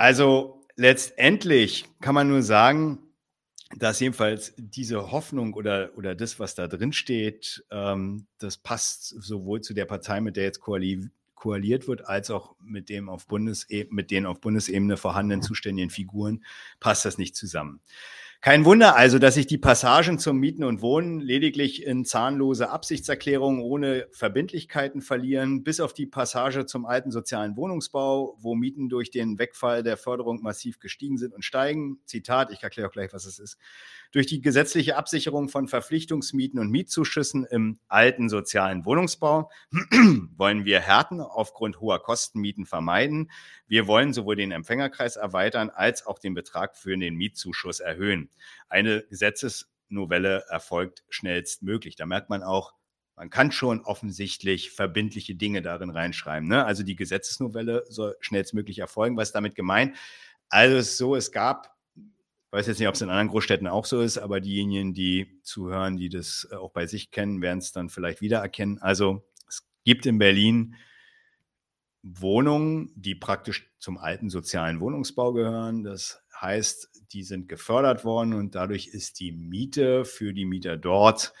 Also 0.00 0.64
letztendlich 0.76 1.84
kann 2.00 2.14
man 2.14 2.26
nur 2.26 2.40
sagen, 2.40 3.00
dass 3.76 4.00
jedenfalls 4.00 4.54
diese 4.56 5.12
Hoffnung 5.12 5.52
oder, 5.52 5.90
oder 5.94 6.14
das, 6.14 6.40
was 6.40 6.54
da 6.54 6.68
drin 6.68 6.94
steht, 6.94 7.66
ähm, 7.70 8.26
das 8.38 8.56
passt 8.56 9.08
sowohl 9.08 9.60
zu 9.60 9.74
der 9.74 9.84
Partei, 9.84 10.22
mit 10.22 10.38
der 10.38 10.44
jetzt 10.44 10.60
koali 10.60 11.10
koaliert 11.34 11.86
wird, 11.86 12.06
als 12.06 12.30
auch 12.30 12.56
mit 12.60 12.88
dem 12.88 13.10
auf 13.10 13.26
Bundesebene, 13.26 13.94
mit 13.94 14.10
den 14.10 14.24
auf 14.24 14.40
Bundesebene 14.40 14.96
vorhandenen 14.96 15.42
zuständigen 15.42 15.90
Figuren, 15.90 16.46
passt 16.80 17.04
das 17.04 17.18
nicht 17.18 17.36
zusammen. 17.36 17.82
Kein 18.42 18.64
Wunder 18.64 18.96
also, 18.96 19.18
dass 19.18 19.34
sich 19.34 19.46
die 19.46 19.58
Passagen 19.58 20.18
zum 20.18 20.38
Mieten 20.38 20.64
und 20.64 20.80
Wohnen 20.80 21.20
lediglich 21.20 21.84
in 21.84 22.06
zahnlose 22.06 22.70
Absichtserklärungen 22.70 23.60
ohne 23.60 24.06
Verbindlichkeiten 24.12 25.02
verlieren, 25.02 25.62
bis 25.62 25.78
auf 25.78 25.92
die 25.92 26.06
Passage 26.06 26.64
zum 26.64 26.86
alten 26.86 27.10
sozialen 27.10 27.54
Wohnungsbau, 27.58 28.38
wo 28.40 28.54
Mieten 28.54 28.88
durch 28.88 29.10
den 29.10 29.38
Wegfall 29.38 29.82
der 29.82 29.98
Förderung 29.98 30.40
massiv 30.40 30.78
gestiegen 30.78 31.18
sind 31.18 31.34
und 31.34 31.44
steigen. 31.44 31.98
Zitat, 32.06 32.50
ich 32.50 32.62
erkläre 32.62 32.88
auch 32.88 32.92
gleich, 32.92 33.12
was 33.12 33.26
es 33.26 33.38
ist 33.38 33.58
durch 34.12 34.26
die 34.26 34.40
gesetzliche 34.40 34.96
Absicherung 34.96 35.48
von 35.48 35.68
Verpflichtungsmieten 35.68 36.58
und 36.58 36.70
Mietzuschüssen 36.70 37.44
im 37.44 37.78
alten 37.88 38.28
sozialen 38.28 38.84
Wohnungsbau 38.84 39.50
wollen 40.36 40.64
wir 40.64 40.80
Härten 40.80 41.20
aufgrund 41.20 41.80
hoher 41.80 42.02
Kostenmieten 42.02 42.66
vermeiden. 42.66 43.30
Wir 43.66 43.86
wollen 43.86 44.12
sowohl 44.12 44.36
den 44.36 44.50
Empfängerkreis 44.50 45.16
erweitern 45.16 45.70
als 45.70 46.06
auch 46.06 46.18
den 46.18 46.34
Betrag 46.34 46.76
für 46.76 46.96
den 46.96 47.14
Mietzuschuss 47.14 47.80
erhöhen. 47.80 48.30
Eine 48.68 49.02
Gesetzesnovelle 49.08 50.44
erfolgt 50.48 51.04
schnellstmöglich. 51.08 51.96
Da 51.96 52.06
merkt 52.06 52.30
man 52.30 52.42
auch, 52.42 52.74
man 53.20 53.28
kann 53.28 53.52
schon 53.52 53.82
offensichtlich 53.82 54.70
verbindliche 54.70 55.34
Dinge 55.34 55.60
darin 55.60 55.90
reinschreiben. 55.90 56.48
Ne? 56.48 56.64
Also 56.64 56.82
die 56.82 56.96
Gesetzesnovelle 56.96 57.84
soll 57.86 58.16
schnellstmöglich 58.20 58.78
erfolgen. 58.78 59.16
Was 59.18 59.28
ist 59.28 59.34
damit 59.34 59.54
gemeint? 59.54 59.94
Also 60.48 60.76
es 60.78 60.92
ist 60.92 60.96
so, 60.96 61.14
es 61.14 61.30
gab, 61.30 61.76
ich 62.50 62.52
weiß 62.52 62.66
jetzt 62.66 62.80
nicht, 62.80 62.88
ob 62.88 62.96
es 62.96 63.00
in 63.00 63.10
anderen 63.10 63.28
Großstädten 63.28 63.68
auch 63.68 63.84
so 63.84 64.00
ist, 64.00 64.18
aber 64.18 64.40
diejenigen, 64.40 64.92
die 64.92 65.40
zuhören, 65.44 65.96
die 65.96 66.08
das 66.08 66.48
äh, 66.50 66.56
auch 66.56 66.72
bei 66.72 66.84
sich 66.88 67.12
kennen, 67.12 67.42
werden 67.42 67.60
es 67.60 67.70
dann 67.70 67.88
vielleicht 67.88 68.20
wiedererkennen. 68.22 68.82
Also 68.82 69.22
es 69.46 69.68
gibt 69.84 70.04
in 70.04 70.18
Berlin 70.18 70.74
Wohnungen, 72.02 72.90
die 72.96 73.14
praktisch 73.14 73.70
zum 73.78 73.98
alten 73.98 74.30
sozialen 74.30 74.80
Wohnungsbau 74.80 75.32
gehören. 75.32 75.84
Das 75.84 76.24
heißt, 76.40 77.04
die 77.12 77.22
sind 77.22 77.48
gefördert 77.48 78.04
worden 78.04 78.34
und 78.34 78.56
dadurch 78.56 78.88
ist 78.88 79.20
die 79.20 79.30
Miete 79.30 80.04
für 80.04 80.34
die 80.34 80.44
Mieter 80.44 80.76
dort 80.76 81.32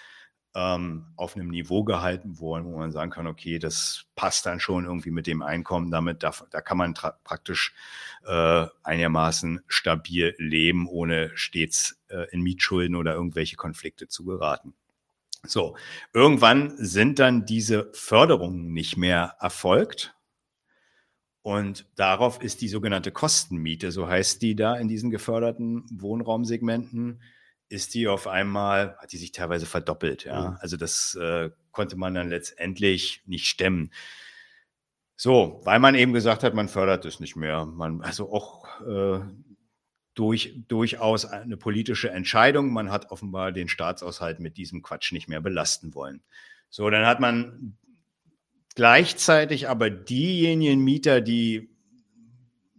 ähm, 0.54 1.06
auf 1.16 1.36
einem 1.36 1.48
Niveau 1.48 1.84
gehalten 1.84 2.40
worden, 2.40 2.64
wo 2.64 2.78
man 2.78 2.90
sagen 2.90 3.10
kann, 3.10 3.26
okay, 3.26 3.58
das 3.58 4.06
passt 4.16 4.46
dann 4.46 4.60
schon 4.60 4.84
irgendwie 4.84 5.10
mit 5.10 5.26
dem 5.26 5.42
Einkommen, 5.42 5.90
damit 5.90 6.22
da, 6.22 6.32
da 6.50 6.60
kann 6.60 6.78
man 6.78 6.94
praktisch 6.94 7.74
äh, 8.26 8.66
einigermaßen 8.82 9.62
stabil 9.68 10.34
leben, 10.38 10.88
ohne 10.88 11.30
stets 11.34 12.00
äh, 12.08 12.26
in 12.32 12.42
Mietschulden 12.42 12.96
oder 12.96 13.14
irgendwelche 13.14 13.56
Konflikte 13.56 14.08
zu 14.08 14.24
geraten. 14.24 14.74
So, 15.44 15.76
irgendwann 16.12 16.76
sind 16.76 17.18
dann 17.18 17.46
diese 17.46 17.90
Förderungen 17.94 18.72
nicht 18.72 18.96
mehr 18.96 19.36
erfolgt. 19.40 20.14
Und 21.42 21.86
darauf 21.96 22.42
ist 22.42 22.60
die 22.60 22.68
sogenannte 22.68 23.12
Kostenmiete, 23.12 23.92
so 23.92 24.06
heißt 24.06 24.42
die 24.42 24.54
da 24.54 24.76
in 24.76 24.88
diesen 24.88 25.10
geförderten 25.10 25.86
Wohnraumsegmenten, 25.90 27.22
ist 27.70 27.94
die 27.94 28.08
auf 28.08 28.26
einmal, 28.26 28.96
hat 28.98 29.12
die 29.12 29.16
sich 29.16 29.32
teilweise 29.32 29.64
verdoppelt. 29.64 30.24
Ja? 30.24 30.50
Mhm. 30.50 30.56
Also 30.60 30.76
das 30.76 31.14
äh, 31.14 31.50
konnte 31.70 31.96
man 31.96 32.14
dann 32.14 32.28
letztendlich 32.28 33.22
nicht 33.26 33.46
stemmen. 33.46 33.92
So, 35.16 35.60
weil 35.64 35.78
man 35.78 35.94
eben 35.94 36.12
gesagt 36.12 36.42
hat, 36.42 36.52
man 36.54 36.68
fördert 36.68 37.04
es 37.04 37.20
nicht 37.20 37.36
mehr. 37.36 37.66
Man, 37.66 38.02
also 38.02 38.32
auch 38.32 38.80
äh, 38.80 39.20
durch, 40.14 40.64
durchaus 40.66 41.24
eine 41.26 41.56
politische 41.56 42.10
Entscheidung. 42.10 42.72
Man 42.72 42.90
hat 42.90 43.10
offenbar 43.12 43.52
den 43.52 43.68
Staatshaushalt 43.68 44.40
mit 44.40 44.56
diesem 44.56 44.82
Quatsch 44.82 45.12
nicht 45.12 45.28
mehr 45.28 45.40
belasten 45.40 45.94
wollen. 45.94 46.22
So, 46.70 46.90
dann 46.90 47.06
hat 47.06 47.20
man 47.20 47.76
gleichzeitig 48.74 49.68
aber 49.68 49.90
diejenigen 49.90 50.82
Mieter, 50.82 51.20
die 51.20 51.70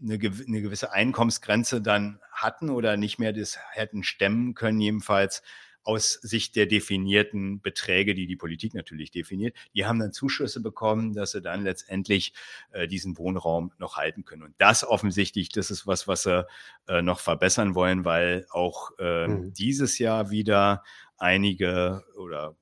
eine, 0.01 0.15
eine 0.15 0.61
gewisse 0.61 0.91
Einkommensgrenze 0.91 1.81
dann 1.81 2.19
hatten 2.41 2.69
oder 2.69 2.97
nicht 2.97 3.19
mehr 3.19 3.33
das 3.33 3.57
hätten 3.71 4.03
stemmen 4.03 4.53
können, 4.53 4.81
jedenfalls 4.81 5.41
aus 5.83 6.13
Sicht 6.13 6.55
der 6.55 6.67
definierten 6.67 7.61
Beträge, 7.61 8.13
die 8.13 8.27
die 8.27 8.35
Politik 8.35 8.73
natürlich 8.73 9.11
definiert, 9.11 9.55
die 9.73 9.85
haben 9.85 9.99
dann 9.99 10.11
Zuschüsse 10.11 10.61
bekommen, 10.61 11.13
dass 11.13 11.31
sie 11.31 11.41
dann 11.41 11.63
letztendlich 11.63 12.33
äh, 12.71 12.87
diesen 12.87 13.17
Wohnraum 13.17 13.71
noch 13.77 13.97
halten 13.97 14.23
können. 14.23 14.43
Und 14.43 14.55
das 14.59 14.87
offensichtlich, 14.87 15.49
das 15.49 15.71
ist 15.71 15.87
was, 15.87 16.07
was 16.07 16.23
sie 16.23 16.45
äh, 16.87 17.01
noch 17.01 17.19
verbessern 17.19 17.73
wollen, 17.75 18.05
weil 18.05 18.45
auch 18.51 18.91
äh, 18.99 19.27
mhm. 19.27 19.53
dieses 19.53 19.97
Jahr 19.97 20.29
wieder 20.29 20.83
einige 21.17 22.03
oder 22.15 22.55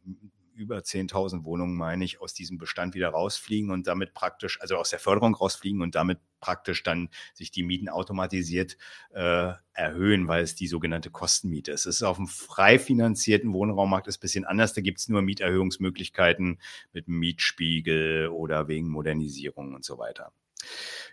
über 0.60 0.80
10.000 0.80 1.46
Wohnungen, 1.46 1.76
meine 1.76 2.04
ich, 2.04 2.22
aus 2.22 2.34
diesem 2.34 2.58
Bestand 2.58 2.94
wieder 2.94 3.10
rausfliegen 3.10 3.72
und 3.72 3.88
damit 3.88 4.14
praktisch, 4.14 4.62
also 4.62 4.76
aus 4.76 4.90
der 4.90 5.00
Förderung 5.00 5.34
rausfliegen 5.34 5.82
und 5.82 5.96
damit 5.96 6.20
praktisch 6.42 6.84
dann 6.84 7.10
sich 7.34 7.50
die 7.50 7.64
Mieten 7.64 7.90
automatisiert 7.90 8.78
äh, 9.12 9.54
erhöhen, 9.74 10.28
weil 10.28 10.44
es 10.44 10.56
die 10.56 10.68
sogenannte 10.68 11.10
Kostenmiete 11.10 11.72
ist. 11.72 11.86
Es 11.86 11.98
ist 11.98 12.04
auf 12.04 12.18
dem 12.18 12.28
frei 12.28 12.78
finanzierten 12.78 13.54
Wohnraummarkt 13.54 14.08
ist 14.08 14.18
ein 14.18 14.22
bisschen 14.22 14.46
anders. 14.46 14.74
Da 14.74 14.82
gibt 14.82 15.00
es 15.00 15.08
nur 15.08 15.22
Mieterhöhungsmöglichkeiten 15.22 16.60
mit 16.92 17.08
Mietspiegel 17.08 18.28
oder 18.28 18.68
wegen 18.68 18.90
Modernisierung 18.90 19.74
und 19.74 19.86
so 19.86 19.98
weiter. 19.98 20.34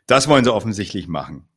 Das 0.06 0.28
wollen 0.28 0.44
sie 0.44 0.52
offensichtlich 0.52 1.06
machen. 1.06 1.48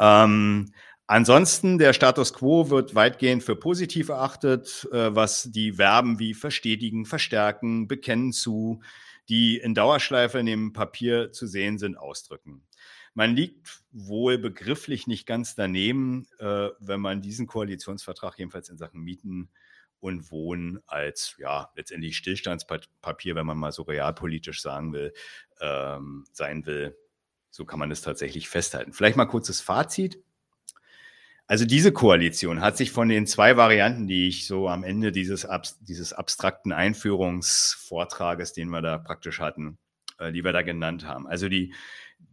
Ähm, 0.00 0.72
Ansonsten, 1.12 1.76
der 1.76 1.92
Status 1.92 2.32
quo 2.32 2.70
wird 2.70 2.94
weitgehend 2.94 3.42
für 3.42 3.54
positiv 3.54 4.08
erachtet, 4.08 4.88
äh, 4.92 5.14
was 5.14 5.42
die 5.52 5.72
Verben 5.72 6.18
wie 6.18 6.32
verstetigen, 6.32 7.04
verstärken, 7.04 7.86
bekennen 7.86 8.32
zu, 8.32 8.80
die 9.28 9.58
in 9.58 9.74
Dauerschleife 9.74 10.38
in 10.38 10.46
dem 10.46 10.72
Papier 10.72 11.30
zu 11.30 11.46
sehen 11.46 11.76
sind, 11.76 11.98
ausdrücken. 11.98 12.66
Man 13.12 13.36
liegt 13.36 13.82
wohl 13.90 14.38
begrifflich 14.38 15.06
nicht 15.06 15.26
ganz 15.26 15.54
daneben, 15.54 16.28
äh, 16.38 16.70
wenn 16.80 17.02
man 17.02 17.20
diesen 17.20 17.46
Koalitionsvertrag 17.46 18.38
jedenfalls 18.38 18.70
in 18.70 18.78
Sachen 18.78 19.02
Mieten 19.02 19.50
und 20.00 20.30
Wohnen 20.30 20.80
als 20.86 21.34
ja 21.36 21.70
letztendlich 21.76 22.16
Stillstandspapier, 22.16 23.34
wenn 23.34 23.44
man 23.44 23.58
mal 23.58 23.72
so 23.72 23.82
realpolitisch 23.82 24.62
sagen 24.62 24.94
will, 24.94 25.12
ähm, 25.60 26.24
sein 26.32 26.64
will. 26.64 26.96
So 27.50 27.66
kann 27.66 27.78
man 27.78 27.90
es 27.90 28.00
tatsächlich 28.00 28.48
festhalten. 28.48 28.94
Vielleicht 28.94 29.18
mal 29.18 29.26
kurzes 29.26 29.60
Fazit. 29.60 30.18
Also 31.52 31.66
diese 31.66 31.92
Koalition 31.92 32.62
hat 32.62 32.78
sich 32.78 32.92
von 32.92 33.10
den 33.10 33.26
zwei 33.26 33.58
Varianten, 33.58 34.06
die 34.06 34.26
ich 34.26 34.46
so 34.46 34.70
am 34.70 34.84
Ende 34.84 35.12
dieses, 35.12 35.46
dieses 35.82 36.14
abstrakten 36.14 36.72
Einführungsvortrages, 36.72 38.54
den 38.54 38.70
wir 38.70 38.80
da 38.80 38.96
praktisch 38.96 39.38
hatten, 39.38 39.76
äh, 40.16 40.32
die 40.32 40.44
wir 40.44 40.54
da 40.54 40.62
genannt 40.62 41.06
haben. 41.06 41.26
Also 41.26 41.50
die, 41.50 41.74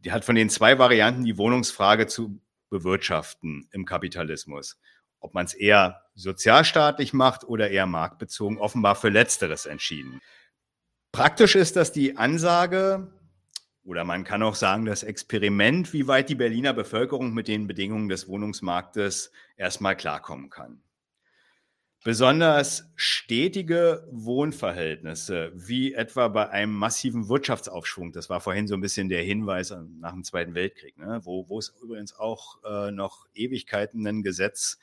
die 0.06 0.14
hat 0.14 0.24
von 0.24 0.36
den 0.36 0.50
zwei 0.50 0.80
Varianten 0.80 1.26
die 1.26 1.38
Wohnungsfrage 1.38 2.08
zu 2.08 2.40
bewirtschaften 2.70 3.68
im 3.74 3.84
Kapitalismus. 3.84 4.80
Ob 5.20 5.34
man 5.34 5.46
es 5.46 5.54
eher 5.54 6.06
sozialstaatlich 6.16 7.12
macht 7.12 7.44
oder 7.44 7.70
eher 7.70 7.88
marktbezogen, 7.88 8.58
offenbar 8.58 8.96
für 8.96 9.10
Letzteres 9.10 9.66
entschieden. 9.66 10.22
Praktisch 11.12 11.58
ist 11.58 11.76
das 11.76 11.92
die 11.92 12.16
Ansage, 12.16 13.12
oder 13.90 14.04
man 14.04 14.24
kann 14.24 14.44
auch 14.44 14.54
sagen, 14.54 14.86
das 14.86 15.02
Experiment, 15.02 15.94
wie 15.94 16.06
weit 16.06 16.30
die 16.30 16.36
Berliner 16.36 16.74
Bevölkerung 16.74 17.34
mit 17.34 17.48
den 17.48 17.66
Bedingungen 17.66 18.08
des 18.08 18.28
Wohnungsmarktes 18.28 19.32
erstmal 19.58 19.98
klarkommen 19.98 20.52
kann. 20.52 20.84
Besonders 22.04 22.88
stetige 22.96 24.08
Wohnverhältnisse, 24.12 25.52
wie 25.56 25.96
etwa 25.96 26.28
bei 26.28 26.50
einem 26.50 26.74
massiven 26.74 27.30
Wirtschaftsaufschwung, 27.30 28.12
das 28.12 28.30
war 28.30 28.42
vorhin 28.42 28.68
so 28.68 28.76
ein 28.76 28.82
bisschen 28.82 29.10
der 29.10 29.24
Hinweis 29.24 29.76
nach 30.00 30.14
dem 30.14 30.24
Zweiten 30.24 30.54
Weltkrieg, 30.54 30.96
ne? 31.00 31.22
wo, 31.24 31.50
wo 31.50 31.58
es 31.58 31.74
übrigens 31.82 32.14
auch 32.14 32.64
äh, 32.64 32.92
noch 32.92 33.26
Ewigkeiten 33.34 34.06
ein 34.06 34.22
Gesetz 34.22 34.78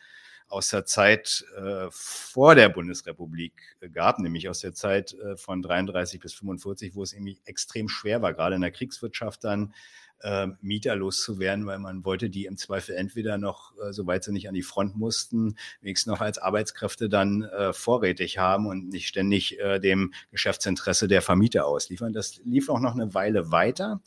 aus 0.49 0.71
der 0.71 0.85
Zeit 0.85 1.45
äh, 1.57 1.87
vor 1.91 2.55
der 2.55 2.69
Bundesrepublik 2.69 3.77
äh, 3.81 3.89
gab, 3.89 4.19
nämlich 4.19 4.49
aus 4.49 4.61
der 4.61 4.75
Zeit 4.75 5.15
äh, 5.15 5.37
von 5.37 5.63
33 5.63 6.21
bis 6.21 6.35
45, 6.35 6.95
wo 6.95 7.03
es 7.03 7.13
irgendwie 7.13 7.41
extrem 7.45 7.89
schwer 7.89 8.23
war, 8.23 8.33
gerade 8.33 8.57
in 8.57 8.63
der 8.63 8.71
Kriegswirtschaft 8.71 9.45
dann 9.45 9.75
äh, 10.23 10.49
Mieter 10.61 10.97
loszuwerden, 10.97 11.67
weil 11.67 11.79
man 11.79 12.05
wollte 12.05 12.31
die 12.31 12.47
im 12.47 12.57
Zweifel 12.57 12.95
entweder 12.95 13.39
noch, 13.39 13.73
äh, 13.79 13.93
soweit 13.93 14.25
sie 14.25 14.33
nicht 14.33 14.49
an 14.49 14.55
die 14.55 14.63
Front 14.63 14.97
mussten, 14.97 15.57
wenigstens 15.81 16.11
noch 16.11 16.21
als 16.21 16.39
Arbeitskräfte 16.39 17.09
dann 17.09 17.43
äh, 17.43 17.73
vorrätig 17.73 18.39
haben 18.39 18.67
und 18.67 18.89
nicht 18.89 19.09
ständig 19.09 19.59
äh, 19.61 19.79
dem 19.79 20.13
Geschäftsinteresse 20.31 21.09
der 21.09 21.23
Vermieter 21.23 21.67
ausliefern. 21.67 22.13
Das 22.13 22.41
lief 22.45 22.69
auch 22.69 22.81
noch 22.81 22.95
eine 22.95 23.15
Weile 23.15 23.51
weiter. 23.51 24.01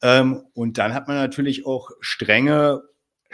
Ähm, 0.00 0.44
und 0.54 0.78
dann 0.78 0.94
hat 0.94 1.06
man 1.06 1.16
natürlich 1.16 1.66
auch 1.66 1.90
strenge 2.00 2.82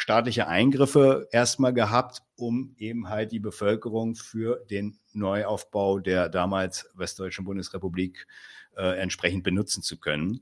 staatliche 0.01 0.49
Eingriffe 0.49 1.29
erstmal 1.33 1.75
gehabt, 1.75 2.23
um 2.37 2.75
eben 2.79 3.09
halt 3.09 3.33
die 3.33 3.41
Bevölkerung 3.41 4.15
für 4.15 4.65
den 4.71 4.99
Neuaufbau 5.13 5.99
der 5.99 6.29
damals 6.29 6.91
Westdeutschen 6.95 7.45
Bundesrepublik 7.45 8.27
äh, 8.77 8.99
entsprechend 8.99 9.45
benutzen 9.45 9.83
zu 9.83 9.99
können. 9.99 10.41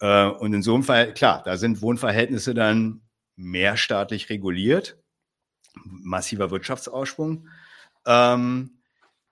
Äh, 0.00 0.26
und 0.26 0.52
in 0.52 0.62
so 0.62 0.74
einem 0.74 0.82
Fall, 0.82 1.14
klar, 1.14 1.42
da 1.44 1.56
sind 1.56 1.82
Wohnverhältnisse 1.82 2.54
dann 2.54 3.02
mehr 3.36 3.76
staatlich 3.76 4.30
reguliert, 4.30 4.98
massiver 5.84 6.50
Wirtschaftsausschwung. 6.50 7.48
Ähm, 8.06 8.78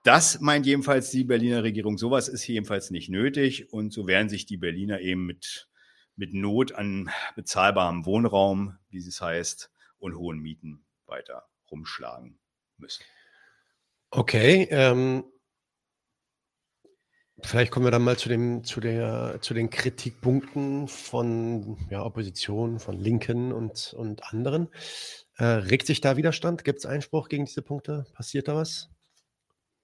das 0.03 0.39
meint 0.39 0.67
jedenfalls 0.67 1.09
die 1.09 1.23
Berliner 1.23 1.63
Regierung. 1.63 1.97
Sowas 1.97 2.27
ist 2.27 2.45
jedenfalls 2.47 2.91
nicht 2.91 3.09
nötig 3.09 3.73
und 3.73 3.91
so 3.91 4.05
werden 4.05 4.29
sich 4.29 4.45
die 4.45 4.57
Berliner 4.57 4.99
eben 5.01 5.25
mit 5.25 5.67
mit 6.15 6.33
Not 6.33 6.73
an 6.73 7.09
bezahlbarem 7.35 8.05
Wohnraum, 8.05 8.77
wie 8.89 8.97
es 8.97 9.21
heißt, 9.21 9.71
und 9.97 10.15
hohen 10.15 10.39
Mieten 10.39 10.85
weiter 11.05 11.47
rumschlagen 11.69 12.39
müssen. 12.77 13.03
Okay, 14.11 14.67
ähm, 14.71 15.25
vielleicht 17.41 17.71
kommen 17.71 17.85
wir 17.85 17.91
dann 17.91 18.03
mal 18.03 18.17
zu, 18.17 18.29
dem, 18.29 18.63
zu, 18.63 18.79
der, 18.79 19.39
zu 19.41 19.53
den 19.53 19.69
Kritikpunkten 19.69 20.87
von 20.87 21.77
ja, 21.89 22.03
Opposition, 22.03 22.79
von 22.79 22.97
Linken 22.97 23.51
und, 23.51 23.93
und 23.93 24.23
anderen. 24.31 24.69
Äh, 25.37 25.45
regt 25.45 25.87
sich 25.87 26.01
da 26.01 26.17
Widerstand? 26.17 26.63
Gibt 26.63 26.79
es 26.79 26.85
Einspruch 26.85 27.27
gegen 27.27 27.45
diese 27.45 27.61
Punkte? 27.61 28.05
Passiert 28.13 28.47
da 28.47 28.55
was? 28.55 28.89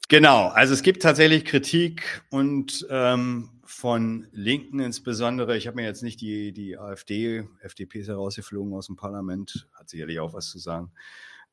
Genau, 0.08 0.48
also 0.48 0.74
es 0.74 0.82
gibt 0.82 1.04
tatsächlich 1.04 1.46
Kritik 1.46 2.22
und 2.32 2.86
ähm, 2.90 3.61
von 3.72 4.28
Linken 4.32 4.80
insbesondere, 4.80 5.58
ich 5.58 5.66
habe 5.66 5.76
mir 5.76 5.86
jetzt 5.86 6.04
nicht 6.04 6.20
die, 6.20 6.52
die 6.52 6.78
AfD, 6.78 7.48
FDP 7.62 8.00
ist 8.00 8.10
herausgeflogen 8.10 8.74
aus 8.74 8.88
dem 8.88 8.98
Parlament, 8.98 9.70
hat 9.74 9.90
sicherlich 9.90 10.20
auch 10.20 10.34
was 10.34 10.50
zu 10.50 10.60
sagen. 10.60 10.92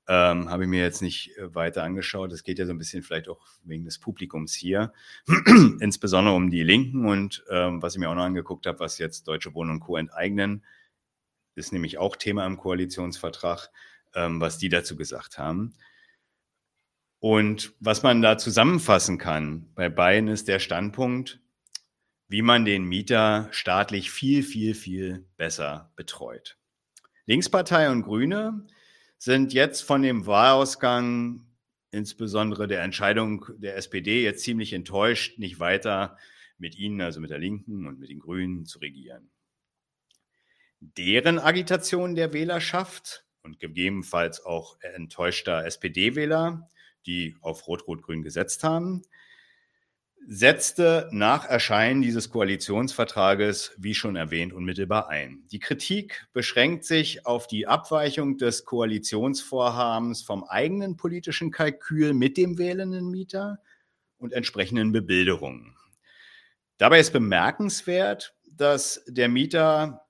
Ähm, 0.08 0.50
Habe 0.50 0.64
ich 0.64 0.68
mir 0.68 0.82
jetzt 0.82 1.00
nicht 1.00 1.36
äh, 1.36 1.54
weiter 1.54 1.84
angeschaut. 1.84 2.32
Es 2.32 2.42
geht 2.42 2.58
ja 2.58 2.66
so 2.66 2.72
ein 2.72 2.78
bisschen 2.78 3.02
vielleicht 3.02 3.28
auch 3.28 3.46
wegen 3.62 3.84
des 3.84 3.98
Publikums 3.98 4.54
hier, 4.54 4.92
insbesondere 5.80 6.34
um 6.34 6.50
die 6.50 6.62
Linken 6.62 7.06
und 7.06 7.44
ähm, 7.50 7.82
was 7.82 7.94
ich 7.94 8.00
mir 8.00 8.10
auch 8.10 8.14
noch 8.14 8.24
angeguckt 8.24 8.66
habe, 8.66 8.80
was 8.80 8.98
jetzt 8.98 9.28
Deutsche 9.28 9.54
Wohnen 9.54 9.70
und 9.70 9.80
Co. 9.80 9.96
enteignen, 9.96 10.64
ist 11.54 11.72
nämlich 11.72 11.98
auch 11.98 12.16
Thema 12.16 12.46
im 12.46 12.56
Koalitionsvertrag, 12.56 13.70
ähm, 14.14 14.40
was 14.40 14.58
die 14.58 14.70
dazu 14.70 14.96
gesagt 14.96 15.38
haben. 15.38 15.74
Und 17.20 17.74
was 17.80 18.02
man 18.02 18.22
da 18.22 18.38
zusammenfassen 18.38 19.18
kann 19.18 19.70
bei 19.74 19.88
beiden 19.88 20.28
ist 20.28 20.48
der 20.48 20.58
Standpunkt, 20.58 21.40
wie 22.28 22.42
man 22.42 22.64
den 22.64 22.84
Mieter 22.84 23.48
staatlich 23.50 24.10
viel, 24.10 24.42
viel, 24.42 24.74
viel 24.74 25.26
besser 25.36 25.92
betreut. 25.96 26.58
Linkspartei 27.26 27.90
und 27.90 28.02
Grüne 28.02 28.66
sind 29.16 29.52
jetzt 29.52 29.82
von 29.82 30.02
dem 30.02 30.26
Wahlausgang, 30.26 31.46
insbesondere 31.90 32.68
der 32.68 32.82
Entscheidung 32.82 33.46
der 33.56 33.76
SPD, 33.76 34.22
jetzt 34.22 34.44
ziemlich 34.44 34.72
enttäuscht, 34.74 35.38
nicht 35.38 35.58
weiter 35.58 36.16
mit 36.58 36.76
ihnen, 36.76 37.00
also 37.00 37.20
mit 37.20 37.30
der 37.30 37.38
Linken 37.38 37.86
und 37.86 37.98
mit 37.98 38.10
den 38.10 38.20
Grünen, 38.20 38.66
zu 38.66 38.78
regieren. 38.78 39.30
Deren 40.80 41.38
Agitation 41.38 42.14
der 42.14 42.32
Wählerschaft 42.32 43.24
und 43.42 43.58
gegebenenfalls 43.58 44.44
auch 44.44 44.78
enttäuschter 44.80 45.64
SPD-Wähler, 45.64 46.68
die 47.06 47.36
auf 47.40 47.66
Rot-Rot-Grün 47.66 48.22
gesetzt 48.22 48.64
haben, 48.64 49.02
setzte 50.26 51.08
nach 51.12 51.44
Erscheinen 51.46 52.02
dieses 52.02 52.30
Koalitionsvertrages, 52.30 53.72
wie 53.78 53.94
schon 53.94 54.16
erwähnt, 54.16 54.52
unmittelbar 54.52 55.08
ein. 55.08 55.44
Die 55.50 55.58
Kritik 55.58 56.26
beschränkt 56.32 56.84
sich 56.84 57.26
auf 57.26 57.46
die 57.46 57.66
Abweichung 57.66 58.36
des 58.36 58.64
Koalitionsvorhabens 58.64 60.22
vom 60.22 60.44
eigenen 60.44 60.96
politischen 60.96 61.50
Kalkül 61.50 62.12
mit 62.12 62.36
dem 62.36 62.58
wählenden 62.58 63.10
Mieter 63.10 63.60
und 64.18 64.32
entsprechenden 64.32 64.92
Bebilderungen. 64.92 65.74
Dabei 66.76 67.00
ist 67.00 67.12
bemerkenswert, 67.12 68.34
dass 68.50 69.02
der 69.06 69.28
Mieter 69.28 70.02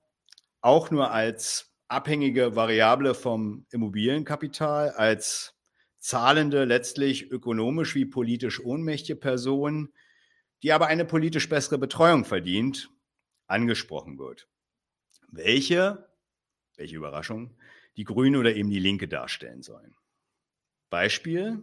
auch 0.61 0.91
nur 0.91 1.11
als 1.11 1.73
abhängige 1.87 2.55
Variable 2.55 3.15
vom 3.15 3.65
Immobilienkapital, 3.71 4.91
als 4.91 5.55
zahlende, 5.99 6.65
letztlich 6.65 7.31
ökonomisch 7.31 7.95
wie 7.95 8.05
politisch 8.05 8.63
ohnmächtige 8.63 9.19
Person, 9.19 9.93
die 10.63 10.73
aber 10.73 10.87
eine 10.87 11.05
politisch 11.05 11.49
bessere 11.49 11.77
Betreuung 11.77 12.25
verdient, 12.25 12.89
angesprochen 13.47 14.17
wird. 14.17 14.47
Welche, 15.29 16.09
welche 16.75 16.95
Überraschung, 16.95 17.55
die 17.97 18.03
Grüne 18.03 18.39
oder 18.39 18.55
eben 18.55 18.69
die 18.69 18.79
Linke 18.79 19.07
darstellen 19.07 19.61
sollen. 19.61 19.95
Beispiel 20.89 21.61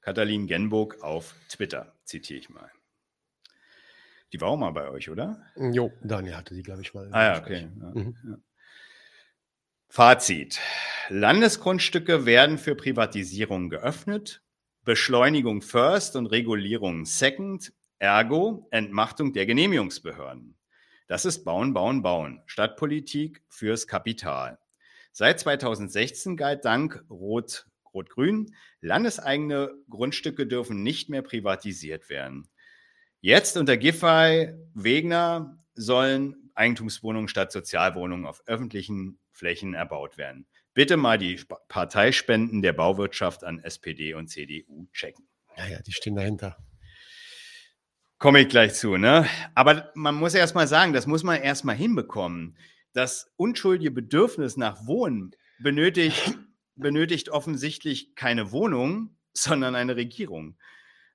Katalin 0.00 0.46
Genburg 0.46 1.02
auf 1.02 1.34
Twitter, 1.48 1.94
zitiere 2.04 2.38
ich 2.38 2.50
mal. 2.50 2.70
Die 4.32 4.40
war 4.40 4.48
auch 4.48 4.56
mal 4.56 4.72
bei 4.72 4.90
euch, 4.90 5.08
oder? 5.08 5.46
Jo, 5.56 5.92
Daniel 6.02 6.36
hatte 6.36 6.54
die, 6.54 6.62
glaube 6.62 6.82
ich, 6.82 6.92
mal. 6.92 7.08
Ah 7.12 7.34
ja, 7.34 7.40
okay. 7.40 7.68
Ja, 7.80 7.90
mhm. 7.94 8.16
ja. 8.28 8.36
Fazit. 9.94 10.58
Landesgrundstücke 11.08 12.26
werden 12.26 12.58
für 12.58 12.74
Privatisierung 12.74 13.70
geöffnet. 13.70 14.42
Beschleunigung 14.82 15.62
first 15.62 16.16
und 16.16 16.26
Regulierung 16.26 17.04
second. 17.04 17.72
Ergo 18.00 18.66
Entmachtung 18.72 19.32
der 19.32 19.46
Genehmigungsbehörden. 19.46 20.58
Das 21.06 21.24
ist 21.24 21.44
Bauen, 21.44 21.74
Bauen, 21.74 22.02
Bauen. 22.02 22.42
Stadtpolitik 22.46 23.44
fürs 23.48 23.86
Kapital. 23.86 24.58
Seit 25.12 25.38
2016 25.38 26.36
galt 26.36 26.64
dank 26.64 27.04
Rot, 27.08 27.68
Rot-Grün, 27.94 28.52
landeseigene 28.80 29.76
Grundstücke 29.88 30.48
dürfen 30.48 30.82
nicht 30.82 31.08
mehr 31.08 31.22
privatisiert 31.22 32.10
werden. 32.10 32.48
Jetzt 33.20 33.56
unter 33.56 33.76
Giffey 33.76 34.54
Wegner 34.74 35.56
sollen 35.76 36.50
Eigentumswohnungen 36.56 37.28
statt 37.28 37.52
Sozialwohnungen 37.52 38.26
auf 38.26 38.42
öffentlichen 38.46 39.20
Flächen 39.34 39.74
erbaut 39.74 40.16
werden. 40.16 40.46
Bitte 40.72 40.96
mal 40.96 41.18
die 41.18 41.38
Parteispenden 41.68 42.62
der 42.62 42.72
Bauwirtschaft 42.72 43.44
an 43.44 43.60
SPD 43.60 44.14
und 44.14 44.28
CDU 44.28 44.88
checken. 44.92 45.28
Ja, 45.56 45.66
ja, 45.66 45.82
die 45.82 45.92
stehen 45.92 46.16
dahinter. 46.16 46.56
Komme 48.18 48.40
ich 48.40 48.48
gleich 48.48 48.74
zu, 48.74 48.96
ne? 48.96 49.28
Aber 49.54 49.90
man 49.94 50.14
muss 50.14 50.34
erst 50.34 50.54
mal 50.54 50.66
sagen, 50.66 50.92
das 50.92 51.06
muss 51.06 51.22
man 51.22 51.40
erst 51.40 51.64
mal 51.64 51.76
hinbekommen. 51.76 52.56
Das 52.92 53.32
unschuldige 53.36 53.90
Bedürfnis 53.90 54.56
nach 54.56 54.86
Wohnen 54.86 55.32
benötigt, 55.58 56.38
benötigt 56.76 57.28
offensichtlich 57.28 58.14
keine 58.14 58.50
Wohnung, 58.50 59.16
sondern 59.32 59.74
eine 59.74 59.96
Regierung. 59.96 60.56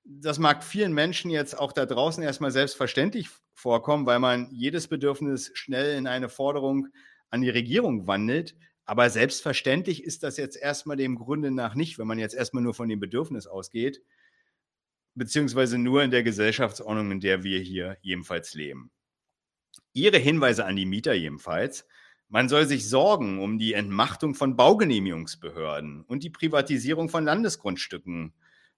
Das 0.04 0.38
mag 0.38 0.64
vielen 0.64 0.92
Menschen 0.92 1.30
jetzt 1.30 1.58
auch 1.58 1.72
da 1.72 1.86
draußen 1.86 2.22
erstmal 2.22 2.50
selbstverständlich 2.50 3.28
vorkommen, 3.54 4.06
weil 4.06 4.18
man 4.18 4.48
jedes 4.50 4.88
Bedürfnis 4.88 5.50
schnell 5.54 5.96
in 5.96 6.06
eine 6.06 6.28
Forderung 6.28 6.88
an 7.30 7.40
die 7.42 7.50
Regierung 7.50 8.06
wandelt. 8.06 8.56
Aber 8.84 9.08
selbstverständlich 9.08 10.04
ist 10.04 10.22
das 10.22 10.36
jetzt 10.36 10.56
erstmal 10.56 10.96
dem 10.96 11.16
Grunde 11.16 11.50
nach 11.50 11.74
nicht, 11.74 11.98
wenn 11.98 12.06
man 12.06 12.18
jetzt 12.18 12.34
erstmal 12.34 12.62
nur 12.62 12.74
von 12.74 12.88
dem 12.88 13.00
Bedürfnis 13.00 13.46
ausgeht, 13.46 14.02
beziehungsweise 15.14 15.78
nur 15.78 16.02
in 16.02 16.10
der 16.10 16.22
Gesellschaftsordnung, 16.22 17.12
in 17.12 17.20
der 17.20 17.44
wir 17.44 17.60
hier 17.60 17.98
jedenfalls 18.02 18.54
leben. 18.54 18.90
Ihre 19.92 20.18
Hinweise 20.18 20.64
an 20.64 20.76
die 20.76 20.86
Mieter 20.86 21.14
jedenfalls, 21.14 21.86
man 22.28 22.48
soll 22.48 22.66
sich 22.66 22.88
Sorgen 22.88 23.40
um 23.40 23.58
die 23.58 23.74
Entmachtung 23.74 24.36
von 24.36 24.56
Baugenehmigungsbehörden 24.56 26.02
und 26.02 26.22
die 26.22 26.30
Privatisierung 26.30 27.08
von 27.08 27.24
Landesgrundstücken 27.24 28.32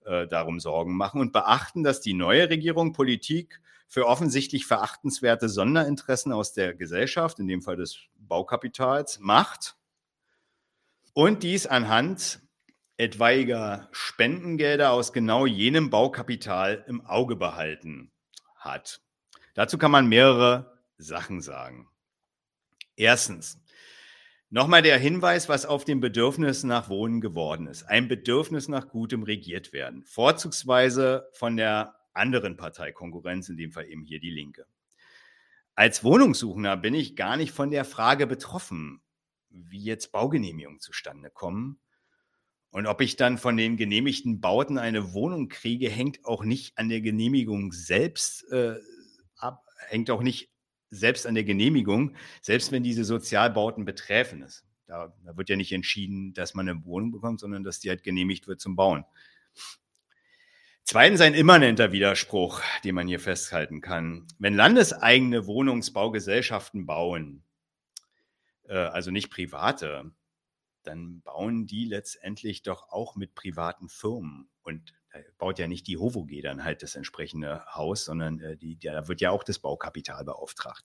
äh, 0.04 0.26
darum 0.26 0.58
Sorgen 0.58 0.96
machen 0.96 1.20
und 1.20 1.32
beachten, 1.32 1.82
dass 1.82 2.00
die 2.00 2.14
neue 2.14 2.48
Regierung 2.48 2.94
Politik 2.94 3.60
für 3.92 4.06
offensichtlich 4.06 4.64
verachtenswerte 4.64 5.50
Sonderinteressen 5.50 6.32
aus 6.32 6.54
der 6.54 6.72
Gesellschaft, 6.72 7.38
in 7.38 7.46
dem 7.46 7.60
Fall 7.60 7.76
des 7.76 7.98
Baukapitals, 8.16 9.18
macht 9.18 9.76
und 11.12 11.42
dies 11.42 11.66
anhand 11.66 12.40
etwaiger 12.96 13.90
Spendengelder 13.92 14.92
aus 14.92 15.12
genau 15.12 15.44
jenem 15.44 15.90
Baukapital 15.90 16.82
im 16.88 17.04
Auge 17.04 17.36
behalten 17.36 18.10
hat. 18.56 19.02
Dazu 19.52 19.76
kann 19.76 19.90
man 19.90 20.06
mehrere 20.06 20.80
Sachen 20.96 21.42
sagen. 21.42 21.86
Erstens, 22.96 23.60
nochmal 24.48 24.80
der 24.80 24.96
Hinweis, 24.96 25.50
was 25.50 25.66
auf 25.66 25.84
dem 25.84 26.00
Bedürfnis 26.00 26.64
nach 26.64 26.88
Wohnen 26.88 27.20
geworden 27.20 27.66
ist. 27.66 27.82
Ein 27.82 28.08
Bedürfnis 28.08 28.68
nach 28.68 28.88
gutem 28.88 29.22
regiert 29.22 29.74
werden. 29.74 30.02
Vorzugsweise 30.06 31.28
von 31.34 31.58
der 31.58 32.01
anderen 32.14 32.56
Parteikonkurrenz, 32.56 33.48
in 33.48 33.56
dem 33.56 33.72
Fall 33.72 33.86
eben 33.86 34.04
hier 34.04 34.20
die 34.20 34.30
Linke. 34.30 34.66
Als 35.74 36.04
Wohnungssuchender 36.04 36.76
bin 36.76 36.94
ich 36.94 37.16
gar 37.16 37.36
nicht 37.36 37.52
von 37.52 37.70
der 37.70 37.84
Frage 37.84 38.26
betroffen, 38.26 39.00
wie 39.48 39.82
jetzt 39.82 40.12
Baugenehmigungen 40.12 40.80
zustande 40.80 41.30
kommen. 41.30 41.78
Und 42.70 42.86
ob 42.86 43.00
ich 43.00 43.16
dann 43.16 43.36
von 43.36 43.56
den 43.56 43.76
genehmigten 43.76 44.40
Bauten 44.40 44.78
eine 44.78 45.12
Wohnung 45.12 45.48
kriege, 45.48 45.90
hängt 45.90 46.24
auch 46.24 46.42
nicht 46.44 46.78
an 46.78 46.88
der 46.88 47.02
Genehmigung 47.02 47.72
selbst 47.72 48.50
äh, 48.50 48.76
ab, 49.36 49.66
hängt 49.88 50.10
auch 50.10 50.22
nicht 50.22 50.50
selbst 50.88 51.26
an 51.26 51.34
der 51.34 51.44
Genehmigung, 51.44 52.16
selbst 52.40 52.72
wenn 52.72 52.82
diese 52.82 53.04
Sozialbauten 53.04 53.84
betreffen 53.84 54.42
ist. 54.42 54.64
Da, 54.86 55.14
da 55.24 55.36
wird 55.36 55.48
ja 55.48 55.56
nicht 55.56 55.72
entschieden, 55.72 56.34
dass 56.34 56.54
man 56.54 56.68
eine 56.68 56.84
Wohnung 56.84 57.12
bekommt, 57.12 57.40
sondern 57.40 57.64
dass 57.64 57.80
die 57.80 57.88
halt 57.88 58.02
genehmigt 58.02 58.46
wird 58.46 58.60
zum 58.60 58.76
Bauen. 58.76 59.04
Zweitens 60.84 61.20
ein 61.20 61.34
immanenter 61.34 61.92
Widerspruch, 61.92 62.60
den 62.84 62.94
man 62.94 63.06
hier 63.06 63.20
festhalten 63.20 63.80
kann. 63.80 64.26
Wenn 64.38 64.54
landeseigene 64.54 65.46
Wohnungsbaugesellschaften 65.46 66.86
bauen, 66.86 67.44
äh, 68.64 68.74
also 68.74 69.10
nicht 69.10 69.30
private, 69.30 70.10
dann 70.82 71.22
bauen 71.22 71.66
die 71.66 71.84
letztendlich 71.84 72.62
doch 72.62 72.90
auch 72.90 73.16
mit 73.16 73.34
privaten 73.34 73.88
Firmen. 73.88 74.50
Und 74.62 74.92
da 75.12 75.20
baut 75.38 75.58
ja 75.58 75.68
nicht 75.68 75.86
die 75.86 75.98
HOVOG 75.98 76.42
dann 76.42 76.64
halt 76.64 76.82
das 76.82 76.96
entsprechende 76.96 77.64
Haus, 77.74 78.04
sondern 78.04 78.40
äh, 78.40 78.56
die, 78.56 78.78
da 78.78 79.06
wird 79.08 79.20
ja 79.20 79.30
auch 79.30 79.44
das 79.44 79.58
Baukapital 79.58 80.24
beauftragt. 80.24 80.84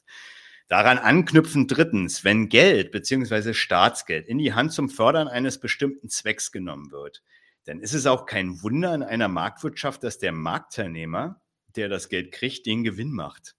Daran 0.68 0.98
anknüpfend 0.98 1.76
drittens, 1.76 2.26
wenn 2.26 2.50
Geld 2.50 2.92
bzw. 2.92 3.54
Staatsgeld 3.54 4.28
in 4.28 4.38
die 4.38 4.54
Hand 4.54 4.74
zum 4.74 4.90
Fördern 4.90 5.30
eines 5.30 5.60
bestimmten 5.60 6.10
Zwecks 6.10 6.52
genommen 6.52 6.92
wird, 6.92 7.24
dann 7.68 7.82
ist 7.82 7.94
es 7.94 8.06
auch 8.06 8.26
kein 8.26 8.62
Wunder 8.64 8.96
in 8.96 9.04
einer 9.04 9.28
Marktwirtschaft, 9.28 10.04
dass 10.04 10.20
der 10.20 10.32
Marktteilnehmer, 10.32 11.42
der 11.76 11.90
das 11.90 12.10
Geld 12.10 12.32
kriegt, 12.32 12.66
den 12.66 12.84
Gewinn 12.84 13.12
macht. 13.12 13.56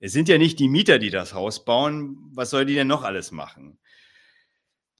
Es 0.00 0.12
sind 0.12 0.28
ja 0.28 0.36
nicht 0.36 0.58
die 0.58 0.68
Mieter, 0.68 0.98
die 0.98 1.10
das 1.10 1.32
Haus 1.32 1.64
bauen. 1.64 2.30
Was 2.34 2.50
soll 2.50 2.66
die 2.66 2.74
denn 2.74 2.88
noch 2.88 3.02
alles 3.02 3.32
machen? 3.32 3.78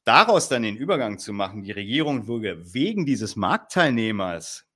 Daraus 0.04 0.48
dann 0.48 0.62
den 0.62 0.76
Übergang 0.76 1.18
zu 1.18 1.32
machen, 1.32 1.62
die 1.62 1.72
Regierung 1.72 2.28
würde 2.28 2.72
wegen 2.72 3.04
dieses 3.04 3.34
Marktteilnehmers 3.34 4.66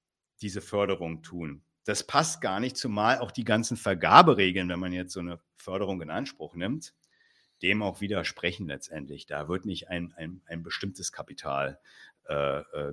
diese 0.43 0.61
Förderung 0.61 1.23
tun, 1.23 1.63
das 1.85 2.07
passt 2.07 2.41
gar 2.41 2.61
nicht, 2.61 2.77
zumal 2.77 3.19
auch 3.19 3.31
die 3.31 3.45
ganzen 3.45 3.77
Vergaberegeln, 3.77 4.69
wenn 4.69 4.81
man 4.81 4.93
jetzt 4.93 5.13
so 5.13 5.21
eine 5.21 5.41
Förderung 5.57 6.03
in 6.03 6.11
Anspruch 6.11 6.55
nimmt, 6.55 6.95
dem 7.63 7.83
auch 7.83 8.01
widersprechen 8.01 8.67
letztendlich. 8.67 9.27
Da 9.27 9.49
wird 9.49 9.65
nicht 9.65 9.89
ein, 9.89 10.13
ein, 10.15 10.43
ein 10.47 10.63
bestimmtes 10.63 11.13
Kapital 11.13 11.81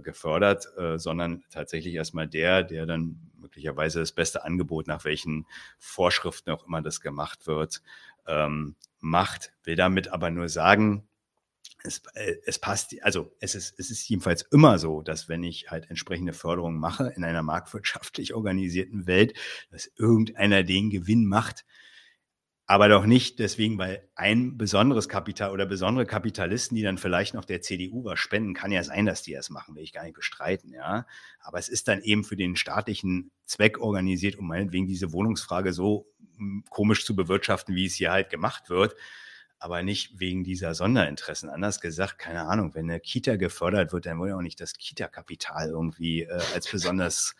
gefördert, 0.01 0.67
äh, 0.77 0.97
sondern 0.97 1.43
tatsächlich 1.51 1.93
erstmal 1.93 2.27
der, 2.27 2.63
der 2.63 2.85
dann 2.85 3.31
möglicherweise 3.37 3.99
das 3.99 4.11
beste 4.11 4.43
Angebot, 4.43 4.87
nach 4.87 5.05
welchen 5.05 5.45
Vorschriften 5.77 6.51
auch 6.51 6.65
immer 6.65 6.81
das 6.81 7.01
gemacht 7.01 7.47
wird, 7.47 7.81
ähm, 8.27 8.75
macht. 8.99 9.53
Will 9.63 9.75
damit 9.75 10.09
aber 10.09 10.31
nur 10.31 10.49
sagen, 10.49 11.07
es, 11.83 12.01
äh, 12.13 12.35
es 12.45 12.59
passt, 12.59 12.95
also 13.03 13.31
es 13.39 13.55
ist, 13.55 13.79
es 13.79 13.91
ist 13.91 14.07
jedenfalls 14.09 14.41
immer 14.43 14.79
so, 14.79 15.01
dass 15.01 15.29
wenn 15.29 15.43
ich 15.43 15.69
halt 15.69 15.89
entsprechende 15.89 16.33
Förderung 16.33 16.77
mache 16.77 17.13
in 17.15 17.23
einer 17.23 17.43
marktwirtschaftlich 17.43 18.33
organisierten 18.33 19.07
Welt, 19.07 19.33
dass 19.71 19.89
irgendeiner 19.95 20.63
den 20.63 20.89
Gewinn 20.89 21.25
macht, 21.25 21.65
aber 22.69 22.89
doch 22.89 23.05
nicht 23.05 23.39
deswegen, 23.39 23.77
weil 23.77 24.07
ein 24.15 24.57
besonderes 24.57 25.07
Kapital 25.07 25.51
oder 25.51 25.65
besondere 25.65 26.05
Kapitalisten, 26.05 26.75
die 26.75 26.83
dann 26.83 26.97
vielleicht 26.97 27.33
noch 27.33 27.45
der 27.45 27.61
CDU 27.61 28.03
was 28.03 28.19
spenden, 28.19 28.53
kann 28.53 28.73
ja 28.73 28.83
sein, 28.83 29.05
dass 29.05 29.23
die 29.23 29.33
das 29.33 29.49
machen, 29.49 29.75
will 29.75 29.83
ich 29.83 29.93
gar 29.93 30.03
nicht 30.03 30.15
bestreiten, 30.15 30.73
ja. 30.73 31.07
Aber 31.39 31.59
es 31.59 31.69
ist 31.69 31.87
dann 31.87 32.01
eben 32.01 32.25
für 32.25 32.35
den 32.35 32.57
staatlichen 32.57 33.31
Zweck 33.45 33.79
organisiert, 33.79 34.35
um 34.35 34.47
meinetwegen 34.47 34.85
diese 34.85 35.13
Wohnungsfrage 35.13 35.71
so 35.71 36.07
hm, 36.35 36.65
komisch 36.69 37.05
zu 37.05 37.15
bewirtschaften, 37.15 37.73
wie 37.73 37.85
es 37.85 37.95
hier 37.95 38.11
halt 38.11 38.29
gemacht 38.29 38.69
wird 38.69 38.95
aber 39.59 39.83
nicht 39.83 40.19
wegen 40.19 40.43
dieser 40.43 40.73
Sonderinteressen. 40.75 41.49
Anders 41.49 41.81
gesagt, 41.81 42.19
keine 42.19 42.45
Ahnung, 42.45 42.75
wenn 42.75 42.89
eine 42.89 42.99
Kita 42.99 43.37
gefördert 43.37 43.91
wird, 43.91 44.05
dann 44.05 44.19
wollen 44.19 44.29
ja 44.29 44.37
auch 44.37 44.41
nicht 44.41 44.61
das 44.61 44.73
Kita-Kapital 44.73 45.69
irgendwie 45.69 46.23
äh, 46.23 46.39
als 46.53 46.69
besonders 46.69 47.35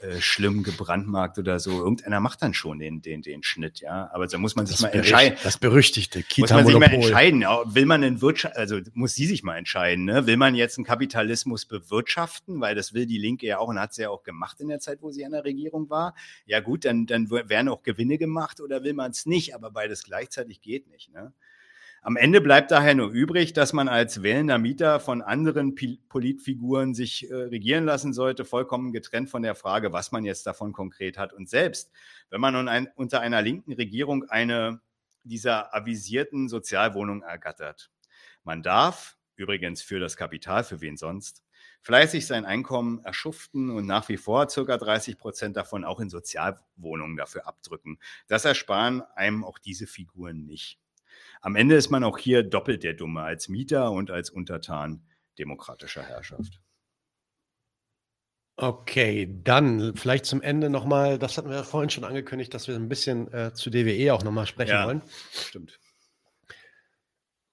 äh, 0.00 0.20
schlimm 0.20 0.64
gebrandmarkt 0.64 1.38
oder 1.38 1.60
so. 1.60 1.70
Irgendeiner 1.78 2.18
macht 2.18 2.42
dann 2.42 2.52
schon 2.52 2.80
den, 2.80 3.00
den, 3.00 3.22
den 3.22 3.42
Schnitt, 3.42 3.80
ja. 3.80 4.10
Aber 4.12 4.26
da 4.26 4.38
muss 4.38 4.56
man 4.56 4.66
sich 4.66 4.76
das 4.76 4.82
mal 4.82 4.88
entscheiden. 4.88 5.38
Das 5.44 5.56
berüchtigte 5.56 6.22
kita 6.22 6.42
Muss 6.42 6.50
man 6.50 6.66
sich 6.66 6.78
mal 6.78 6.92
entscheiden. 6.92 7.40
Will 7.42 7.86
man 7.86 8.02
den 8.02 8.20
Wirtschaft, 8.20 8.56
also 8.56 8.80
muss 8.92 9.14
sie 9.14 9.26
sich 9.26 9.44
mal 9.44 9.56
entscheiden, 9.56 10.04
ne? 10.04 10.26
Will 10.26 10.36
man 10.36 10.56
jetzt 10.56 10.78
einen 10.78 10.84
Kapitalismus 10.84 11.64
bewirtschaften, 11.64 12.60
weil 12.60 12.74
das 12.74 12.92
will 12.92 13.06
die 13.06 13.18
Linke 13.18 13.46
ja 13.46 13.58
auch 13.58 13.68
und 13.68 13.78
hat 13.78 13.94
sie 13.94 14.02
ja 14.02 14.10
auch 14.10 14.24
gemacht 14.24 14.60
in 14.60 14.68
der 14.68 14.80
Zeit, 14.80 15.00
wo 15.00 15.12
sie 15.12 15.24
an 15.24 15.32
der 15.32 15.44
Regierung 15.44 15.88
war. 15.90 16.14
Ja 16.44 16.60
gut, 16.60 16.84
dann, 16.84 17.06
dann 17.06 17.30
werden 17.30 17.68
auch 17.68 17.82
Gewinne 17.82 18.18
gemacht 18.18 18.60
oder 18.60 18.82
will 18.82 18.94
man 18.94 19.12
es 19.12 19.26
nicht, 19.26 19.54
aber 19.54 19.70
beides 19.70 20.02
gleichzeitig 20.02 20.60
geht 20.60 20.88
nicht, 20.88 21.12
ne? 21.12 21.32
Am 22.06 22.16
Ende 22.16 22.42
bleibt 22.42 22.70
daher 22.70 22.94
nur 22.94 23.08
übrig, 23.08 23.54
dass 23.54 23.72
man 23.72 23.88
als 23.88 24.22
wählender 24.22 24.58
Mieter 24.58 25.00
von 25.00 25.22
anderen 25.22 25.74
Politfiguren 25.74 26.92
sich 26.92 27.30
äh, 27.30 27.34
regieren 27.34 27.86
lassen 27.86 28.12
sollte, 28.12 28.44
vollkommen 28.44 28.92
getrennt 28.92 29.30
von 29.30 29.40
der 29.40 29.54
Frage, 29.54 29.90
was 29.90 30.12
man 30.12 30.22
jetzt 30.22 30.46
davon 30.46 30.74
konkret 30.74 31.16
hat. 31.16 31.32
Und 31.32 31.48
selbst 31.48 31.90
wenn 32.28 32.42
man 32.42 32.68
ein, 32.68 32.88
unter 32.94 33.22
einer 33.22 33.40
linken 33.40 33.72
Regierung 33.72 34.24
eine 34.28 34.82
dieser 35.22 35.74
avisierten 35.74 36.50
Sozialwohnungen 36.50 37.22
ergattert, 37.22 37.90
man 38.42 38.62
darf, 38.62 39.16
übrigens 39.36 39.80
für 39.80 39.98
das 39.98 40.18
Kapital, 40.18 40.62
für 40.62 40.82
wen 40.82 40.98
sonst, 40.98 41.42
fleißig 41.80 42.26
sein 42.26 42.44
Einkommen 42.44 43.02
erschuften 43.02 43.70
und 43.70 43.86
nach 43.86 44.10
wie 44.10 44.18
vor 44.18 44.50
circa 44.50 44.76
30 44.76 45.16
Prozent 45.16 45.56
davon 45.56 45.86
auch 45.86 46.00
in 46.00 46.10
Sozialwohnungen 46.10 47.16
dafür 47.16 47.48
abdrücken. 47.48 47.98
Das 48.26 48.44
ersparen 48.44 49.00
einem 49.14 49.42
auch 49.42 49.58
diese 49.58 49.86
Figuren 49.86 50.44
nicht. 50.44 50.83
Am 51.44 51.56
Ende 51.56 51.74
ist 51.74 51.90
man 51.90 52.04
auch 52.04 52.16
hier 52.16 52.42
doppelt 52.42 52.84
der 52.84 52.94
Dumme 52.94 53.20
als 53.20 53.50
Mieter 53.50 53.92
und 53.92 54.10
als 54.10 54.30
Untertan 54.30 55.02
demokratischer 55.38 56.02
Herrschaft. 56.02 56.58
Okay, 58.56 59.28
dann 59.44 59.94
vielleicht 59.94 60.24
zum 60.24 60.40
Ende 60.40 60.70
nochmal, 60.70 61.18
das 61.18 61.36
hatten 61.36 61.50
wir 61.50 61.56
ja 61.56 61.62
vorhin 61.62 61.90
schon 61.90 62.04
angekündigt, 62.04 62.54
dass 62.54 62.66
wir 62.66 62.76
ein 62.76 62.88
bisschen 62.88 63.30
äh, 63.34 63.52
zu 63.52 63.68
DWE 63.68 64.14
auch 64.14 64.24
nochmal 64.24 64.46
sprechen 64.46 64.70
ja, 64.70 64.86
wollen. 64.86 65.02
Stimmt. 65.32 65.78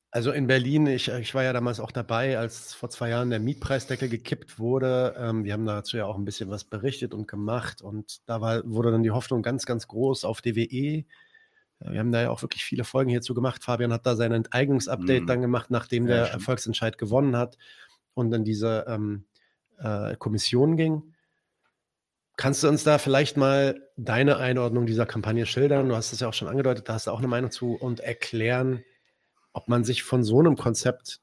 Also 0.10 0.32
in 0.32 0.48
Berlin, 0.48 0.88
ich, 0.88 1.10
ich 1.10 1.36
war 1.36 1.44
ja 1.44 1.52
damals 1.52 1.82
auch 1.82 1.92
dabei, 1.92 2.38
als 2.38 2.74
vor 2.74 2.90
zwei 2.90 3.10
Jahren 3.10 3.30
der 3.30 3.42
Mietpreisdeckel 3.42 4.08
gekippt 4.08 4.58
wurde. 4.58 5.16
Ähm, 5.18 5.44
wir 5.44 5.52
haben 5.52 5.66
dazu 5.66 5.98
ja 5.98 6.06
auch 6.06 6.18
ein 6.18 6.24
bisschen 6.24 6.50
was 6.50 6.64
berichtet 6.64 7.14
und 7.14 7.28
gemacht 7.28 7.82
und 7.82 8.22
da 8.26 8.40
war, 8.40 8.62
wurde 8.64 8.92
dann 8.92 9.04
die 9.04 9.12
Hoffnung 9.12 9.42
ganz, 9.42 9.66
ganz 9.66 9.90
groß 9.90 10.24
auf 10.24 10.42
DWE 10.42 11.04
wir 11.90 12.00
haben 12.00 12.12
da 12.12 12.22
ja 12.22 12.30
auch 12.30 12.42
wirklich 12.42 12.64
viele 12.64 12.84
Folgen 12.84 13.10
hierzu 13.10 13.34
gemacht. 13.34 13.64
Fabian 13.64 13.94
hat 13.94 14.06
da 14.06 14.16
sein 14.16 14.32
Enteignungsupdate 14.32 15.24
mhm. 15.24 15.28
dann 15.28 15.42
gemacht, 15.42 15.72
nachdem 15.72 16.08
ja, 16.08 16.16
der 16.16 16.26
stimmt. 16.26 16.42
Erfolgsentscheid 16.42 16.98
gewonnen 16.98 17.36
hat 17.36 17.58
und 18.14 18.32
dann 18.32 18.44
diese 18.44 18.86
ähm, 18.88 19.26
äh, 19.80 20.16
Kommission 20.16 20.78
ging. 20.78 21.14
Kannst 22.38 22.64
du 22.64 22.70
uns 22.70 22.84
da 22.84 22.98
vielleicht 22.98 23.38
mal 23.38 23.88
deine 23.98 24.38
Einordnung 24.38 24.86
dieser 24.86 25.06
Kampagne 25.06 25.46
schildern? 25.46 25.90
Du 25.90 25.96
hast 25.96 26.14
es 26.14 26.22
ja 26.22 26.28
auch 26.28 26.34
schon 26.34 26.48
angedeutet, 26.48 26.88
da 26.90 26.94
hast 26.94 27.08
du 27.08 27.12
auch 27.12 27.20
eine 27.20 27.28
Meinung 27.28 27.52
zu 27.52 27.76
und 27.76 28.00
erklären, 28.00 28.84
ob 29.54 29.68
man 29.68 29.84
sich 29.84 30.04
von 30.04 30.24
so 30.24 30.40
einem 30.40 30.56
Konzept 30.56 31.20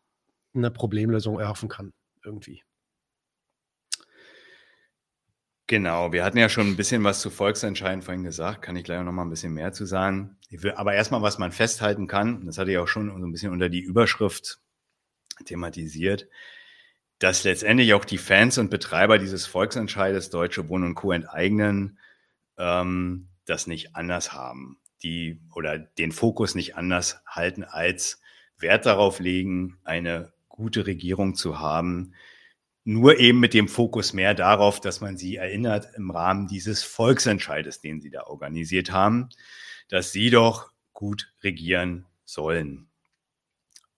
eine 0.55 0.70
Problemlösung 0.70 1.39
erhoffen 1.40 1.68
kann, 1.68 1.93
irgendwie. 2.24 2.62
Genau, 5.69 6.12
wir 6.15 6.24
hatten 6.24 6.39
ja 6.39 6.49
schon 6.49 6.66
ein 6.66 6.77
bisschen 6.77 7.05
was 7.05 7.20
zu 7.20 7.28
Volksentscheiden 7.28 8.01
vorhin 8.01 8.24
gesagt, 8.24 8.62
kann 8.62 8.74
ich 8.74 8.85
gleich 8.85 9.03
noch 9.03 9.12
mal 9.12 9.23
ein 9.23 9.28
bisschen 9.28 9.53
mehr 9.53 9.70
zu 9.74 9.85
sagen. 9.85 10.39
Will, 10.49 10.73
aber 10.73 10.95
erstmal, 10.95 11.20
was 11.20 11.36
man 11.39 11.53
festhalten 11.53 12.07
kann, 12.07 12.47
das 12.47 12.57
hatte 12.57 12.70
ich 12.70 12.78
auch 12.78 12.89
schon 12.89 13.11
so 13.11 13.27
ein 13.27 13.32
bisschen 13.32 13.53
unter 13.53 13.69
die 13.69 13.82
Überschrift 13.82 14.61
thematisiert, 15.45 16.27
dass 17.19 17.45
letztendlich 17.45 17.93
auch 17.93 18.07
die 18.07 18.16
Fans 18.16 18.57
und 18.57 18.70
Betreiber 18.70 19.19
dieses 19.19 19.45
Volksentscheides 19.45 20.31
Deutsche 20.31 20.70
Wohnen 20.70 20.85
und 20.85 20.95
Co. 20.95 21.12
enteignen, 21.12 21.99
ähm, 22.57 23.28
das 23.45 23.66
nicht 23.66 23.95
anders 23.95 24.32
haben, 24.32 24.78
die 25.03 25.39
oder 25.55 25.78
den 25.78 26.12
Fokus 26.12 26.55
nicht 26.55 26.77
anders 26.77 27.20
halten, 27.27 27.65
als 27.65 28.23
Wert 28.57 28.86
darauf 28.86 29.20
legen, 29.20 29.77
eine 29.85 30.32
gute 30.49 30.86
Regierung 30.86 31.35
zu 31.35 31.59
haben, 31.59 32.15
nur 32.89 33.19
eben 33.19 33.39
mit 33.39 33.52
dem 33.52 33.69
Fokus 33.69 34.15
mehr 34.15 34.32
darauf, 34.32 34.81
dass 34.81 35.02
man 35.02 35.19
sie 35.19 35.36
erinnert 35.36 35.90
im 35.94 36.10
Rahmen 36.10 36.48
dieses 36.48 36.82
Volksentscheides, 36.82 37.82
den 37.82 38.01
sie 38.01 38.09
da 38.09 38.23
organisiert 38.23 38.90
haben, 38.90 39.28
dass 39.89 40.10
sie 40.10 40.31
doch 40.31 40.73
gut 40.94 41.31
regieren 41.44 42.06
sollen. 42.24 42.89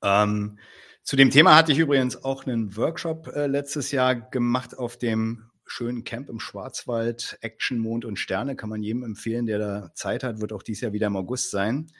Ähm, 0.02 0.58
zu 1.04 1.14
dem 1.14 1.30
Thema 1.30 1.54
hatte 1.54 1.70
ich 1.70 1.78
übrigens 1.78 2.24
auch 2.24 2.46
einen 2.46 2.76
Workshop 2.76 3.28
äh, 3.28 3.46
letztes 3.46 3.92
Jahr 3.92 4.16
gemacht 4.16 4.76
auf 4.76 4.96
dem 4.96 5.52
schönen 5.66 6.02
Camp 6.02 6.28
im 6.28 6.40
Schwarzwald, 6.40 7.38
Action, 7.42 7.78
Mond 7.78 8.04
und 8.04 8.18
Sterne, 8.18 8.56
kann 8.56 8.70
man 8.70 8.82
jedem 8.82 9.04
empfehlen, 9.04 9.46
der 9.46 9.60
da 9.60 9.94
Zeit 9.94 10.24
hat, 10.24 10.40
wird 10.40 10.52
auch 10.52 10.64
dieses 10.64 10.80
Jahr 10.80 10.92
wieder 10.92 11.06
im 11.06 11.16
August 11.16 11.52
sein. 11.52 11.92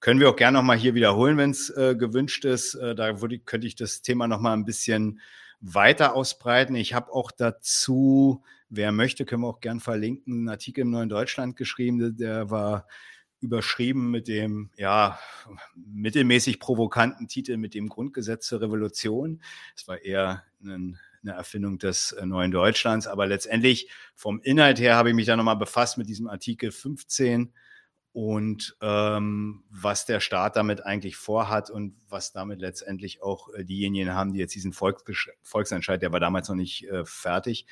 Können 0.00 0.18
wir 0.18 0.28
auch 0.28 0.36
gerne 0.36 0.58
nochmal 0.58 0.76
hier 0.76 0.96
wiederholen, 0.96 1.36
wenn 1.36 1.50
es 1.50 1.70
äh, 1.70 1.94
gewünscht 1.94 2.44
ist. 2.44 2.74
Äh, 2.74 2.96
da 2.96 3.20
würde, 3.20 3.38
könnte 3.38 3.68
ich 3.68 3.76
das 3.76 4.02
Thema 4.02 4.26
nochmal 4.26 4.56
ein 4.56 4.64
bisschen 4.64 5.20
weiter 5.62 6.14
ausbreiten. 6.14 6.74
Ich 6.74 6.92
habe 6.92 7.12
auch 7.12 7.30
dazu, 7.30 8.42
wer 8.68 8.92
möchte, 8.92 9.24
können 9.24 9.42
wir 9.42 9.48
auch 9.48 9.60
gern 9.60 9.80
verlinken, 9.80 10.34
einen 10.34 10.48
Artikel 10.48 10.82
im 10.82 10.90
Neuen 10.90 11.08
Deutschland 11.08 11.56
geschrieben, 11.56 12.16
der 12.16 12.50
war 12.50 12.86
überschrieben 13.40 14.10
mit 14.10 14.28
dem, 14.28 14.70
ja, 14.76 15.18
mittelmäßig 15.74 16.60
provokanten 16.60 17.26
Titel 17.26 17.56
mit 17.56 17.74
dem 17.74 17.88
Grundgesetz 17.88 18.46
zur 18.46 18.60
Revolution. 18.60 19.42
Es 19.76 19.88
war 19.88 20.00
eher 20.00 20.44
ein, 20.62 20.98
eine 21.22 21.32
Erfindung 21.32 21.78
des 21.78 22.12
äh, 22.12 22.24
Neuen 22.24 22.52
Deutschlands, 22.52 23.06
aber 23.06 23.26
letztendlich 23.26 23.90
vom 24.14 24.40
Inhalt 24.42 24.78
her 24.78 24.96
habe 24.96 25.10
ich 25.10 25.14
mich 25.14 25.26
da 25.26 25.36
nochmal 25.36 25.56
befasst 25.56 25.98
mit 25.98 26.08
diesem 26.08 26.28
Artikel 26.28 26.70
15 26.70 27.52
und 28.12 28.76
ähm, 28.82 29.64
was 29.70 30.04
der 30.04 30.20
Staat 30.20 30.56
damit 30.56 30.84
eigentlich 30.84 31.16
vorhat 31.16 31.70
und 31.70 31.94
was 32.08 32.32
damit 32.32 32.60
letztendlich 32.60 33.22
auch 33.22 33.48
äh, 33.54 33.64
diejenigen 33.64 34.14
haben, 34.14 34.34
die 34.34 34.38
jetzt 34.38 34.54
diesen 34.54 34.74
Volks 34.74 35.02
Volksentscheid, 35.42 36.02
der 36.02 36.12
war 36.12 36.20
damals 36.20 36.48
noch 36.48 36.56
nicht 36.56 36.86
äh, 36.88 37.04
fertig, 37.06 37.66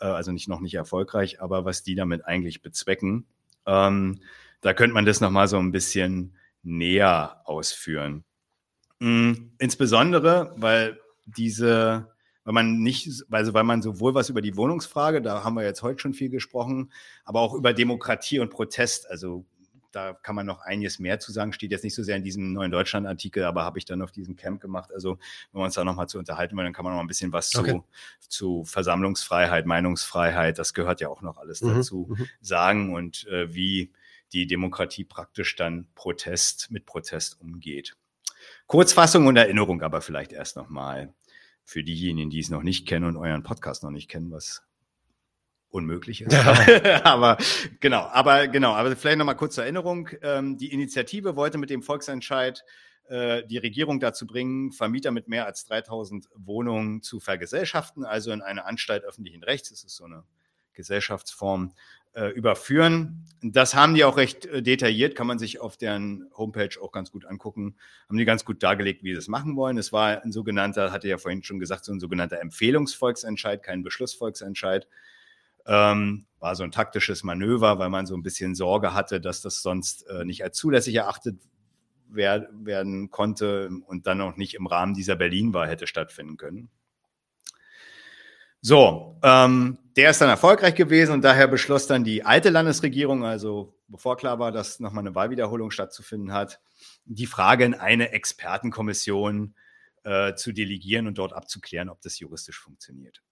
äh, 0.00 0.06
also 0.06 0.32
nicht 0.32 0.48
noch 0.48 0.60
nicht 0.60 0.74
erfolgreich, 0.74 1.40
aber 1.40 1.64
was 1.64 1.84
die 1.84 1.94
damit 1.94 2.24
eigentlich 2.24 2.60
bezwecken. 2.60 3.26
Ähm, 3.66 4.20
da 4.60 4.74
könnte 4.74 4.94
man 4.94 5.04
das 5.04 5.20
nochmal 5.20 5.46
so 5.46 5.58
ein 5.58 5.70
bisschen 5.70 6.36
näher 6.64 7.42
ausführen. 7.44 8.24
Mhm, 8.98 9.52
insbesondere, 9.58 10.54
weil 10.56 10.98
diese, 11.24 12.10
weil 12.42 12.52
man 12.54 12.78
nicht, 12.78 13.24
also 13.30 13.54
weil 13.54 13.64
man 13.64 13.82
sowohl 13.82 14.14
was 14.14 14.28
über 14.28 14.40
die 14.40 14.56
Wohnungsfrage, 14.56 15.22
da 15.22 15.44
haben 15.44 15.54
wir 15.54 15.62
jetzt 15.62 15.82
heute 15.82 16.00
schon 16.00 16.14
viel 16.14 16.30
gesprochen, 16.30 16.90
aber 17.24 17.40
auch 17.40 17.54
über 17.54 17.72
Demokratie 17.72 18.40
und 18.40 18.50
Protest, 18.50 19.08
also 19.08 19.44
da 19.94 20.12
kann 20.12 20.34
man 20.34 20.46
noch 20.46 20.60
einiges 20.60 20.98
mehr 20.98 21.20
zu 21.20 21.32
sagen. 21.32 21.52
Steht 21.52 21.70
jetzt 21.70 21.84
nicht 21.84 21.94
so 21.94 22.02
sehr 22.02 22.16
in 22.16 22.24
diesem 22.24 22.52
neuen 22.52 22.70
Deutschland-Artikel, 22.70 23.44
aber 23.44 23.64
habe 23.64 23.78
ich 23.78 23.84
dann 23.84 24.02
auf 24.02 24.12
diesem 24.12 24.36
Camp 24.36 24.60
gemacht. 24.60 24.92
Also, 24.92 25.18
wenn 25.52 25.60
wir 25.60 25.64
uns 25.64 25.74
da 25.74 25.84
nochmal 25.84 26.08
zu 26.08 26.18
unterhalten 26.18 26.56
wollen, 26.56 26.66
dann 26.66 26.72
kann 26.72 26.84
man 26.84 26.94
noch 26.94 27.00
ein 27.00 27.06
bisschen 27.06 27.32
was 27.32 27.54
okay. 27.54 27.80
zu, 28.20 28.28
zu 28.28 28.64
Versammlungsfreiheit, 28.64 29.66
Meinungsfreiheit, 29.66 30.58
das 30.58 30.74
gehört 30.74 31.00
ja 31.00 31.08
auch 31.08 31.22
noch 31.22 31.38
alles 31.38 31.62
mhm. 31.62 31.74
dazu, 31.74 32.08
mhm. 32.10 32.26
sagen 32.40 32.94
und 32.94 33.26
äh, 33.28 33.54
wie 33.54 33.92
die 34.32 34.46
Demokratie 34.46 35.04
praktisch 35.04 35.54
dann 35.56 35.86
Protest 35.94 36.70
mit 36.70 36.86
Protest 36.86 37.40
umgeht. 37.40 37.96
Kurzfassung 38.66 39.26
und 39.26 39.36
Erinnerung 39.36 39.82
aber 39.82 40.00
vielleicht 40.00 40.32
erst 40.32 40.56
nochmal 40.56 41.14
für 41.64 41.82
diejenigen, 41.82 42.30
die 42.30 42.40
es 42.40 42.50
noch 42.50 42.62
nicht 42.62 42.86
kennen 42.86 43.06
und 43.06 43.16
euren 43.16 43.42
Podcast 43.42 43.82
noch 43.82 43.90
nicht 43.90 44.10
kennen, 44.10 44.30
was 44.30 44.62
unmöglich 45.74 46.22
ist. 46.22 46.34
aber 47.04 47.36
genau, 47.80 48.02
aber 48.12 48.48
genau, 48.48 48.72
aber 48.72 48.94
vielleicht 48.96 49.18
nochmal 49.18 49.36
kurz 49.36 49.56
zur 49.56 49.64
Erinnerung. 49.64 50.08
Ähm, 50.22 50.56
die 50.56 50.72
Initiative 50.72 51.36
wollte 51.36 51.58
mit 51.58 51.68
dem 51.68 51.82
Volksentscheid 51.82 52.64
äh, 53.08 53.44
die 53.44 53.58
Regierung 53.58 54.00
dazu 54.00 54.26
bringen, 54.26 54.72
Vermieter 54.72 55.10
mit 55.10 55.28
mehr 55.28 55.46
als 55.46 55.64
3000 55.66 56.28
Wohnungen 56.36 57.02
zu 57.02 57.20
vergesellschaften, 57.20 58.04
also 58.04 58.30
in 58.30 58.40
eine 58.40 58.64
Anstalt 58.64 59.04
öffentlichen 59.04 59.42
Rechts, 59.42 59.70
das 59.70 59.84
ist 59.84 59.96
so 59.96 60.04
eine 60.04 60.22
Gesellschaftsform, 60.72 61.74
äh, 62.14 62.28
überführen. 62.28 63.24
Das 63.42 63.74
haben 63.74 63.94
die 63.94 64.04
auch 64.04 64.16
recht 64.16 64.46
äh, 64.46 64.62
detailliert, 64.62 65.16
kann 65.16 65.26
man 65.26 65.40
sich 65.40 65.60
auf 65.60 65.76
deren 65.76 66.30
Homepage 66.36 66.80
auch 66.80 66.92
ganz 66.92 67.10
gut 67.10 67.24
angucken. 67.24 67.74
Haben 68.08 68.18
die 68.18 68.24
ganz 68.24 68.44
gut 68.44 68.62
dargelegt, 68.62 69.02
wie 69.02 69.10
sie 69.10 69.16
das 69.16 69.28
machen 69.28 69.56
wollen. 69.56 69.76
Es 69.78 69.92
war 69.92 70.22
ein 70.22 70.30
sogenannter, 70.30 70.92
hatte 70.92 71.08
ja 71.08 71.18
vorhin 71.18 71.42
schon 71.42 71.58
gesagt, 71.58 71.84
so 71.84 71.92
ein 71.92 71.98
sogenannter 71.98 72.40
Empfehlungsvolksentscheid, 72.40 73.62
kein 73.62 73.82
Beschlussvolksentscheid. 73.82 74.86
Ähm, 75.66 76.26
war 76.40 76.54
so 76.56 76.62
ein 76.62 76.72
taktisches 76.72 77.22
Manöver, 77.24 77.78
weil 77.78 77.88
man 77.88 78.06
so 78.06 78.14
ein 78.14 78.22
bisschen 78.22 78.54
Sorge 78.54 78.92
hatte, 78.92 79.20
dass 79.20 79.40
das 79.40 79.62
sonst 79.62 80.06
äh, 80.08 80.24
nicht 80.24 80.44
als 80.44 80.56
zulässig 80.56 80.94
erachtet 80.94 81.38
wer 82.14 82.48
werden 82.52 83.10
konnte 83.10 83.70
und 83.86 84.06
dann 84.06 84.20
auch 84.20 84.36
nicht 84.36 84.54
im 84.54 84.66
Rahmen 84.66 84.94
dieser 84.94 85.16
Berlin-Wahl 85.16 85.68
hätte 85.68 85.86
stattfinden 85.86 86.36
können. 86.36 86.70
So, 88.60 89.18
ähm, 89.22 89.78
der 89.96 90.10
ist 90.10 90.20
dann 90.20 90.30
erfolgreich 90.30 90.74
gewesen 90.74 91.12
und 91.12 91.22
daher 91.22 91.48
beschloss 91.48 91.86
dann 91.86 92.02
die 92.02 92.24
alte 92.24 92.48
Landesregierung, 92.48 93.24
also 93.24 93.76
bevor 93.88 94.16
klar 94.16 94.38
war, 94.38 94.52
dass 94.52 94.80
nochmal 94.80 95.02
eine 95.02 95.14
Wahlwiederholung 95.14 95.70
stattzufinden 95.70 96.32
hat, 96.32 96.60
die 97.04 97.26
Frage 97.26 97.64
in 97.64 97.74
eine 97.74 98.12
Expertenkommission 98.12 99.54
äh, 100.04 100.34
zu 100.34 100.52
delegieren 100.52 101.06
und 101.06 101.18
dort 101.18 101.34
abzuklären, 101.34 101.90
ob 101.90 102.00
das 102.00 102.18
juristisch 102.18 102.58
funktioniert. 102.58 103.22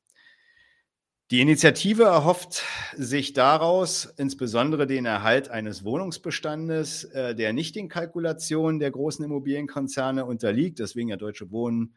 Die 1.32 1.40
Initiative 1.40 2.02
erhofft 2.02 2.62
sich 2.94 3.32
daraus 3.32 4.04
insbesondere 4.18 4.86
den 4.86 5.06
Erhalt 5.06 5.48
eines 5.48 5.82
Wohnungsbestandes, 5.82 7.04
äh, 7.04 7.34
der 7.34 7.54
nicht 7.54 7.74
den 7.74 7.88
Kalkulationen 7.88 8.78
der 8.78 8.90
großen 8.90 9.24
Immobilienkonzerne 9.24 10.26
unterliegt, 10.26 10.78
deswegen 10.78 11.08
ja 11.08 11.16
Deutsche 11.16 11.50
Wohnen, 11.50 11.94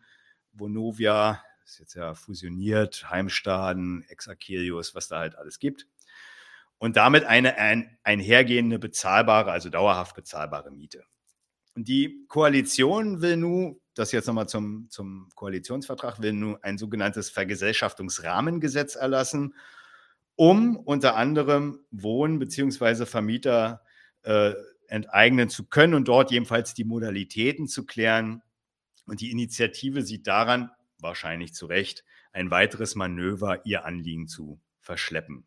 Vonovia, 0.53 1.43
ist 1.65 1.79
jetzt 1.79 1.95
ja 1.95 2.13
fusioniert, 2.15 3.09
Heimstaden, 3.09 4.05
Exakelius, 4.07 4.95
was 4.95 5.09
da 5.09 5.19
halt 5.19 5.37
alles 5.37 5.59
gibt. 5.59 5.85
Und 6.77 6.95
damit 6.95 7.25
eine 7.25 7.57
ein, 7.57 7.97
einhergehende 8.03 8.79
bezahlbare, 8.79 9.51
also 9.51 9.67
dauerhaft 9.67 10.15
bezahlbare 10.15 10.71
Miete. 10.71 11.03
Und 11.75 11.89
die 11.89 12.25
Koalition 12.29 13.19
will 13.19 13.35
nun, 13.35 13.81
das 13.95 14.11
jetzt 14.11 14.27
nochmal 14.27 14.47
zum, 14.47 14.89
zum 14.89 15.29
Koalitionsvertrag, 15.35 16.21
will 16.21 16.33
nun 16.33 16.57
ein 16.61 16.77
sogenanntes 16.77 17.29
Vergesellschaftungsrahmengesetz 17.29 18.95
erlassen, 18.95 19.55
um 20.35 20.77
unter 20.77 21.15
anderem 21.15 21.79
Wohn- 21.91 22.39
bzw. 22.39 23.05
Vermieter 23.05 23.81
äh, 24.23 24.53
enteignen 24.87 25.49
zu 25.49 25.67
können 25.67 25.93
und 25.93 26.07
dort 26.07 26.31
jedenfalls 26.31 26.73
die 26.73 26.83
Modalitäten 26.83 27.67
zu 27.67 27.85
klären. 27.85 28.41
Und 29.07 29.21
die 29.21 29.31
Initiative 29.31 30.01
sieht 30.01 30.27
daran 30.27 30.71
wahrscheinlich 30.99 31.53
zu 31.53 31.65
Recht, 31.65 32.03
ein 32.31 32.51
weiteres 32.51 32.95
Manöver, 32.95 33.65
ihr 33.65 33.85
Anliegen 33.85 34.27
zu 34.27 34.59
verschleppen. 34.79 35.45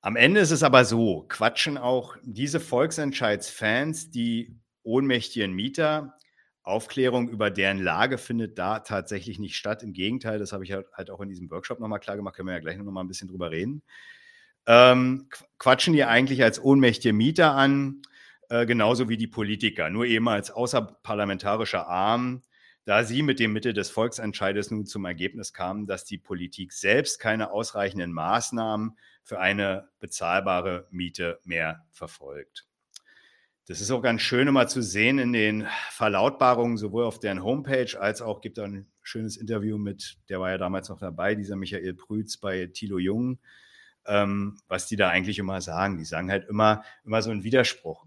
Am 0.00 0.16
Ende 0.16 0.40
ist 0.40 0.50
es 0.50 0.62
aber 0.62 0.84
so, 0.84 1.26
quatschen 1.28 1.76
auch 1.76 2.16
diese 2.22 2.60
Volksentscheidsfans, 2.60 4.10
die 4.10 4.56
ohnmächtigen 4.82 5.52
Mieter, 5.52 6.18
Aufklärung 6.62 7.28
über 7.28 7.50
deren 7.50 7.78
Lage 7.78 8.18
findet 8.18 8.58
da 8.58 8.80
tatsächlich 8.80 9.38
nicht 9.38 9.56
statt. 9.56 9.82
Im 9.82 9.92
Gegenteil, 9.92 10.38
das 10.38 10.52
habe 10.52 10.64
ich 10.64 10.72
halt 10.72 11.10
auch 11.10 11.20
in 11.20 11.28
diesem 11.28 11.50
Workshop 11.50 11.80
nochmal 11.80 12.00
klar 12.00 12.16
gemacht, 12.16 12.36
können 12.36 12.48
wir 12.48 12.54
ja 12.54 12.60
gleich 12.60 12.76
noch 12.76 12.84
mal 12.84 13.00
ein 13.00 13.08
bisschen 13.08 13.28
drüber 13.28 13.50
reden. 13.50 13.82
Ähm, 14.66 15.28
quatschen 15.58 15.94
die 15.94 16.04
eigentlich 16.04 16.42
als 16.42 16.62
ohnmächtige 16.62 17.14
Mieter 17.14 17.52
an, 17.54 18.02
äh, 18.50 18.66
genauso 18.66 19.08
wie 19.08 19.16
die 19.16 19.26
Politiker, 19.26 19.90
nur 19.90 20.04
eben 20.04 20.28
als 20.28 20.50
außerparlamentarischer 20.50 21.86
Arm, 21.86 22.42
da 22.84 23.04
sie 23.04 23.22
mit 23.22 23.40
dem 23.40 23.52
Mittel 23.52 23.72
des 23.72 23.90
Volksentscheides 23.90 24.70
nun 24.70 24.86
zum 24.86 25.04
Ergebnis 25.06 25.52
kamen, 25.52 25.86
dass 25.86 26.04
die 26.04 26.18
Politik 26.18 26.72
selbst 26.72 27.20
keine 27.20 27.52
ausreichenden 27.52 28.12
Maßnahmen 28.12 28.98
für 29.22 29.38
eine 29.38 29.88
bezahlbare 29.98 30.86
Miete 30.90 31.40
mehr 31.44 31.86
verfolgt. 31.90 32.69
Das 33.70 33.80
ist 33.80 33.92
auch 33.92 34.02
ganz 34.02 34.22
schön 34.22 34.48
immer 34.48 34.66
zu 34.66 34.82
sehen 34.82 35.20
in 35.20 35.32
den 35.32 35.68
Verlautbarungen, 35.90 36.76
sowohl 36.76 37.04
auf 37.04 37.20
deren 37.20 37.44
Homepage 37.44 37.96
als 38.00 38.20
auch 38.20 38.40
gibt 38.40 38.58
es 38.58 38.64
ein 38.64 38.90
schönes 39.00 39.36
Interview 39.36 39.78
mit, 39.78 40.18
der 40.28 40.40
war 40.40 40.50
ja 40.50 40.58
damals 40.58 40.88
noch 40.88 40.98
dabei, 40.98 41.36
dieser 41.36 41.54
Michael 41.54 41.94
Prütz 41.94 42.36
bei 42.36 42.66
Thilo 42.66 42.98
Jung, 42.98 43.38
ähm, 44.06 44.58
was 44.66 44.88
die 44.88 44.96
da 44.96 45.10
eigentlich 45.10 45.38
immer 45.38 45.60
sagen. 45.60 45.98
Die 45.98 46.04
sagen 46.04 46.32
halt 46.32 46.48
immer, 46.48 46.82
immer 47.04 47.22
so 47.22 47.30
einen 47.30 47.44
Widerspruch. 47.44 48.06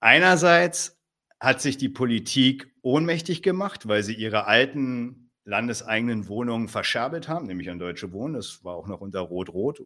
Einerseits 0.00 1.00
hat 1.38 1.60
sich 1.60 1.78
die 1.78 1.88
Politik 1.88 2.74
ohnmächtig 2.82 3.44
gemacht, 3.44 3.86
weil 3.86 4.02
sie 4.02 4.14
ihre 4.14 4.48
alten 4.48 5.30
landeseigenen 5.44 6.26
Wohnungen 6.26 6.66
verscherbelt 6.66 7.28
haben, 7.28 7.46
nämlich 7.46 7.70
an 7.70 7.78
Deutsche 7.78 8.10
Wohnen. 8.10 8.34
Das 8.34 8.64
war 8.64 8.74
auch 8.74 8.88
noch 8.88 9.00
unter 9.00 9.20
Rot-Rot 9.20 9.78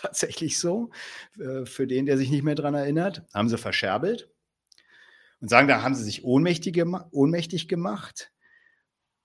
tatsächlich 0.00 0.58
so, 0.58 0.90
äh, 1.38 1.64
für 1.66 1.86
den, 1.86 2.06
der 2.06 2.18
sich 2.18 2.30
nicht 2.30 2.42
mehr 2.42 2.54
daran 2.54 2.74
erinnert, 2.74 3.22
haben 3.34 3.48
sie 3.48 3.58
verscherbelt 3.58 4.30
und 5.40 5.48
sagen, 5.48 5.68
da 5.68 5.82
haben 5.82 5.94
sie 5.94 6.04
sich 6.04 6.24
ohnmächtig, 6.24 6.74
gema 6.74 7.08
ohnmächtig 7.10 7.68
gemacht. 7.68 8.32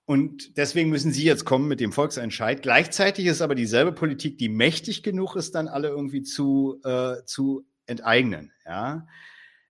Und 0.06 0.56
deswegen 0.56 0.88
müssen 0.90 1.12
sie 1.12 1.24
jetzt 1.24 1.44
kommen 1.44 1.66
mit 1.66 1.80
dem 1.80 1.92
Volksentscheid. 1.92 2.62
Gleichzeitig 2.62 3.26
ist 3.26 3.42
aber 3.42 3.56
dieselbe 3.56 3.90
Politik, 3.92 4.38
die 4.38 4.48
mächtig 4.48 5.02
genug 5.02 5.34
ist, 5.34 5.56
dann 5.56 5.66
alle 5.66 5.88
irgendwie 5.88 6.22
zu, 6.22 6.80
äh, 6.84 7.24
zu 7.24 7.66
enteignen. 7.86 8.52
Ja? 8.64 9.06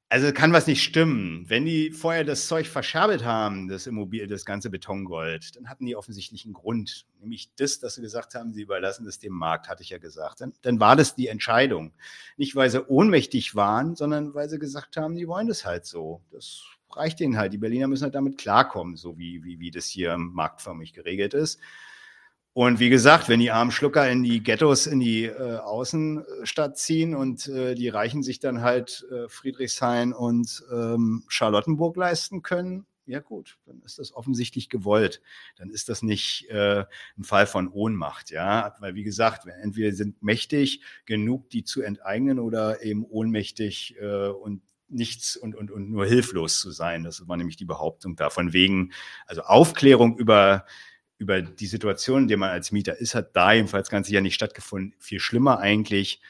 Also 0.08 0.32
kann 0.32 0.52
was 0.52 0.68
nicht 0.68 0.84
stimmen. 0.84 1.44
Wenn 1.48 1.64
die 1.64 1.90
vorher 1.90 2.22
das 2.22 2.46
Zeug 2.46 2.68
verscherbelt 2.68 3.24
haben, 3.24 3.66
das 3.66 3.88
Immobil, 3.88 4.28
das 4.28 4.44
ganze 4.44 4.70
Betongold, 4.70 5.56
dann 5.56 5.68
hatten 5.68 5.84
die 5.84 5.96
offensichtlich 5.96 6.44
einen 6.44 6.54
Grund. 6.54 7.06
Nämlich 7.18 7.50
das, 7.56 7.80
dass 7.80 7.96
sie 7.96 8.02
gesagt 8.02 8.36
haben, 8.36 8.52
sie 8.52 8.62
überlassen 8.62 9.04
das 9.04 9.18
dem 9.18 9.32
Markt, 9.32 9.68
hatte 9.68 9.82
ich 9.82 9.90
ja 9.90 9.98
gesagt. 9.98 10.42
Dann, 10.42 10.52
dann 10.62 10.78
war 10.78 10.94
das 10.94 11.16
die 11.16 11.26
Entscheidung. 11.26 11.92
Nicht, 12.36 12.54
weil 12.54 12.70
sie 12.70 12.86
ohnmächtig 12.86 13.56
waren, 13.56 13.96
sondern 13.96 14.32
weil 14.32 14.48
sie 14.48 14.60
gesagt 14.60 14.96
haben, 14.96 15.16
die 15.16 15.26
wollen 15.26 15.48
das 15.48 15.64
halt 15.64 15.86
so. 15.86 16.22
Das 16.30 16.62
reicht 16.92 17.20
ihnen 17.20 17.36
halt. 17.36 17.52
Die 17.52 17.58
Berliner 17.58 17.88
müssen 17.88 18.04
halt 18.04 18.14
damit 18.14 18.38
klarkommen, 18.38 18.96
so 18.96 19.18
wie, 19.18 19.42
wie, 19.42 19.58
wie 19.58 19.72
das 19.72 19.86
hier 19.86 20.16
marktförmig 20.18 20.92
geregelt 20.92 21.34
ist. 21.34 21.58
Und 22.56 22.80
wie 22.80 22.88
gesagt, 22.88 23.28
wenn 23.28 23.40
die 23.40 23.50
armen 23.50 23.70
Schlucker 23.70 24.10
in 24.10 24.22
die 24.22 24.42
Ghettos, 24.42 24.86
in 24.86 24.98
die 24.98 25.24
äh, 25.24 25.58
Außenstadt 25.58 26.78
ziehen 26.78 27.14
und 27.14 27.48
äh, 27.48 27.74
die 27.74 27.90
Reichen 27.90 28.22
sich 28.22 28.40
dann 28.40 28.62
halt 28.62 29.06
äh, 29.10 29.28
Friedrichshain 29.28 30.14
und 30.14 30.64
ähm, 30.72 31.24
Charlottenburg 31.28 31.98
leisten 31.98 32.40
können, 32.40 32.86
ja 33.04 33.20
gut, 33.20 33.58
dann 33.66 33.82
ist 33.82 33.98
das 33.98 34.14
offensichtlich 34.14 34.70
gewollt. 34.70 35.20
Dann 35.58 35.68
ist 35.68 35.90
das 35.90 36.00
nicht 36.02 36.48
äh, 36.48 36.86
ein 37.18 37.24
Fall 37.24 37.46
von 37.46 37.68
Ohnmacht, 37.68 38.30
ja. 38.30 38.74
Weil 38.80 38.94
wie 38.94 39.04
gesagt, 39.04 39.46
entweder 39.46 39.92
sind 39.92 40.22
mächtig 40.22 40.80
genug, 41.04 41.50
die 41.50 41.62
zu 41.62 41.82
enteignen 41.82 42.38
oder 42.38 42.82
eben 42.82 43.04
ohnmächtig 43.04 43.96
äh, 44.00 44.28
und 44.28 44.62
nichts 44.88 45.36
und, 45.36 45.54
und, 45.54 45.70
und 45.70 45.90
nur 45.90 46.06
hilflos 46.06 46.58
zu 46.58 46.70
sein. 46.70 47.04
Das 47.04 47.28
war 47.28 47.36
nämlich 47.36 47.58
die 47.58 47.66
Behauptung 47.66 48.16
davon 48.16 48.54
wegen, 48.54 48.92
also 49.26 49.42
Aufklärung 49.42 50.16
über 50.16 50.64
über 51.18 51.42
die 51.42 51.66
Situation, 51.66 52.22
in 52.22 52.28
der 52.28 52.36
man 52.36 52.50
als 52.50 52.72
Mieter 52.72 52.98
ist, 52.98 53.14
hat 53.14 53.34
da 53.34 53.52
jedenfalls 53.52 53.90
ganz 53.90 54.06
sicher 54.06 54.20
nicht 54.20 54.34
stattgefunden. 54.34 54.94
Viel 54.98 55.20
schlimmer 55.20 55.58
eigentlich 55.58 56.20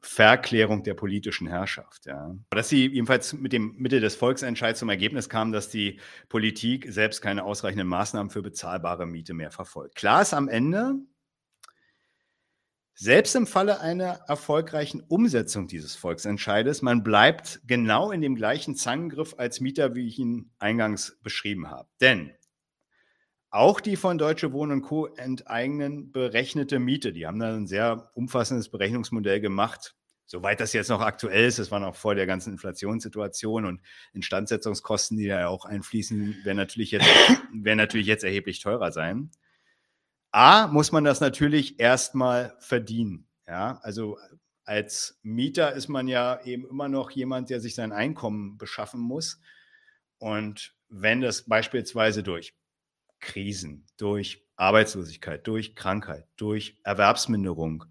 Verklärung 0.00 0.82
der 0.82 0.94
politischen 0.94 1.46
Herrschaft. 1.46 2.06
Ja. 2.06 2.34
Dass 2.50 2.68
sie 2.68 2.88
jedenfalls 2.88 3.32
mit 3.34 3.52
dem 3.52 3.76
Mittel 3.76 4.00
des 4.00 4.16
Volksentscheids 4.16 4.80
zum 4.80 4.88
Ergebnis 4.88 5.28
kam, 5.28 5.52
dass 5.52 5.68
die 5.68 6.00
Politik 6.28 6.86
selbst 6.88 7.22
keine 7.22 7.44
ausreichenden 7.44 7.86
Maßnahmen 7.86 8.30
für 8.30 8.42
bezahlbare 8.42 9.06
Miete 9.06 9.32
mehr 9.32 9.52
verfolgt. 9.52 9.94
Klar 9.94 10.22
ist 10.22 10.34
am 10.34 10.48
Ende, 10.48 10.96
selbst 12.94 13.36
im 13.36 13.46
Falle 13.46 13.80
einer 13.80 14.20
erfolgreichen 14.26 15.00
Umsetzung 15.00 15.68
dieses 15.68 15.94
Volksentscheides, 15.94 16.82
man 16.82 17.02
bleibt 17.02 17.60
genau 17.66 18.10
in 18.10 18.20
dem 18.20 18.34
gleichen 18.34 18.74
Zangengriff 18.74 19.34
als 19.38 19.60
Mieter, 19.60 19.94
wie 19.94 20.08
ich 20.08 20.18
ihn 20.18 20.50
eingangs 20.58 21.18
beschrieben 21.22 21.70
habe. 21.70 21.88
Denn 22.00 22.32
auch 23.52 23.80
die 23.80 23.96
von 23.96 24.16
Deutsche 24.16 24.52
Wohnen 24.52 24.72
und 24.72 24.82
Co. 24.82 25.06
enteignen 25.06 26.10
berechnete 26.10 26.78
Miete. 26.78 27.12
Die 27.12 27.26
haben 27.26 27.38
da 27.38 27.54
ein 27.54 27.66
sehr 27.66 28.10
umfassendes 28.14 28.70
Berechnungsmodell 28.70 29.40
gemacht. 29.40 29.94
Soweit 30.24 30.60
das 30.60 30.72
jetzt 30.72 30.88
noch 30.88 31.02
aktuell 31.02 31.44
ist, 31.44 31.58
das 31.58 31.70
war 31.70 31.78
noch 31.78 31.94
vor 31.94 32.14
der 32.14 32.24
ganzen 32.24 32.54
Inflationssituation 32.54 33.66
und 33.66 33.82
Instandsetzungskosten, 34.14 35.18
die 35.18 35.28
da 35.28 35.40
ja 35.40 35.48
auch 35.48 35.66
einfließen, 35.66 36.44
werden 36.44 36.56
natürlich 36.56 36.92
jetzt, 36.92 37.06
werden 37.52 37.76
natürlich 37.76 38.06
jetzt 38.06 38.24
erheblich 38.24 38.60
teurer 38.60 38.90
sein. 38.90 39.30
A, 40.30 40.68
muss 40.68 40.90
man 40.90 41.04
das 41.04 41.20
natürlich 41.20 41.78
erstmal 41.78 42.56
verdienen. 42.58 43.28
Ja, 43.46 43.80
also 43.82 44.16
als 44.64 45.20
Mieter 45.22 45.74
ist 45.74 45.88
man 45.88 46.08
ja 46.08 46.40
eben 46.44 46.66
immer 46.66 46.88
noch 46.88 47.10
jemand, 47.10 47.50
der 47.50 47.60
sich 47.60 47.74
sein 47.74 47.92
Einkommen 47.92 48.56
beschaffen 48.56 49.00
muss. 49.00 49.40
Und 50.16 50.74
wenn 50.88 51.20
das 51.20 51.42
beispielsweise 51.42 52.22
durch 52.22 52.54
Krisen, 53.22 53.86
durch 53.96 54.46
Arbeitslosigkeit, 54.56 55.46
durch 55.46 55.74
Krankheit, 55.74 56.26
durch 56.36 56.78
Erwerbsminderung 56.84 57.86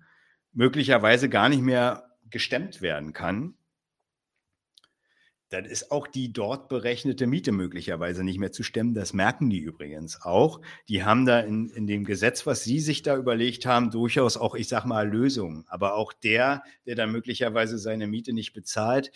möglicherweise 0.53 1.27
gar 1.29 1.49
nicht 1.49 1.61
mehr 1.61 2.11
gestemmt 2.29 2.81
werden 2.81 3.13
kann, 3.13 3.55
dann 5.51 5.65
ist 5.65 5.91
auch 5.91 6.07
die 6.07 6.31
dort 6.31 6.69
berechnete 6.69 7.27
Miete 7.27 7.51
möglicherweise 7.51 8.23
nicht 8.23 8.39
mehr 8.39 8.53
zu 8.53 8.63
stemmen. 8.63 8.93
Das 8.93 9.11
merken 9.11 9.49
die 9.49 9.59
übrigens 9.59 10.21
auch. 10.21 10.61
Die 10.87 11.03
haben 11.03 11.25
da 11.25 11.41
in, 11.41 11.69
in 11.69 11.87
dem 11.87 12.05
Gesetz, 12.05 12.45
was 12.45 12.63
sie 12.63 12.79
sich 12.79 13.01
da 13.01 13.17
überlegt 13.17 13.65
haben, 13.65 13.91
durchaus 13.91 14.37
auch, 14.37 14.55
ich 14.55 14.69
sag 14.69 14.85
mal, 14.85 15.09
Lösungen. 15.09 15.65
Aber 15.67 15.95
auch 15.95 16.13
der, 16.13 16.63
der 16.85 16.95
dann 16.95 17.11
möglicherweise 17.11 17.77
seine 17.77 18.07
Miete 18.07 18.31
nicht 18.31 18.53
bezahlt, 18.53 19.11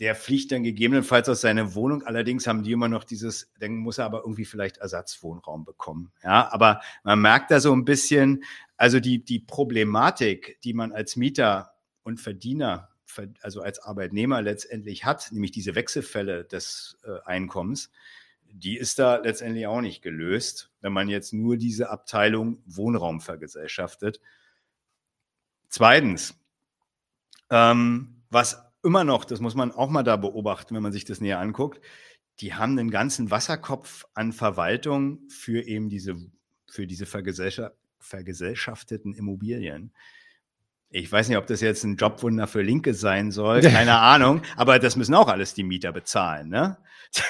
der 0.00 0.14
fliegt 0.14 0.50
dann 0.52 0.64
gegebenenfalls 0.64 1.28
aus 1.28 1.40
seiner 1.40 1.74
Wohnung. 1.74 2.02
Allerdings 2.02 2.46
haben 2.46 2.62
die 2.62 2.72
immer 2.72 2.88
noch 2.88 3.04
dieses, 3.04 3.52
dann 3.60 3.76
muss 3.76 3.98
er 3.98 4.06
aber 4.06 4.20
irgendwie 4.20 4.44
vielleicht 4.44 4.78
Ersatzwohnraum 4.78 5.64
bekommen. 5.64 6.12
Ja, 6.22 6.52
aber 6.52 6.80
man 7.04 7.20
merkt 7.20 7.50
da 7.50 7.60
so 7.60 7.72
ein 7.72 7.84
bisschen, 7.84 8.44
also 8.76 8.98
die, 8.98 9.24
die 9.24 9.38
Problematik, 9.38 10.58
die 10.64 10.74
man 10.74 10.92
als 10.92 11.16
Mieter 11.16 11.74
und 12.02 12.20
Verdiener 12.20 12.90
also 13.42 13.62
als 13.62 13.78
Arbeitnehmer 13.78 14.42
letztendlich 14.42 15.04
hat, 15.04 15.30
nämlich 15.30 15.52
diese 15.52 15.74
Wechselfälle 15.74 16.44
des 16.44 16.98
äh, 17.04 17.20
Einkommens, 17.24 17.90
die 18.52 18.76
ist 18.76 18.98
da 18.98 19.16
letztendlich 19.16 19.66
auch 19.66 19.80
nicht 19.80 20.02
gelöst, 20.02 20.70
wenn 20.80 20.92
man 20.92 21.08
jetzt 21.08 21.32
nur 21.32 21.56
diese 21.56 21.90
Abteilung 21.90 22.62
Wohnraum 22.66 23.20
vergesellschaftet. 23.20 24.20
Zweitens, 25.68 26.38
ähm, 27.50 28.22
was 28.30 28.63
immer 28.84 29.04
noch, 29.04 29.24
das 29.24 29.40
muss 29.40 29.54
man 29.54 29.72
auch 29.72 29.90
mal 29.90 30.02
da 30.02 30.16
beobachten, 30.16 30.74
wenn 30.74 30.82
man 30.82 30.92
sich 30.92 31.04
das 31.04 31.20
näher 31.20 31.40
anguckt, 31.40 31.80
die 32.40 32.54
haben 32.54 32.78
einen 32.78 32.90
ganzen 32.90 33.30
Wasserkopf 33.30 34.06
an 34.14 34.32
Verwaltung 34.32 35.20
für 35.28 35.66
eben 35.66 35.88
diese, 35.88 36.16
für 36.68 36.86
diese 36.86 37.06
vergesellschafteten 37.06 39.14
Immobilien. 39.14 39.92
Ich 40.90 41.10
weiß 41.10 41.28
nicht, 41.28 41.38
ob 41.38 41.46
das 41.46 41.60
jetzt 41.60 41.84
ein 41.84 41.96
Jobwunder 41.96 42.46
für 42.46 42.62
Linke 42.62 42.94
sein 42.94 43.30
soll, 43.30 43.60
keine 43.62 43.98
Ahnung, 43.98 44.42
aber 44.56 44.78
das 44.78 44.96
müssen 44.96 45.14
auch 45.14 45.28
alles 45.28 45.54
die 45.54 45.64
Mieter 45.64 45.92
bezahlen, 45.92 46.48
ne? 46.48 46.78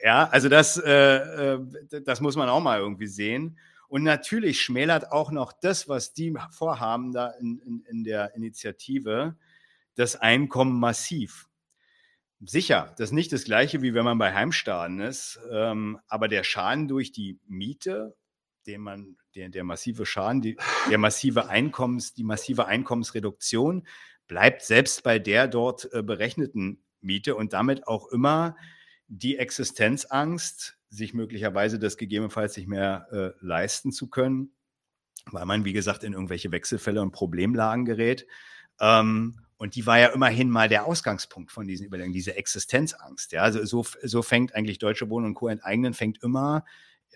ja, 0.03 0.29
also 0.29 0.49
das, 0.49 0.83
äh, 0.85 1.17
äh, 1.17 1.61
das 2.05 2.21
muss 2.21 2.35
man 2.35 2.49
auch 2.49 2.61
mal 2.61 2.81
irgendwie 2.81 3.07
sehen. 3.07 3.57
Und 3.89 4.03
natürlich 4.03 4.61
schmälert 4.61 5.13
auch 5.13 5.31
noch 5.31 5.53
das, 5.53 5.89
was 5.89 6.13
die 6.13 6.35
vorhaben 6.51 7.13
da 7.13 7.29
in, 7.41 7.59
in, 7.61 7.85
in 7.89 8.05
der 8.05 8.35
Initiative, 8.35 9.37
das 9.99 10.17
Einkommen 10.17 10.79
massiv. 10.79 11.49
Sicher, 12.41 12.95
das 12.99 13.09
ist 13.11 13.15
nicht 13.15 13.33
das 13.33 13.45
gleiche, 13.45 13.83
wie 13.83 13.95
wenn 13.95 14.05
man 14.05 14.19
bei 14.19 14.33
Heimstaden 14.33 15.01
ist, 15.01 15.41
ähm, 15.51 15.99
aber 16.07 16.29
der 16.29 16.45
Schaden 16.45 16.87
durch 16.87 17.11
die 17.11 17.41
Miete 17.47 18.17
den 18.69 18.83
man, 18.83 19.17
der, 19.35 19.49
der 19.49 19.65
massive 19.65 20.07
Schaden, 20.07 20.43
die, 20.43 20.57
der 20.91 20.99
massive 20.99 21.49
Einkommens, 21.49 22.15
die 22.15 22.23
massive 22.23 22.67
Einkommensreduktion 22.67 23.87
bleibt 24.29 24.63
selbst 24.63 25.03
bei 25.03 25.19
der 25.19 25.49
dort 25.49 25.93
äh, 25.93 26.03
berechneten 26.03 26.85
Miete 27.01 27.35
und 27.35 27.53
damit 27.53 27.89
auch 27.89 28.09
immer 28.09 28.57
die 29.09 29.39
Existenzangst, 29.39 30.77
sich 30.91 31.15
möglicherweise 31.15 31.79
das 31.79 31.97
gegebenenfalls 31.97 32.57
nicht 32.57 32.69
mehr 32.69 33.09
äh, 33.11 33.45
leisten 33.45 33.91
zu 33.91 34.09
können, 34.09 34.53
weil 35.27 35.47
man, 35.47 35.65
wie 35.65 35.73
gesagt, 35.73 36.05
in 36.05 36.13
irgendwelche 36.13 36.53
Wechselfälle 36.53 37.01
und 37.01 37.13
Problemlagen 37.13 37.85
gerät. 37.85 38.27
Ähm, 38.81 39.41
und 39.59 39.75
die 39.75 39.87
war 39.87 39.99
ja 39.99 40.09
immerhin 40.09 40.49
mal 40.49 40.69
der 40.69 40.87
Ausgangspunkt 40.87 41.53
von 41.53 41.67
diesen 41.67 41.87
Überlegungen, 41.87 42.15
diese 42.15 42.37
Existenzangst. 42.37 43.33
Ja, 43.33 43.43
also 43.43 43.65
so, 43.65 43.85
so 44.03 44.23
fängt 44.23 44.55
eigentlich 44.55 44.79
Deutsche 44.79 45.11
Wohnen 45.11 45.27
und 45.27 45.35
Co. 45.35 45.49
enteignen, 45.49 45.95
fängt 45.95 46.23
immer 46.23 46.65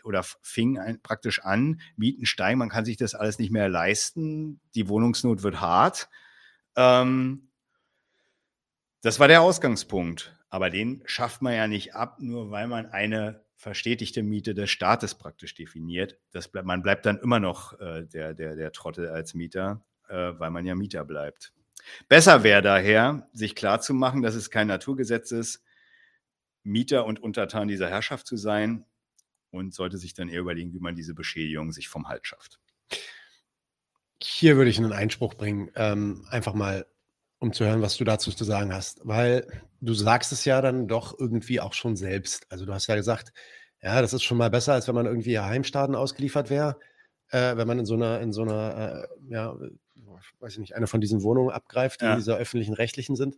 oder 0.04 0.24
fing 0.42 0.78
ein, 0.78 1.00
praktisch 1.00 1.42
an, 1.42 1.80
Mieten 1.96 2.26
steigen, 2.26 2.58
man 2.58 2.68
kann 2.68 2.84
sich 2.84 2.96
das 2.96 3.14
alles 3.14 3.38
nicht 3.38 3.52
mehr 3.52 3.68
leisten, 3.68 4.60
die 4.74 4.88
Wohnungsnot 4.88 5.42
wird 5.42 5.60
hart. 5.60 6.08
Ähm, 6.76 7.48
das 9.02 9.20
war 9.20 9.28
der 9.28 9.42
Ausgangspunkt. 9.42 10.36
Aber 10.48 10.68
den 10.68 11.02
schafft 11.06 11.40
man 11.40 11.54
ja 11.54 11.66
nicht 11.66 11.94
ab, 11.94 12.18
nur 12.20 12.50
weil 12.50 12.66
man 12.66 12.86
eine 12.86 13.42
verstetigte 13.56 14.22
Miete 14.22 14.54
des 14.54 14.70
Staates 14.70 15.14
praktisch 15.14 15.54
definiert. 15.54 16.18
Das 16.30 16.48
bleib, 16.48 16.66
man 16.66 16.82
bleibt 16.82 17.06
dann 17.06 17.18
immer 17.18 17.40
noch 17.40 17.78
äh, 17.80 18.04
der, 18.04 18.34
der, 18.34 18.56
der 18.56 18.72
Trottel 18.72 19.08
als 19.08 19.34
Mieter, 19.34 19.82
äh, 20.08 20.32
weil 20.38 20.50
man 20.50 20.66
ja 20.66 20.74
Mieter 20.74 21.04
bleibt. 21.04 21.52
Besser 22.08 22.42
wäre 22.44 22.62
daher, 22.62 23.28
sich 23.32 23.54
klarzumachen, 23.54 24.22
dass 24.22 24.34
es 24.34 24.50
kein 24.50 24.68
Naturgesetz 24.68 25.30
ist, 25.32 25.62
Mieter 26.62 27.06
und 27.06 27.22
Untertan 27.22 27.68
dieser 27.68 27.88
Herrschaft 27.88 28.26
zu 28.26 28.36
sein, 28.36 28.84
und 29.52 29.74
sollte 29.74 29.98
sich 29.98 30.14
dann 30.14 30.28
eher 30.28 30.40
überlegen, 30.40 30.72
wie 30.72 30.80
man 30.80 30.96
diese 30.96 31.14
Beschädigung 31.14 31.72
sich 31.72 31.88
vom 31.88 32.08
Halt 32.08 32.26
schafft. 32.26 32.58
Hier 34.20 34.56
würde 34.56 34.70
ich 34.70 34.78
einen 34.78 34.92
Einspruch 34.92 35.34
bringen, 35.34 35.70
ähm, 35.76 36.26
einfach 36.30 36.54
mal, 36.54 36.86
um 37.38 37.52
zu 37.52 37.64
hören, 37.64 37.82
was 37.82 37.96
du 37.96 38.04
dazu 38.04 38.30
zu 38.32 38.44
sagen 38.44 38.72
hast, 38.72 39.00
weil 39.04 39.46
du 39.80 39.94
sagst 39.94 40.32
es 40.32 40.44
ja 40.44 40.60
dann 40.62 40.88
doch 40.88 41.18
irgendwie 41.18 41.60
auch 41.60 41.74
schon 41.74 41.96
selbst. 41.96 42.50
Also 42.50 42.64
du 42.64 42.72
hast 42.72 42.86
ja 42.86 42.94
gesagt, 42.94 43.32
ja, 43.82 44.00
das 44.00 44.12
ist 44.12 44.22
schon 44.22 44.38
mal 44.38 44.50
besser, 44.50 44.74
als 44.74 44.88
wenn 44.88 44.94
man 44.94 45.06
irgendwie 45.06 45.38
Heimstaaten 45.38 45.96
ausgeliefert 45.96 46.50
wäre, 46.50 46.78
äh, 47.30 47.56
wenn 47.56 47.66
man 47.66 47.80
in 47.80 47.86
so 47.86 47.94
einer, 47.94 48.20
in 48.20 48.32
so 48.32 48.42
einer, 48.42 49.06
äh, 49.28 49.32
ja, 49.32 49.56
weiß 50.40 50.54
ich 50.54 50.58
nicht, 50.58 50.74
eine 50.74 50.86
von 50.86 51.00
diesen 51.00 51.22
Wohnungen 51.22 51.50
abgreift, 51.50 52.00
die 52.00 52.06
ja. 52.06 52.16
dieser 52.16 52.36
öffentlichen 52.36 52.74
rechtlichen 52.74 53.16
sind. 53.16 53.36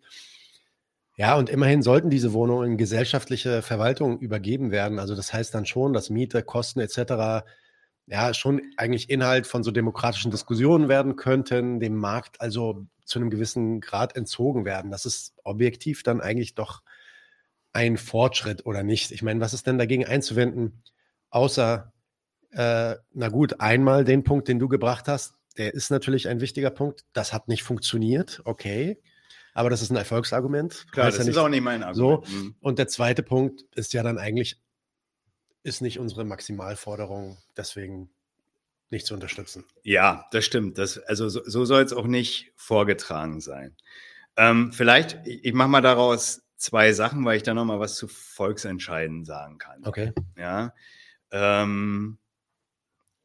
Ja, 1.16 1.36
und 1.36 1.48
immerhin 1.48 1.82
sollten 1.82 2.10
diese 2.10 2.32
Wohnungen 2.32 2.72
in 2.72 2.76
gesellschaftliche 2.76 3.62
Verwaltung 3.62 4.18
übergeben 4.18 4.72
werden. 4.72 4.98
Also 4.98 5.14
das 5.14 5.32
heißt 5.32 5.54
dann 5.54 5.64
schon, 5.64 5.92
dass 5.92 6.10
Miete, 6.10 6.42
Kosten 6.42 6.80
etc. 6.80 7.46
ja 8.06 8.34
schon 8.34 8.60
eigentlich 8.76 9.10
Inhalt 9.10 9.46
von 9.46 9.62
so 9.62 9.70
demokratischen 9.70 10.32
Diskussionen 10.32 10.88
werden 10.88 11.14
könnten, 11.14 11.78
dem 11.78 11.96
Markt 11.96 12.40
also 12.40 12.86
zu 13.04 13.20
einem 13.20 13.30
gewissen 13.30 13.80
Grad 13.80 14.16
entzogen 14.16 14.64
werden. 14.64 14.90
Das 14.90 15.06
ist 15.06 15.34
objektiv 15.44 16.02
dann 16.02 16.20
eigentlich 16.20 16.56
doch 16.56 16.82
ein 17.72 17.96
Fortschritt 17.96 18.66
oder 18.66 18.82
nicht. 18.82 19.12
Ich 19.12 19.22
meine, 19.22 19.40
was 19.40 19.54
ist 19.54 19.66
denn 19.66 19.78
dagegen 19.78 20.06
einzuwenden, 20.06 20.82
außer, 21.30 21.92
äh, 22.50 22.94
na 23.12 23.28
gut, 23.28 23.60
einmal 23.60 24.04
den 24.04 24.24
Punkt, 24.24 24.48
den 24.48 24.58
du 24.58 24.68
gebracht 24.68 25.06
hast, 25.06 25.34
der 25.56 25.74
ist 25.74 25.90
natürlich 25.90 26.28
ein 26.28 26.40
wichtiger 26.40 26.70
Punkt. 26.70 27.04
Das 27.12 27.32
hat 27.32 27.48
nicht 27.48 27.62
funktioniert, 27.62 28.42
okay 28.44 28.98
aber 29.54 29.70
das 29.70 29.80
ist 29.80 29.90
ein 29.90 29.96
Erfolgsargument. 29.96 30.86
Klar, 30.90 31.06
das 31.06 31.18
ja 31.18 31.24
ist 31.24 31.36
auch 31.36 31.48
nicht 31.48 31.62
mein 31.62 31.84
Argument. 31.84 32.26
So. 32.26 32.32
Mhm. 32.34 32.56
Und 32.60 32.78
der 32.78 32.88
zweite 32.88 33.22
Punkt 33.22 33.62
ist 33.76 33.92
ja 33.92 34.02
dann 34.02 34.18
eigentlich, 34.18 34.60
ist 35.62 35.80
nicht 35.80 35.98
unsere 35.98 36.24
Maximalforderung, 36.24 37.38
deswegen 37.56 38.10
nicht 38.90 39.06
zu 39.06 39.14
unterstützen. 39.14 39.64
Ja, 39.82 40.26
das 40.32 40.44
stimmt. 40.44 40.76
Das, 40.76 40.98
also 40.98 41.28
so, 41.28 41.40
so 41.44 41.64
soll 41.64 41.84
es 41.84 41.92
auch 41.92 42.06
nicht 42.06 42.52
vorgetragen 42.56 43.40
sein. 43.40 43.76
Ähm, 44.36 44.72
vielleicht, 44.72 45.24
ich, 45.24 45.44
ich 45.44 45.52
mache 45.54 45.68
mal 45.68 45.80
daraus 45.80 46.42
zwei 46.56 46.92
Sachen, 46.92 47.24
weil 47.24 47.36
ich 47.36 47.44
da 47.44 47.54
nochmal 47.54 47.78
was 47.78 47.94
zu 47.94 48.08
Volksentscheiden 48.08 49.24
sagen 49.24 49.58
kann. 49.58 49.86
Okay. 49.86 50.12
Ja. 50.36 50.74
Ähm, 51.30 52.18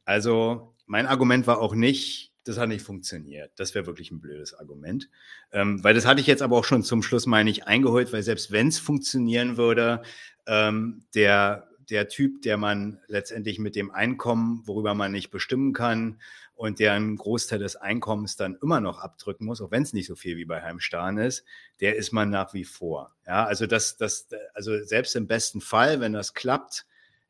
also 0.04 0.69
mein 0.90 1.06
Argument 1.06 1.46
war 1.46 1.60
auch 1.60 1.76
nicht, 1.76 2.32
das 2.42 2.58
hat 2.58 2.68
nicht 2.68 2.84
funktioniert. 2.84 3.52
Das 3.54 3.76
wäre 3.76 3.86
wirklich 3.86 4.10
ein 4.10 4.20
blödes 4.20 4.54
Argument. 4.54 5.08
Ähm, 5.52 5.84
weil 5.84 5.94
das 5.94 6.04
hatte 6.04 6.20
ich 6.20 6.26
jetzt 6.26 6.42
aber 6.42 6.56
auch 6.58 6.64
schon 6.64 6.82
zum 6.82 7.04
Schluss 7.04 7.26
mal 7.26 7.44
nicht 7.44 7.68
eingeholt, 7.68 8.12
weil 8.12 8.24
selbst 8.24 8.50
wenn 8.50 8.66
es 8.66 8.80
funktionieren 8.80 9.56
würde, 9.56 10.02
ähm, 10.48 11.04
der, 11.14 11.68
der 11.88 12.08
Typ, 12.08 12.42
der 12.42 12.56
man 12.56 12.98
letztendlich 13.06 13.60
mit 13.60 13.76
dem 13.76 13.92
Einkommen, 13.92 14.62
worüber 14.66 14.94
man 14.94 15.12
nicht 15.12 15.30
bestimmen 15.30 15.74
kann 15.74 16.20
und 16.56 16.80
der 16.80 16.94
einen 16.94 17.16
Großteil 17.16 17.60
des 17.60 17.76
Einkommens 17.76 18.34
dann 18.34 18.58
immer 18.60 18.80
noch 18.80 18.98
abdrücken 18.98 19.44
muss, 19.44 19.60
auch 19.60 19.70
wenn 19.70 19.84
es 19.84 19.92
nicht 19.92 20.08
so 20.08 20.16
viel 20.16 20.36
wie 20.36 20.44
bei 20.44 20.60
Heimstahn 20.60 21.18
ist, 21.18 21.44
der 21.78 21.94
ist 21.94 22.10
man 22.10 22.30
nach 22.30 22.52
wie 22.52 22.64
vor. 22.64 23.14
Ja, 23.28 23.44
also 23.44 23.66
das, 23.66 23.96
das, 23.96 24.26
also 24.54 24.82
selbst 24.82 25.14
im 25.14 25.28
besten 25.28 25.60
Fall, 25.60 26.00
wenn 26.00 26.14
das 26.14 26.34
klappt, 26.34 26.84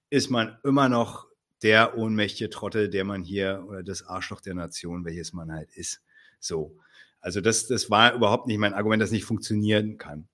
ist 0.09 0.31
man 0.31 0.57
immer 0.65 0.89
noch 0.89 1.30
der 1.63 1.97
ohnmächtige 1.97 2.51
Trottel, 2.51 2.89
der 2.89 3.05
man 3.05 3.23
hier, 3.23 3.65
oder 3.69 3.83
das 3.83 4.03
Arschloch 4.03 4.41
der 4.41 4.55
Nation, 4.55 5.05
welches 5.05 5.33
man 5.33 5.53
halt 5.53 5.71
ist. 5.73 6.03
So. 6.39 6.77
Also 7.21 7.41
das, 7.41 7.67
das 7.67 7.91
war 7.91 8.15
überhaupt 8.15 8.47
nicht 8.47 8.59
mein 8.59 8.73
Argument, 8.73 9.03
das 9.03 9.11
nicht 9.11 9.25
funktionieren 9.25 9.99
kann. 9.99 10.27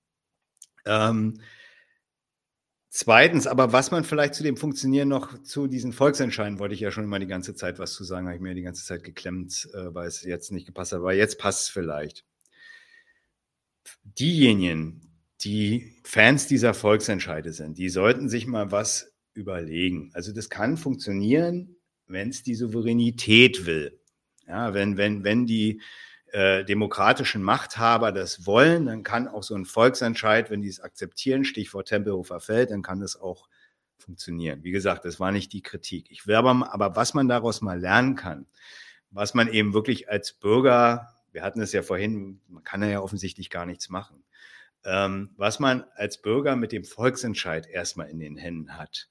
Ähm, 0.85 1.41
zweitens, 2.89 3.45
aber 3.45 3.73
was 3.73 3.91
man 3.91 4.05
vielleicht 4.05 4.35
zu 4.35 4.43
dem 4.43 4.55
Funktionieren 4.55 5.09
noch 5.09 5.41
zu 5.43 5.67
diesen 5.67 5.91
Volksentscheiden, 5.91 6.59
wollte 6.59 6.75
ich 6.75 6.79
ja 6.79 6.91
schon 6.91 7.03
immer 7.03 7.19
die 7.19 7.27
ganze 7.27 7.55
Zeit 7.55 7.77
was 7.77 7.93
zu 7.93 8.05
sagen, 8.05 8.27
habe 8.27 8.37
ich 8.37 8.41
mir 8.41 8.55
die 8.55 8.61
ganze 8.61 8.85
Zeit 8.85 9.03
geklemmt, 9.03 9.67
äh, 9.73 9.93
weil 9.93 10.07
es 10.07 10.23
jetzt 10.23 10.51
nicht 10.51 10.65
gepasst 10.65 10.93
hat, 10.93 10.99
aber 10.99 11.13
jetzt 11.13 11.37
passt 11.39 11.63
es 11.63 11.69
vielleicht. 11.69 12.25
Diejenigen, 14.03 15.11
die 15.41 15.93
Fans 16.03 16.47
dieser 16.47 16.73
Volksentscheide 16.73 17.51
sind, 17.51 17.77
die 17.77 17.89
sollten 17.89 18.29
sich 18.29 18.47
mal 18.47 18.71
was 18.71 19.13
überlegen. 19.37 20.11
Also 20.13 20.33
das 20.33 20.49
kann 20.49 20.75
funktionieren, 20.75 21.77
wenn 22.07 22.29
es 22.29 22.43
die 22.43 22.55
Souveränität 22.55 23.65
will. 23.65 23.99
Ja, 24.47 24.73
wenn, 24.73 24.97
wenn, 24.97 25.23
wenn 25.23 25.45
die 25.45 25.81
äh, 26.31 26.65
demokratischen 26.65 27.43
Machthaber 27.43 28.11
das 28.11 28.45
wollen, 28.45 28.85
dann 28.85 29.03
kann 29.03 29.27
auch 29.27 29.43
so 29.43 29.55
ein 29.55 29.65
Volksentscheid, 29.65 30.49
wenn 30.49 30.61
die 30.61 30.69
es 30.69 30.79
akzeptieren, 30.79 31.45
Stichwort 31.45 31.87
Tempelhofer 31.87 32.39
Feld, 32.39 32.71
dann 32.71 32.81
kann 32.81 32.99
das 32.99 33.19
auch 33.19 33.47
funktionieren. 33.97 34.63
Wie 34.63 34.71
gesagt, 34.71 35.05
das 35.05 35.19
war 35.19 35.31
nicht 35.31 35.51
die 35.53 35.61
Kritik. 35.61 36.11
Ich 36.11 36.27
will 36.27 36.35
aber, 36.35 36.73
aber 36.73 36.95
was 36.95 37.13
man 37.13 37.27
daraus 37.27 37.61
mal 37.61 37.79
lernen 37.79 38.15
kann, 38.15 38.45
was 39.11 39.33
man 39.33 39.47
eben 39.47 39.73
wirklich 39.73 40.09
als 40.09 40.33
Bürger, 40.33 41.13
wir 41.31 41.43
hatten 41.43 41.61
es 41.61 41.73
ja 41.73 41.81
vorhin, 41.81 42.39
man 42.47 42.63
kann 42.63 42.87
ja 42.89 43.01
offensichtlich 43.01 43.49
gar 43.49 43.65
nichts 43.65 43.89
machen. 43.89 44.23
ähm, 44.87 45.31
was 45.35 45.59
man 45.59 45.83
als 45.95 46.21
Bürger 46.21 46.55
mit 46.55 46.71
dem 46.71 46.85
Volksentscheid 46.85 47.67
erstmal 47.67 48.09
in 48.09 48.19
den 48.19 48.37
Händen 48.37 48.77
hat, 48.77 49.09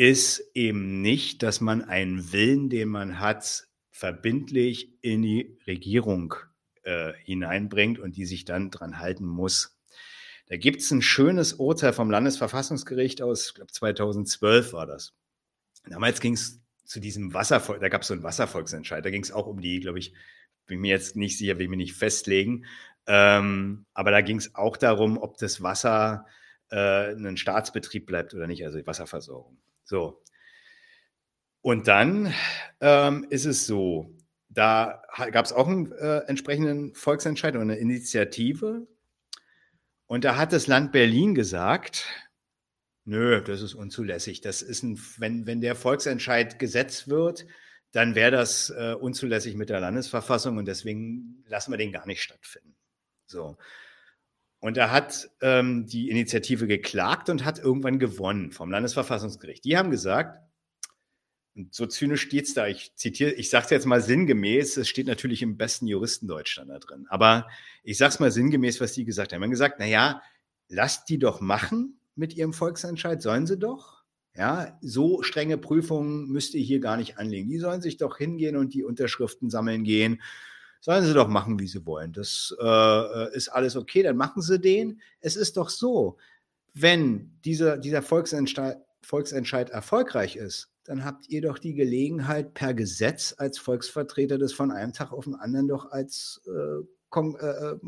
ist 0.00 0.50
eben 0.54 1.02
nicht, 1.02 1.42
dass 1.42 1.60
man 1.60 1.84
einen 1.84 2.32
Willen, 2.32 2.70
den 2.70 2.88
man 2.88 3.20
hat, 3.20 3.68
verbindlich 3.90 4.94
in 5.02 5.20
die 5.20 5.58
Regierung 5.66 6.36
äh, 6.84 7.12
hineinbringt 7.22 7.98
und 7.98 8.16
die 8.16 8.24
sich 8.24 8.46
dann 8.46 8.70
dran 8.70 8.98
halten 8.98 9.26
muss. 9.26 9.78
Da 10.46 10.56
gibt 10.56 10.80
es 10.80 10.90
ein 10.90 11.02
schönes 11.02 11.52
Urteil 11.52 11.92
vom 11.92 12.10
Landesverfassungsgericht 12.10 13.20
aus, 13.20 13.48
ich 13.48 13.54
glaube 13.56 13.72
2012 13.72 14.72
war 14.72 14.86
das. 14.86 15.12
Damals 15.84 16.22
ging 16.22 16.32
es 16.32 16.62
zu 16.86 16.98
diesem 16.98 17.34
Wasservolk, 17.34 17.82
da 17.82 17.90
gab 17.90 18.00
es 18.00 18.08
so 18.08 18.14
einen 18.14 18.22
Wasservolksentscheid, 18.22 19.04
da 19.04 19.10
ging 19.10 19.22
es 19.22 19.32
auch 19.32 19.46
um 19.46 19.60
die, 19.60 19.80
glaube 19.80 19.98
ich, 19.98 20.14
bin 20.66 20.80
mir 20.80 20.92
jetzt 20.92 21.14
nicht 21.14 21.36
sicher, 21.36 21.58
will 21.58 21.64
ich 21.64 21.70
mir 21.70 21.76
nicht 21.76 21.94
festlegen, 21.94 22.64
ähm, 23.06 23.84
aber 23.92 24.12
da 24.12 24.22
ging 24.22 24.38
es 24.38 24.54
auch 24.54 24.78
darum, 24.78 25.18
ob 25.18 25.36
das 25.36 25.62
Wasser 25.62 26.24
äh, 26.70 27.12
ein 27.12 27.36
Staatsbetrieb 27.36 28.06
bleibt 28.06 28.32
oder 28.32 28.46
nicht, 28.46 28.64
also 28.64 28.78
die 28.78 28.86
Wasserversorgung. 28.86 29.58
So. 29.90 30.22
Und 31.62 31.88
dann 31.88 32.32
ähm, 32.80 33.26
ist 33.28 33.44
es 33.44 33.66
so, 33.66 34.16
da 34.48 35.02
gab 35.32 35.44
es 35.44 35.52
auch 35.52 35.66
einen 35.66 35.90
äh, 35.90 36.18
entsprechenden 36.28 36.94
Volksentscheid 36.94 37.56
und 37.56 37.62
eine 37.62 37.76
Initiative. 37.76 38.86
Und 40.06 40.24
da 40.24 40.36
hat 40.36 40.52
das 40.52 40.68
Land 40.68 40.92
Berlin 40.92 41.34
gesagt, 41.34 42.06
nö, 43.04 43.42
das 43.42 43.62
ist 43.62 43.74
unzulässig. 43.74 44.40
Das 44.40 44.62
ist 44.62 44.84
ein, 44.84 45.00
wenn, 45.18 45.46
wenn 45.46 45.60
der 45.60 45.74
Volksentscheid 45.74 46.60
gesetzt 46.60 47.08
wird, 47.08 47.46
dann 47.90 48.14
wäre 48.14 48.30
das 48.30 48.70
äh, 48.70 48.94
unzulässig 48.94 49.56
mit 49.56 49.70
der 49.70 49.80
Landesverfassung 49.80 50.56
und 50.56 50.66
deswegen 50.66 51.42
lassen 51.48 51.72
wir 51.72 51.78
den 51.78 51.90
gar 51.90 52.06
nicht 52.06 52.22
stattfinden. 52.22 52.76
So. 53.26 53.58
Und 54.60 54.76
da 54.76 54.90
hat 54.90 55.30
ähm, 55.40 55.86
die 55.86 56.10
Initiative 56.10 56.66
geklagt 56.66 57.30
und 57.30 57.44
hat 57.44 57.58
irgendwann 57.58 57.98
gewonnen 57.98 58.52
vom 58.52 58.70
Landesverfassungsgericht. 58.70 59.64
Die 59.64 59.78
haben 59.78 59.90
gesagt, 59.90 60.38
und 61.56 61.74
so 61.74 61.86
zynisch 61.86 62.22
steht 62.22 62.46
es 62.46 62.54
da, 62.54 62.68
ich 62.68 62.94
zitiere, 62.94 63.32
ich 63.32 63.50
sage 63.50 63.64
es 63.64 63.70
jetzt 63.70 63.86
mal 63.86 64.02
sinngemäß, 64.02 64.76
es 64.76 64.88
steht 64.88 65.06
natürlich 65.06 65.42
im 65.42 65.56
besten 65.56 65.86
Juristendeutschland 65.86 66.70
da 66.70 66.78
drin, 66.78 67.06
aber 67.08 67.48
ich 67.82 67.98
sage 67.98 68.10
es 68.10 68.20
mal 68.20 68.30
sinngemäß, 68.30 68.80
was 68.80 68.92
die 68.92 69.04
gesagt 69.04 69.32
haben. 69.32 69.40
Die 69.40 69.44
haben 69.44 69.50
gesagt, 69.50 69.80
naja, 69.80 70.22
lasst 70.68 71.08
die 71.08 71.18
doch 71.18 71.40
machen 71.40 71.98
mit 72.14 72.34
ihrem 72.34 72.52
Volksentscheid, 72.52 73.20
sollen 73.20 73.46
sie 73.46 73.58
doch. 73.58 74.04
Ja, 74.36 74.78
so 74.80 75.22
strenge 75.22 75.58
Prüfungen 75.58 76.28
müsst 76.28 76.54
ihr 76.54 76.62
hier 76.62 76.78
gar 76.78 76.96
nicht 76.96 77.18
anlegen. 77.18 77.48
Die 77.48 77.58
sollen 77.58 77.82
sich 77.82 77.96
doch 77.96 78.16
hingehen 78.16 78.56
und 78.56 78.74
die 78.74 78.84
Unterschriften 78.84 79.50
sammeln 79.50 79.82
gehen 79.82 80.22
Sollen 80.80 81.04
sie 81.04 81.12
doch 81.12 81.28
machen, 81.28 81.58
wie 81.58 81.66
sie 81.66 81.84
wollen. 81.84 82.12
Das 82.12 82.56
äh, 82.58 83.36
ist 83.36 83.48
alles 83.48 83.76
okay, 83.76 84.02
dann 84.02 84.16
machen 84.16 84.40
sie 84.40 84.58
den. 84.58 85.00
Es 85.20 85.36
ist 85.36 85.58
doch 85.58 85.68
so, 85.68 86.16
wenn 86.72 87.38
dieser, 87.44 87.76
dieser 87.76 88.02
Volksentscheid, 88.02 88.78
Volksentscheid 89.02 89.70
erfolgreich 89.70 90.36
ist, 90.36 90.68
dann 90.84 91.04
habt 91.04 91.28
ihr 91.28 91.42
doch 91.42 91.58
die 91.58 91.74
Gelegenheit, 91.74 92.54
per 92.54 92.72
Gesetz 92.72 93.34
als 93.36 93.58
Volksvertreter 93.58 94.38
das 94.38 94.52
von 94.52 94.70
einem 94.70 94.92
Tag 94.92 95.12
auf 95.12 95.24
den 95.24 95.34
anderen 95.34 95.68
doch 95.68 95.90
als 95.90 96.40
äh, 96.46 97.18
äh, 97.18 97.72
äh 97.72 97.78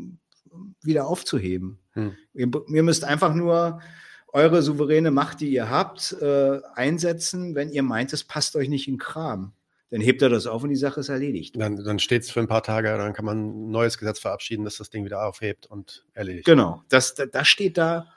wieder 0.83 1.07
aufzuheben. 1.07 1.79
Hm. 1.93 2.15
Ihr, 2.33 2.51
ihr, 2.67 2.83
müsst 2.83 3.03
einfach 3.05 3.33
nur 3.33 3.81
eure 4.27 4.61
souveräne 4.61 5.09
Macht, 5.09 5.41
die 5.41 5.51
ihr 5.51 5.67
habt, 5.71 6.15
äh, 6.21 6.59
einsetzen, 6.75 7.55
wenn 7.55 7.71
ihr 7.71 7.81
meint, 7.81 8.13
es 8.13 8.23
passt 8.23 8.55
euch 8.55 8.69
nicht 8.69 8.87
in 8.87 8.99
Kram 8.99 9.53
dann 9.93 10.01
hebt 10.01 10.23
er 10.23 10.29
das 10.29 10.47
auf 10.47 10.63
und 10.63 10.69
die 10.69 10.75
Sache 10.75 11.01
ist 11.01 11.09
erledigt. 11.09 11.53
Dann, 11.55 11.75
dann 11.75 11.99
steht 11.99 12.23
es 12.23 12.31
für 12.31 12.39
ein 12.39 12.47
paar 12.47 12.63
Tage, 12.63 12.97
dann 12.97 13.13
kann 13.13 13.25
man 13.25 13.67
ein 13.67 13.69
neues 13.69 13.99
Gesetz 13.99 14.17
verabschieden, 14.17 14.65
das 14.65 14.77
das 14.77 14.89
Ding 14.89 15.05
wieder 15.05 15.23
aufhebt 15.23 15.67
und 15.67 16.03
erledigt. 16.15 16.45
Genau, 16.45 16.81
das, 16.89 17.13
das 17.13 17.47
steht 17.47 17.77
da, 17.77 18.07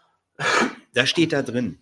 das 0.95 1.11
steht 1.11 1.35
da 1.35 1.43
drin. 1.43 1.77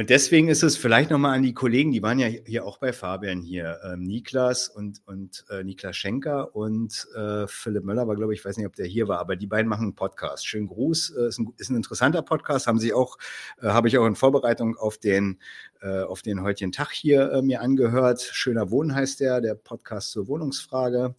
Und 0.00 0.08
deswegen 0.08 0.48
ist 0.48 0.62
es 0.62 0.78
vielleicht 0.78 1.10
nochmal 1.10 1.36
an 1.36 1.42
die 1.42 1.52
Kollegen, 1.52 1.92
die 1.92 2.02
waren 2.02 2.18
ja 2.18 2.26
hier 2.26 2.64
auch 2.64 2.78
bei 2.78 2.90
Fabian 2.90 3.42
hier, 3.42 3.80
ähm, 3.84 4.02
Niklas 4.02 4.66
und, 4.66 5.02
und 5.04 5.44
äh, 5.50 5.62
Niklas 5.62 5.94
Schenker 5.94 6.56
und 6.56 7.06
äh, 7.14 7.46
Philipp 7.46 7.84
Möller 7.84 8.08
war, 8.08 8.16
glaube 8.16 8.32
ich, 8.32 8.42
weiß 8.42 8.56
nicht, 8.56 8.66
ob 8.66 8.74
der 8.74 8.86
hier 8.86 9.08
war, 9.08 9.18
aber 9.18 9.36
die 9.36 9.46
beiden 9.46 9.68
machen 9.68 9.82
einen 9.82 9.94
Podcast. 9.94 10.46
Schönen 10.46 10.68
Gruß, 10.68 11.10
äh, 11.10 11.28
ist, 11.28 11.38
ein, 11.38 11.52
ist 11.58 11.68
ein 11.68 11.76
interessanter 11.76 12.22
Podcast, 12.22 12.66
haben 12.66 12.78
sie 12.78 12.94
auch, 12.94 13.18
äh, 13.60 13.66
habe 13.66 13.88
ich 13.88 13.98
auch 13.98 14.06
in 14.06 14.14
Vorbereitung 14.14 14.74
auf 14.78 14.96
den, 14.96 15.38
äh, 15.82 16.00
auf 16.00 16.22
den 16.22 16.42
heutigen 16.42 16.72
Tag 16.72 16.92
hier 16.92 17.32
äh, 17.32 17.42
mir 17.42 17.60
angehört. 17.60 18.22
Schöner 18.22 18.70
Wohnen 18.70 18.94
heißt 18.94 19.20
der, 19.20 19.42
der 19.42 19.54
Podcast 19.54 20.12
zur 20.12 20.28
Wohnungsfrage. 20.28 21.14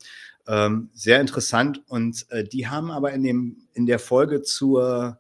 Ähm, 0.48 0.90
sehr 0.92 1.22
interessant 1.22 1.84
und 1.88 2.26
äh, 2.32 2.44
die 2.44 2.68
haben 2.68 2.90
aber 2.90 3.12
in, 3.12 3.22
dem, 3.22 3.58
in 3.74 3.86
der 3.86 4.00
Folge 4.00 4.42
zur, 4.42 5.20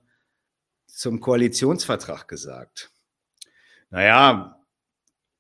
zum 0.88 1.20
Koalitionsvertrag 1.20 2.28
gesagt 2.28 2.92
naja, 3.92 4.60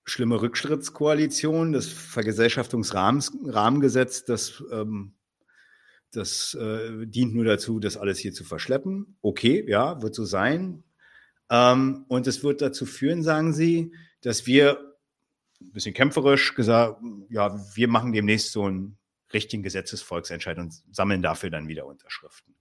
schlimme 0.03 0.41
Rückschrittskoalition, 0.41 1.71
das 1.71 1.87
Vergesellschaftungsrahmengesetz, 1.87 4.25
das, 4.25 4.61
ähm, 4.71 5.15
das 6.11 6.53
äh, 6.55 7.07
dient 7.07 7.33
nur 7.33 7.45
dazu, 7.45 7.79
das 7.79 7.95
alles 7.97 8.19
hier 8.19 8.33
zu 8.33 8.43
verschleppen. 8.43 9.17
Okay, 9.21 9.63
ja, 9.67 10.01
wird 10.01 10.13
so 10.13 10.25
sein. 10.25 10.83
Ähm, 11.49 12.05
und 12.09 12.27
es 12.27 12.43
wird 12.43 12.61
dazu 12.61 12.85
führen, 12.85 13.23
sagen 13.23 13.53
Sie, 13.53 13.95
dass 14.21 14.45
wir, 14.45 14.91
ein 15.61 15.71
bisschen 15.71 15.93
kämpferisch 15.93 16.55
gesagt, 16.55 17.01
ja, 17.29 17.57
wir 17.75 17.87
machen 17.87 18.11
demnächst 18.11 18.51
so 18.51 18.65
einen 18.65 18.97
richtigen 19.33 19.63
Gesetzesvolksentscheid 19.63 20.57
und 20.57 20.73
sammeln 20.91 21.21
dafür 21.21 21.49
dann 21.49 21.67
wieder 21.67 21.85
Unterschriften. 21.85 22.55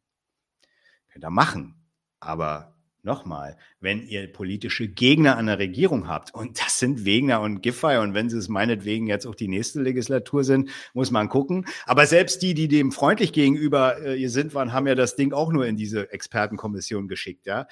Könnt 1.09 1.25
ihr 1.25 1.31
machen, 1.31 1.87
aber 2.21 2.77
nochmal, 3.05 3.57
wenn 3.81 4.07
ihr 4.07 4.31
politische 4.33 4.89
Gegner 4.89 5.37
an 5.37 5.47
der 5.47 5.59
Regierung 5.59 6.09
habt, 6.09 6.35
und 6.35 6.61
das 6.61 6.79
sind 6.79 7.05
Wegner 7.05 7.41
und 7.41 7.63
Giffey, 7.63 7.99
und 7.99 8.15
wenn 8.15 8.29
sie 8.29 8.39
es 8.39 8.49
meinetwegen 8.49 9.07
jetzt 9.07 9.27
auch 9.27 9.35
die 9.35 9.49
nächste 9.49 9.83
Legislatur 9.83 10.45
sind, 10.45 10.71
muss 10.95 11.11
man 11.11 11.29
gucken. 11.29 11.67
Aber 11.87 12.07
selbst 12.07 12.43
die, 12.43 12.55
die 12.55 12.69
dem 12.69 12.93
freundlich 12.93 13.33
gegenüber 13.33 14.01
äh, 14.03 14.27
sind 14.29 14.55
waren, 14.55 14.73
haben 14.73 14.87
ja 14.87 14.95
das 14.95 15.17
Ding 15.17 15.33
auch 15.33 15.53
nur 15.53 15.67
in 15.67 15.77
diese 15.77 16.13
Expertenkommission 16.13 17.09
geschickt, 17.09 17.47
ja. 17.47 17.67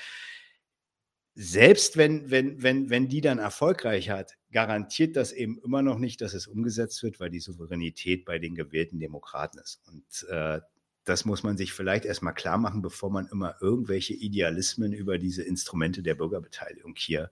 Selbst 1.41 1.97
wenn, 1.97 2.33
wenn, 2.33 2.65
wenn, 2.65 2.91
wenn 2.91 3.09
die 3.09 3.21
dann 3.21 3.39
erfolgreich 3.39 4.11
hat, 4.11 4.35
garantiert 4.51 5.15
das 5.15 5.31
eben 5.31 5.61
immer 5.65 5.83
noch 5.83 5.99
nicht, 5.99 6.21
dass 6.21 6.35
es 6.35 6.49
umgesetzt 6.49 7.01
wird, 7.05 7.21
weil 7.21 7.31
die 7.31 7.39
Souveränität 7.39 8.25
bei 8.25 8.41
den 8.41 8.57
gewählten 8.57 8.99
Demokraten 8.99 9.59
ist. 9.59 9.81
Und 9.87 10.29
äh, 10.31 10.61
das 11.09 11.25
muss 11.25 11.43
man 11.43 11.57
sich 11.57 11.73
vielleicht 11.73 12.05
erstmal 12.05 12.35
klar 12.35 12.59
machen, 12.59 12.83
bevor 12.83 13.11
man 13.11 13.29
immer 13.29 13.57
irgendwelche 13.61 14.15
Idealismen 14.15 14.93
über 14.93 15.19
diese 15.19 15.43
Instrumente 15.43 16.03
der 16.03 16.15
Bürgerbeteiligung 16.15 16.95
hier 16.97 17.31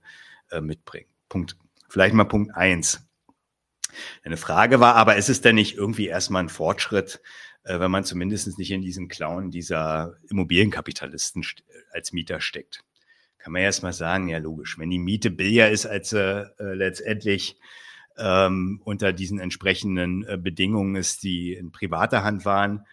äh, 0.51 0.61
mitbringt. 0.61 1.07
Punkt. 1.29 1.57
Vielleicht 1.89 2.13
mal 2.13 2.25
Punkt 2.25 2.55
eins. 2.55 3.07
Eine 4.23 4.37
Frage 4.37 4.79
war 4.79 4.95
aber, 4.95 5.15
ist 5.15 5.29
es 5.29 5.41
denn 5.41 5.55
nicht 5.55 5.75
irgendwie 5.75 6.07
erstmal 6.07 6.43
ein 6.43 6.49
Fortschritt, 6.49 7.21
äh, 7.63 7.79
wenn 7.79 7.91
man 7.91 8.03
zumindest 8.03 8.57
nicht 8.57 8.71
in 8.71 8.81
diesen 8.81 9.07
Clown 9.07 9.51
dieser 9.51 10.17
Immobilienkapitalisten 10.29 11.45
als 11.91 12.11
Mieter 12.13 12.41
steckt? 12.41 12.83
Kann 13.37 13.53
man 13.53 13.61
erstmal 13.61 13.93
sagen, 13.93 14.27
ja 14.27 14.39
logisch, 14.39 14.77
wenn 14.77 14.89
die 14.89 14.99
Miete 14.99 15.29
billiger 15.29 15.69
ist, 15.69 15.85
als 15.85 16.11
äh, 16.13 16.45
letztendlich 16.59 17.59
ähm, 18.17 18.81
unter 18.83 19.13
diesen 19.13 19.39
entsprechenden 19.39 20.25
äh, 20.25 20.37
Bedingungen 20.37 20.95
ist, 20.95 21.23
die 21.23 21.53
in 21.53 21.71
privater 21.71 22.23
Hand 22.23 22.43
waren, 22.45 22.85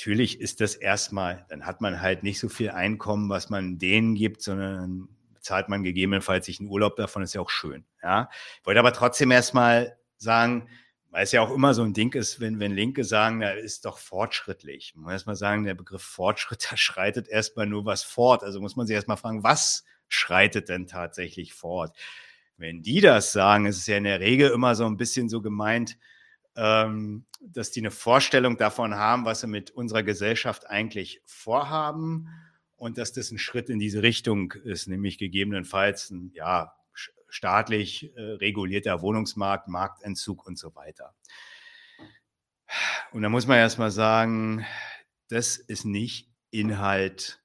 Natürlich 0.00 0.40
ist 0.40 0.62
das 0.62 0.76
erstmal, 0.76 1.44
dann 1.50 1.66
hat 1.66 1.82
man 1.82 2.00
halt 2.00 2.22
nicht 2.22 2.40
so 2.40 2.48
viel 2.48 2.70
Einkommen, 2.70 3.28
was 3.28 3.50
man 3.50 3.78
denen 3.78 4.14
gibt, 4.14 4.40
sondern 4.40 5.10
bezahlt 5.34 5.68
man 5.68 5.82
gegebenenfalls 5.82 6.46
sich 6.46 6.58
einen 6.58 6.70
Urlaub 6.70 6.96
davon, 6.96 7.22
ist 7.22 7.34
ja 7.34 7.42
auch 7.42 7.50
schön. 7.50 7.84
Ja, 8.02 8.30
ich 8.58 8.66
wollte 8.66 8.80
aber 8.80 8.94
trotzdem 8.94 9.30
erstmal 9.30 9.98
sagen, 10.16 10.70
weil 11.10 11.24
es 11.24 11.32
ja 11.32 11.42
auch 11.42 11.50
immer 11.50 11.74
so 11.74 11.82
ein 11.82 11.92
Ding 11.92 12.14
ist, 12.14 12.40
wenn, 12.40 12.60
wenn 12.60 12.72
Linke 12.72 13.04
sagen, 13.04 13.40
da 13.40 13.50
ist 13.50 13.84
doch 13.84 13.98
fortschrittlich. 13.98 14.94
Man 14.94 15.04
muss 15.04 15.12
erstmal 15.12 15.36
sagen, 15.36 15.64
der 15.64 15.74
Begriff 15.74 16.02
Fortschritt, 16.02 16.66
da 16.70 16.78
schreitet 16.78 17.28
erstmal 17.28 17.66
nur 17.66 17.84
was 17.84 18.02
fort. 18.02 18.42
Also 18.42 18.58
muss 18.58 18.76
man 18.76 18.86
sich 18.86 18.94
erstmal 18.94 19.18
fragen, 19.18 19.42
was 19.42 19.84
schreitet 20.08 20.70
denn 20.70 20.86
tatsächlich 20.86 21.52
fort? 21.52 21.94
Wenn 22.56 22.80
die 22.80 23.02
das 23.02 23.32
sagen, 23.32 23.66
ist 23.66 23.76
es 23.76 23.86
ja 23.86 23.98
in 23.98 24.04
der 24.04 24.20
Regel 24.20 24.50
immer 24.50 24.74
so 24.74 24.86
ein 24.86 24.96
bisschen 24.96 25.28
so 25.28 25.42
gemeint, 25.42 25.98
ähm, 26.56 27.24
dass 27.40 27.70
die 27.70 27.80
eine 27.80 27.90
Vorstellung 27.90 28.56
davon 28.56 28.94
haben, 28.94 29.24
was 29.24 29.40
sie 29.40 29.46
mit 29.46 29.70
unserer 29.70 30.02
Gesellschaft 30.02 30.68
eigentlich 30.68 31.22
vorhaben 31.24 32.28
und 32.76 32.98
dass 32.98 33.12
das 33.12 33.30
ein 33.30 33.38
Schritt 33.38 33.68
in 33.70 33.78
diese 33.78 34.02
Richtung 34.02 34.52
ist, 34.52 34.88
nämlich 34.88 35.18
gegebenenfalls 35.18 36.10
ein 36.10 36.32
ja, 36.34 36.72
staatlich 37.28 38.14
äh, 38.16 38.20
regulierter 38.20 39.02
Wohnungsmarkt, 39.02 39.68
Marktentzug 39.68 40.46
und 40.46 40.58
so 40.58 40.74
weiter. 40.74 41.14
Und 43.12 43.22
da 43.22 43.28
muss 43.28 43.46
man 43.46 43.58
erstmal 43.58 43.90
sagen, 43.90 44.64
das 45.28 45.56
ist 45.56 45.84
nicht 45.84 46.30
Inhalt 46.50 47.40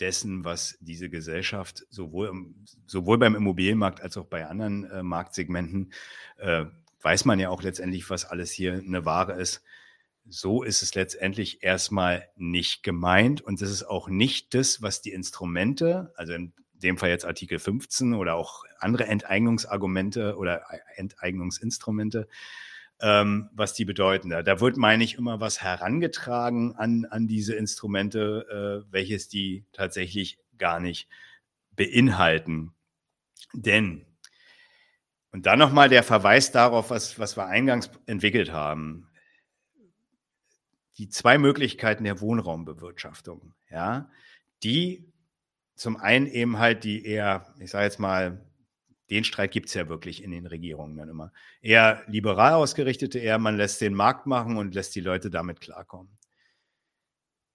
dessen, 0.00 0.44
was 0.44 0.76
diese 0.80 1.08
Gesellschaft 1.08 1.86
sowohl, 1.90 2.54
sowohl 2.86 3.18
beim 3.18 3.34
Immobilienmarkt 3.34 4.00
als 4.00 4.16
auch 4.16 4.26
bei 4.26 4.46
anderen 4.46 4.84
äh, 4.84 5.02
Marktsegmenten 5.02 5.92
äh, 6.38 6.66
weiß 7.06 7.24
man 7.24 7.38
ja 7.38 7.50
auch 7.50 7.62
letztendlich, 7.62 8.10
was 8.10 8.24
alles 8.24 8.50
hier 8.50 8.72
eine 8.72 9.04
Ware 9.04 9.34
ist. 9.34 9.62
so 10.28 10.64
ist 10.64 10.82
es 10.82 10.96
letztendlich 10.96 11.62
erstmal 11.62 12.28
nicht 12.34 12.82
gemeint 12.82 13.40
und 13.42 13.62
das 13.62 13.70
ist 13.70 13.84
auch 13.84 14.08
nicht 14.08 14.54
das, 14.54 14.82
was 14.82 15.02
die 15.02 15.12
Instrumente, 15.12 16.12
also 16.16 16.32
in 16.32 16.52
dem 16.72 16.98
Fall 16.98 17.10
jetzt 17.10 17.24
Artikel 17.24 17.60
15 17.60 18.12
oder 18.14 18.34
auch 18.34 18.64
andere 18.80 19.06
Enteignungsargumente 19.06 20.36
oder 20.36 20.64
Enteignungsinstrumente, 20.96 22.26
ähm, 23.00 23.50
was 23.52 23.72
die 23.72 23.84
bedeuten. 23.84 24.30
Da, 24.30 24.58
wird, 24.58 24.76
meine 24.76 25.04
ich, 25.04 25.14
immer 25.14 25.38
was 25.38 25.62
herangetragen 25.62 26.74
an, 26.74 27.04
an 27.04 27.28
diese 27.28 27.54
Instrumente, 27.54 28.82
äh, 28.88 28.92
welches 28.92 29.28
die 29.28 29.64
tatsächlich 29.72 30.40
gar 30.58 30.80
nicht 30.80 31.08
beinhalten. 31.76 32.74
Denn, 33.52 34.05
und 35.36 35.44
dann 35.44 35.58
nochmal 35.58 35.88
der 35.88 36.02
Verweis 36.02 36.50
darauf, 36.50 36.88
was, 36.88 37.18
was 37.18 37.36
wir 37.36 37.46
eingangs 37.46 37.90
entwickelt 38.06 38.52
haben 38.52 39.06
die 40.98 41.08
zwei 41.08 41.38
Möglichkeiten 41.38 42.04
der 42.04 42.20
Wohnraumbewirtschaftung, 42.20 43.52
ja, 43.70 44.10
die 44.62 45.12
zum 45.74 45.96
einen 45.98 46.26
eben 46.26 46.58
halt 46.58 46.84
die 46.84 47.04
eher, 47.04 47.54
ich 47.58 47.70
sage 47.70 47.84
jetzt 47.84 47.98
mal, 47.98 48.42
den 49.10 49.22
Streit 49.22 49.50
gibt 49.50 49.68
es 49.68 49.74
ja 49.74 49.88
wirklich 49.88 50.22
in 50.22 50.30
den 50.30 50.46
Regierungen 50.46 50.96
dann 50.96 51.08
immer. 51.08 51.32
Eher 51.60 52.02
liberal 52.06 52.54
ausgerichtete, 52.54 53.18
eher 53.18 53.38
man 53.38 53.56
lässt 53.56 53.80
den 53.80 53.94
Markt 53.94 54.26
machen 54.26 54.56
und 54.56 54.74
lässt 54.74 54.94
die 54.94 55.00
Leute 55.00 55.30
damit 55.30 55.60
klarkommen. 55.60 56.16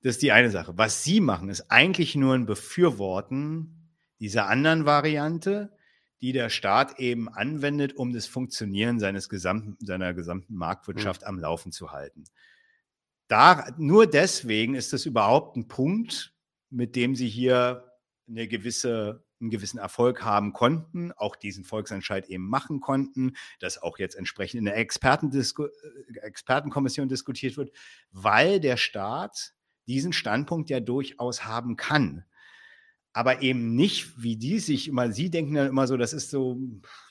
Das 0.03 0.11
ist 0.11 0.21
die 0.21 0.31
eine 0.31 0.51
Sache. 0.51 0.77
Was 0.77 1.03
sie 1.03 1.19
machen, 1.19 1.49
ist 1.49 1.71
eigentlich 1.71 2.15
nur 2.15 2.35
ein 2.35 2.45
Befürworten 2.45 3.89
dieser 4.19 4.47
anderen 4.47 4.85
Variante, 4.85 5.75
die 6.21 6.33
der 6.33 6.49
Staat 6.49 6.99
eben 6.99 7.29
anwendet, 7.29 7.95
um 7.95 8.13
das 8.13 8.27
Funktionieren 8.27 8.99
seines 8.99 9.29
gesamten, 9.29 9.77
seiner 9.85 10.13
gesamten 10.13 10.55
Marktwirtschaft 10.55 11.21
mhm. 11.21 11.27
am 11.27 11.39
Laufen 11.39 11.71
zu 11.71 11.91
halten 11.91 12.23
da, 13.31 13.73
nur 13.77 14.07
deswegen 14.07 14.75
ist 14.75 14.91
das 14.91 15.05
überhaupt 15.05 15.55
ein 15.55 15.69
Punkt, 15.69 16.33
mit 16.69 16.97
dem 16.97 17.15
sie 17.15 17.29
hier 17.29 17.89
eine 18.27 18.45
gewisse, 18.49 19.23
einen 19.39 19.49
gewissen 19.49 19.77
Erfolg 19.77 20.21
haben 20.25 20.51
konnten, 20.51 21.13
auch 21.13 21.37
diesen 21.37 21.63
Volksentscheid 21.63 22.27
eben 22.27 22.49
machen 22.49 22.81
konnten, 22.81 23.37
das 23.61 23.81
auch 23.81 23.99
jetzt 23.99 24.15
entsprechend 24.15 24.59
in 24.59 24.65
der 24.65 24.75
Expertendisku 24.75 25.63
äh, 25.63 26.19
Expertenkommission 26.19 27.07
diskutiert 27.07 27.55
wird, 27.55 27.71
weil 28.11 28.59
der 28.59 28.75
Staat 28.75 29.53
diesen 29.87 30.11
Standpunkt 30.11 30.69
ja 30.69 30.81
durchaus 30.81 31.45
haben 31.45 31.77
kann. 31.77 32.25
Aber 33.13 33.41
eben 33.41 33.75
nicht, 33.75 34.21
wie 34.21 34.37
die 34.37 34.59
sich 34.59 34.87
immer, 34.87 35.11
sie 35.11 35.29
denken 35.29 35.53
dann 35.53 35.67
immer 35.67 35.87
so, 35.87 35.97
das 35.97 36.13
ist 36.13 36.29
so, 36.29 36.57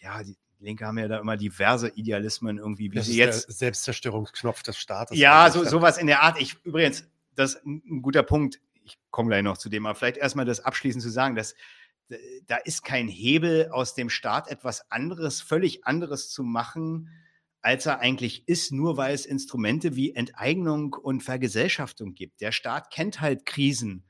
ja, 0.01 0.23
die, 0.23 0.37
Linke 0.61 0.87
haben 0.87 0.99
ja 0.99 1.09
da 1.09 1.19
immer 1.19 1.37
diverse 1.37 1.89
Idealismen 1.89 2.59
irgendwie, 2.59 2.93
wie 2.93 2.97
das 2.97 3.07
sie 3.07 3.17
jetzt. 3.17 3.51
Selbstzerstörungsknopf 3.51 4.63
des 4.63 4.77
Staates. 4.77 5.19
Ja, 5.19 5.51
so, 5.51 5.65
sowas 5.65 5.97
in 5.97 6.07
der 6.07 6.23
Art. 6.23 6.41
Ich, 6.41 6.63
übrigens, 6.65 7.09
das 7.35 7.55
ist 7.55 7.65
ein 7.65 8.03
guter 8.03 8.23
Punkt. 8.23 8.61
Ich 8.85 8.99
komme 9.11 9.31
gleich 9.31 9.43
noch 9.43 9.57
zu 9.57 9.69
dem, 9.69 9.87
aber 9.87 9.95
vielleicht 9.95 10.19
erstmal 10.19 10.45
das 10.45 10.61
abschließend 10.61 11.03
zu 11.03 11.11
sagen, 11.11 11.35
dass 11.35 11.55
da 12.47 12.57
ist 12.57 12.83
kein 12.85 13.09
Hebel 13.09 13.71
aus 13.71 13.95
dem 13.95 14.11
Staat 14.11 14.49
etwas 14.49 14.91
anderes, 14.91 15.41
völlig 15.41 15.87
anderes 15.87 16.31
zu 16.31 16.43
machen, 16.43 17.09
als 17.63 17.87
er 17.87 18.01
eigentlich 18.01 18.49
ist, 18.49 18.73
nur 18.73 18.97
weil 18.97 19.15
es 19.15 19.27
Instrumente 19.27 19.95
wie 19.95 20.15
Enteignung 20.15 20.95
und 20.95 21.23
Vergesellschaftung 21.23 22.15
gibt. 22.15 22.41
Der 22.41 22.53
Staat 22.53 22.91
kennt 22.91 23.21
halt 23.21 23.47
Krisen 23.47 24.05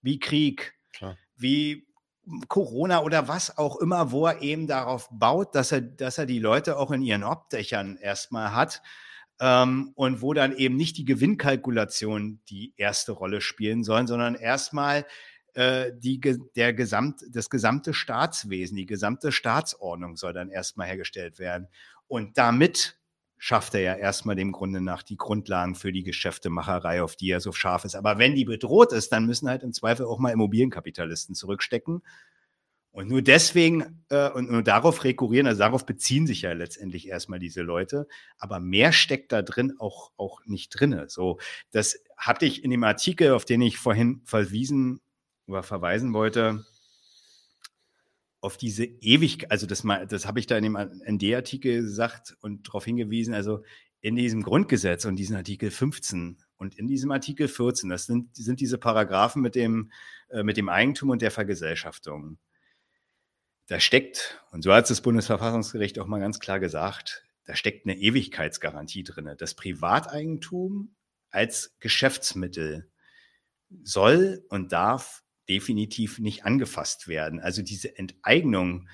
wie 0.00 0.18
Krieg, 0.18 0.74
Klar. 0.92 1.16
Wie 1.36 1.86
Corona 2.48 3.02
oder 3.02 3.26
was 3.26 3.58
auch 3.58 3.76
immer, 3.76 4.12
wo 4.12 4.26
er 4.26 4.42
eben 4.42 4.66
darauf 4.66 5.08
baut, 5.10 5.54
dass 5.54 5.72
er, 5.72 5.80
dass 5.80 6.18
er 6.18 6.26
die 6.26 6.38
Leute 6.38 6.78
auch 6.78 6.90
in 6.92 7.02
ihren 7.02 7.24
Obdächern 7.24 7.96
erstmal 7.96 8.54
hat 8.54 8.82
ähm, 9.40 9.92
und 9.96 10.22
wo 10.22 10.32
dann 10.32 10.56
eben 10.56 10.76
nicht 10.76 10.96
die 10.98 11.04
Gewinnkalkulation 11.04 12.40
die 12.48 12.74
erste 12.76 13.12
Rolle 13.12 13.40
spielen 13.40 13.82
sollen, 13.82 14.06
sondern 14.06 14.36
erstmal 14.36 15.04
äh, 15.54 15.90
die, 15.96 16.20
der 16.54 16.72
Gesamt, 16.74 17.22
das 17.30 17.50
gesamte 17.50 17.92
Staatswesen, 17.92 18.76
die 18.76 18.86
gesamte 18.86 19.32
Staatsordnung 19.32 20.16
soll 20.16 20.32
dann 20.32 20.48
erstmal 20.48 20.86
hergestellt 20.86 21.40
werden. 21.40 21.68
Und 22.06 22.38
damit 22.38 23.00
schafft 23.44 23.74
er 23.74 23.80
ja 23.80 23.94
erstmal 23.96 24.36
dem 24.36 24.52
Grunde 24.52 24.80
nach 24.80 25.02
die 25.02 25.16
Grundlagen 25.16 25.74
für 25.74 25.90
die 25.90 26.04
Geschäftemacherei, 26.04 27.02
auf 27.02 27.16
die 27.16 27.28
er 27.28 27.40
so 27.40 27.50
scharf 27.50 27.84
ist. 27.84 27.96
Aber 27.96 28.16
wenn 28.16 28.36
die 28.36 28.44
bedroht 28.44 28.92
ist, 28.92 29.10
dann 29.10 29.26
müssen 29.26 29.48
halt 29.48 29.64
im 29.64 29.72
Zweifel 29.72 30.06
auch 30.06 30.20
mal 30.20 30.30
Immobilienkapitalisten 30.30 31.34
zurückstecken. 31.34 32.02
Und 32.92 33.08
nur 33.08 33.20
deswegen 33.20 34.04
äh, 34.10 34.30
und 34.30 34.48
nur 34.48 34.62
darauf 34.62 35.02
rekurrieren, 35.02 35.48
also 35.48 35.58
darauf 35.58 35.84
beziehen 35.84 36.28
sich 36.28 36.42
ja 36.42 36.52
letztendlich 36.52 37.08
erstmal 37.08 37.40
diese 37.40 37.62
Leute. 37.62 38.06
Aber 38.38 38.60
mehr 38.60 38.92
steckt 38.92 39.32
da 39.32 39.42
drin 39.42 39.74
auch, 39.80 40.12
auch 40.16 40.38
nicht 40.46 40.68
drin. 40.68 41.02
So, 41.08 41.40
das 41.72 41.98
hatte 42.16 42.46
ich 42.46 42.62
in 42.62 42.70
dem 42.70 42.84
Artikel, 42.84 43.32
auf 43.32 43.44
den 43.44 43.60
ich 43.60 43.76
vorhin 43.76 44.22
verwiesen 44.24 45.00
oder 45.48 45.64
verweisen 45.64 46.12
wollte, 46.12 46.64
auf 48.42 48.56
diese 48.56 48.84
Ewigkeit, 48.84 49.50
also 49.52 49.66
das, 49.66 49.84
das 50.08 50.26
habe 50.26 50.40
ich 50.40 50.48
da 50.48 50.58
in 50.58 50.64
dem 50.64 50.76
ND-Artikel 50.76 51.82
gesagt 51.82 52.36
und 52.40 52.66
darauf 52.66 52.84
hingewiesen, 52.84 53.34
also 53.34 53.62
in 54.00 54.16
diesem 54.16 54.42
Grundgesetz 54.42 55.04
und 55.04 55.14
diesen 55.14 55.36
Artikel 55.36 55.70
15 55.70 56.42
und 56.56 56.76
in 56.76 56.88
diesem 56.88 57.12
Artikel 57.12 57.46
14, 57.46 57.88
das 57.88 58.06
sind, 58.06 58.34
sind 58.34 58.60
diese 58.60 58.78
Paragraphen 58.78 59.42
mit 59.42 59.54
dem, 59.54 59.92
äh, 60.28 60.42
mit 60.42 60.56
dem 60.56 60.68
Eigentum 60.68 61.10
und 61.10 61.22
der 61.22 61.30
Vergesellschaftung. 61.30 62.38
Da 63.68 63.78
steckt, 63.78 64.44
und 64.50 64.62
so 64.62 64.74
hat 64.74 64.84
es 64.84 64.88
das 64.88 65.02
Bundesverfassungsgericht 65.02 66.00
auch 66.00 66.08
mal 66.08 66.18
ganz 66.18 66.40
klar 66.40 66.58
gesagt, 66.58 67.24
da 67.44 67.54
steckt 67.54 67.86
eine 67.86 67.96
Ewigkeitsgarantie 67.96 69.04
drin. 69.04 69.32
Das 69.38 69.54
Privateigentum 69.54 70.96
als 71.30 71.76
Geschäftsmittel 71.78 72.90
soll 73.84 74.44
und 74.48 74.72
darf 74.72 75.22
definitiv 75.52 76.18
nicht 76.18 76.44
angefasst 76.46 77.08
werden. 77.08 77.38
Also 77.38 77.62
diese 77.62 77.98
Enteignung, 77.98 78.88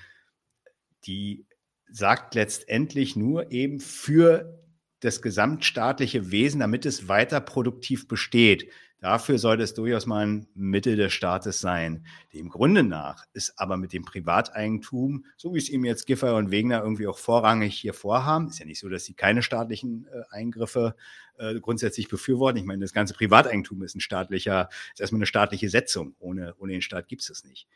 die 1.05 1.45
sagt 1.89 2.35
letztendlich 2.35 3.15
nur 3.15 3.51
eben 3.51 3.79
für 3.79 4.61
das 4.99 5.21
gesamtstaatliche 5.21 6.31
Wesen, 6.31 6.59
damit 6.59 6.85
es 6.85 7.07
weiter 7.07 7.39
produktiv 7.39 8.09
besteht. 8.09 8.69
Dafür 8.99 9.37
sollte 9.39 9.63
es 9.63 9.73
durchaus 9.73 10.05
mal 10.05 10.25
ein 10.25 10.47
Mittel 10.55 10.97
des 10.97 11.13
Staates 11.13 11.61
sein. 11.61 12.05
Dem 12.33 12.49
Grunde 12.49 12.83
nach 12.83 13.25
ist 13.31 13.53
aber 13.57 13.77
mit 13.77 13.93
dem 13.93 14.03
Privateigentum, 14.03 15.25
so 15.37 15.53
wie 15.53 15.57
es 15.57 15.69
ihm 15.69 15.85
jetzt 15.85 16.05
Giffer 16.05 16.35
und 16.35 16.51
Wegner 16.51 16.81
irgendwie 16.83 17.07
auch 17.07 17.17
vorrangig 17.17 17.75
hier 17.75 17.93
vorhaben, 17.93 18.49
ist 18.49 18.59
ja 18.59 18.65
nicht 18.65 18.79
so, 18.79 18.89
dass 18.89 19.05
sie 19.05 19.13
keine 19.13 19.41
staatlichen 19.41 20.05
äh, 20.07 20.23
Eingriffe 20.31 20.95
äh, 21.37 21.59
grundsätzlich 21.61 22.09
befürworten. 22.09 22.59
Ich 22.59 22.65
meine, 22.65 22.81
das 22.81 22.91
ganze 22.91 23.13
Privateigentum 23.13 23.81
ist 23.83 23.95
ein 23.95 24.01
staatlicher, 24.01 24.67
ist 24.93 24.99
erstmal 24.99 25.19
eine 25.19 25.27
staatliche 25.27 25.69
Setzung. 25.69 26.15
Ohne, 26.19 26.55
ohne 26.57 26.73
den 26.73 26.81
Staat 26.81 27.07
gibt 27.07 27.21
es 27.21 27.29
es 27.29 27.45
nicht. 27.45 27.67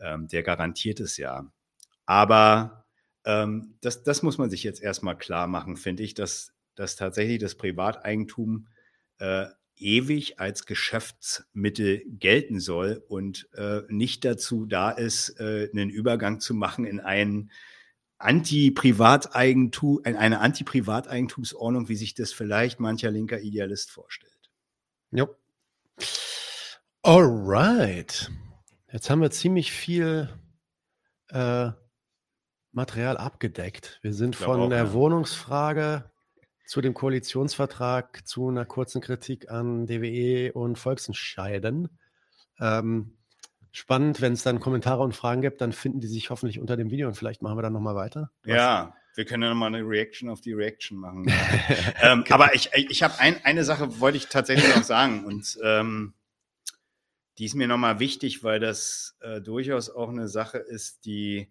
Ähm, 0.00 0.28
der 0.28 0.42
garantiert 0.42 0.98
es 1.00 1.18
ja. 1.18 1.46
Aber 2.06 2.86
ähm, 3.26 3.74
das, 3.82 4.02
das 4.02 4.22
muss 4.22 4.38
man 4.38 4.48
sich 4.48 4.62
jetzt 4.62 4.82
erstmal 4.82 5.18
klar 5.18 5.46
machen, 5.46 5.76
finde 5.76 6.02
ich, 6.02 6.14
dass, 6.14 6.54
dass 6.74 6.96
tatsächlich 6.96 7.38
das 7.38 7.54
Privateigentum 7.54 8.66
äh, 9.18 9.46
ewig 9.76 10.40
als 10.40 10.66
Geschäftsmittel 10.66 12.02
gelten 12.06 12.60
soll 12.60 13.02
und 13.08 13.48
äh, 13.54 13.82
nicht 13.88 14.24
dazu 14.24 14.66
da 14.66 14.90
ist, 14.90 15.40
äh, 15.40 15.68
einen 15.72 15.90
Übergang 15.90 16.40
zu 16.40 16.54
machen 16.54 16.84
in 16.84 17.00
einen 17.00 17.50
Anti-Privateigentum, 18.18 20.00
in 20.04 20.16
eine 20.16 20.40
Anti-Privateigentumsordnung, 20.40 21.88
wie 21.88 21.96
sich 21.96 22.14
das 22.14 22.32
vielleicht 22.32 22.80
mancher 22.80 23.10
linker 23.10 23.40
Idealist 23.40 23.90
vorstellt. 23.90 24.50
Ja. 25.10 25.28
Alright. 27.02 28.30
Jetzt 28.90 29.10
haben 29.10 29.20
wir 29.20 29.30
ziemlich 29.30 29.72
viel 29.72 30.30
äh, 31.28 31.70
Material 32.72 33.16
abgedeckt. 33.16 33.98
Wir 34.02 34.14
sind 34.14 34.36
von 34.36 34.60
auch, 34.60 34.68
der 34.68 34.84
ja. 34.84 34.92
Wohnungsfrage 34.92 36.10
zu 36.66 36.80
dem 36.80 36.94
Koalitionsvertrag, 36.94 38.26
zu 38.26 38.48
einer 38.48 38.64
kurzen 38.64 39.00
Kritik 39.00 39.50
an 39.50 39.86
DWE 39.86 40.52
und 40.52 40.78
Volksentscheiden. 40.78 41.88
Ähm, 42.60 43.16
spannend, 43.72 44.20
wenn 44.20 44.32
es 44.32 44.42
dann 44.42 44.60
Kommentare 44.60 45.02
und 45.02 45.14
Fragen 45.14 45.42
gibt, 45.42 45.60
dann 45.60 45.72
finden 45.72 46.00
die 46.00 46.06
sich 46.06 46.30
hoffentlich 46.30 46.60
unter 46.60 46.76
dem 46.76 46.90
Video 46.90 47.08
und 47.08 47.14
vielleicht 47.14 47.42
machen 47.42 47.58
wir 47.58 47.62
dann 47.62 47.72
nochmal 47.72 47.96
weiter. 47.96 48.30
Ja, 48.44 48.94
wir 49.14 49.24
können 49.24 49.42
ja 49.42 49.50
nochmal 49.50 49.74
eine 49.74 49.86
Reaction 49.86 50.28
auf 50.28 50.40
die 50.40 50.52
Reaction 50.52 50.98
machen. 50.98 51.26
ähm, 52.02 52.20
okay. 52.20 52.32
Aber 52.32 52.54
ich, 52.54 52.70
ich 52.74 53.02
habe 53.02 53.18
ein, 53.18 53.44
eine 53.44 53.64
Sache, 53.64 54.00
wollte 54.00 54.16
ich 54.16 54.28
tatsächlich 54.28 54.74
noch 54.74 54.84
sagen 54.84 55.24
und 55.24 55.58
ähm, 55.62 56.14
die 57.38 57.46
ist 57.46 57.54
mir 57.54 57.66
nochmal 57.66 57.98
wichtig, 57.98 58.44
weil 58.44 58.60
das 58.60 59.16
äh, 59.20 59.40
durchaus 59.40 59.90
auch 59.90 60.08
eine 60.08 60.28
Sache 60.28 60.58
ist, 60.58 61.04
die 61.04 61.50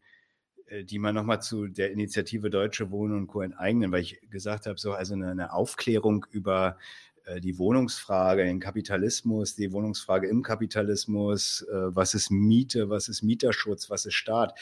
die 0.84 1.00
man 1.00 1.16
nochmal 1.16 1.42
zu 1.42 1.68
der 1.68 1.92
Initiative 1.92 2.50
Deutsche 2.50 2.92
Wohnen 2.92 3.18
und 3.18 3.28
Co. 3.28 3.42
enteignen, 3.42 3.92
weil 3.92 4.02
ich 4.02 4.20
gesagt 4.30 4.66
habe, 4.66 4.80
so 4.80 4.94
also 4.94 5.14
eine, 5.14 5.32
eine 5.32 5.54
Aufklärung 5.54 6.26
über 6.32 6.78
äh, 7.13 7.13
die 7.40 7.58
Wohnungsfrage, 7.58 8.44
den 8.44 8.60
Kapitalismus, 8.60 9.56
die 9.56 9.72
Wohnungsfrage 9.72 10.28
im 10.28 10.44
Kapitalismus, 10.44 11.66
äh, 11.70 11.96
was 11.96 12.14
ist 12.14 12.32
Miete, 12.32 12.90
was 12.90 13.08
ist 13.08 13.24
Mieterschutz, 13.24 13.90
was 13.90 14.06
ist 14.06 14.16
Staat. 14.16 14.58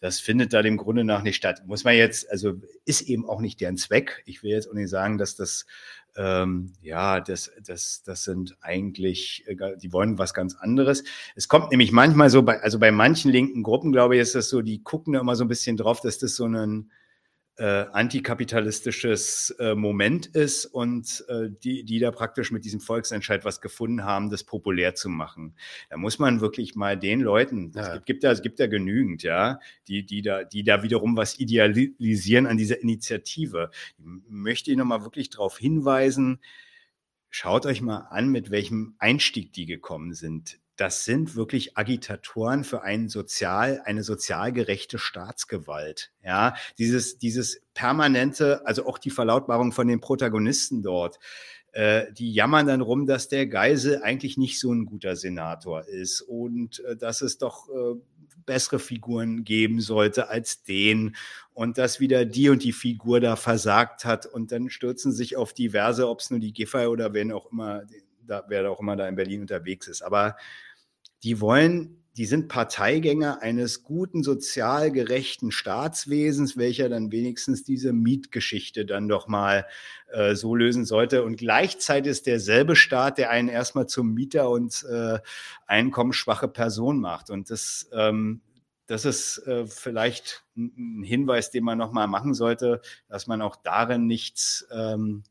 Das 0.00 0.20
findet 0.20 0.52
da 0.52 0.62
dem 0.62 0.76
Grunde 0.76 1.04
nach 1.04 1.22
nicht 1.22 1.36
statt. 1.36 1.62
Muss 1.66 1.84
man 1.84 1.94
jetzt, 1.94 2.30
also 2.30 2.54
ist 2.84 3.02
eben 3.02 3.28
auch 3.28 3.40
nicht 3.40 3.60
deren 3.60 3.76
Zweck. 3.76 4.22
Ich 4.26 4.42
will 4.42 4.50
jetzt 4.50 4.68
auch 4.68 4.74
nicht 4.74 4.90
sagen, 4.90 5.18
dass 5.18 5.34
das, 5.34 5.66
ähm, 6.16 6.72
ja, 6.82 7.20
das, 7.20 7.50
das, 7.64 8.02
das 8.04 8.24
sind 8.24 8.56
eigentlich, 8.60 9.44
äh, 9.46 9.56
die 9.76 9.92
wollen 9.92 10.18
was 10.18 10.34
ganz 10.34 10.54
anderes. 10.54 11.04
Es 11.34 11.48
kommt 11.48 11.70
nämlich 11.70 11.90
manchmal 11.90 12.30
so 12.30 12.42
bei, 12.42 12.60
also 12.60 12.78
bei 12.78 12.92
manchen 12.92 13.30
linken 13.30 13.62
Gruppen, 13.62 13.92
glaube 13.92 14.14
ich, 14.16 14.20
ist 14.20 14.34
das 14.34 14.48
so, 14.48 14.62
die 14.62 14.82
gucken 14.82 15.14
da 15.14 15.20
immer 15.20 15.36
so 15.36 15.44
ein 15.44 15.48
bisschen 15.48 15.76
drauf, 15.76 16.00
dass 16.00 16.18
das 16.18 16.36
so 16.36 16.46
ein, 16.46 16.90
äh, 17.56 17.86
antikapitalistisches 17.92 19.54
äh, 19.58 19.74
Moment 19.74 20.26
ist 20.26 20.66
und 20.66 21.24
äh, 21.28 21.50
die, 21.62 21.84
die 21.84 22.00
da 22.00 22.10
praktisch 22.10 22.50
mit 22.50 22.64
diesem 22.64 22.80
Volksentscheid 22.80 23.44
was 23.44 23.60
gefunden 23.60 24.04
haben, 24.04 24.30
das 24.30 24.42
populär 24.42 24.94
zu 24.94 25.08
machen. 25.08 25.54
Da 25.88 25.96
muss 25.96 26.18
man 26.18 26.40
wirklich 26.40 26.74
mal 26.74 26.98
den 26.98 27.20
Leuten, 27.20 27.70
ja. 27.74 27.82
es 27.82 27.92
gibt, 27.92 28.06
gibt, 28.06 28.24
da, 28.24 28.32
es 28.32 28.42
gibt 28.42 28.58
da 28.58 28.66
genügend, 28.66 29.22
ja, 29.22 29.60
die, 29.86 30.04
die, 30.04 30.22
da, 30.22 30.42
die 30.42 30.64
da 30.64 30.82
wiederum 30.82 31.16
was 31.16 31.38
idealisieren 31.38 32.46
an 32.46 32.56
dieser 32.56 32.82
Initiative. 32.82 33.70
Ich 33.98 34.04
möchte 34.28 34.72
ich 34.72 34.76
nochmal 34.76 35.04
wirklich 35.04 35.30
darauf 35.30 35.56
hinweisen, 35.56 36.40
schaut 37.30 37.66
euch 37.66 37.80
mal 37.82 37.98
an, 38.10 38.30
mit 38.30 38.50
welchem 38.50 38.96
Einstieg 38.98 39.52
die 39.52 39.66
gekommen 39.66 40.14
sind 40.14 40.58
das 40.76 41.04
sind 41.04 41.36
wirklich 41.36 41.76
Agitatoren 41.76 42.64
für 42.64 42.82
einen 42.82 43.08
sozial, 43.08 43.80
eine 43.84 44.02
sozial 44.02 44.52
gerechte 44.52 44.98
Staatsgewalt. 44.98 46.12
Ja, 46.22 46.54
dieses, 46.78 47.18
dieses 47.18 47.62
permanente, 47.74 48.66
also 48.66 48.86
auch 48.86 48.98
die 48.98 49.10
Verlautbarung 49.10 49.72
von 49.72 49.86
den 49.86 50.00
Protagonisten 50.00 50.82
dort, 50.82 51.18
äh, 51.72 52.12
die 52.12 52.32
jammern 52.32 52.66
dann 52.66 52.80
rum, 52.80 53.06
dass 53.06 53.28
der 53.28 53.46
Geisel 53.46 54.00
eigentlich 54.02 54.36
nicht 54.36 54.60
so 54.60 54.72
ein 54.72 54.86
guter 54.86 55.16
Senator 55.16 55.84
ist 55.86 56.20
und 56.20 56.80
äh, 56.84 56.96
dass 56.96 57.20
es 57.20 57.38
doch 57.38 57.68
äh, 57.68 57.98
bessere 58.46 58.78
Figuren 58.78 59.44
geben 59.44 59.80
sollte 59.80 60.28
als 60.28 60.62
den 60.62 61.16
und 61.52 61.78
dass 61.78 62.00
wieder 62.00 62.24
die 62.24 62.48
und 62.48 62.62
die 62.62 62.72
Figur 62.72 63.20
da 63.20 63.36
versagt 63.36 64.04
hat 64.04 64.26
und 64.26 64.52
dann 64.52 64.70
stürzen 64.70 65.12
sich 65.12 65.36
auf 65.36 65.52
diverse, 65.52 66.08
ob 66.08 66.20
es 66.20 66.30
nur 66.30 66.40
die 66.40 66.52
Giffey 66.52 66.86
oder 66.86 67.12
wen 67.14 67.32
auch 67.32 67.50
immer, 67.50 67.82
da, 68.26 68.44
wer 68.48 68.70
auch 68.70 68.80
immer 68.80 68.96
da 68.96 69.08
in 69.08 69.16
Berlin 69.16 69.42
unterwegs 69.42 69.88
ist. 69.88 70.02
Aber 70.02 70.36
die 71.22 71.40
wollen, 71.40 72.04
die 72.16 72.26
sind 72.26 72.48
Parteigänger 72.48 73.42
eines 73.42 73.82
guten, 73.82 74.22
sozial 74.22 74.92
gerechten 74.92 75.50
Staatswesens, 75.50 76.56
welcher 76.56 76.88
dann 76.88 77.10
wenigstens 77.10 77.64
diese 77.64 77.92
Mietgeschichte 77.92 78.86
dann 78.86 79.08
doch 79.08 79.26
mal 79.26 79.66
äh, 80.12 80.36
so 80.36 80.54
lösen 80.54 80.84
sollte. 80.84 81.24
Und 81.24 81.36
gleichzeitig 81.36 82.10
ist 82.10 82.26
derselbe 82.26 82.76
Staat, 82.76 83.18
der 83.18 83.30
einen 83.30 83.48
erstmal 83.48 83.88
zum 83.88 84.14
Mieter 84.14 84.48
und 84.48 84.84
äh, 84.84 85.18
einkommensschwache 85.66 86.46
Person 86.46 87.00
macht. 87.00 87.30
Und 87.30 87.50
das, 87.50 87.88
ähm, 87.92 88.42
das 88.86 89.04
ist 89.04 89.38
äh, 89.46 89.66
vielleicht 89.66 90.44
ein 90.56 91.02
Hinweis, 91.02 91.50
den 91.50 91.64
man 91.64 91.78
nochmal 91.78 92.06
machen 92.06 92.34
sollte, 92.34 92.80
dass 93.08 93.26
man 93.26 93.42
auch 93.42 93.56
darin 93.56 94.06
nichts 94.06 94.68
ähm, 94.70 95.24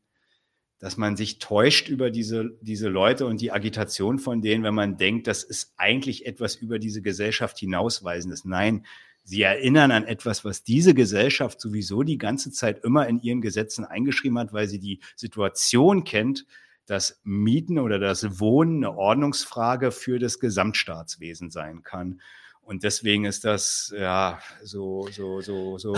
dass 0.84 0.98
man 0.98 1.16
sich 1.16 1.38
täuscht 1.38 1.88
über 1.88 2.10
diese, 2.10 2.58
diese 2.60 2.90
Leute 2.90 3.24
und 3.24 3.40
die 3.40 3.50
Agitation 3.50 4.18
von 4.18 4.42
denen, 4.42 4.64
wenn 4.64 4.74
man 4.74 4.98
denkt, 4.98 5.26
das 5.28 5.42
ist 5.42 5.72
eigentlich 5.78 6.26
etwas 6.26 6.56
über 6.56 6.78
diese 6.78 7.00
Gesellschaft 7.00 7.58
hinausweisendes. 7.58 8.44
Nein, 8.44 8.84
sie 9.22 9.40
erinnern 9.40 9.92
an 9.92 10.04
etwas, 10.04 10.44
was 10.44 10.62
diese 10.62 10.92
Gesellschaft 10.92 11.58
sowieso 11.58 12.02
die 12.02 12.18
ganze 12.18 12.52
Zeit 12.52 12.84
immer 12.84 13.08
in 13.08 13.18
ihren 13.22 13.40
Gesetzen 13.40 13.86
eingeschrieben 13.86 14.38
hat, 14.38 14.52
weil 14.52 14.68
sie 14.68 14.78
die 14.78 15.00
Situation 15.16 16.04
kennt, 16.04 16.44
dass 16.84 17.18
Mieten 17.24 17.78
oder 17.78 17.98
das 17.98 18.38
Wohnen 18.38 18.84
eine 18.84 18.94
Ordnungsfrage 18.94 19.90
für 19.90 20.18
das 20.18 20.38
Gesamtstaatswesen 20.38 21.50
sein 21.50 21.82
kann. 21.82 22.20
Und 22.60 22.82
deswegen 22.82 23.24
ist 23.24 23.46
das 23.46 23.90
ja 23.98 24.38
so, 24.62 25.08
so, 25.10 25.40
so, 25.40 25.78
so, 25.78 25.96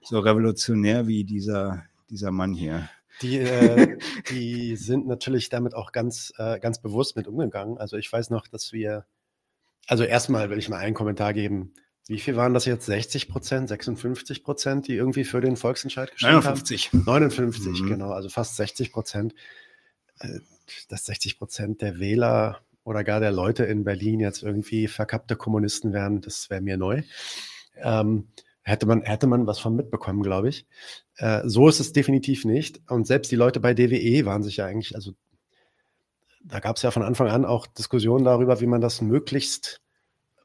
so 0.00 0.18
revolutionär 0.20 1.06
wie 1.06 1.24
dieser, 1.24 1.84
dieser 2.08 2.30
Mann 2.30 2.54
hier. 2.54 2.88
Die, 3.20 3.38
äh, 3.38 3.98
die 4.30 4.76
sind 4.76 5.06
natürlich 5.06 5.48
damit 5.48 5.74
auch 5.74 5.92
ganz, 5.92 6.32
äh, 6.38 6.58
ganz 6.58 6.80
bewusst 6.80 7.16
mit 7.16 7.28
umgegangen. 7.28 7.78
Also 7.78 7.96
ich 7.96 8.12
weiß 8.12 8.30
noch, 8.30 8.48
dass 8.48 8.72
wir, 8.72 9.06
also 9.86 10.04
erstmal 10.04 10.50
will 10.50 10.58
ich 10.58 10.68
mal 10.68 10.78
einen 10.78 10.94
Kommentar 10.94 11.34
geben. 11.34 11.74
Wie 12.08 12.18
viel 12.18 12.36
waren 12.36 12.54
das 12.54 12.64
jetzt? 12.64 12.86
60 12.86 13.28
Prozent, 13.28 13.68
56 13.68 14.42
Prozent, 14.42 14.88
die 14.88 14.94
irgendwie 14.94 15.24
für 15.24 15.40
den 15.40 15.56
Volksentscheid 15.56 16.10
gestimmt 16.10 16.44
59. 16.44 16.92
haben? 16.92 17.04
59. 17.04 17.06
59, 17.06 17.82
mhm. 17.82 17.88
genau, 17.88 18.10
also 18.10 18.28
fast 18.28 18.56
60 18.56 18.92
Prozent. 18.92 19.34
Äh, 20.18 20.40
dass 20.88 21.04
60 21.06 21.38
Prozent 21.38 21.82
der 21.82 21.98
Wähler 21.98 22.60
oder 22.84 23.04
gar 23.04 23.20
der 23.20 23.32
Leute 23.32 23.64
in 23.64 23.84
Berlin 23.84 24.20
jetzt 24.20 24.42
irgendwie 24.42 24.88
verkappte 24.88 25.36
Kommunisten 25.36 25.92
wären, 25.92 26.20
das 26.20 26.50
wäre 26.50 26.60
mir 26.60 26.76
neu. 26.76 27.02
Ähm, 27.76 28.28
hätte 28.62 28.86
man, 28.86 29.02
hätte 29.02 29.26
man 29.26 29.46
was 29.46 29.58
von 29.58 29.76
mitbekommen, 29.76 30.22
glaube 30.22 30.48
ich. 30.48 30.66
Äh, 31.16 31.42
so 31.44 31.68
ist 31.68 31.80
es 31.80 31.92
definitiv 31.92 32.44
nicht. 32.44 32.80
Und 32.88 33.06
selbst 33.06 33.30
die 33.30 33.36
Leute 33.36 33.60
bei 33.60 33.74
DWE 33.74 34.24
waren 34.24 34.42
sich 34.42 34.56
ja 34.56 34.66
eigentlich, 34.66 34.94
also 34.94 35.12
da 36.44 36.60
gab 36.60 36.76
es 36.76 36.82
ja 36.82 36.90
von 36.90 37.02
Anfang 37.02 37.28
an 37.28 37.44
auch 37.44 37.66
Diskussionen 37.66 38.24
darüber, 38.24 38.60
wie 38.60 38.66
man 38.66 38.80
das 38.80 39.00
möglichst 39.00 39.80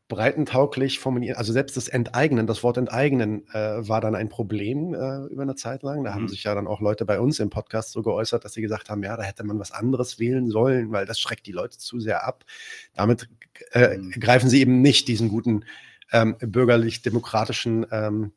breitentauglich 0.08 1.00
formuliert. 1.00 1.38
Also 1.38 1.52
selbst 1.52 1.76
das 1.76 1.90
Enteignen, 1.90 2.48
das 2.48 2.64
Wort 2.64 2.78
Enteignen 2.78 3.46
äh, 3.50 3.88
war 3.88 4.00
dann 4.00 4.16
ein 4.16 4.30
Problem 4.30 4.94
äh, 4.94 5.26
über 5.26 5.42
eine 5.42 5.56
Zeit 5.56 5.84
lang. 5.84 6.04
Da 6.04 6.12
mhm. 6.12 6.16
haben 6.16 6.28
sich 6.30 6.44
ja 6.44 6.56
dann 6.56 6.68
auch 6.68 6.80
Leute 6.80 7.06
bei 7.06 7.20
uns 7.20 7.40
im 7.40 7.50
Podcast 7.50 7.92
so 7.92 8.04
geäußert, 8.04 8.46
dass 8.46 8.54
sie 8.54 8.62
gesagt 8.62 8.90
haben, 8.90 9.04
ja, 9.04 9.18
da 9.18 9.24
hätte 9.24 9.44
man 9.44 9.60
was 9.60 9.72
anderes 9.72 10.18
wählen 10.18 10.50
sollen, 10.50 10.92
weil 10.92 11.06
das 11.06 11.20
schreckt 11.20 11.46
die 11.46 11.52
Leute 11.52 11.78
zu 11.78 12.00
sehr 12.00 12.26
ab. 12.26 12.46
Damit 12.94 13.28
äh, 13.72 13.98
mhm. 13.98 14.12
greifen 14.12 14.50
sie 14.50 14.62
eben 14.62 14.82
nicht 14.82 15.10
diesen 15.10 15.28
guten 15.28 15.66
ähm, 16.12 16.38
bürgerlich-demokratischen 16.40 17.86
ähm, 17.92 18.32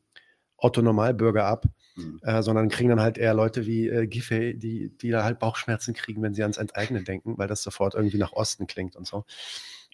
Otto-Normalbürger 0.57 1.45
ab, 1.45 1.65
mhm. 1.95 2.19
äh, 2.23 2.41
sondern 2.43 2.69
kriegen 2.69 2.89
dann 2.89 3.01
halt 3.01 3.17
eher 3.17 3.33
Leute 3.33 3.65
wie 3.65 3.89
äh, 3.89 4.07
Giffey, 4.07 4.57
die, 4.57 4.95
die 4.97 5.09
da 5.09 5.23
halt 5.23 5.39
Bauchschmerzen 5.39 5.93
kriegen, 5.93 6.21
wenn 6.21 6.33
sie 6.33 6.43
ans 6.43 6.57
Enteignen 6.57 7.03
denken, 7.03 7.37
weil 7.37 7.47
das 7.47 7.63
sofort 7.63 7.95
irgendwie 7.95 8.17
nach 8.17 8.33
Osten 8.33 8.67
klingt 8.67 8.95
und 8.95 9.07
so. 9.07 9.25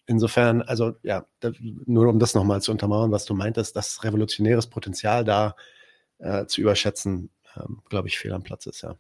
Insofern, 0.06 0.62
also 0.62 0.94
ja, 1.04 1.26
da, 1.40 1.52
nur 1.60 2.08
um 2.08 2.20
das 2.20 2.34
nochmal 2.34 2.62
zu 2.62 2.72
untermauern, 2.72 3.12
was 3.12 3.26
du 3.26 3.34
meintest, 3.34 3.76
das 3.76 4.04
revolutionäres 4.04 4.68
Potenzial 4.68 5.24
da 5.24 5.56
äh, 6.20 6.46
zu 6.46 6.62
überschätzen, 6.62 7.30
ähm, 7.56 7.82
glaube 7.90 8.08
ich, 8.08 8.18
fehl 8.18 8.34
am 8.34 8.44
Platz 8.44 8.66
ist, 8.66 8.82
ja. 8.82 8.96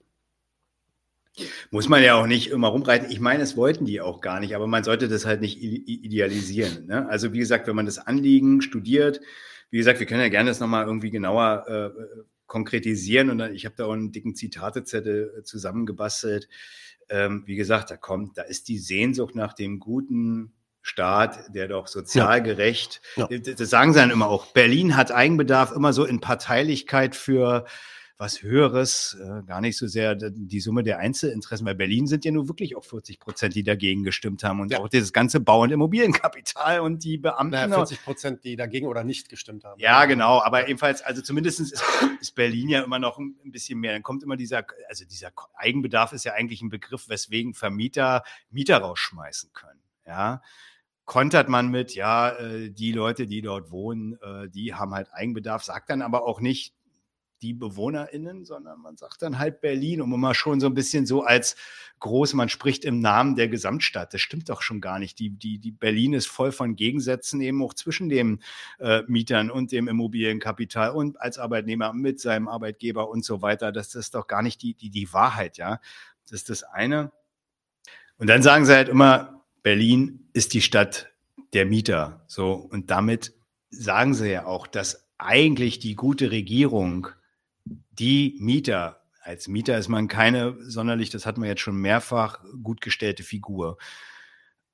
Muss 1.71 1.89
man 1.89 2.03
ja 2.03 2.15
auch 2.15 2.27
nicht 2.27 2.49
immer 2.49 2.69
rumreiten. 2.69 3.09
Ich 3.11 3.19
meine, 3.19 3.43
es 3.43 3.57
wollten 3.57 3.85
die 3.85 4.01
auch 4.01 4.21
gar 4.21 4.39
nicht, 4.39 4.55
aber 4.55 4.67
man 4.67 4.83
sollte 4.83 5.07
das 5.07 5.25
halt 5.25 5.41
nicht 5.41 5.61
idealisieren. 5.61 6.87
Ne? 6.87 7.07
Also 7.07 7.33
wie 7.33 7.39
gesagt, 7.39 7.67
wenn 7.67 7.75
man 7.75 7.85
das 7.85 7.99
Anliegen 7.99 8.61
studiert, 8.61 9.21
wie 9.69 9.77
gesagt, 9.77 9.99
wir 9.99 10.07
können 10.07 10.21
ja 10.21 10.29
gerne 10.29 10.49
das 10.49 10.59
nochmal 10.59 10.85
irgendwie 10.85 11.11
genauer 11.11 11.65
äh, 11.67 12.23
konkretisieren 12.45 13.29
und 13.29 13.37
dann, 13.37 13.53
ich 13.53 13.65
habe 13.65 13.75
da 13.77 13.85
auch 13.85 13.91
einen 13.91 14.11
dicken 14.11 14.35
Zitatezettel 14.35 15.39
äh, 15.39 15.43
zusammengebastelt. 15.43 16.47
Ähm, 17.09 17.43
wie 17.45 17.55
gesagt, 17.55 17.91
da 17.91 17.97
kommt, 17.97 18.37
da 18.37 18.43
ist 18.43 18.67
die 18.67 18.79
Sehnsucht 18.79 19.35
nach 19.35 19.53
dem 19.53 19.79
guten 19.79 20.53
Staat, 20.81 21.53
der 21.53 21.67
doch 21.67 21.87
sozial 21.87 22.37
ja. 22.37 22.43
gerecht, 22.43 23.01
ja. 23.17 23.27
das 23.27 23.69
sagen 23.69 23.91
sie 23.91 23.99
dann 23.99 24.09
immer 24.09 24.29
auch. 24.29 24.53
Berlin 24.53 24.95
hat 24.95 25.11
Eigenbedarf 25.11 25.73
immer 25.73 25.91
so 25.91 26.05
in 26.05 26.21
Parteilichkeit 26.21 27.15
für 27.15 27.65
was 28.17 28.41
Höheres, 28.41 29.15
äh, 29.21 29.43
gar 29.43 29.61
nicht 29.61 29.77
so 29.77 29.85
sehr 29.85 30.15
die 30.15 30.59
Summe 30.59 30.81
der 30.83 30.97
Einzelinteressen. 30.97 31.65
Bei 31.65 31.75
Berlin 31.75 32.07
sind 32.07 32.25
ja 32.25 32.31
nur 32.31 32.47
wirklich 32.47 32.75
auch 32.75 32.83
40 32.83 33.19
Prozent, 33.19 33.55
die 33.55 33.63
dagegen 33.63 34.03
gestimmt 34.03 34.43
haben 34.43 34.59
und 34.59 34.71
ja. 34.71 34.79
auch 34.79 34.89
dieses 34.89 35.13
ganze 35.13 35.39
Bau- 35.39 35.61
und 35.61 35.71
Immobilienkapital 35.71 36.79
und 36.79 37.03
die 37.03 37.17
Beamten. 37.17 37.51
Naja, 37.51 37.75
40 37.75 38.03
Prozent, 38.03 38.43
die 38.43 38.55
dagegen 38.55 38.87
oder 38.87 39.03
nicht 39.03 39.29
gestimmt 39.29 39.65
haben. 39.65 39.79
Ja, 39.79 40.05
genau. 40.05 40.41
Aber 40.41 40.67
ebenfalls, 40.67 41.03
also 41.03 41.21
zumindest 41.21 41.59
ist, 41.59 41.83
ist 42.21 42.33
Berlin 42.33 42.69
ja 42.69 42.83
immer 42.83 42.97
noch 42.97 43.19
ein 43.19 43.35
bisschen 43.51 43.79
mehr. 43.79 43.93
Dann 43.93 44.03
kommt 44.03 44.23
immer 44.23 44.35
dieser, 44.35 44.65
also 44.89 45.05
dieser 45.05 45.31
Eigenbedarf 45.53 46.11
ist 46.11 46.25
ja 46.25 46.33
eigentlich 46.33 46.61
ein 46.61 46.69
Begriff, 46.69 47.09
weswegen 47.09 47.53
Vermieter 47.53 48.23
Mieter 48.49 48.77
rausschmeißen 48.77 49.51
können. 49.53 49.81
Ja 50.05 50.41
kontert 51.05 51.47
man 51.47 51.69
mit, 51.69 51.95
ja, 51.95 52.31
äh, 52.31 52.69
die 52.69 52.91
Leute, 52.91 53.27
die 53.27 53.41
dort 53.41 53.71
wohnen, 53.71 54.19
äh, 54.21 54.49
die 54.49 54.73
haben 54.73 54.93
halt 54.93 55.07
Eigenbedarf, 55.13 55.63
sagt 55.63 55.89
dann 55.89 56.01
aber 56.01 56.25
auch 56.25 56.41
nicht, 56.41 56.73
die 57.41 57.53
BewohnerInnen, 57.53 58.45
sondern 58.45 58.79
man 58.81 58.97
sagt 58.97 59.21
dann 59.21 59.39
halt 59.39 59.61
Berlin 59.61 59.99
man 59.99 60.19
mal 60.19 60.33
schon 60.33 60.59
so 60.59 60.67
ein 60.67 60.73
bisschen 60.73 61.05
so 61.05 61.23
als 61.23 61.55
groß, 61.99 62.33
man 62.33 62.49
spricht 62.49 62.85
im 62.85 62.99
Namen 62.99 63.35
der 63.35 63.47
Gesamtstadt. 63.47 64.13
Das 64.13 64.21
stimmt 64.21 64.49
doch 64.49 64.61
schon 64.61 64.81
gar 64.81 64.99
nicht. 64.99 65.19
Die, 65.19 65.29
die, 65.29 65.59
die 65.59 65.71
Berlin 65.71 66.13
ist 66.13 66.27
voll 66.27 66.51
von 66.51 66.75
Gegensätzen 66.75 67.41
eben 67.41 67.63
auch 67.63 67.73
zwischen 67.73 68.09
den 68.09 68.41
äh, 68.79 69.03
Mietern 69.07 69.49
und 69.51 69.71
dem 69.71 69.87
Immobilienkapital 69.87 70.91
und 70.91 71.19
als 71.21 71.37
Arbeitnehmer 71.37 71.93
mit 71.93 72.19
seinem 72.19 72.47
Arbeitgeber 72.47 73.09
und 73.09 73.25
so 73.25 73.41
weiter. 73.41 73.71
Das 73.71 73.95
ist 73.95 74.15
doch 74.15 74.27
gar 74.27 74.41
nicht 74.41 74.61
die, 74.61 74.73
die, 74.73 74.89
die 74.89 75.11
Wahrheit, 75.13 75.57
ja. 75.57 75.79
Das 76.23 76.41
ist 76.41 76.49
das 76.49 76.63
eine. 76.63 77.11
Und 78.17 78.27
dann 78.27 78.41
sagen 78.41 78.65
sie 78.65 78.73
halt 78.73 78.89
immer, 78.89 79.45
Berlin 79.61 80.29
ist 80.33 80.53
die 80.53 80.61
Stadt 80.61 81.09
der 81.53 81.65
Mieter. 81.65 82.23
So. 82.27 82.53
Und 82.53 82.91
damit 82.91 83.33
sagen 83.69 84.13
sie 84.13 84.31
ja 84.31 84.45
auch, 84.45 84.67
dass 84.67 85.07
eigentlich 85.17 85.79
die 85.79 85.95
gute 85.95 86.31
Regierung 86.31 87.07
die 87.99 88.37
Mieter 88.39 89.01
als 89.27 89.49
Mieter 89.49 89.77
ist 89.77 89.89
man 89.89 90.07
keine 90.07 90.55
sonderlich, 90.61 91.09
das 91.09 91.25
hatten 91.25 91.41
wir 91.41 91.49
jetzt 91.49 91.61
schon 91.61 91.75
mehrfach, 91.75 92.39
gut 92.63 92.79
gestellte 92.79 93.23
Figur. 93.23 93.77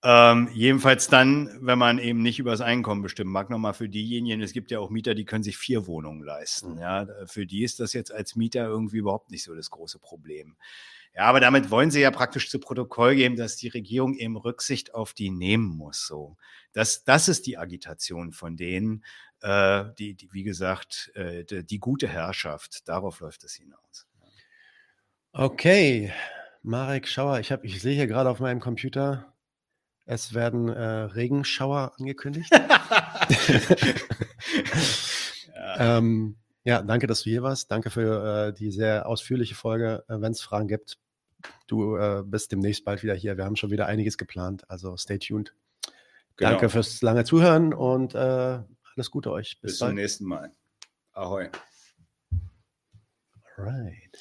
Ähm, 0.04 0.50
jedenfalls 0.54 1.08
dann, 1.08 1.50
wenn 1.62 1.80
man 1.80 1.98
eben 1.98 2.22
nicht 2.22 2.38
über 2.38 2.52
das 2.52 2.62
Einkommen 2.62 3.02
bestimmen 3.02 3.32
mag, 3.32 3.50
nochmal 3.50 3.74
für 3.74 3.90
diejenigen, 3.90 4.42
es 4.42 4.54
gibt 4.54 4.70
ja 4.70 4.78
auch 4.80 4.92
Mieter, 4.92 5.16
die 5.16 5.26
können 5.26 5.44
sich 5.44 5.58
vier 5.58 5.88
Wohnungen 5.88 6.22
leisten. 6.22 6.74
Mhm. 6.74 6.80
Ja, 6.80 7.08
für 7.26 7.48
die 7.48 7.64
ist 7.64 7.80
das 7.80 7.94
jetzt 7.94 8.14
als 8.14 8.36
Mieter 8.36 8.66
irgendwie 8.66 8.98
überhaupt 8.98 9.32
nicht 9.32 9.44
so 9.44 9.56
das 9.56 9.72
große 9.72 9.98
Problem. 9.98 10.56
Ja, 11.16 11.24
aber 11.24 11.40
damit 11.40 11.72
wollen 11.72 11.90
sie 11.90 12.02
ja 12.02 12.12
praktisch 12.12 12.50
zu 12.50 12.60
Protokoll 12.60 13.16
geben, 13.16 13.36
dass 13.36 13.56
die 13.56 13.68
Regierung 13.70 14.16
eben 14.16 14.36
Rücksicht 14.36 14.94
auf 14.94 15.14
die 15.14 15.30
nehmen 15.30 15.66
muss. 15.66 16.06
So, 16.06 16.38
das, 16.74 17.04
das 17.06 17.28
ist 17.28 17.48
die 17.48 17.58
Agitation 17.58 18.34
von 18.34 18.58
denen, 18.58 19.04
äh, 19.44 19.86
die, 20.00 20.16
die, 20.16 20.34
wie 20.34 20.44
gesagt, 20.44 21.12
äh, 21.16 21.44
die, 21.44 21.64
die 21.64 21.80
gute 21.80 22.08
Herrschaft. 22.08 22.88
Darauf 22.88 23.20
läuft 23.20 23.44
es 23.44 23.54
hinaus. 23.54 24.08
Okay, 25.32 26.12
Marek 26.62 27.08
Schauer, 27.08 27.40
ich, 27.40 27.52
hab, 27.52 27.64
ich 27.64 27.82
sehe 27.82 27.96
hier 27.96 28.08
gerade 28.08 28.30
auf 28.30 28.40
meinem 28.40 28.60
Computer 28.60 29.34
es 30.06 30.34
werden 30.34 30.68
äh, 30.70 30.84
Regenschauer 30.84 31.94
angekündigt. 31.98 32.52
ja. 35.56 35.98
Ähm, 35.98 36.36
ja. 36.66 36.82
danke, 36.82 37.08
dass 37.08 37.24
du 37.24 37.30
hier 37.30 37.44
warst. 37.44 37.72
Danke 37.72 37.90
für 37.90 38.50
äh, 38.50 38.54
die 38.54 38.72
sehr 38.72 39.08
ausführliche 39.08 39.56
Folge. 39.56 40.04
Äh, 40.10 40.20
Wenn 40.20 40.34
es 40.34 40.42
Fragen 40.42 40.68
gibt, 40.68 40.98
du 41.68 41.96
äh, 41.96 42.24
bist 42.26 42.52
demnächst 42.52 42.84
bald 42.84 43.02
wieder 43.04 43.16
hier. 43.16 43.38
Wir 43.38 43.46
haben 43.46 43.56
schon 43.56 43.72
wieder 43.72 43.86
einiges 43.86 44.18
geplant, 44.18 44.70
also 44.70 44.98
stay 44.98 45.20
tuned. 45.20 45.54
Genau. 46.36 46.52
Danke 46.52 46.70
fürs 46.70 47.02
lange 47.02 47.24
Zuhören 47.24 47.74
und 47.74 48.16
äh, 48.16 48.60
alles 48.96 49.12
Gute 49.12 49.32
euch. 49.32 49.60
Bis, 49.62 49.72
Bis 49.74 49.78
zum 49.80 49.96
nächsten 49.96 50.26
Mal. 50.26 50.52
Ahoi. 51.14 51.50
Alright. 53.58 54.18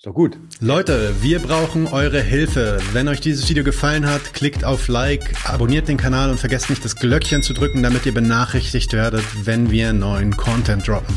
So 0.00 0.12
gut. 0.12 0.38
Leute, 0.60 1.22
wir 1.22 1.40
brauchen 1.40 1.88
eure 1.88 2.22
Hilfe. 2.22 2.80
Wenn 2.92 3.08
euch 3.08 3.20
dieses 3.20 3.48
Video 3.48 3.64
gefallen 3.64 4.06
hat, 4.06 4.32
klickt 4.32 4.64
auf 4.64 4.86
Like, 4.86 5.34
abonniert 5.48 5.88
den 5.88 5.96
Kanal 5.96 6.30
und 6.30 6.38
vergesst 6.38 6.70
nicht 6.70 6.84
das 6.84 6.94
Glöckchen 6.94 7.42
zu 7.42 7.52
drücken, 7.52 7.82
damit 7.82 8.06
ihr 8.06 8.14
benachrichtigt 8.14 8.92
werdet, 8.92 9.24
wenn 9.44 9.70
wir 9.72 9.92
neuen 9.92 10.36
Content 10.36 10.86
droppen. 10.86 11.16